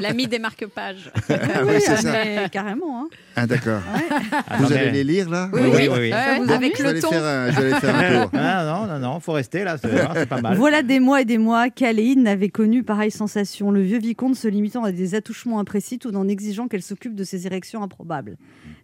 L'ami 0.00 0.26
des 0.28 0.38
marque-pages. 0.38 1.10
Ah 1.28 1.62
oui, 1.64 1.74
c'est 1.78 1.96
ça. 1.96 2.12
mais 2.12 2.48
carrément. 2.50 3.02
Hein. 3.02 3.08
Ah, 3.36 3.46
d'accord. 3.46 3.80
Vous 4.58 4.72
allez 4.72 4.90
les 4.90 5.04
lire, 5.04 5.30
là 5.30 5.48
Oui, 5.52 5.60
oui, 5.64 5.88
oui. 5.88 5.88
oui. 5.92 6.10
Vous 6.44 6.52
Avec 6.52 6.76
faire 6.76 7.24
un, 7.24 7.50
je 7.50 7.60
vais 7.60 7.72
aller 7.72 7.80
faire 7.80 7.94
un 7.96 8.22
tour. 8.22 8.30
Ah, 8.42 8.64
non, 8.64 8.86
non, 8.86 8.98
non, 8.98 9.20
faut 9.20 9.32
rester 9.32 9.64
là, 9.64 9.76
c'est 9.78 9.88
c'est 10.14 10.26
pas 10.28 10.40
mal. 10.40 10.56
Voilà 10.56 10.82
des 10.82 10.98
mois 10.98 11.20
et 11.20 11.24
des 11.24 11.38
mois 11.38 11.68
qu'Aléide 11.70 12.18
n'avait 12.18 12.48
connu 12.48 12.82
pareille 12.82 13.10
sensation. 13.10 13.70
Le 13.70 13.82
vieux 13.82 13.98
vicomte 13.98 14.34
se 14.36 14.48
limitant 14.48 14.82
à 14.84 14.92
des 14.92 15.14
attouchements 15.14 15.58
imprécis 15.60 15.98
tout 15.98 16.14
en 16.16 16.26
exigeant 16.28 16.68
qu'elle 16.68 16.82
s'occupe 16.82 17.14
de 17.14 17.24
ses 17.24 17.46
érections 17.46 17.82
improbables. 17.82 18.36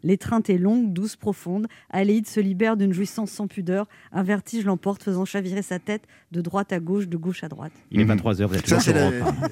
L'étreinte 0.02 0.50
est 0.50 0.58
longue, 0.58 0.92
douce, 0.92 1.16
profonde. 1.16 1.66
Aléide 1.90 2.26
se 2.26 2.40
libère 2.40 2.76
d'une 2.76 2.92
jouissance 2.92 3.30
sans 3.30 3.46
pudeur. 3.46 3.88
Un 4.12 4.22
vertige 4.22 4.64
l'emporte, 4.64 5.02
faisant 5.02 5.24
chavirer 5.24 5.62
sa 5.62 5.78
tête 5.78 6.02
de 6.32 6.40
droite 6.40 6.72
à 6.72 6.80
gauche, 6.80 7.06
de 7.06 7.16
gauche 7.16 7.44
à 7.44 7.48
droite. 7.48 7.70
Il 7.92 8.00
est 8.00 8.04
23h, 8.04 8.46
vous 8.46 8.56
êtes 8.56 8.66
Ça, 8.66 8.80
c'est 8.80 8.92
la, 8.92 9.10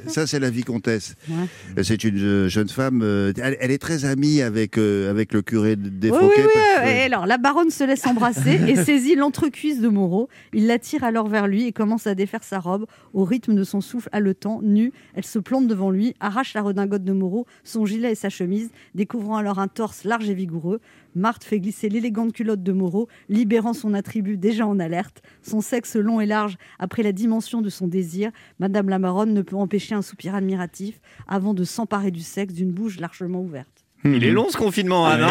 ça, 0.08 0.26
c'est 0.26 0.40
la 0.40 0.50
vicomtesse. 0.50 1.14
Ouais. 1.28 1.82
C'est 1.84 2.02
une 2.02 2.18
euh, 2.18 2.48
jeune 2.48 2.68
femme. 2.68 3.00
euh, 3.02 3.32
elle, 3.40 3.56
elle 3.60 3.70
est 3.70 3.78
très 3.78 4.04
amie 4.04 4.42
avec, 4.42 4.76
euh, 4.76 5.08
avec 5.08 5.32
le 5.32 5.42
curé 5.42 5.76
Oui, 5.80 5.90
défroqué. 5.90 6.24
oui, 6.36 6.42
oui. 6.46 6.60
que- 6.82 6.88
Et 6.88 7.02
alors, 7.02 7.26
la 7.26 7.38
baronne 7.38 7.70
se 7.70 7.84
laisse 7.84 8.04
embrasser 8.06 8.58
et 8.66 8.74
saisit 8.84 9.14
l'entrecuisse 9.14 9.80
de 9.80 9.88
Moreau. 9.88 10.28
Il 10.52 10.66
l'attire 10.66 11.04
alors 11.04 11.28
vers 11.28 11.46
lui 11.46 11.64
et 11.66 11.72
commence 11.72 12.08
à 12.08 12.16
défaire 12.16 12.42
sa 12.42 12.58
robe. 12.58 12.86
Au 13.12 13.24
rythme 13.24 13.54
de 13.54 13.62
son 13.62 13.80
souffle 13.80 14.08
haletant, 14.10 14.60
nue, 14.62 14.92
elle 15.14 15.24
se 15.24 15.38
plante 15.38 15.68
devant 15.68 15.90
lui, 15.90 16.14
arrache 16.18 16.54
la 16.54 16.62
redingote 16.62 17.04
de 17.04 17.12
Moreau, 17.12 17.46
son 17.62 17.86
gilet 17.86 18.12
et 18.12 18.16
sa 18.16 18.30
chemise, 18.30 18.70
découvrant 18.96 19.36
alors 19.36 19.60
un 19.60 19.68
torse 19.68 20.02
large 20.04 20.28
et 20.28 20.34
vigoureux. 20.34 20.80
Marthe 21.14 21.44
fait 21.44 21.60
glisser 21.60 21.88
l'élégante 21.88 22.32
culotte 22.32 22.62
de 22.62 22.72
Moreau, 22.72 23.08
libérant 23.28 23.72
son 23.72 23.94
attribut 23.94 24.36
déjà 24.36 24.66
en 24.66 24.78
alerte. 24.78 25.22
Son 25.42 25.60
sexe 25.60 25.96
long 25.96 26.20
et 26.20 26.26
large, 26.26 26.56
après 26.78 27.02
la 27.02 27.12
dimension 27.12 27.62
de 27.62 27.70
son 27.70 27.86
désir, 27.86 28.30
Madame 28.58 28.88
la 28.88 28.98
baronne 28.98 29.34
ne 29.34 29.42
peut 29.42 29.56
empêcher 29.56 29.94
un 29.94 30.02
soupir 30.02 30.34
admiratif 30.34 31.00
avant 31.26 31.54
de 31.54 31.64
s'emparer 31.64 32.10
du 32.10 32.22
sexe 32.22 32.54
d'une 32.54 32.72
bouche 32.72 33.00
largement 33.00 33.40
ouverte. 33.40 33.73
Il 34.06 34.22
est 34.22 34.32
long 34.32 34.48
ce 34.50 34.56
confinement, 34.58 35.08
hein 35.08 35.18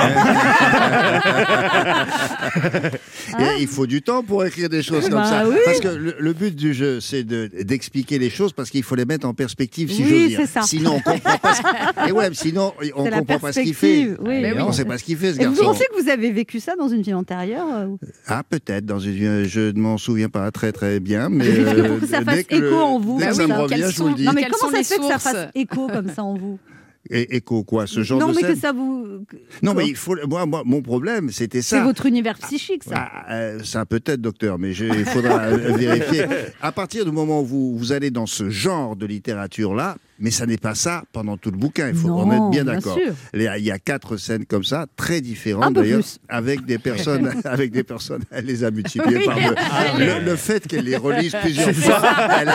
Et 3.40 3.62
il 3.62 3.68
faut 3.68 3.86
du 3.86 4.02
temps 4.02 4.24
pour 4.24 4.44
écrire 4.46 4.68
des 4.70 4.82
choses 4.82 5.10
comme 5.10 5.20
Bah 5.20 5.26
ça. 5.30 5.48
oui. 5.48 5.56
Parce 5.66 5.80
que 5.80 5.88
le, 5.90 6.16
le 6.20 6.34
but 6.34 6.56
du 6.56 6.74
jeu, 6.74 7.00
c'est 7.00 7.24
de- 7.24 7.50
d'expliquer 7.62 8.18
les 8.20 8.30
choses 8.32 8.52
parce 8.54 8.70
qu'il 8.70 8.84
faut 8.84 8.96
les 8.96 9.06
mettre 9.06 9.28
en 9.28 9.34
perspective, 9.34 9.92
si 9.92 10.04
Oui, 10.04 10.10
j'ose 10.10 10.28
dire. 10.30 10.40
c'est 10.42 10.48
ça. 10.48 10.62
Sinon, 10.64 10.96
on 10.96 11.00
comprend 11.12 11.38
pas. 11.38 11.54
Ce... 11.54 11.62
Et 12.10 12.12
ouais, 12.12 12.30
sinon, 12.34 12.74
on 12.96 13.04
comprend 13.10 13.40
pas 13.40 13.54
ce 13.54 13.60
qu'il 13.62 13.74
fait. 13.76 14.10
oui. 14.20 14.42
Mais 14.42 14.60
on 14.60 14.68
oui. 14.70 14.74
sait 14.74 14.86
pas 14.86 14.98
ce 14.98 15.04
qu'il 15.04 15.18
fait, 15.18 15.34
ce 15.34 15.42
Et 15.42 15.46
vous 15.46 15.54
garçon. 15.54 15.66
pensez 15.72 15.86
que 15.96 16.02
vous 16.02 16.10
avez 16.10 16.32
vécu 16.32 16.60
ça 16.60 16.76
dans 16.76 16.88
une 16.88 17.02
vie 17.02 17.14
antérieure 17.14 17.68
euh, 17.74 17.86
ou- 17.86 18.00
Ah, 18.28 18.44
peut-être. 18.48 18.86
Dans 18.86 19.00
une, 19.00 19.44
je 19.44 19.72
ne 19.72 19.80
m'en 19.80 19.98
souviens 19.98 20.30
pas 20.30 20.50
très 20.52 20.72
très 20.72 21.00
bien, 21.00 21.30
mais 21.30 21.46
euh, 21.48 22.00
que 22.00 22.08
ça 22.08 22.20
dès 22.20 22.26
fasse 22.26 22.46
le- 22.52 22.68
écho 22.68 22.76
en 22.76 23.00
vous. 23.00 23.20
Dès 23.20 23.28
que 23.28 23.32
comme 23.32 23.40
ça 23.40 23.48
me 23.48 23.54
ça. 23.54 23.60
revient, 23.60 23.86
je 23.90 23.98
vous 24.02 24.10
le 24.10 24.16
dis. 24.16 24.26
Non, 24.26 24.34
mais 24.34 24.48
comment 24.50 24.72
ça 24.74 24.84
se 24.84 24.94
fait 24.94 25.00
que 25.00 25.08
ça 25.08 25.20
fasse 25.20 25.48
écho 25.56 25.88
comme 25.88 26.10
ça 26.10 26.24
en 26.24 26.36
vous 26.36 26.60
Et 27.10 27.36
écho 27.36 27.64
quoi 27.66 27.86
Ce 27.86 28.02
genre 28.02 28.20
Non, 28.20 28.30
de 28.30 28.36
mais 28.36 28.42
scène 28.42 28.54
que 28.54 28.60
ça 28.60 28.72
vous. 28.72 29.26
Non, 29.62 29.74
mais 29.74 29.86
il 29.88 29.96
faut. 29.96 30.16
Moi, 30.26 30.46
moi, 30.46 30.64
mon 30.66 30.82
problème, 30.82 31.32
c'était 31.32 31.62
ça. 31.62 31.78
C'est 31.78 31.84
votre 31.84 32.06
univers 32.06 32.38
psychique, 32.38 32.86
ça. 32.86 32.94
Ah, 32.96 33.34
euh, 33.34 33.60
ça 33.64 33.86
peut-être, 33.86 34.22
docteur, 34.22 34.58
mais 34.58 34.72
je- 34.72 34.86
il 34.86 35.04
faudra 35.06 35.40
euh, 35.42 35.74
vérifier. 35.76 36.26
À 36.62 36.72
partir 36.72 37.04
du 37.04 37.12
moment 37.12 37.42
où 37.42 37.46
vous, 37.46 37.78
vous 37.78 37.92
allez 37.92 38.10
dans 38.10 38.26
ce 38.26 38.50
genre 38.50 38.96
de 38.96 39.06
littérature-là, 39.06 39.98
mais 40.20 40.32
ça 40.32 40.46
n'est 40.46 40.58
pas 40.58 40.76
ça 40.76 41.04
pendant 41.12 41.38
tout 41.38 41.52
le 41.52 41.58
bouquin, 41.58 41.90
il 41.90 41.96
faut 41.96 42.08
Non, 42.08 42.20
en 42.20 42.32
être 42.32 42.50
bien 42.52 42.64
bien 42.64 42.74
d'accord. 42.74 42.98
Il 43.34 43.42
y 43.42 43.72
a- 43.72 43.80
quatre 43.80 44.18
scènes 44.18 44.46
comme 44.46 44.64
ça, 44.64 44.86
très 44.96 45.20
différentes 45.22 45.74
d'ailleurs, 45.74 46.02
avec 46.30 46.66
des 46.66 46.78
personnes, 46.78 47.34
avec 47.44 47.72
des 47.72 47.84
personnes, 47.84 48.24
elle 48.32 48.46
les 48.46 48.64
a 48.64 48.72
multipliées 48.72 49.18
Oui. 49.18 49.26
par 49.26 49.36
deux. 49.36 49.56
Ah, 49.58 49.98
le, 49.98 50.24
le 50.26 50.36
fait 50.36 50.66
qu'elle 50.68 50.86
les 50.86 50.96
relise 50.98 51.36
plusieurs 51.42 51.74
fois, 51.74 52.02
elle 52.40 52.50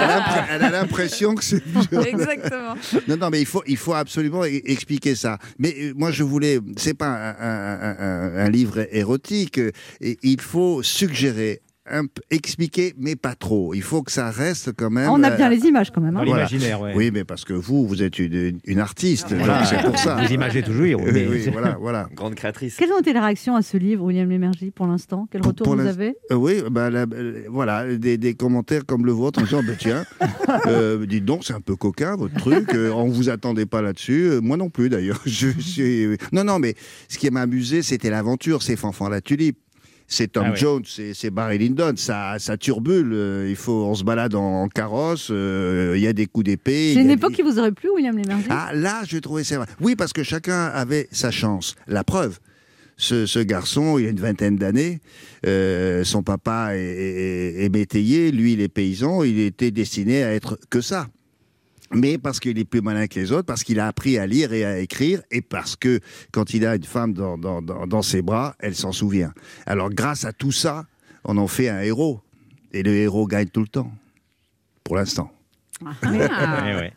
a 0.65 0.71
l'impression 0.71 1.35
que 1.35 1.45
c'est 1.45 1.63
Exactement. 2.07 2.75
non, 3.09 3.17
non, 3.17 3.31
mais 3.31 3.41
il 3.41 3.47
faut, 3.47 3.63
il 3.67 3.77
faut 3.77 3.95
absolument 3.95 4.45
e- 4.45 4.63
expliquer 4.65 5.15
ça. 5.15 5.39
Mais 5.59 5.75
euh, 5.79 5.93
moi, 5.97 6.11
je 6.11 6.23
voulais, 6.23 6.61
c'est 6.77 6.95
pas 6.95 7.09
un, 7.09 7.31
un- 7.31 7.81
un- 7.83 7.97
un- 7.99 8.47
un 8.47 8.51
livre 8.51 8.87
érotique. 8.93 9.59
euh, 9.59 9.71
il 10.01 10.41
faut 10.41 10.83
suggérer, 10.83 11.61
expliquer, 12.31 12.95
mais 12.99 13.17
pas 13.17 13.35
trop. 13.35 13.75
Il 13.75 13.83
faut 13.83 14.03
que 14.03 14.13
ça 14.13 14.31
reste 14.31 14.73
quand 14.77 14.91
même. 14.91 15.11
On 15.11 15.23
a 15.23 15.31
bien 15.31 15.47
euh, 15.47 15.51
les 15.55 15.65
images 15.67 15.91
quand 15.91 16.01
même. 16.01 16.17
hein. 16.17 16.25
L'imaginaire, 16.25 16.81
ouais. 16.81 16.93
Oui, 16.95 17.11
mais 17.13 17.25
parce 17.25 17.45
que 17.45 17.53
vous, 17.53 17.87
vous 17.87 18.03
êtes 18.03 18.19
une, 18.19 18.59
une 18.65 18.79
artiste. 18.81 19.33
Voilà. 19.35 19.65
c'est 19.65 19.83
pour 19.83 19.99
ça. 19.99 20.17
Vous 20.23 20.33
imagez 20.33 20.63
toujours, 20.63 20.83
oui, 20.85 20.95
Oui, 20.95 21.11
mais- 21.13 21.27
oui, 21.29 21.49
voilà, 21.53 21.77
voilà. 21.81 22.09
Grande 22.15 22.35
créatrice. 22.35 22.77
Quelles 22.77 22.93
ont 22.93 23.01
été 23.01 23.13
les 23.13 23.21
réactions 23.21 23.57
à 23.57 23.63
ce 23.63 23.77
livre, 23.77 24.05
William 24.05 24.29
Lémergie, 24.29 24.71
pour 24.71 24.87
l'instant? 24.87 25.29
Quel 25.31 25.43
retour 25.43 25.65
Pour 25.67 25.77
vous 25.77 25.87
avez? 25.87 26.17
Euh, 26.31 26.35
oui, 26.37 26.63
bah, 26.71 26.91
la- 26.91 27.07
euh, 27.13 27.45
voilà, 27.49 27.97
des, 27.97 28.17
des 28.19 28.35
commentaires 28.35 28.85
comme 28.87 29.07
le 29.07 29.13
vôtre 29.13 29.41
en 29.41 29.45
disant, 29.45 29.63
bah, 29.63 29.73
tiens, 29.79 30.05
euh, 30.67 31.07
dites 31.07 31.25
donc, 31.25 31.45
c'est 31.45 31.55
un 31.55 31.61
peu 31.61 31.77
coquin 31.77 32.17
votre 32.17 32.35
truc, 32.35 32.75
euh, 32.75 32.91
on 32.93 33.09
vous 33.09 33.29
attendait 33.29 33.67
pas 33.67 33.83
là-dessus, 33.83 34.29
Euh, 34.29 34.41
moi 34.41 34.57
non 34.57 34.71
plus 34.71 34.89
d'ailleurs. 34.89 35.21
Je 35.27 35.49
suis- 35.59 36.17
Non, 36.33 36.45
non, 36.45 36.59
mais 36.59 36.75
ce 37.09 37.19
qui 37.19 37.31
m'a 37.31 37.43
amusé, 37.43 37.83
c'était 37.83 38.11
l'aventure, 38.11 38.63
c'est 38.63 38.77
Fanfan 38.77 39.09
la 39.09 39.21
Tulipe. 39.21 39.59
C'est 40.11 40.33
Tom 40.33 40.45
Ah 40.47 40.51
ouais. 40.53 40.57
Jones, 40.57 40.83
c'est 40.87 41.31
Barry 41.31 41.59
Lyndon, 41.59 41.93
ça, 41.97 42.37
ça 42.39 42.57
turbule. 42.57 43.11
euh, 43.13 43.47
Il 43.51 43.57
faut, 43.57 43.85
on 43.85 43.95
se 43.95 44.03
balade 44.05 44.35
en, 44.35 44.63
en 44.63 44.69
carrosse, 44.69 45.29
euh, 45.31 45.93
il 45.97 46.03
y 46.03 46.07
a 46.07 46.15
des 46.15 46.27
coups 46.27 46.47
d'épée. 46.47 46.93
C'est 46.95 47.03
une 47.03 47.11
époque 47.11 47.35
qui 47.35 47.43
vous 47.43 47.59
aurait 47.59 47.73
plu, 47.73 47.91
William 47.95 48.17
Lémergie 48.17 48.47
ah, 48.49 48.71
là, 48.75 49.03
je 49.07 49.19
trouvais 49.19 49.45
ça. 49.45 49.67
Oui, 49.83 49.97
parce 49.97 50.15
que 50.15 50.23
chacun 50.23 50.65
avait 50.69 51.09
sa 51.13 51.31
chance. 51.31 51.75
La 51.87 52.05
preuve. 52.05 52.39
Ce, 53.01 53.27
ce 53.27 53.39
garçon, 53.39 53.99
il 53.99 54.07
a 54.07 54.09
une 54.09 54.19
vingtaine 54.19 54.57
d'années. 54.57 55.01
euh, 55.47 56.03
son 56.05 56.23
papa 56.25 56.71
est, 56.75 56.81
est- 56.81 57.65
est 57.65 57.69
métayer, 57.69 58.33
lui, 58.33 58.55
il 58.55 58.61
est 58.61 58.69
paysan. 58.69 59.23
Il 59.23 59.39
était 59.39 59.71
destiné 59.71 60.25
à 60.25 60.33
être 60.35 60.59
que 60.71 60.81
ça. 60.81 61.07
Mais 61.93 62.19
parce 62.19 62.39
qu'il 62.39 62.59
est 62.59 62.65
plus 62.65 62.83
malin 62.83 63.07
que 63.07 63.19
les 63.19 63.33
autres, 63.33 63.47
parce 63.47 63.65
qu'il 63.65 63.81
a 63.81 63.87
appris 63.87 64.19
à 64.19 64.27
lire 64.27 64.53
et 64.53 64.65
à 64.65 64.79
écrire, 64.79 65.23
et 65.31 65.41
parce 65.41 65.75
que 65.75 66.01
quand 66.33 66.53
il 66.53 66.67
a 66.67 66.77
une 66.77 66.85
femme 66.85 67.15
dans, 67.15 67.39
dans, 67.39 67.63
dans, 67.63 67.87
dans 67.87 68.03
ses 68.03 68.21
bras, 68.21 68.55
elle 68.59 68.75
s'en 68.75 68.93
souvient. 68.93 69.33
Alors, 69.67 69.89
grâce 69.91 70.25
à 70.25 70.33
tout 70.33 70.53
ça, 70.53 70.87
on 71.25 71.37
en 71.39 71.47
fait 71.47 71.69
un 71.69 71.81
héros. 71.81 72.21
Et 72.73 72.83
le 72.83 72.95
héros 72.95 73.27
gagne 73.27 73.49
tout 73.49 73.63
le 73.63 73.69
temps. 73.69 73.91
Pour 74.85 74.97
l'instant. 74.97 75.31
Ah. 75.85 75.93
Eh 76.67 76.75
ouais. 76.75 76.93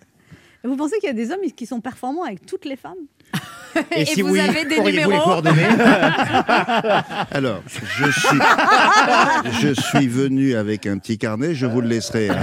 Vous 0.63 0.75
pensez 0.75 0.97
qu'il 0.99 1.07
y 1.07 1.11
a 1.11 1.13
des 1.13 1.31
hommes 1.31 1.39
qui 1.55 1.65
sont 1.65 1.81
performants 1.81 2.23
avec 2.23 2.45
toutes 2.45 2.65
les 2.65 2.75
femmes? 2.75 2.97
Et, 3.95 4.03
si 4.05 4.21
vous 4.21 4.31
oui, 4.33 4.39
avez 4.41 4.65
des 4.65 4.81
les 4.81 4.91
numéros 4.91 5.23
coordonnées 5.23 5.63
Alors, 7.31 7.61
je 7.67 8.11
suis, 8.11 8.37
je 9.61 9.73
suis 9.73 10.07
venu 10.07 10.55
avec 10.55 10.85
un 10.87 10.97
petit 10.97 11.17
carnet, 11.17 11.55
je 11.55 11.65
vous 11.65 11.79
le 11.79 11.87
laisserai. 11.87 12.29
hein. 12.29 12.35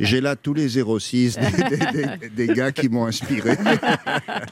J'ai 0.00 0.22
là 0.22 0.36
tous 0.36 0.54
les 0.54 0.68
06 0.68 1.38
des, 1.38 1.76
des- 1.76 1.76
des- 1.76 2.46
des 2.46 2.54
gars 2.54 2.72
qui 2.72 2.88
m'ont 2.88 3.04
inspiré. 3.06 3.56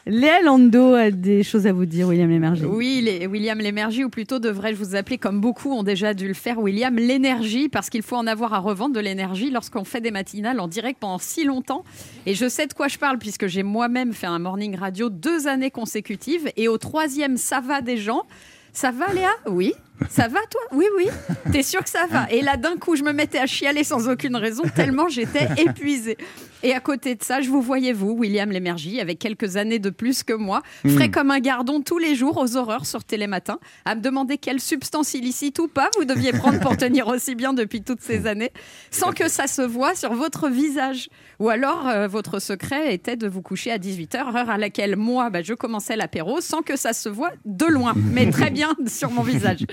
Léa 0.07 0.43
Lando 0.43 0.95
a 0.95 1.11
des 1.11 1.43
choses 1.43 1.67
à 1.67 1.73
vous 1.73 1.87
dire, 1.87 2.09
William 2.09 2.29
Lémergie. 2.29 2.65
Oui, 2.67 3.01
les- 3.03 3.27
William 3.27 3.59
Lémergie, 3.59 4.05
ou 4.05 4.11
plutôt 4.11 4.39
devrais-je 4.39 4.77
vous 4.77 4.97
appeler, 4.97 5.17
comme 5.19 5.41
beaucoup 5.41 5.73
ont 5.73 5.83
déjà 5.83 6.13
dû 6.15 6.29
le 6.29 6.35
faire, 6.35 6.59
William 6.59 6.95
l'énergie, 6.97 7.69
parce 7.71 7.89
qu'il 7.91 8.03
faut 8.03 8.17
en 8.17 8.27
avoir 8.27 8.53
à 8.55 8.59
revendre 8.59 8.95
de 8.95 9.01
l'énergie 9.01 9.51
lorsqu'on 9.51 9.85
fait 9.85 10.01
des 10.03 10.11
matinales 10.11 10.61
en 10.61 10.69
direct 10.69 10.99
pendant 11.01 11.19
si 11.19 11.45
longtemps. 11.45 11.85
Et 12.27 12.35
je 12.35 12.49
sais 12.49 12.67
de 12.67 12.75
quoi 12.75 12.89
je 12.89 12.99
parle, 12.99 13.19
puisque 13.19 13.47
j'ai 13.47 13.63
moi-même 13.63 14.13
fait 14.13 14.27
un 14.27 14.39
morning 14.39 14.77
radio 14.77 15.09
deux 15.09 15.46
années 15.47 15.71
consécutives, 15.71 16.51
et 16.57 16.69
au 16.69 16.79
troisième, 16.79 17.37
ça 17.37 17.61
va 17.61 17.81
des 17.81 17.97
gens. 17.97 18.25
Ça 18.73 18.91
va, 18.91 19.13
Léa? 19.13 19.31
Oui. 19.47 19.75
Ça 20.11 20.29
va, 20.29 20.41
toi? 20.51 20.61
Oui, 20.73 20.85
oui. 20.97 21.07
T'es 21.53 21.63
sûr 21.63 21.83
que 21.83 21.91
ça 21.91 22.07
va? 22.11 22.27
Et 22.31 22.43
là, 22.43 22.57
d'un 22.57 22.77
coup, 22.77 22.97
je 22.97 23.03
me 23.03 23.13
mettais 23.13 23.39
à 23.39 23.47
chialer 23.47 23.85
sans 23.85 24.09
aucune 24.09 24.37
raison, 24.37 24.63
tellement 24.75 25.09
j'étais 25.09 25.49
épuisée. 25.57 26.17
Et 26.63 26.73
à 26.75 26.81
côté 26.81 27.15
de 27.15 27.23
ça, 27.23 27.43
je 27.43 27.51
vous 27.51 27.61
voyais, 27.61 27.93
vous, 27.93 28.11
William 28.13 28.51
Lémergie, 28.51 29.01
avec 29.01 29.19
quelques 29.19 29.57
années 29.57 29.79
de 29.79 29.91
plus 29.91 30.23
que 30.23 30.33
moi, 30.33 30.63
Mm. 30.85 30.91
frais 30.91 31.11
comme 31.11 31.31
un 31.31 31.39
gardon 31.39 31.81
tous 31.83 31.99
les 31.99 32.15
jours 32.15 32.39
aux 32.39 32.57
horreurs 32.57 32.87
sur 32.87 33.05
Télématin, 33.05 33.59
à 33.85 33.95
me 33.95 34.01
demander 34.01 34.39
quelle 34.39 34.59
substance 34.61 35.15
illicite 35.15 35.59
ou 35.59 35.69
pas 35.69 35.91
vous 35.99 36.05
deviez 36.05 36.33
prendre 36.33 36.59
pour 36.61 36.77
tenir 36.77 37.09
aussi 37.09 37.35
bien 37.35 37.53
depuis 37.53 37.83
toutes 37.83 38.01
ces 38.01 38.27
années, 38.27 38.51
sans 38.91 39.13
que 39.13 39.29
ça 39.29 39.47
se 39.47 39.63
voie 39.63 39.95
sur 39.95 40.15
votre 40.15 40.49
visage. 40.49 41.09
Ou 41.39 41.51
alors, 41.51 41.87
euh, 41.87 42.09
votre 42.09 42.39
secret 42.41 42.95
était 42.95 43.17
de 43.17 43.29
vous 43.29 43.43
coucher 43.43 43.71
à 43.71 43.79
18h, 43.79 44.35
heure 44.37 44.51
à 44.51 44.57
laquelle 44.59 44.97
moi, 44.97 45.29
bah, 45.31 45.43
je 45.43 45.53
commençais 45.55 45.95
l'apéro, 45.97 46.41
sans 46.41 46.63
que 46.63 46.77
ça 46.77 46.93
se 46.95 47.09
voie 47.11 47.31
de 47.45 47.67
loin, 47.67 47.93
mais 48.13 48.31
très 48.31 48.51
bien 48.51 48.75
sur 48.87 49.11
mon 49.11 49.23
visage. 49.23 49.67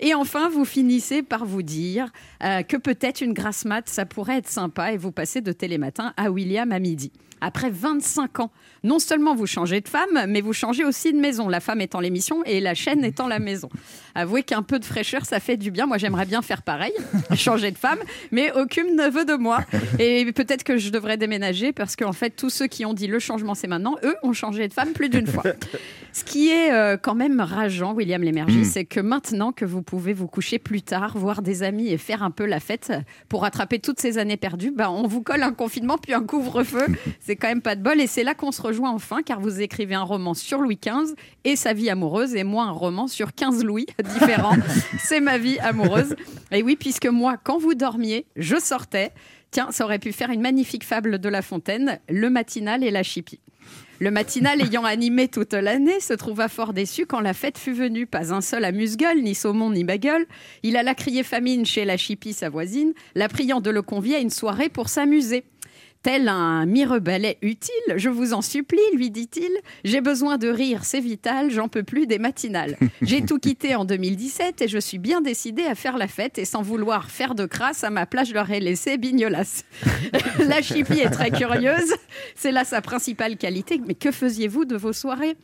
Et 0.00 0.14
enfin, 0.14 0.48
vous 0.48 0.64
finissez 0.64 1.22
par 1.22 1.44
vous 1.44 1.62
dire 1.62 2.10
euh, 2.42 2.62
que 2.62 2.76
peut-être 2.76 3.20
une 3.20 3.32
grasse 3.32 3.64
mat, 3.64 3.88
ça 3.88 4.04
pourrait 4.04 4.38
être 4.38 4.48
sympa, 4.48 4.92
et 4.92 4.96
vous 4.96 5.12
passez 5.12 5.40
de 5.40 5.52
Télématin 5.52 6.12
à 6.16 6.30
William 6.30 6.72
à 6.72 6.80
midi. 6.80 7.12
Après 7.42 7.68
25 7.70 8.40
ans, 8.40 8.50
non 8.84 8.98
seulement 8.98 9.34
vous 9.34 9.46
changez 9.46 9.80
de 9.80 9.88
femme, 9.88 10.26
mais 10.28 10.40
vous 10.40 10.54
changez 10.54 10.84
aussi 10.84 11.12
de 11.12 11.18
maison. 11.18 11.48
La 11.48 11.60
femme 11.60 11.80
étant 11.82 12.00
l'émission 12.00 12.42
et 12.44 12.60
la 12.60 12.74
chaîne 12.74 13.04
étant 13.04 13.28
la 13.28 13.38
maison. 13.38 13.68
Avouez 14.14 14.42
qu'un 14.42 14.62
peu 14.62 14.78
de 14.78 14.84
fraîcheur, 14.84 15.26
ça 15.26 15.40
fait 15.40 15.56
du 15.56 15.70
bien. 15.70 15.86
Moi, 15.86 15.98
j'aimerais 15.98 16.24
bien 16.26 16.40
faire 16.40 16.62
pareil, 16.62 16.92
changer 17.34 17.70
de 17.70 17.78
femme, 17.78 17.98
mais 18.30 18.52
aucune 18.52 18.96
ne 18.96 19.10
veut 19.10 19.24
de 19.24 19.34
moi. 19.34 19.60
Et 19.98 20.24
peut-être 20.32 20.64
que 20.64 20.78
je 20.78 20.90
devrais 20.90 21.16
déménager 21.18 21.72
parce 21.72 21.96
qu'en 21.96 22.12
fait, 22.12 22.30
tous 22.30 22.50
ceux 22.50 22.68
qui 22.68 22.86
ont 22.86 22.94
dit 22.94 23.06
le 23.06 23.18
changement, 23.18 23.54
c'est 23.54 23.68
maintenant, 23.68 23.96
eux 24.02 24.14
ont 24.22 24.32
changé 24.32 24.68
de 24.68 24.72
femme 24.72 24.92
plus 24.92 25.08
d'une 25.08 25.26
fois. 25.26 25.42
Ce 26.14 26.24
qui 26.24 26.50
est 26.50 26.72
euh, 26.72 26.96
quand 26.96 27.14
même 27.14 27.40
rageant, 27.40 27.94
William 27.94 28.22
Lémergie, 28.22 28.62
Mm. 28.62 28.64
c'est 28.64 28.84
que 28.84 29.00
maintenant 29.00 29.52
que 29.52 29.64
vous 29.64 29.82
pouvez 29.82 30.12
vous 30.12 30.26
coucher 30.26 30.58
plus 30.58 30.82
tard, 30.82 31.16
voir 31.16 31.42
des 31.42 31.62
amis 31.62 31.88
et 31.88 31.98
faire 31.98 32.22
un 32.22 32.30
peu 32.30 32.44
la 32.44 32.60
fête 32.60 32.92
pour 33.28 33.42
rattraper 33.42 33.78
toutes 33.78 34.00
ces 34.00 34.18
années 34.18 34.36
perdues, 34.36 34.70
bah, 34.70 34.90
on 34.90 35.06
vous 35.06 35.22
colle 35.22 35.42
un 35.42 35.52
confinement 35.52 35.98
puis 35.98 36.12
un 36.12 36.22
couvre-feu. 36.22 36.86
C'est 37.20 37.31
quand 37.36 37.48
même 37.48 37.62
pas 37.62 37.76
de 37.76 37.82
bol. 37.82 38.00
Et 38.00 38.06
c'est 38.06 38.24
là 38.24 38.34
qu'on 38.34 38.52
se 38.52 38.62
rejoint 38.62 38.90
enfin, 38.90 39.22
car 39.22 39.40
vous 39.40 39.60
écrivez 39.60 39.94
un 39.94 40.02
roman 40.02 40.34
sur 40.34 40.60
Louis 40.60 40.78
XV 40.82 41.14
et 41.44 41.56
sa 41.56 41.72
vie 41.72 41.90
amoureuse, 41.90 42.34
et 42.34 42.44
moi 42.44 42.64
un 42.64 42.70
roman 42.70 43.06
sur 43.08 43.34
15 43.34 43.64
Louis 43.64 43.86
différents. 44.18 44.56
c'est 44.98 45.20
ma 45.20 45.38
vie 45.38 45.58
amoureuse. 45.60 46.14
Et 46.50 46.62
oui, 46.62 46.76
puisque 46.76 47.06
moi, 47.06 47.36
quand 47.42 47.58
vous 47.58 47.74
dormiez, 47.74 48.26
je 48.36 48.56
sortais. 48.56 49.12
Tiens, 49.50 49.68
ça 49.70 49.84
aurait 49.84 49.98
pu 49.98 50.12
faire 50.12 50.30
une 50.30 50.40
magnifique 50.40 50.84
fable 50.84 51.18
de 51.18 51.28
La 51.28 51.42
Fontaine, 51.42 52.00
le 52.08 52.30
matinal 52.30 52.82
et 52.82 52.90
la 52.90 53.02
chipie. 53.02 53.40
Le 54.02 54.10
matinal 54.10 54.60
ayant 54.60 54.84
animé 54.84 55.28
toute 55.28 55.52
l'année 55.52 56.00
se 56.00 56.12
trouva 56.12 56.48
fort 56.48 56.72
déçu 56.72 57.06
quand 57.06 57.20
la 57.20 57.34
fête 57.34 57.56
fut 57.56 57.72
venue. 57.72 58.04
Pas 58.06 58.34
un 58.34 58.40
seul 58.40 58.64
amuse-gueule, 58.64 59.22
ni 59.22 59.34
saumon, 59.34 59.70
ni 59.70 59.84
bagueule. 59.84 60.26
Il 60.64 60.76
alla 60.76 60.96
crier 60.96 61.22
famine 61.22 61.64
chez 61.64 61.84
la 61.84 61.96
chipie, 61.96 62.32
sa 62.32 62.50
voisine, 62.50 62.94
la 63.14 63.28
priant 63.28 63.60
de 63.60 63.70
le 63.70 63.80
convier 63.80 64.16
à 64.16 64.18
une 64.18 64.30
soirée 64.30 64.68
pour 64.68 64.88
s'amuser. 64.88 65.44
Tel 66.02 66.28
un 66.28 66.66
mirebalais 66.66 67.38
utile, 67.42 67.94
je 67.94 68.08
vous 68.08 68.32
en 68.32 68.42
supplie, 68.42 68.80
lui 68.94 69.10
dit-il. 69.10 69.50
J'ai 69.84 70.00
besoin 70.00 70.36
de 70.36 70.48
rire, 70.48 70.84
c'est 70.84 70.98
vital, 70.98 71.50
j'en 71.52 71.68
peux 71.68 71.84
plus 71.84 72.08
des 72.08 72.18
matinales. 72.18 72.76
J'ai 73.02 73.24
tout 73.24 73.38
quitté 73.38 73.76
en 73.76 73.84
2017 73.84 74.62
et 74.62 74.68
je 74.68 74.78
suis 74.78 74.98
bien 74.98 75.20
décidée 75.20 75.62
à 75.64 75.76
faire 75.76 75.96
la 75.96 76.08
fête 76.08 76.38
et 76.38 76.44
sans 76.44 76.62
vouloir 76.62 77.08
faire 77.10 77.36
de 77.36 77.46
crasse, 77.46 77.84
à 77.84 77.90
ma 77.90 78.06
place, 78.06 78.28
je 78.28 78.34
leur 78.34 78.50
ai 78.50 78.58
laissé 78.58 78.98
Bignolas. 78.98 79.62
la 80.40 80.60
chipie 80.60 81.00
est 81.00 81.10
très 81.10 81.30
curieuse, 81.30 81.94
c'est 82.34 82.50
là 82.52 82.64
sa 82.64 82.80
principale 82.80 83.36
qualité. 83.36 83.80
Mais 83.86 83.94
que 83.94 84.10
faisiez-vous 84.10 84.64
de 84.64 84.76
vos 84.76 84.92
soirées? 84.92 85.36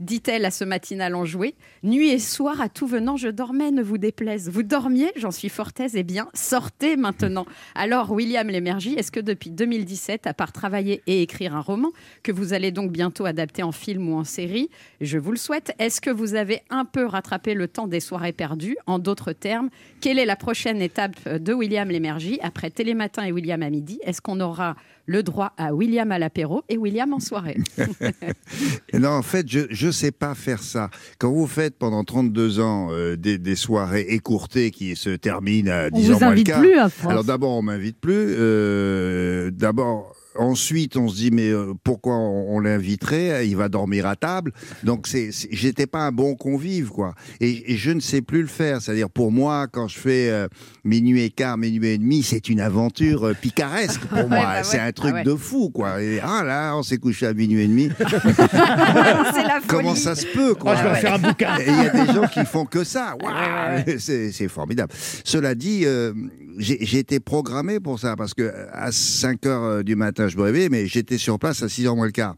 Dit-elle 0.00 0.44
à 0.44 0.50
ce 0.50 0.64
matinal 0.64 1.14
enjoué. 1.14 1.54
Nuit 1.82 2.08
et 2.08 2.18
soir, 2.18 2.60
à 2.60 2.68
tout 2.68 2.86
venant, 2.86 3.16
je 3.16 3.28
dormais, 3.28 3.70
ne 3.70 3.82
vous 3.82 3.98
déplaise. 3.98 4.50
Vous 4.50 4.62
dormiez, 4.62 5.12
j'en 5.16 5.30
suis 5.30 5.48
fort 5.48 5.70
aise, 5.78 5.96
eh 5.96 6.02
bien, 6.02 6.28
sortez 6.34 6.96
maintenant. 6.96 7.46
Alors, 7.74 8.10
William 8.10 8.48
Lémergie, 8.48 8.94
est-ce 8.94 9.10
que 9.10 9.20
depuis 9.20 9.50
2017, 9.50 10.26
à 10.26 10.34
part 10.34 10.52
travailler 10.52 11.02
et 11.06 11.22
écrire 11.22 11.54
un 11.54 11.60
roman, 11.60 11.92
que 12.22 12.32
vous 12.32 12.52
allez 12.52 12.72
donc 12.72 12.90
bientôt 12.90 13.24
adapter 13.24 13.62
en 13.62 13.72
film 13.72 14.08
ou 14.08 14.16
en 14.16 14.24
série, 14.24 14.70
je 15.00 15.18
vous 15.18 15.30
le 15.30 15.36
souhaite, 15.36 15.74
est-ce 15.78 16.00
que 16.00 16.10
vous 16.10 16.34
avez 16.34 16.62
un 16.70 16.84
peu 16.84 17.06
rattrapé 17.06 17.54
le 17.54 17.68
temps 17.68 17.86
des 17.86 18.00
soirées 18.00 18.32
perdues? 18.32 18.76
En 18.86 18.98
d'autres 18.98 19.32
termes, 19.32 19.70
quelle 20.00 20.18
est 20.18 20.26
la 20.26 20.36
prochaine 20.36 20.82
étape 20.82 21.28
de 21.28 21.52
William 21.52 21.88
Lémergie? 21.88 22.38
Après 22.42 22.70
Télématin 22.70 23.24
et 23.24 23.32
William 23.32 23.62
à 23.62 23.70
midi 23.70 23.98
Est-ce 24.02 24.20
qu'on 24.20 24.40
aura 24.40 24.76
le 25.06 25.22
droit 25.22 25.52
à 25.56 25.72
William 25.72 26.10
à 26.12 26.18
l'apéro 26.18 26.62
et 26.68 26.76
William 26.76 27.12
en 27.12 27.20
soirée 27.20 27.56
Non, 28.92 29.10
en 29.10 29.22
fait, 29.22 29.46
je 29.48 29.86
ne 29.86 29.92
sais 29.92 30.10
pas 30.12 30.34
faire 30.34 30.62
ça. 30.62 30.90
Quand 31.18 31.30
vous 31.32 31.46
faites 31.46 31.78
pendant 31.78 32.04
32 32.04 32.60
ans 32.60 32.88
euh, 32.90 33.16
des, 33.16 33.38
des 33.38 33.56
soirées 33.56 34.06
écourtées 34.08 34.70
qui 34.70 34.96
se 34.96 35.10
terminent 35.10 35.70
à 35.72 35.86
On 35.92 35.96
10 35.98 36.06
vous 36.08 36.14
ans 36.14 36.18
moins 36.18 36.26
le 36.28 36.32
invite 36.32 36.46
quart, 36.46 36.60
plus, 36.60 36.78
à 36.78 36.88
force. 36.88 37.12
Alors 37.12 37.24
d'abord, 37.24 37.52
on 37.56 37.62
m'invite 37.62 37.98
plus. 38.00 38.12
euh, 38.38 39.50
d'abord. 39.52 40.12
Ensuite, 40.38 40.96
on 40.96 41.08
se 41.08 41.16
dit 41.16 41.30
mais 41.30 41.48
euh, 41.50 41.72
pourquoi 41.84 42.14
on, 42.16 42.56
on 42.56 42.60
l'inviterait? 42.60 43.46
Il 43.48 43.56
va 43.56 43.68
dormir 43.68 44.06
à 44.06 44.16
table. 44.16 44.52
Donc 44.84 45.06
c'est, 45.06 45.32
c'est- 45.32 45.48
j'étais 45.50 45.86
pas 45.86 46.00
un 46.00 46.12
bon 46.12 46.34
convive 46.34 46.88
quoi. 46.90 47.14
Et, 47.40 47.72
et 47.72 47.76
je 47.76 47.90
ne 47.90 48.00
sais 48.00 48.22
plus 48.22 48.40
le 48.42 48.46
faire. 48.48 48.80
C'est-à-dire 48.82 49.10
pour 49.10 49.32
moi, 49.32 49.66
quand 49.66 49.88
je 49.88 49.98
fais 49.98 50.30
euh, 50.30 50.48
minuit 50.84 51.22
et 51.22 51.30
quart, 51.30 51.56
minuit 51.58 51.88
et 51.88 51.98
demi, 51.98 52.22
c'est 52.22 52.48
une 52.48 52.60
aventure 52.60 53.28
euh, 53.28 53.34
picaresque 53.34 54.00
pour 54.06 54.18
Ouais, 54.18 54.26
moi. 54.28 54.38
bah 54.38 54.52
ouais. 54.58 54.64
C'est 54.64 54.78
un 54.80 54.92
truc 54.92 55.12
Ah 55.14 55.18
ouais. 55.18 55.24
de 55.24 55.34
fou 55.34 55.70
quoi. 55.70 56.02
Et, 56.02 56.20
ah 56.22 56.42
là, 56.44 56.76
on 56.76 56.82
s'est 56.82 56.98
couché 56.98 57.26
à 57.26 57.34
minuit 57.34 57.62
et 57.62 57.68
demi. 57.68 57.90
Comment 59.68 59.94
ça 59.94 60.14
se 60.14 60.26
peut 60.26 60.54
quoi? 60.54 60.74
Oh, 60.74 60.78
je 60.78 60.82
vais 60.84 60.90
en 60.90 60.94
faire 60.94 61.14
un 61.14 61.18
bouquin. 61.18 61.56
Et 61.58 61.68
il 61.68 61.76
y 61.76 61.86
a 61.88 62.04
des 62.06 62.12
gens 62.12 62.26
qui 62.26 62.44
font 62.44 62.64
que 62.64 62.84
ça. 62.84 63.14
Waouh 63.22 63.96
C'est 63.98 64.32
c'est 64.32 64.48
formidable. 64.48 64.92
Cela 65.24 65.54
dit, 65.54 65.82
euh, 65.84 66.12
j'ai 66.58 66.78
j'ai 66.84 66.98
été 66.98 67.20
programmé 67.20 67.80
pour 67.80 67.98
ça 67.98 68.16
parce 68.16 68.34
que 68.34 68.52
à 68.72 68.90
5 68.92 69.46
heures 69.46 69.62
euh, 69.64 69.82
du 69.82 69.96
matin, 69.96 70.25
je 70.28 70.36
me 70.36 70.42
réveillais, 70.42 70.68
mais 70.68 70.86
j'étais 70.86 71.18
sur 71.18 71.38
place 71.38 71.62
à 71.62 71.68
6 71.68 71.86
heures 71.86 71.96
moins 71.96 72.06
le 72.06 72.12
quart. 72.12 72.36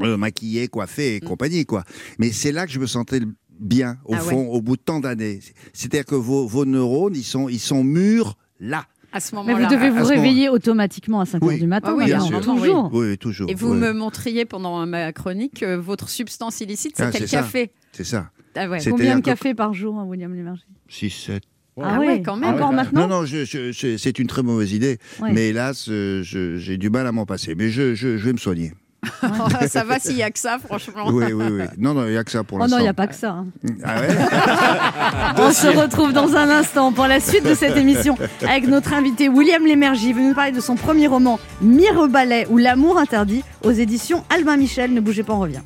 Euh, 0.00 0.16
maquillé, 0.16 0.68
coiffé 0.68 1.14
Mm. 1.14 1.16
et 1.16 1.20
compagnie, 1.20 1.66
quoi. 1.66 1.84
Mais 2.18 2.30
c'est 2.32 2.52
là 2.52 2.66
que 2.66 2.72
je 2.72 2.78
me 2.78 2.86
sentais 2.86 3.20
bien, 3.58 3.98
au 4.04 4.14
Ah 4.14 4.18
fond, 4.20 4.42
ouais. 4.42 4.48
au 4.56 4.62
bout 4.62 4.76
de 4.76 4.82
tant 4.82 5.00
d'années. 5.00 5.40
C'est-à-dire 5.72 6.06
que 6.06 6.14
vos, 6.14 6.46
vos 6.46 6.64
neurones, 6.64 7.14
ils 7.16 7.24
sont, 7.24 7.48
ils 7.48 7.58
sont 7.58 7.84
mûrs 7.84 8.36
là. 8.60 8.84
à 9.12 9.18
ce 9.18 9.34
Mais 9.34 9.42
moment-là 9.42 9.66
vous 9.68 9.74
devez 9.74 9.88
vous 9.90 9.96
moment- 9.96 10.08
réveiller 10.08 10.48
automatiquement 10.48 11.20
à 11.20 11.26
5 11.26 11.42
Oui. 11.44 11.56
h 11.56 11.58
du 11.60 11.66
matin. 11.66 11.88
Ah 11.90 11.94
oui, 11.96 12.04
bien 12.04 12.20
sûr. 12.20 12.40
toujours. 12.40 12.90
Oui, 12.92 13.18
toujours. 13.18 13.50
Et 13.50 13.54
vous 13.54 13.72
oui. 13.72 13.78
me 13.78 13.92
montriez 13.92 14.44
pendant 14.44 14.86
ma 14.86 15.12
chronique 15.12 15.60
que 15.60 15.74
votre 15.76 16.08
substance 16.08 16.60
illicite, 16.60 16.94
Ah, 16.98 17.06
c'était 17.10 17.24
le 17.24 17.26
café. 17.26 17.72
C'est 17.92 18.04
ça. 18.04 18.30
Ah 18.54 18.68
ouais. 18.68 18.78
Combien 18.88 19.16
de 19.18 19.22
café 19.24 19.52
par 19.54 19.74
jour, 19.74 19.98
hein, 19.98 20.04
William 20.04 20.32
Lémergie 20.32 20.62
6, 20.88 21.10
7. 21.10 21.42
Ah, 21.82 21.98
ouais, 21.98 22.20
quand 22.22 22.36
même. 22.36 22.54
Encore 22.54 22.72
maintenant 22.72 23.02
Non, 23.08 23.20
non, 23.20 23.24
je- 23.26 23.44
je- 23.44 23.72
je- 23.72 23.96
c'est 23.96 24.18
une 24.18 24.26
très 24.26 24.42
mauvaise 24.42 24.72
idée. 24.72 24.98
Ouais. 25.20 25.30
Mais 25.32 25.48
hélas, 25.48 25.88
j'ai 26.22 26.76
du 26.76 26.90
mal 26.90 27.06
à 27.06 27.12
m'en 27.12 27.26
passer. 27.26 27.54
Mais 27.54 27.70
je, 27.70 27.82
vais 28.16 28.32
me 28.32 28.38
soigner. 28.38 28.72
ça 29.68 29.82
va 29.82 29.98
s'il 29.98 30.16
y 30.18 30.22
a 30.22 30.30
que 30.30 30.38
ça, 30.38 30.58
franchement. 30.58 31.06
Oui, 31.10 31.32
oui, 31.32 31.44
oui. 31.50 31.64
Non, 31.78 31.94
non, 31.94 32.04
il 32.04 32.10
n'y 32.10 32.16
a 32.18 32.24
que 32.24 32.30
ça 32.30 32.44
pour 32.44 32.56
Oh 32.56 32.60
non, 32.60 32.64
l'instant. 32.64 32.78
il 32.80 32.82
n'y 32.82 32.88
a 32.88 32.92
pas 32.92 33.06
que 33.06 33.14
ça. 33.14 33.30
hein. 33.30 33.46
Ah 33.82 33.98
ouais 33.98 34.08
On 35.38 35.52
se 35.52 35.68
retrouve 35.68 36.12
dans 36.12 36.34
un 36.36 36.50
instant 36.50 36.92
pour 36.92 37.06
la 37.06 37.18
suite 37.18 37.44
de 37.46 37.54
cette 37.54 37.78
émission 37.78 38.18
avec 38.46 38.68
notre 38.68 38.92
invité 38.92 39.30
William 39.30 39.64
Lémergie. 39.64 40.10
Il 40.10 40.16
veut 40.16 40.28
nous 40.28 40.34
parler 40.34 40.52
de 40.52 40.60
son 40.60 40.74
premier 40.74 41.06
roman 41.06 41.40
Mirebalais 41.62 42.46
ou 42.50 42.58
L'amour 42.58 42.98
interdit 42.98 43.42
aux 43.64 43.72
éditions 43.72 44.22
Albin 44.28 44.58
Michel. 44.58 44.92
Ne 44.92 45.00
bougez 45.00 45.22
pas, 45.22 45.32
on 45.32 45.40
revient. 45.40 45.62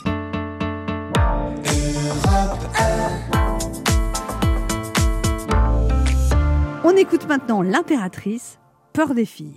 On 6.87 6.95
écoute 6.97 7.27
maintenant 7.27 7.63
L'impératrice, 7.63 8.59
peur 8.93 9.15
des 9.15 9.25
filles. 9.25 9.57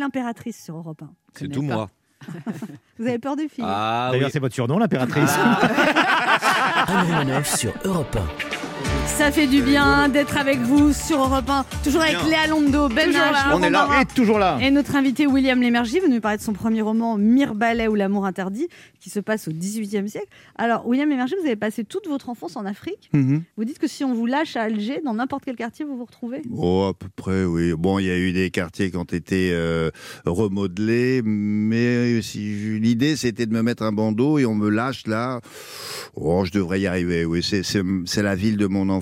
L'impératrice 0.00 0.62
sur 0.62 0.76
Europe 0.76 1.02
1. 1.02 1.10
C'est 1.34 1.48
tout 1.48 1.62
moi. 1.62 1.88
Vous 2.98 3.06
avez 3.06 3.18
peur 3.18 3.36
des 3.36 3.48
filles 3.48 3.64
Ah 3.66 4.08
D'ailleurs, 4.12 4.30
c'est 4.30 4.40
votre 4.40 4.54
surnom, 4.54 4.78
l'impératrice. 4.78 5.38
Anne 6.86 7.06
Romanoff 7.06 7.46
sur 7.56 7.72
Europe 7.84 8.18
Ça 9.16 9.30
fait 9.30 9.46
du 9.46 9.60
bien 9.62 10.08
d'être 10.08 10.38
avec 10.38 10.58
vous 10.60 10.92
sur 10.94 11.18
Europe 11.18 11.48
1, 11.48 11.64
toujours 11.84 12.00
avec. 12.00 12.16
Léa 12.24 12.46
Londo, 12.48 12.88
Ben 12.88 13.10
H, 13.10 13.12
là. 13.12 13.50
On 13.54 13.62
est 13.62 13.68
là. 13.70 13.86
Et 14.00 14.06
toujours 14.06 14.38
là. 14.38 14.58
Et 14.62 14.70
notre 14.70 14.96
invité 14.96 15.26
William 15.26 15.60
Lémergie 15.60 16.00
venu 16.00 16.14
nous 16.14 16.20
parler 16.20 16.38
de 16.38 16.42
son 16.42 16.54
premier 16.54 16.80
roman 16.80 17.18
Mire 17.18 17.54
Ballet 17.54 17.86
ou 17.86 17.94
l'amour 17.94 18.24
interdit, 18.24 18.68
qui 18.98 19.10
se 19.10 19.20
passe 19.20 19.46
au 19.48 19.52
XVIIIe 19.52 20.08
siècle. 20.08 20.26
Alors, 20.56 20.86
William 20.86 21.08
Lémergie, 21.08 21.34
vous 21.38 21.46
avez 21.46 21.56
passé 21.56 21.84
toute 21.84 22.08
votre 22.08 22.28
enfance 22.30 22.56
en 22.56 22.64
Afrique. 22.64 23.10
Mhm. 23.12 23.42
Vous 23.56 23.64
dites 23.64 23.78
que 23.78 23.86
si 23.88 24.04
on 24.04 24.14
vous 24.14 24.26
lâche 24.26 24.56
à 24.56 24.62
Alger, 24.62 25.00
dans 25.04 25.14
n'importe 25.14 25.44
quel 25.44 25.56
quartier, 25.56 25.84
vous 25.84 25.96
vous 25.96 26.06
retrouvez? 26.06 26.42
Oh, 26.56 26.86
à 26.90 26.94
peu 26.94 27.08
près, 27.14 27.44
oui. 27.44 27.74
Bon, 27.74 27.98
il 27.98 28.06
y 28.06 28.10
a 28.10 28.16
eu 28.16 28.32
des 28.32 28.50
quartiers 28.50 28.90
qui 28.90 28.96
ont 28.96 29.04
été 29.04 29.50
euh, 29.52 29.90
remodelés, 30.24 31.20
mais 31.24 32.22
si 32.22 32.78
l'idée 32.80 33.16
c'était 33.16 33.46
de 33.46 33.52
me 33.52 33.62
mettre 33.62 33.82
un 33.82 33.92
bandeau 33.92 34.38
et 34.38 34.46
on 34.46 34.54
me 34.54 34.70
lâche 34.70 35.06
là, 35.06 35.40
oh, 36.14 36.44
je 36.44 36.52
devrais 36.52 36.80
y 36.80 36.86
arriver. 36.86 37.24
Oui, 37.26 37.42
c'est 37.42 38.22
la 38.22 38.34
ville 38.34 38.56
de 38.56 38.66
mon 38.66 38.88
enfance, 38.88 38.99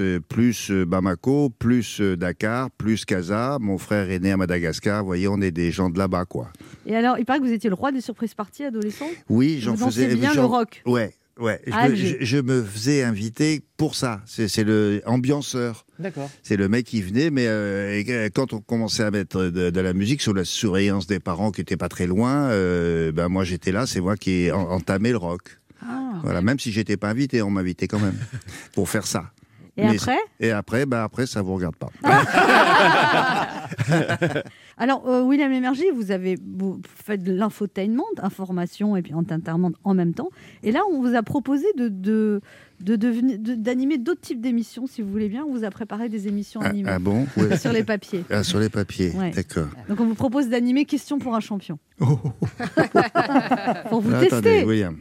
euh, 0.00 0.20
plus 0.20 0.70
euh, 0.70 0.84
Bamako, 0.84 1.50
plus 1.50 2.00
euh, 2.00 2.16
Dakar, 2.16 2.70
plus 2.70 3.04
Casa. 3.04 3.58
Mon 3.60 3.78
frère 3.78 4.10
est 4.10 4.18
né 4.18 4.32
à 4.32 4.36
Madagascar. 4.36 5.00
Vous 5.00 5.06
voyez, 5.06 5.28
on 5.28 5.40
est 5.40 5.50
des 5.50 5.70
gens 5.70 5.90
de 5.90 5.98
là-bas, 5.98 6.24
quoi. 6.24 6.50
Et 6.86 6.94
alors, 6.96 7.18
il 7.18 7.24
paraît 7.24 7.38
que 7.40 7.44
vous 7.44 7.52
étiez 7.52 7.68
le 7.70 7.74
roi 7.76 7.92
des 7.92 8.00
surprises 8.00 8.34
parties 8.34 8.64
adolescent 8.64 9.08
Oui, 9.28 9.58
j'en 9.60 9.76
faisais. 9.76 10.14
bien 10.14 10.32
j'en- 10.32 10.42
le 10.42 10.46
rock. 10.46 10.82
Ouais. 10.86 11.14
Ouais, 11.38 11.58
je, 11.66 11.72
À 11.72 11.88
me, 11.88 11.94
je- 11.94 12.16
je 12.20 12.36
me 12.36 12.62
faisais 12.62 13.02
inviter 13.02 13.62
pour 13.78 13.94
ça. 13.94 14.20
C'est 14.26 14.62
le 14.62 15.00
ambianceur. 15.06 15.86
D'accord. 15.98 16.28
C'est 16.42 16.58
le 16.58 16.68
mec 16.68 16.84
qui 16.84 17.00
venait, 17.00 17.30
mais 17.30 17.46
euh, 17.46 18.28
quand 18.34 18.52
on 18.52 18.60
commençait 18.60 19.04
à 19.04 19.10
mettre 19.10 19.44
de, 19.44 19.70
de 19.70 19.80
la 19.80 19.94
musique 19.94 20.20
sous 20.20 20.34
la 20.34 20.44
surveillance 20.44 21.06
des 21.06 21.18
parents 21.18 21.50
qui 21.50 21.62
étaient 21.62 21.78
pas 21.78 21.88
très 21.88 22.06
loin, 22.06 22.50
euh, 22.50 23.10
ben 23.10 23.28
moi 23.28 23.44
j'étais 23.44 23.72
là, 23.72 23.86
c'est 23.86 24.02
moi 24.02 24.16
qui 24.16 24.30
ai 24.32 24.52
en- 24.52 24.68
entamé 24.70 25.12
le 25.12 25.16
rock. 25.16 25.58
Ah. 25.82 26.20
Voilà, 26.22 26.42
même 26.42 26.58
si 26.58 26.72
j'étais 26.72 26.98
pas 26.98 27.08
invité, 27.08 27.40
on 27.40 27.48
m'invitait 27.50 27.88
quand 27.88 28.00
même 28.00 28.18
pour 28.74 28.90
faire 28.90 29.06
ça. 29.06 29.30
Et 29.76 29.86
après? 29.86 30.18
Et 30.40 30.50
après, 30.50 30.86
ben 30.86 31.02
après 31.02 31.26
ça 31.26 31.42
vous 31.42 31.54
regarde 31.54 31.76
pas. 31.76 31.88
Alors, 34.78 35.06
euh, 35.08 35.22
William 35.22 35.52
Emergy, 35.52 35.84
vous 35.94 36.10
avez 36.10 36.36
vous 36.56 36.80
faites 37.04 37.22
de 37.22 37.32
l'infotainment, 37.32 38.04
information 38.22 38.96
et 38.96 39.02
puis 39.02 39.12
entertainment 39.14 39.70
en 39.84 39.94
même 39.94 40.14
temps. 40.14 40.30
Et 40.62 40.72
là, 40.72 40.80
on 40.90 41.02
vous 41.02 41.14
a 41.14 41.22
proposé 41.22 41.66
de, 41.76 41.88
de, 41.88 42.40
d'animer 42.80 43.98
d'autres 43.98 44.22
types 44.22 44.40
d'émissions, 44.40 44.86
si 44.86 45.02
vous 45.02 45.10
voulez 45.10 45.28
bien. 45.28 45.44
On 45.46 45.52
vous 45.52 45.64
a 45.64 45.70
préparé 45.70 46.08
des 46.08 46.28
émissions 46.28 46.60
Ah, 46.64 46.68
animées. 46.70 46.90
ah 46.90 46.98
bon? 46.98 47.26
Ouais. 47.36 47.58
Sur 47.58 47.72
les 47.72 47.84
papiers. 47.84 48.24
Ah, 48.30 48.42
sur 48.42 48.58
les 48.58 48.70
papiers, 48.70 49.12
Ouais. 49.14 49.30
d'accord. 49.32 49.68
Donc, 49.88 50.00
on 50.00 50.06
vous 50.06 50.14
propose 50.14 50.48
d'animer 50.48 50.86
Question 50.86 51.18
pour 51.18 51.34
un 51.34 51.40
champion. 51.40 51.78
pour 51.98 54.00
vous 54.00 54.10
Là, 54.10 54.20
tester. 54.20 54.36
Attendez, 54.36 54.64
William. 54.64 54.96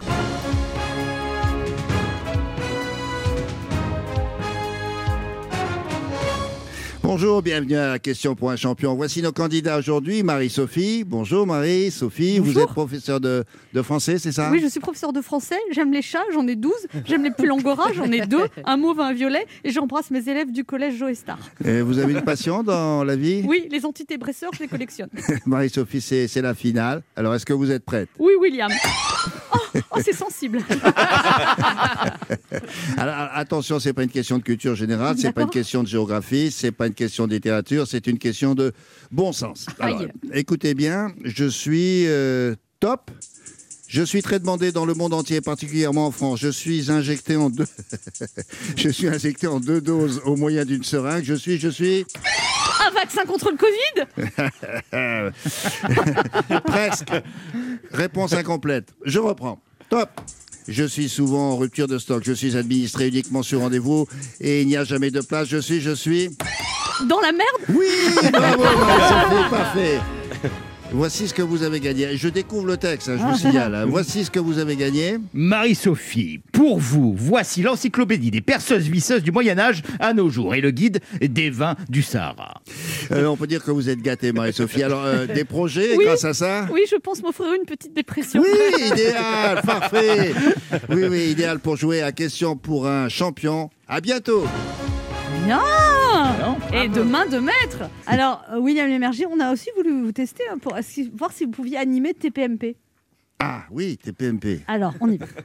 Bonjour, 7.12 7.42
bienvenue 7.42 7.76
à 7.76 7.88
la 7.88 7.98
question 7.98 8.36
pour 8.36 8.52
un 8.52 8.56
champion. 8.56 8.94
Voici 8.94 9.24
nos 9.24 9.32
candidats 9.32 9.80
aujourd'hui. 9.80 10.22
Marie-Sophie. 10.22 11.04
Bonjour 11.04 11.48
Marie-Sophie. 11.48 12.38
Vous 12.38 12.60
êtes 12.60 12.68
professeur 12.68 13.20
de, 13.20 13.44
de 13.74 13.82
français, 13.82 14.20
c'est 14.20 14.32
ça 14.32 14.52
Oui, 14.52 14.60
je 14.62 14.68
suis 14.68 14.80
professeur 14.80 15.12
de 15.12 15.20
français, 15.20 15.58
j'aime 15.72 15.92
les 15.92 16.04
chats, 16.04 16.24
j'en 16.32 16.46
ai 16.46 16.56
12, 16.56 16.72
j'aime 17.06 17.24
les 17.24 17.32
poules 17.32 17.52
angora, 17.52 17.92
j'en 17.94 18.12
ai 18.12 18.28
deux, 18.28 18.46
un 18.64 18.78
mauve, 18.78 19.00
un 19.00 19.12
violet, 19.12 19.48
et 19.64 19.72
j'embrasse 19.72 20.12
mes 20.12 20.30
élèves 20.30 20.52
du 20.52 20.64
collège 20.64 20.98
Joe 20.98 21.18
Star. 21.18 21.40
Et 21.66 21.82
Vous 21.82 21.98
avez 21.98 22.14
une 22.14 22.22
passion 22.22 22.62
dans 22.62 23.04
la 23.04 23.16
vie? 23.16 23.44
Oui, 23.44 23.68
les 23.72 23.88
antidépresseurs, 23.88 24.52
je 24.54 24.60
les 24.60 24.68
collectionne. 24.68 25.10
Marie-Sophie, 25.48 26.02
c'est 26.02 26.42
la 26.44 26.54
finale. 26.54 27.02
Alors, 27.16 27.34
est-ce 27.34 27.46
que 27.48 27.54
vous 27.54 27.72
êtes 27.72 27.86
prête? 27.86 28.10
Oui, 28.20 28.34
William. 28.40 28.70
Oh, 29.92 30.00
c'est 30.04 30.14
sensible. 30.14 30.60
Alors, 32.98 33.16
attention, 33.34 33.80
c'est 33.80 33.94
pas 33.94 34.04
une 34.04 34.10
question 34.10 34.38
de 34.38 34.44
culture 34.44 34.76
générale, 34.76 35.16
c'est 35.18 35.32
pas 35.32 35.42
une 35.44 35.50
question 35.50 35.82
de 35.84 35.88
géographie, 35.88 36.52
c'est 36.52 36.72
pas 36.72 36.88
une 36.88 36.94
question 36.94 37.26
de 37.26 37.34
littérature, 37.34 37.88
c'est 37.88 38.06
une 38.08 38.20
question 38.20 38.54
de 38.54 38.72
bon 39.12 39.34
sens. 39.34 39.66
Alors, 39.80 40.04
écoutez 40.34 40.76
bien, 40.76 41.12
je 41.24 41.46
suis 41.46 42.06
euh, 42.08 42.56
top. 42.80 43.12
Je 43.88 44.04
suis 44.04 44.22
très 44.22 44.40
demandé 44.40 44.72
dans 44.72 44.86
le 44.86 44.94
monde 44.94 45.16
entier, 45.16 45.42
particulièrement 45.42 46.06
en 46.06 46.12
France. 46.12 46.40
Je 46.40 46.50
suis 46.50 46.92
injecté 46.92 47.36
en 47.36 47.50
deux. 47.50 47.66
je 48.76 48.90
suis 48.90 49.08
injecté 49.08 49.48
en 49.48 49.60
deux 49.60 49.82
doses 49.82 50.22
au 50.26 50.36
moyen 50.36 50.64
d'une 50.64 50.84
seringue. 50.84 51.24
Je 51.24 51.34
suis, 51.34 51.58
je 51.58 51.70
suis. 51.70 52.06
Un 52.86 52.92
vaccin 52.92 53.26
contre 53.26 53.50
le 53.50 53.58
Covid? 53.58 54.06
Presque. 56.66 57.12
Réponse 57.92 58.34
incomplète. 58.34 58.94
Je 59.06 59.18
reprends. 59.18 59.60
Top. 59.90 60.10
Je 60.68 60.84
suis 60.84 61.10
souvent 61.10 61.52
en 61.52 61.58
rupture 61.58 61.88
de 61.88 61.98
stock. 61.98 62.22
Je 62.24 62.34
suis 62.34 62.56
administré 62.56 63.08
uniquement 63.08 63.42
sur 63.42 63.62
rendez-vous 63.62 64.08
et 64.40 64.62
il 64.62 64.68
n'y 64.68 64.78
a 64.78 64.84
jamais 64.84 65.10
de 65.10 65.22
place. 65.22 65.48
Je 65.48 65.58
suis, 65.58 65.82
je 65.82 65.92
suis. 65.92 66.30
Dans 67.08 67.22
la 67.22 67.32
merde? 67.32 67.48
Oui, 67.70 67.88
bravo, 68.32 68.64
parfait. 69.50 70.00
Voici 70.92 71.28
ce 71.28 71.36
que 71.36 71.44
vous 71.44 71.62
avez 71.62 71.80
gagné. 71.80 72.18
Je 72.18 72.28
découvre 72.30 72.66
le 72.66 72.76
texte, 72.78 73.10
hein, 73.10 73.18
je 73.20 73.24
vous 73.24 73.38
signale. 73.50 73.76
hein. 73.76 73.86
Voici 73.88 74.26
ce 74.26 74.32
que 74.32 74.40
vous 74.40 74.58
avez 74.58 74.76
gagné. 74.76 75.18
Marie-Sophie, 75.34 76.40
pour 76.52 76.80
vous, 76.80 77.14
voici 77.16 77.62
l'encyclopédie 77.62 78.32
des 78.32 78.42
perceuses 78.42 78.88
visseuses 78.88 79.22
du 79.22 79.32
Moyen-Âge 79.32 79.84
à 80.00 80.14
nos 80.14 80.30
jours 80.30 80.56
et 80.56 80.62
le 80.62 80.72
guide 80.72 81.00
des 81.22 81.52
vins 81.52 81.76
du 81.90 82.02
Sahara. 82.02 82.62
Euh, 83.12 83.28
on 83.28 83.38
peut 83.38 83.46
dire 83.46 83.64
que 83.64 83.70
vous 83.70 83.88
êtes 83.90 84.02
gâtée, 84.02 84.32
Marie-Sophie. 84.32 84.82
Alors, 84.82 85.04
euh, 85.06 85.28
des 85.28 85.44
projets 85.46 85.96
Oui. 85.96 86.06
grâce 86.06 86.26
à 86.26 86.34
ça 86.34 86.68
Oui, 86.72 86.82
je 86.90 86.96
pense 86.96 87.22
m'offrir 87.22 87.48
une 87.54 87.66
petite 87.68 87.94
dépression. 87.94 88.42
Oui, 88.42 88.88
idéal, 88.88 89.62
parfait. 89.64 90.34
Oui, 90.90 91.04
oui, 91.08 91.20
idéal 91.32 91.60
pour 91.60 91.78
jouer 91.78 92.02
à 92.02 92.12
question 92.12 92.56
pour 92.56 92.88
un 92.88 93.10
champion. 93.10 93.70
À 93.88 94.02
bientôt. 94.02 94.44
Bien 95.46 95.60
Et 96.74 96.88
de 96.88 97.02
main 97.02 97.26
de 97.26 97.40
maître 97.40 97.90
Alors, 98.08 98.44
euh, 98.52 98.60
William 98.60 98.88
Lémergie, 98.88 99.26
on 99.30 99.40
a 99.40 99.52
aussi 99.52 99.70
voulu 99.76 100.04
vous 100.04 100.12
tester 100.12 100.44
hein, 100.52 100.58
pour 100.62 100.76
si- 100.82 101.12
voir 101.16 101.32
si 101.32 101.46
vous 101.46 101.52
pouviez 101.52 101.78
animer 101.78 102.14
TPMP. 102.14 102.76
Ah 103.40 103.64
oui, 103.72 103.98
TPMP. 103.98 104.62
Alors, 104.68 104.94
on 105.02 105.10
y 105.12 105.18
va. 105.18 105.26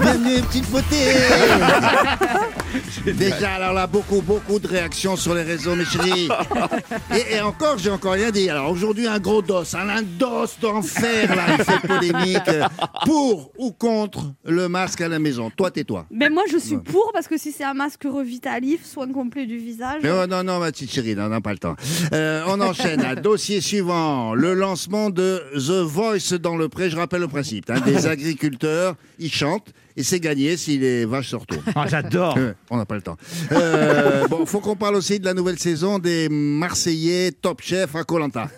Bienvenue, 0.00 0.42
petite 0.42 0.70
beauté 0.70 0.96
Déjà, 3.06 3.54
alors 3.54 3.72
là, 3.72 3.86
beaucoup, 3.86 4.20
beaucoup 4.22 4.58
de 4.58 4.66
réactions 4.66 5.16
sur 5.16 5.34
les 5.34 5.42
réseaux, 5.42 5.74
mes 5.74 5.84
chéris. 5.84 6.28
Et, 7.14 7.36
et 7.36 7.40
encore, 7.40 7.78
j'ai 7.78 7.90
encore 7.90 8.12
rien 8.12 8.30
dit. 8.30 8.48
Alors 8.50 8.70
aujourd'hui, 8.70 9.06
un 9.06 9.18
gros 9.18 9.42
dos, 9.42 9.62
un 9.74 10.02
dos 10.02 10.46
d'enfer, 10.60 11.34
là, 11.34 11.56
il 11.58 11.64
fait 11.64 11.86
polémique. 11.86 12.50
Pour 13.04 13.52
ou 13.58 13.72
contre 13.72 14.32
le 14.44 14.68
masque 14.68 15.00
à 15.00 15.08
la 15.08 15.18
maison 15.18 15.50
Toi, 15.50 15.70
tais-toi. 15.70 16.06
Mais 16.10 16.28
moi, 16.30 16.42
je 16.50 16.58
suis 16.58 16.76
pour 16.78 17.10
parce 17.12 17.26
que 17.28 17.38
si 17.38 17.52
c'est 17.52 17.64
un 17.64 17.74
masque 17.74 18.04
Revitalife, 18.04 18.84
soin 18.84 19.10
complet 19.12 19.46
du 19.46 19.58
visage. 19.58 20.00
Mais 20.02 20.10
oh, 20.10 20.26
non, 20.26 20.42
non, 20.42 20.58
ma 20.58 20.70
petite 20.72 20.90
chérie, 20.92 21.14
non, 21.14 21.24
on 21.24 21.28
n'a 21.28 21.40
pas 21.40 21.52
le 21.52 21.58
temps. 21.58 21.76
Euh, 22.12 22.42
on 22.46 22.60
enchaîne 22.60 23.00
à 23.02 23.14
dossier 23.14 23.60
suivant. 23.60 24.34
Le 24.34 24.54
lancement 24.54 25.10
de 25.10 25.42
The 25.54 25.82
Voice 25.84 26.38
dans 26.40 26.56
le 26.56 26.68
pré. 26.68 26.90
Je 26.90 26.96
rappelle 26.96 27.20
le 27.20 27.28
principe. 27.28 27.70
hein, 27.70 27.80
des 27.84 28.06
agriculteurs, 28.06 28.94
ils 29.18 29.32
chantent 29.32 29.72
et 29.98 30.04
c'est 30.04 30.20
gagné 30.20 30.56
si 30.56 30.78
les 30.78 31.04
vaches 31.04 31.30
se 31.30 31.36
retournent. 31.36 31.62
Ah, 31.74 31.86
j'adore. 31.88 32.36
Euh, 32.38 32.52
on 32.70 32.76
n'a 32.76 32.86
pas 32.86 32.94
le 32.94 33.02
temps. 33.02 33.16
Euh, 33.52 34.26
bon, 34.28 34.46
faut 34.46 34.60
qu'on 34.60 34.76
parle 34.76 34.94
aussi 34.94 35.18
de 35.18 35.24
la 35.24 35.34
nouvelle 35.34 35.58
saison 35.58 35.98
des 35.98 36.28
Marseillais 36.30 37.32
Top 37.32 37.60
Chef 37.60 37.96
à 37.96 38.04
Colanta. 38.04 38.48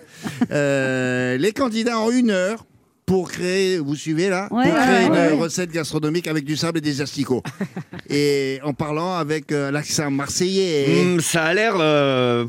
les 0.50 1.52
candidats 1.54 1.98
ont 1.98 2.10
une 2.10 2.30
heure 2.30 2.66
pour 3.10 3.28
créer, 3.28 3.78
vous 3.80 3.96
suivez 3.96 4.28
là, 4.28 4.46
Ouais, 4.52 4.62
pour 4.68 4.72
ouais, 4.72 4.80
créer 4.86 5.06
une 5.06 5.12
ouais. 5.12 5.32
recette 5.32 5.72
gastronomique 5.72 6.28
avec 6.28 6.44
du 6.44 6.56
sable 6.56 6.78
et 6.78 6.80
des 6.80 7.00
asticots. 7.00 7.42
et 8.08 8.60
en 8.62 8.72
parlant 8.72 9.14
avec 9.14 9.50
euh, 9.50 9.72
l'accent 9.72 10.12
marseillais. 10.12 11.02
Hmm, 11.04 11.18
ça 11.18 11.42
a 11.46 11.54
l'air. 11.54 11.74
euh. 11.80 12.44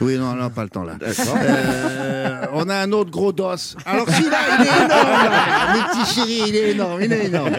Oui, 0.00 0.16
non, 0.16 0.30
on 0.32 0.36
n'a 0.36 0.48
pas 0.48 0.62
le 0.62 0.70
temps 0.70 0.82
là. 0.84 0.94
D'accord. 0.98 1.36
Euh, 1.42 2.46
on 2.54 2.70
a 2.70 2.76
un 2.76 2.92
autre 2.92 3.10
gros 3.10 3.32
dos. 3.32 3.42
Alors 3.84 4.08
celui-là, 4.08 4.38
il 4.58 4.64
est 4.64 4.70
énorme. 4.70 4.88
là. 4.88 5.74
Mes 5.74 5.82
petits 6.00 6.14
chéris, 6.14 6.42
il 6.48 6.56
est 6.56 6.70
énorme, 6.70 7.02
il 7.02 7.12
est 7.12 7.24
énorme. 7.26 7.52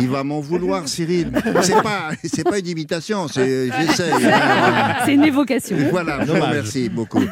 Il 0.00 0.08
va 0.08 0.24
m'en 0.24 0.40
vouloir, 0.40 0.88
Cyril. 0.88 1.30
C'est 1.62 1.82
pas, 1.82 2.10
c'est 2.24 2.42
pas 2.44 2.58
une 2.58 2.66
imitation, 2.66 3.28
c'est, 3.28 3.68
j'essaye. 3.70 4.10
hein. 4.24 4.94
C'est 5.04 5.14
une 5.14 5.24
évocation. 5.24 5.76
Voilà, 5.92 6.16
je 6.22 6.26
vous 6.26 6.32
Dommage. 6.34 6.48
remercie 6.50 6.88
beaucoup. 6.88 7.22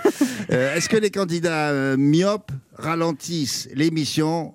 Euh, 0.52 0.76
est-ce 0.76 0.88
que 0.88 0.96
les 0.96 1.11
candidats 1.11 1.70
euh, 1.70 1.96
myopes 1.96 2.52
ralentissent 2.76 3.68
l'émission 3.74 4.54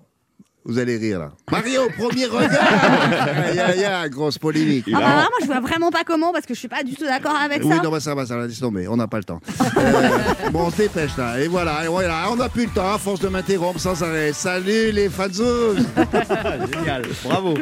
Vous 0.65 0.77
allez 0.77 0.97
rire 0.97 1.19
là. 1.19 1.31
Mario, 1.51 1.81
premier 1.97 2.25
regard 2.25 2.51
Aïe, 3.49 3.59
aïe, 3.59 3.85
aïe, 3.85 4.09
grosse 4.09 4.37
polémique. 4.37 4.85
Ah 4.89 4.99
bah 4.99 4.99
là, 4.99 5.15
moi, 5.29 5.39
je 5.41 5.45
vois 5.47 5.59
vraiment 5.61 5.89
pas 5.89 6.03
comment 6.05 6.31
parce 6.31 6.45
que 6.45 6.53
je 6.53 6.59
suis 6.59 6.67
pas 6.67 6.83
du 6.83 6.95
tout 6.95 7.05
d'accord 7.05 7.35
avec 7.35 7.63
Oui, 7.63 7.69
ça. 7.75 7.81
non, 7.81 7.89
bah, 7.91 7.99
ça 7.99 8.13
va, 8.15 8.25
ça 8.25 8.37
va, 8.37 8.45
laisse 8.47 8.59
tomber, 8.59 8.87
on 8.87 8.97
n'a 8.97 9.07
pas 9.07 9.17
le 9.17 9.23
temps. 9.23 9.39
Euh, 9.77 10.09
bon, 10.51 10.65
on 10.67 10.69
se 10.71 10.77
dépêche 10.77 11.15
là, 11.17 11.39
et 11.39 11.47
voilà, 11.47 11.85
et 11.85 11.87
voilà, 11.87 12.27
on 12.31 12.35
n'a 12.35 12.49
plus 12.49 12.65
le 12.65 12.71
temps, 12.71 12.93
à 12.93 12.97
force 12.97 13.19
de 13.21 13.29
m'interrompre 13.29 13.79
sans 13.79 14.01
arrêt. 14.03 14.33
Salut 14.33 14.91
les 14.91 15.09
fanzous 15.09 15.75
Génial, 16.73 17.03
bravo. 17.23 17.57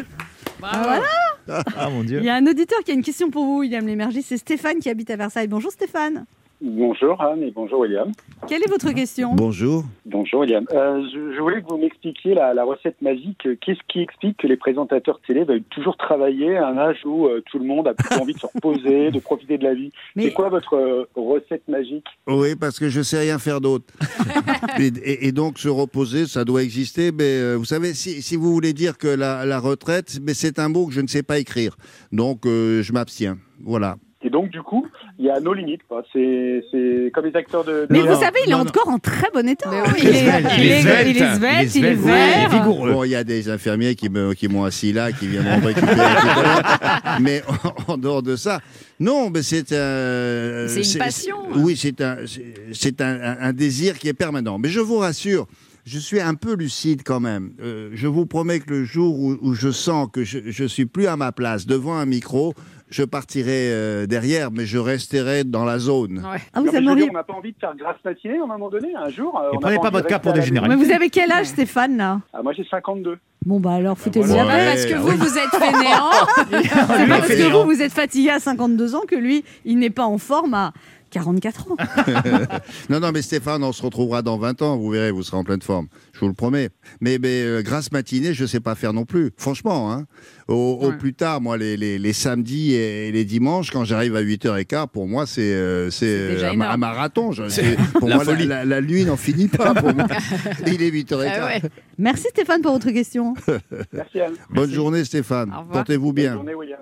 Ah, 0.63 0.81
voilà. 0.83 1.63
Ah 1.77 1.89
mon 1.89 2.03
Dieu. 2.03 2.19
Il 2.19 2.25
y 2.25 2.29
a 2.29 2.35
un 2.35 2.45
auditeur 2.45 2.79
qui 2.83 2.91
a 2.91 2.93
une 2.93 3.03
question 3.03 3.29
pour 3.29 3.45
vous, 3.45 3.59
William 3.59 3.85
Lémergie. 3.87 4.21
C'est 4.21 4.37
Stéphane 4.37 4.79
qui 4.79 4.89
habite 4.89 5.09
à 5.11 5.15
Versailles. 5.15 5.47
Bonjour 5.47 5.71
Stéphane. 5.71 6.25
Bonjour 6.59 7.21
Anne 7.21 7.43
et 7.43 7.51
bonjour 7.51 7.81
William. 7.81 8.11
Quelle 8.47 8.63
est 8.63 8.69
votre 8.69 8.91
question? 8.91 9.35
Bonjour. 9.35 9.83
Bonjour 10.07 10.39
William. 10.41 10.65
Euh, 10.73 11.03
je, 11.13 11.35
je 11.35 11.39
voulais 11.39 11.61
que 11.61 11.67
vous 11.67 11.77
m'expliquiez 11.77 12.33
la, 12.33 12.55
la 12.55 12.63
recette 12.63 12.99
magique. 13.03 13.47
Qu'est-ce 13.61 13.79
qui 13.87 13.99
explique 14.01 14.37
que 14.37 14.47
les 14.47 14.57
présentateurs 14.57 15.19
télé 15.27 15.43
veulent 15.43 15.61
toujours 15.69 15.97
travailler 15.97 16.57
à 16.57 16.67
un 16.69 16.77
âge 16.79 16.97
où 17.05 17.27
euh, 17.27 17.43
tout 17.45 17.59
le 17.59 17.65
monde 17.65 17.87
a 17.87 17.93
plutôt 17.93 18.21
envie 18.23 18.33
de 18.33 18.39
se 18.39 18.47
reposer, 18.47 19.11
de 19.11 19.19
profiter 19.19 19.59
de 19.59 19.63
la 19.65 19.75
vie? 19.75 19.91
Mais- 20.15 20.23
C'est 20.23 20.33
quoi 20.33 20.49
votre 20.49 20.73
euh, 20.73 21.03
recette 21.15 21.67
magique? 21.67 22.05
Oui, 22.25 22.55
parce 22.59 22.79
que 22.79 22.89
je 22.89 23.01
sais 23.03 23.19
rien 23.19 23.37
faire 23.37 23.61
d'autre. 23.61 23.85
et, 24.79 24.87
et- 24.87 25.27
et 25.27 25.31
donc 25.31 25.59
se 25.59 25.69
reposer, 25.69 26.25
ça 26.25 26.43
doit 26.43 26.63
exister. 26.63 27.11
Mais 27.11 27.37
euh, 27.39 27.55
vous 27.55 27.65
savez, 27.65 27.93
si, 27.93 28.23
si 28.23 28.35
vous 28.35 28.51
voulez 28.51 28.73
dire 28.73 28.97
que 28.97 29.07
la, 29.07 29.45
la 29.45 29.59
retraite, 29.59 30.17
mais 30.23 30.33
c'est 30.33 30.57
un 30.57 30.69
mot 30.69 30.87
que 30.87 30.93
je 30.93 31.01
ne 31.01 31.07
sais 31.07 31.21
pas 31.23 31.37
écrire. 31.37 31.77
Donc 32.11 32.47
euh, 32.47 32.81
je 32.81 32.93
m'abstiens. 32.93 33.37
Voilà. 33.63 33.97
Et 34.23 34.31
donc 34.31 34.49
du 34.49 34.63
coup, 34.63 34.86
il 35.19 35.25
y 35.25 35.29
a 35.29 35.39
nos 35.39 35.53
limites. 35.53 35.81
quoi. 35.87 36.03
C'est 36.13 36.63
c'est 36.71 37.11
comme 37.13 37.25
les 37.25 37.35
acteurs 37.35 37.63
de. 37.63 37.87
Mais 37.89 38.01
vous 38.01 38.19
savez, 38.19 38.39
il 38.45 38.51
est 38.51 38.55
non, 38.55 38.61
encore 38.61 38.87
en 38.89 38.99
très 38.99 39.27
bon 39.33 39.47
état. 39.47 39.69
Mais 39.71 39.81
oui. 39.81 39.99
il, 40.03 40.07
est, 40.09 40.11
Il 40.59 40.71
est 40.71 40.81
svelte. 40.81 41.07
il 41.07 41.17
est 41.21 41.35
svelte, 41.35 41.75
il 41.75 41.85
est 41.85 41.87
Il 41.89 41.93
est 41.93 41.93
vert. 41.95 42.49
vigoureux. 42.49 42.91
Bon, 42.91 43.03
il 43.03 43.09
y 43.11 43.15
a 43.15 43.23
des 43.23 43.49
infirmiers 43.49 43.95
qui 43.95 44.09
me- 44.09 44.33
qui 44.33 44.47
m'ont 44.47 44.63
assis 44.63 44.93
là, 44.93 45.11
qui 45.11 45.27
viendront 45.27 45.59
me 45.59 45.65
récupérer. 45.67 45.95
Mais 47.21 47.41
en, 47.87 47.93
en 47.93 47.97
dehors 47.97 48.21
de 48.23 48.35
ça, 48.35 48.59
non, 48.99 49.29
mais 49.29 49.41
c'est 49.43 49.71
un. 49.73 50.67
C'est 50.67 50.81
une 50.93 50.99
passion. 50.99 51.37
Oui, 51.55 51.75
c'est 51.77 52.01
un, 52.01 52.17
c'est- 52.25 52.53
c'est 52.73 53.01
un, 53.01 53.19
un- 53.21 53.37
un 53.41 53.53
désir 53.53 53.97
qui 53.97 54.07
est 54.07 54.13
permanent. 54.13 54.57
Mais 54.59 54.69
je 54.69 54.79
vous 54.79 54.97
rassure. 54.97 55.47
Je 55.85 55.99
suis 55.99 56.19
un 56.19 56.33
peu 56.35 56.53
lucide 56.53 57.01
quand 57.05 57.21
même. 57.21 57.51
Euh, 57.63 57.91
je 57.93 58.07
vous 58.07 58.25
promets 58.25 58.59
que 58.59 58.71
le 58.71 58.83
jour 58.83 59.17
où, 59.17 59.37
où 59.41 59.53
je 59.53 59.71
sens 59.71 60.09
que 60.11 60.25
je, 60.25 60.39
je 60.47 60.65
suis 60.65 60.85
plus 60.85 61.07
à 61.07 61.15
ma 61.15 61.31
place 61.31 61.65
devant 61.65 61.95
un 61.95 62.05
micro, 62.05 62.53
je 62.89 63.03
partirai 63.03 63.71
euh, 63.71 64.05
derrière, 64.05 64.51
mais 64.51 64.65
je 64.65 64.77
resterai 64.77 65.43
dans 65.43 65.65
la 65.65 65.79
zone. 65.79 66.19
Ouais. 66.19 66.39
Ah, 66.53 66.59
vous 66.59 66.65
veux 66.65 66.71
dire, 66.71 66.79
aimeriez... 66.79 67.09
on 67.09 67.13
n'a 67.13 67.23
pas 67.23 67.33
envie 67.33 67.51
de 67.51 67.57
faire 67.59 67.75
grasse 67.75 67.97
matinée 68.03 68.39
à 68.39 68.43
un 68.43 68.47
moment 68.47 68.69
donné, 68.69 68.93
un 68.95 69.09
jour. 69.09 69.37
euh, 69.39 69.51
Et 69.53 69.57
on 69.57 69.59
prenez 69.59 69.77
pas 69.79 69.89
votre 69.89 70.07
cas 70.07 70.19
pour 70.19 70.33
dégénérer. 70.33 70.67
Mais 70.67 70.75
vous 70.75 70.91
avez 70.91 71.09
quel 71.09 71.31
âge, 71.31 71.47
Stéphane, 71.47 71.97
là? 71.97 72.21
Ah, 72.33 72.41
moi 72.43 72.53
j'ai 72.53 72.65
52. 72.69 73.17
Bon, 73.45 73.59
bah 73.61 73.73
alors, 73.75 73.97
foutez-vous 73.97 74.27
voilà. 74.27 74.43
Pas 74.45 74.57
Ouais, 74.57 74.65
parce 74.65 74.85
que 74.85 74.93
ah 74.95 74.99
vous, 74.99 75.17
vous 75.17 75.37
êtes 75.37 75.49
fainéant. 75.51 76.11
C'est 76.51 77.07
pas 77.07 77.17
parce 77.17 77.27
que 77.29 77.51
vous, 77.51 77.63
vous 77.65 77.81
êtes 77.81 77.93
fatigué 77.93 78.29
à 78.29 78.39
52 78.39 78.95
ans 78.95 79.03
que 79.07 79.15
lui, 79.15 79.45
il 79.63 79.79
n'est 79.79 79.89
pas 79.89 80.05
en 80.05 80.17
forme 80.17 80.53
à 80.53 80.73
44 81.09 81.71
ans. 81.71 81.75
Non, 82.89 82.99
non, 82.99 83.11
mais 83.11 83.21
Stéphane, 83.21 83.63
on 83.63 83.71
se 83.71 83.81
retrouvera 83.81 84.21
dans 84.21 84.37
20 84.37 84.61
ans, 84.61 84.77
vous 84.77 84.89
verrez, 84.91 85.11
vous 85.11 85.23
serez 85.23 85.37
en 85.37 85.43
pleine 85.43 85.61
forme, 85.61 85.87
je 86.13 86.19
vous 86.19 86.27
le 86.27 86.33
promets. 86.33 86.69
Mais, 87.01 87.17
mais 87.21 87.41
euh, 87.43 87.61
grâce 87.61 87.91
matinée, 87.91 88.33
je 88.33 88.43
ne 88.43 88.47
sais 88.47 88.59
pas 88.59 88.75
faire 88.75 88.93
non 88.93 89.05
plus, 89.05 89.31
franchement. 89.37 89.91
Hein. 89.91 90.05
Au, 90.47 90.91
plus 90.97 91.13
tard, 91.13 91.41
moi, 91.41 91.57
les, 91.57 91.75
les, 91.75 91.99
les 91.99 92.13
samedis 92.13 92.73
et 92.73 93.11
les 93.11 93.25
dimanches, 93.25 93.71
quand 93.71 93.83
j'arrive 93.83 94.15
à 94.15 94.21
8h15, 94.21 94.87
pour 94.87 95.07
moi, 95.07 95.25
c'est 95.25 95.41
euh, 95.41 95.89
c'est, 95.89 96.05
euh, 96.07 96.51
un, 96.51 96.77
marathon. 96.77 97.31
Je- 97.33 97.75
pour 97.99 98.07
la 98.07 98.15
moi, 98.15 98.23
la, 98.23 98.31
folie. 98.33 98.47
la- 98.47 98.63
la 98.65 98.81
nuit 98.81 99.03
n'en 99.03 99.17
finit 99.17 99.47
pas 99.49 99.73
pour 99.73 99.93
moi. 99.93 100.07
Il 100.67 100.81
est 100.81 100.89
8h15. 100.91 101.31
Ah 101.41 101.45
ouais. 101.47 101.61
Merci 101.97 102.27
Stéphane 102.29 102.61
pour 102.61 102.71
votre 102.73 102.91
question. 102.91 103.33
Merci 103.93 104.21
Anne. 104.21 104.33
Bonne 104.49 104.71
journée, 104.71 105.03
Stéphane. 105.03 105.51
Portez-vous 105.71 106.13
Bonne 106.13 106.15
bien. 106.15 106.33
journée 106.33 106.53
William. 106.55 106.79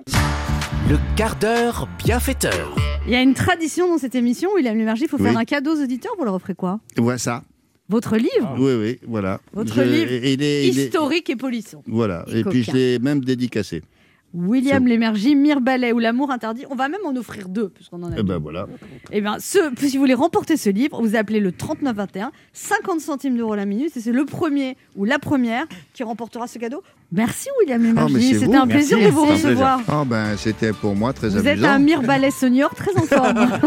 Le 0.89 0.97
quart 1.15 1.35
d'heure 1.37 1.87
bienfaiteur. 2.03 2.75
Il 3.05 3.11
y 3.11 3.15
a 3.15 3.21
une 3.21 3.33
tradition 3.33 3.87
dans 3.87 3.97
cette 3.97 4.15
émission, 4.15 4.49
William 4.55 4.77
Lémergie, 4.77 5.03
il 5.03 5.09
faut 5.09 5.17
Oui. 5.17 5.23
faire 5.23 5.37
un 5.37 5.45
cadeau 5.45 5.75
aux 5.75 5.83
auditeurs, 5.83 6.13
vous 6.17 6.25
leur 6.25 6.33
offrez 6.33 6.55
quoi? 6.55 6.79
Voilà 6.97 7.17
ça. 7.17 7.43
Votre 7.89 8.17
livre? 8.17 8.55
Oui, 8.57 8.73
oui, 8.79 8.99
voilà. 9.07 9.39
Votre 9.53 9.81
livre 9.83 10.11
il 10.11 10.23
est- 10.25 10.33
il 10.33 10.79
est- 10.79 10.85
Historique 10.85 11.29
et 11.29 11.35
polisson. 11.35 11.83
Voilà. 11.87 12.25
Et 12.33 12.39
Et 12.39 12.43
puis, 12.43 12.63
je 12.63 12.71
l'ai 12.71 12.99
même 12.99 13.23
dédicacé. 13.23 13.83
William 14.35 14.85
Lémergie, 14.85 15.33
Mirbalet 15.35 15.91
ou 15.93 15.99
L'amour 15.99 16.29
interdit. 16.31 16.65
On 16.69 16.75
va 16.75 16.89
même 16.89 16.99
en 17.05 17.15
offrir 17.15 17.47
deux, 17.47 17.69
puisqu'on 17.69 18.03
en 18.03 18.11
a 18.11 18.15
Eh 18.17 18.23
ben 18.23 18.37
voilà. 18.37 18.67
Eh 19.11 19.21
bien, 19.21 19.37
ce, 19.39 19.57
si 19.77 19.95
vous 19.97 20.01
voulez 20.03 20.13
remporter 20.13 20.57
ce 20.57 20.69
livre, 20.69 21.01
vous 21.01 21.15
appelez 21.15 21.39
le 21.39 21.51
3921, 21.51 22.31
50 22.53 22.99
centimes 22.99 23.37
d'euros 23.37 23.55
la 23.55 23.65
minute, 23.65 23.95
et 23.95 23.99
c'est 24.01 24.11
le 24.11 24.25
premier 24.25 24.75
ou 24.95 25.05
la 25.05 25.19
première 25.19 25.65
qui 25.93 26.03
remportera 26.03 26.47
ce 26.47 26.59
cadeau. 26.59 26.83
Merci 27.11 27.47
William 27.61 27.81
Ah, 27.97 28.05
Lémergie, 28.07 28.33
c'était 28.33 28.45
vous. 28.47 28.53
un 28.55 28.67
plaisir 28.67 28.97
Merci, 28.97 29.11
de 29.11 29.15
vous 29.17 29.25
recevoir. 29.25 29.79
Ah 29.87 30.03
ben, 30.05 30.35
c'était 30.37 30.73
pour 30.73 30.95
moi 30.95 31.13
très 31.13 31.29
Vous 31.29 31.37
êtes 31.39 31.47
amusant. 31.47 31.69
un 31.69 31.79
Mirbalet 31.79 32.31
senior 32.31 32.75
très 32.75 32.95
en 32.97 33.03
forme. 33.03 33.47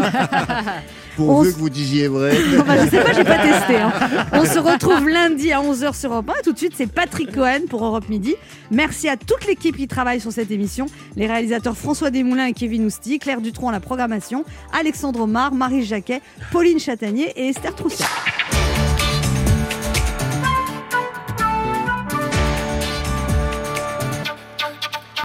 Pourvu 1.25 1.49
On 1.49 1.51
que 1.53 1.57
vous 1.57 1.69
disiez 1.69 2.07
vrai. 2.07 2.31
Je 2.35 2.89
sais 2.89 3.03
pas, 3.03 3.13
j'ai 3.13 3.23
pas 3.23 3.37
testé. 3.39 3.75
hein. 3.77 3.91
On 4.33 4.45
se 4.45 4.57
retrouve 4.59 5.07
lundi 5.09 5.51
à 5.51 5.59
11h 5.61 5.99
sur 5.99 6.11
Europe 6.11 6.29
1. 6.29 6.39
Et 6.39 6.43
tout 6.43 6.53
de 6.53 6.57
suite, 6.57 6.73
c'est 6.75 6.87
Patrick 6.91 7.33
Cohen 7.33 7.61
pour 7.69 7.83
Europe 7.85 8.07
Midi. 8.09 8.35
Merci 8.71 9.09
à 9.09 9.17
toute 9.17 9.45
l'équipe 9.47 9.75
qui 9.75 9.87
travaille 9.87 10.19
sur 10.21 10.31
cette 10.31 10.51
émission. 10.51 10.85
Les 11.15 11.27
réalisateurs 11.27 11.75
François 11.77 12.09
Desmoulins 12.09 12.45
et 12.47 12.53
Kevin 12.53 12.85
Ousti, 12.85 13.19
Claire 13.19 13.41
Dutronc 13.41 13.69
à 13.69 13.71
la 13.73 13.79
programmation, 13.79 14.45
Alexandre 14.77 15.21
Omar, 15.21 15.53
Marie 15.53 15.83
Jacquet, 15.83 16.21
Pauline 16.51 16.79
Chatanier 16.79 17.31
et 17.35 17.49
Esther 17.49 17.75
Trousseau. 17.75 18.05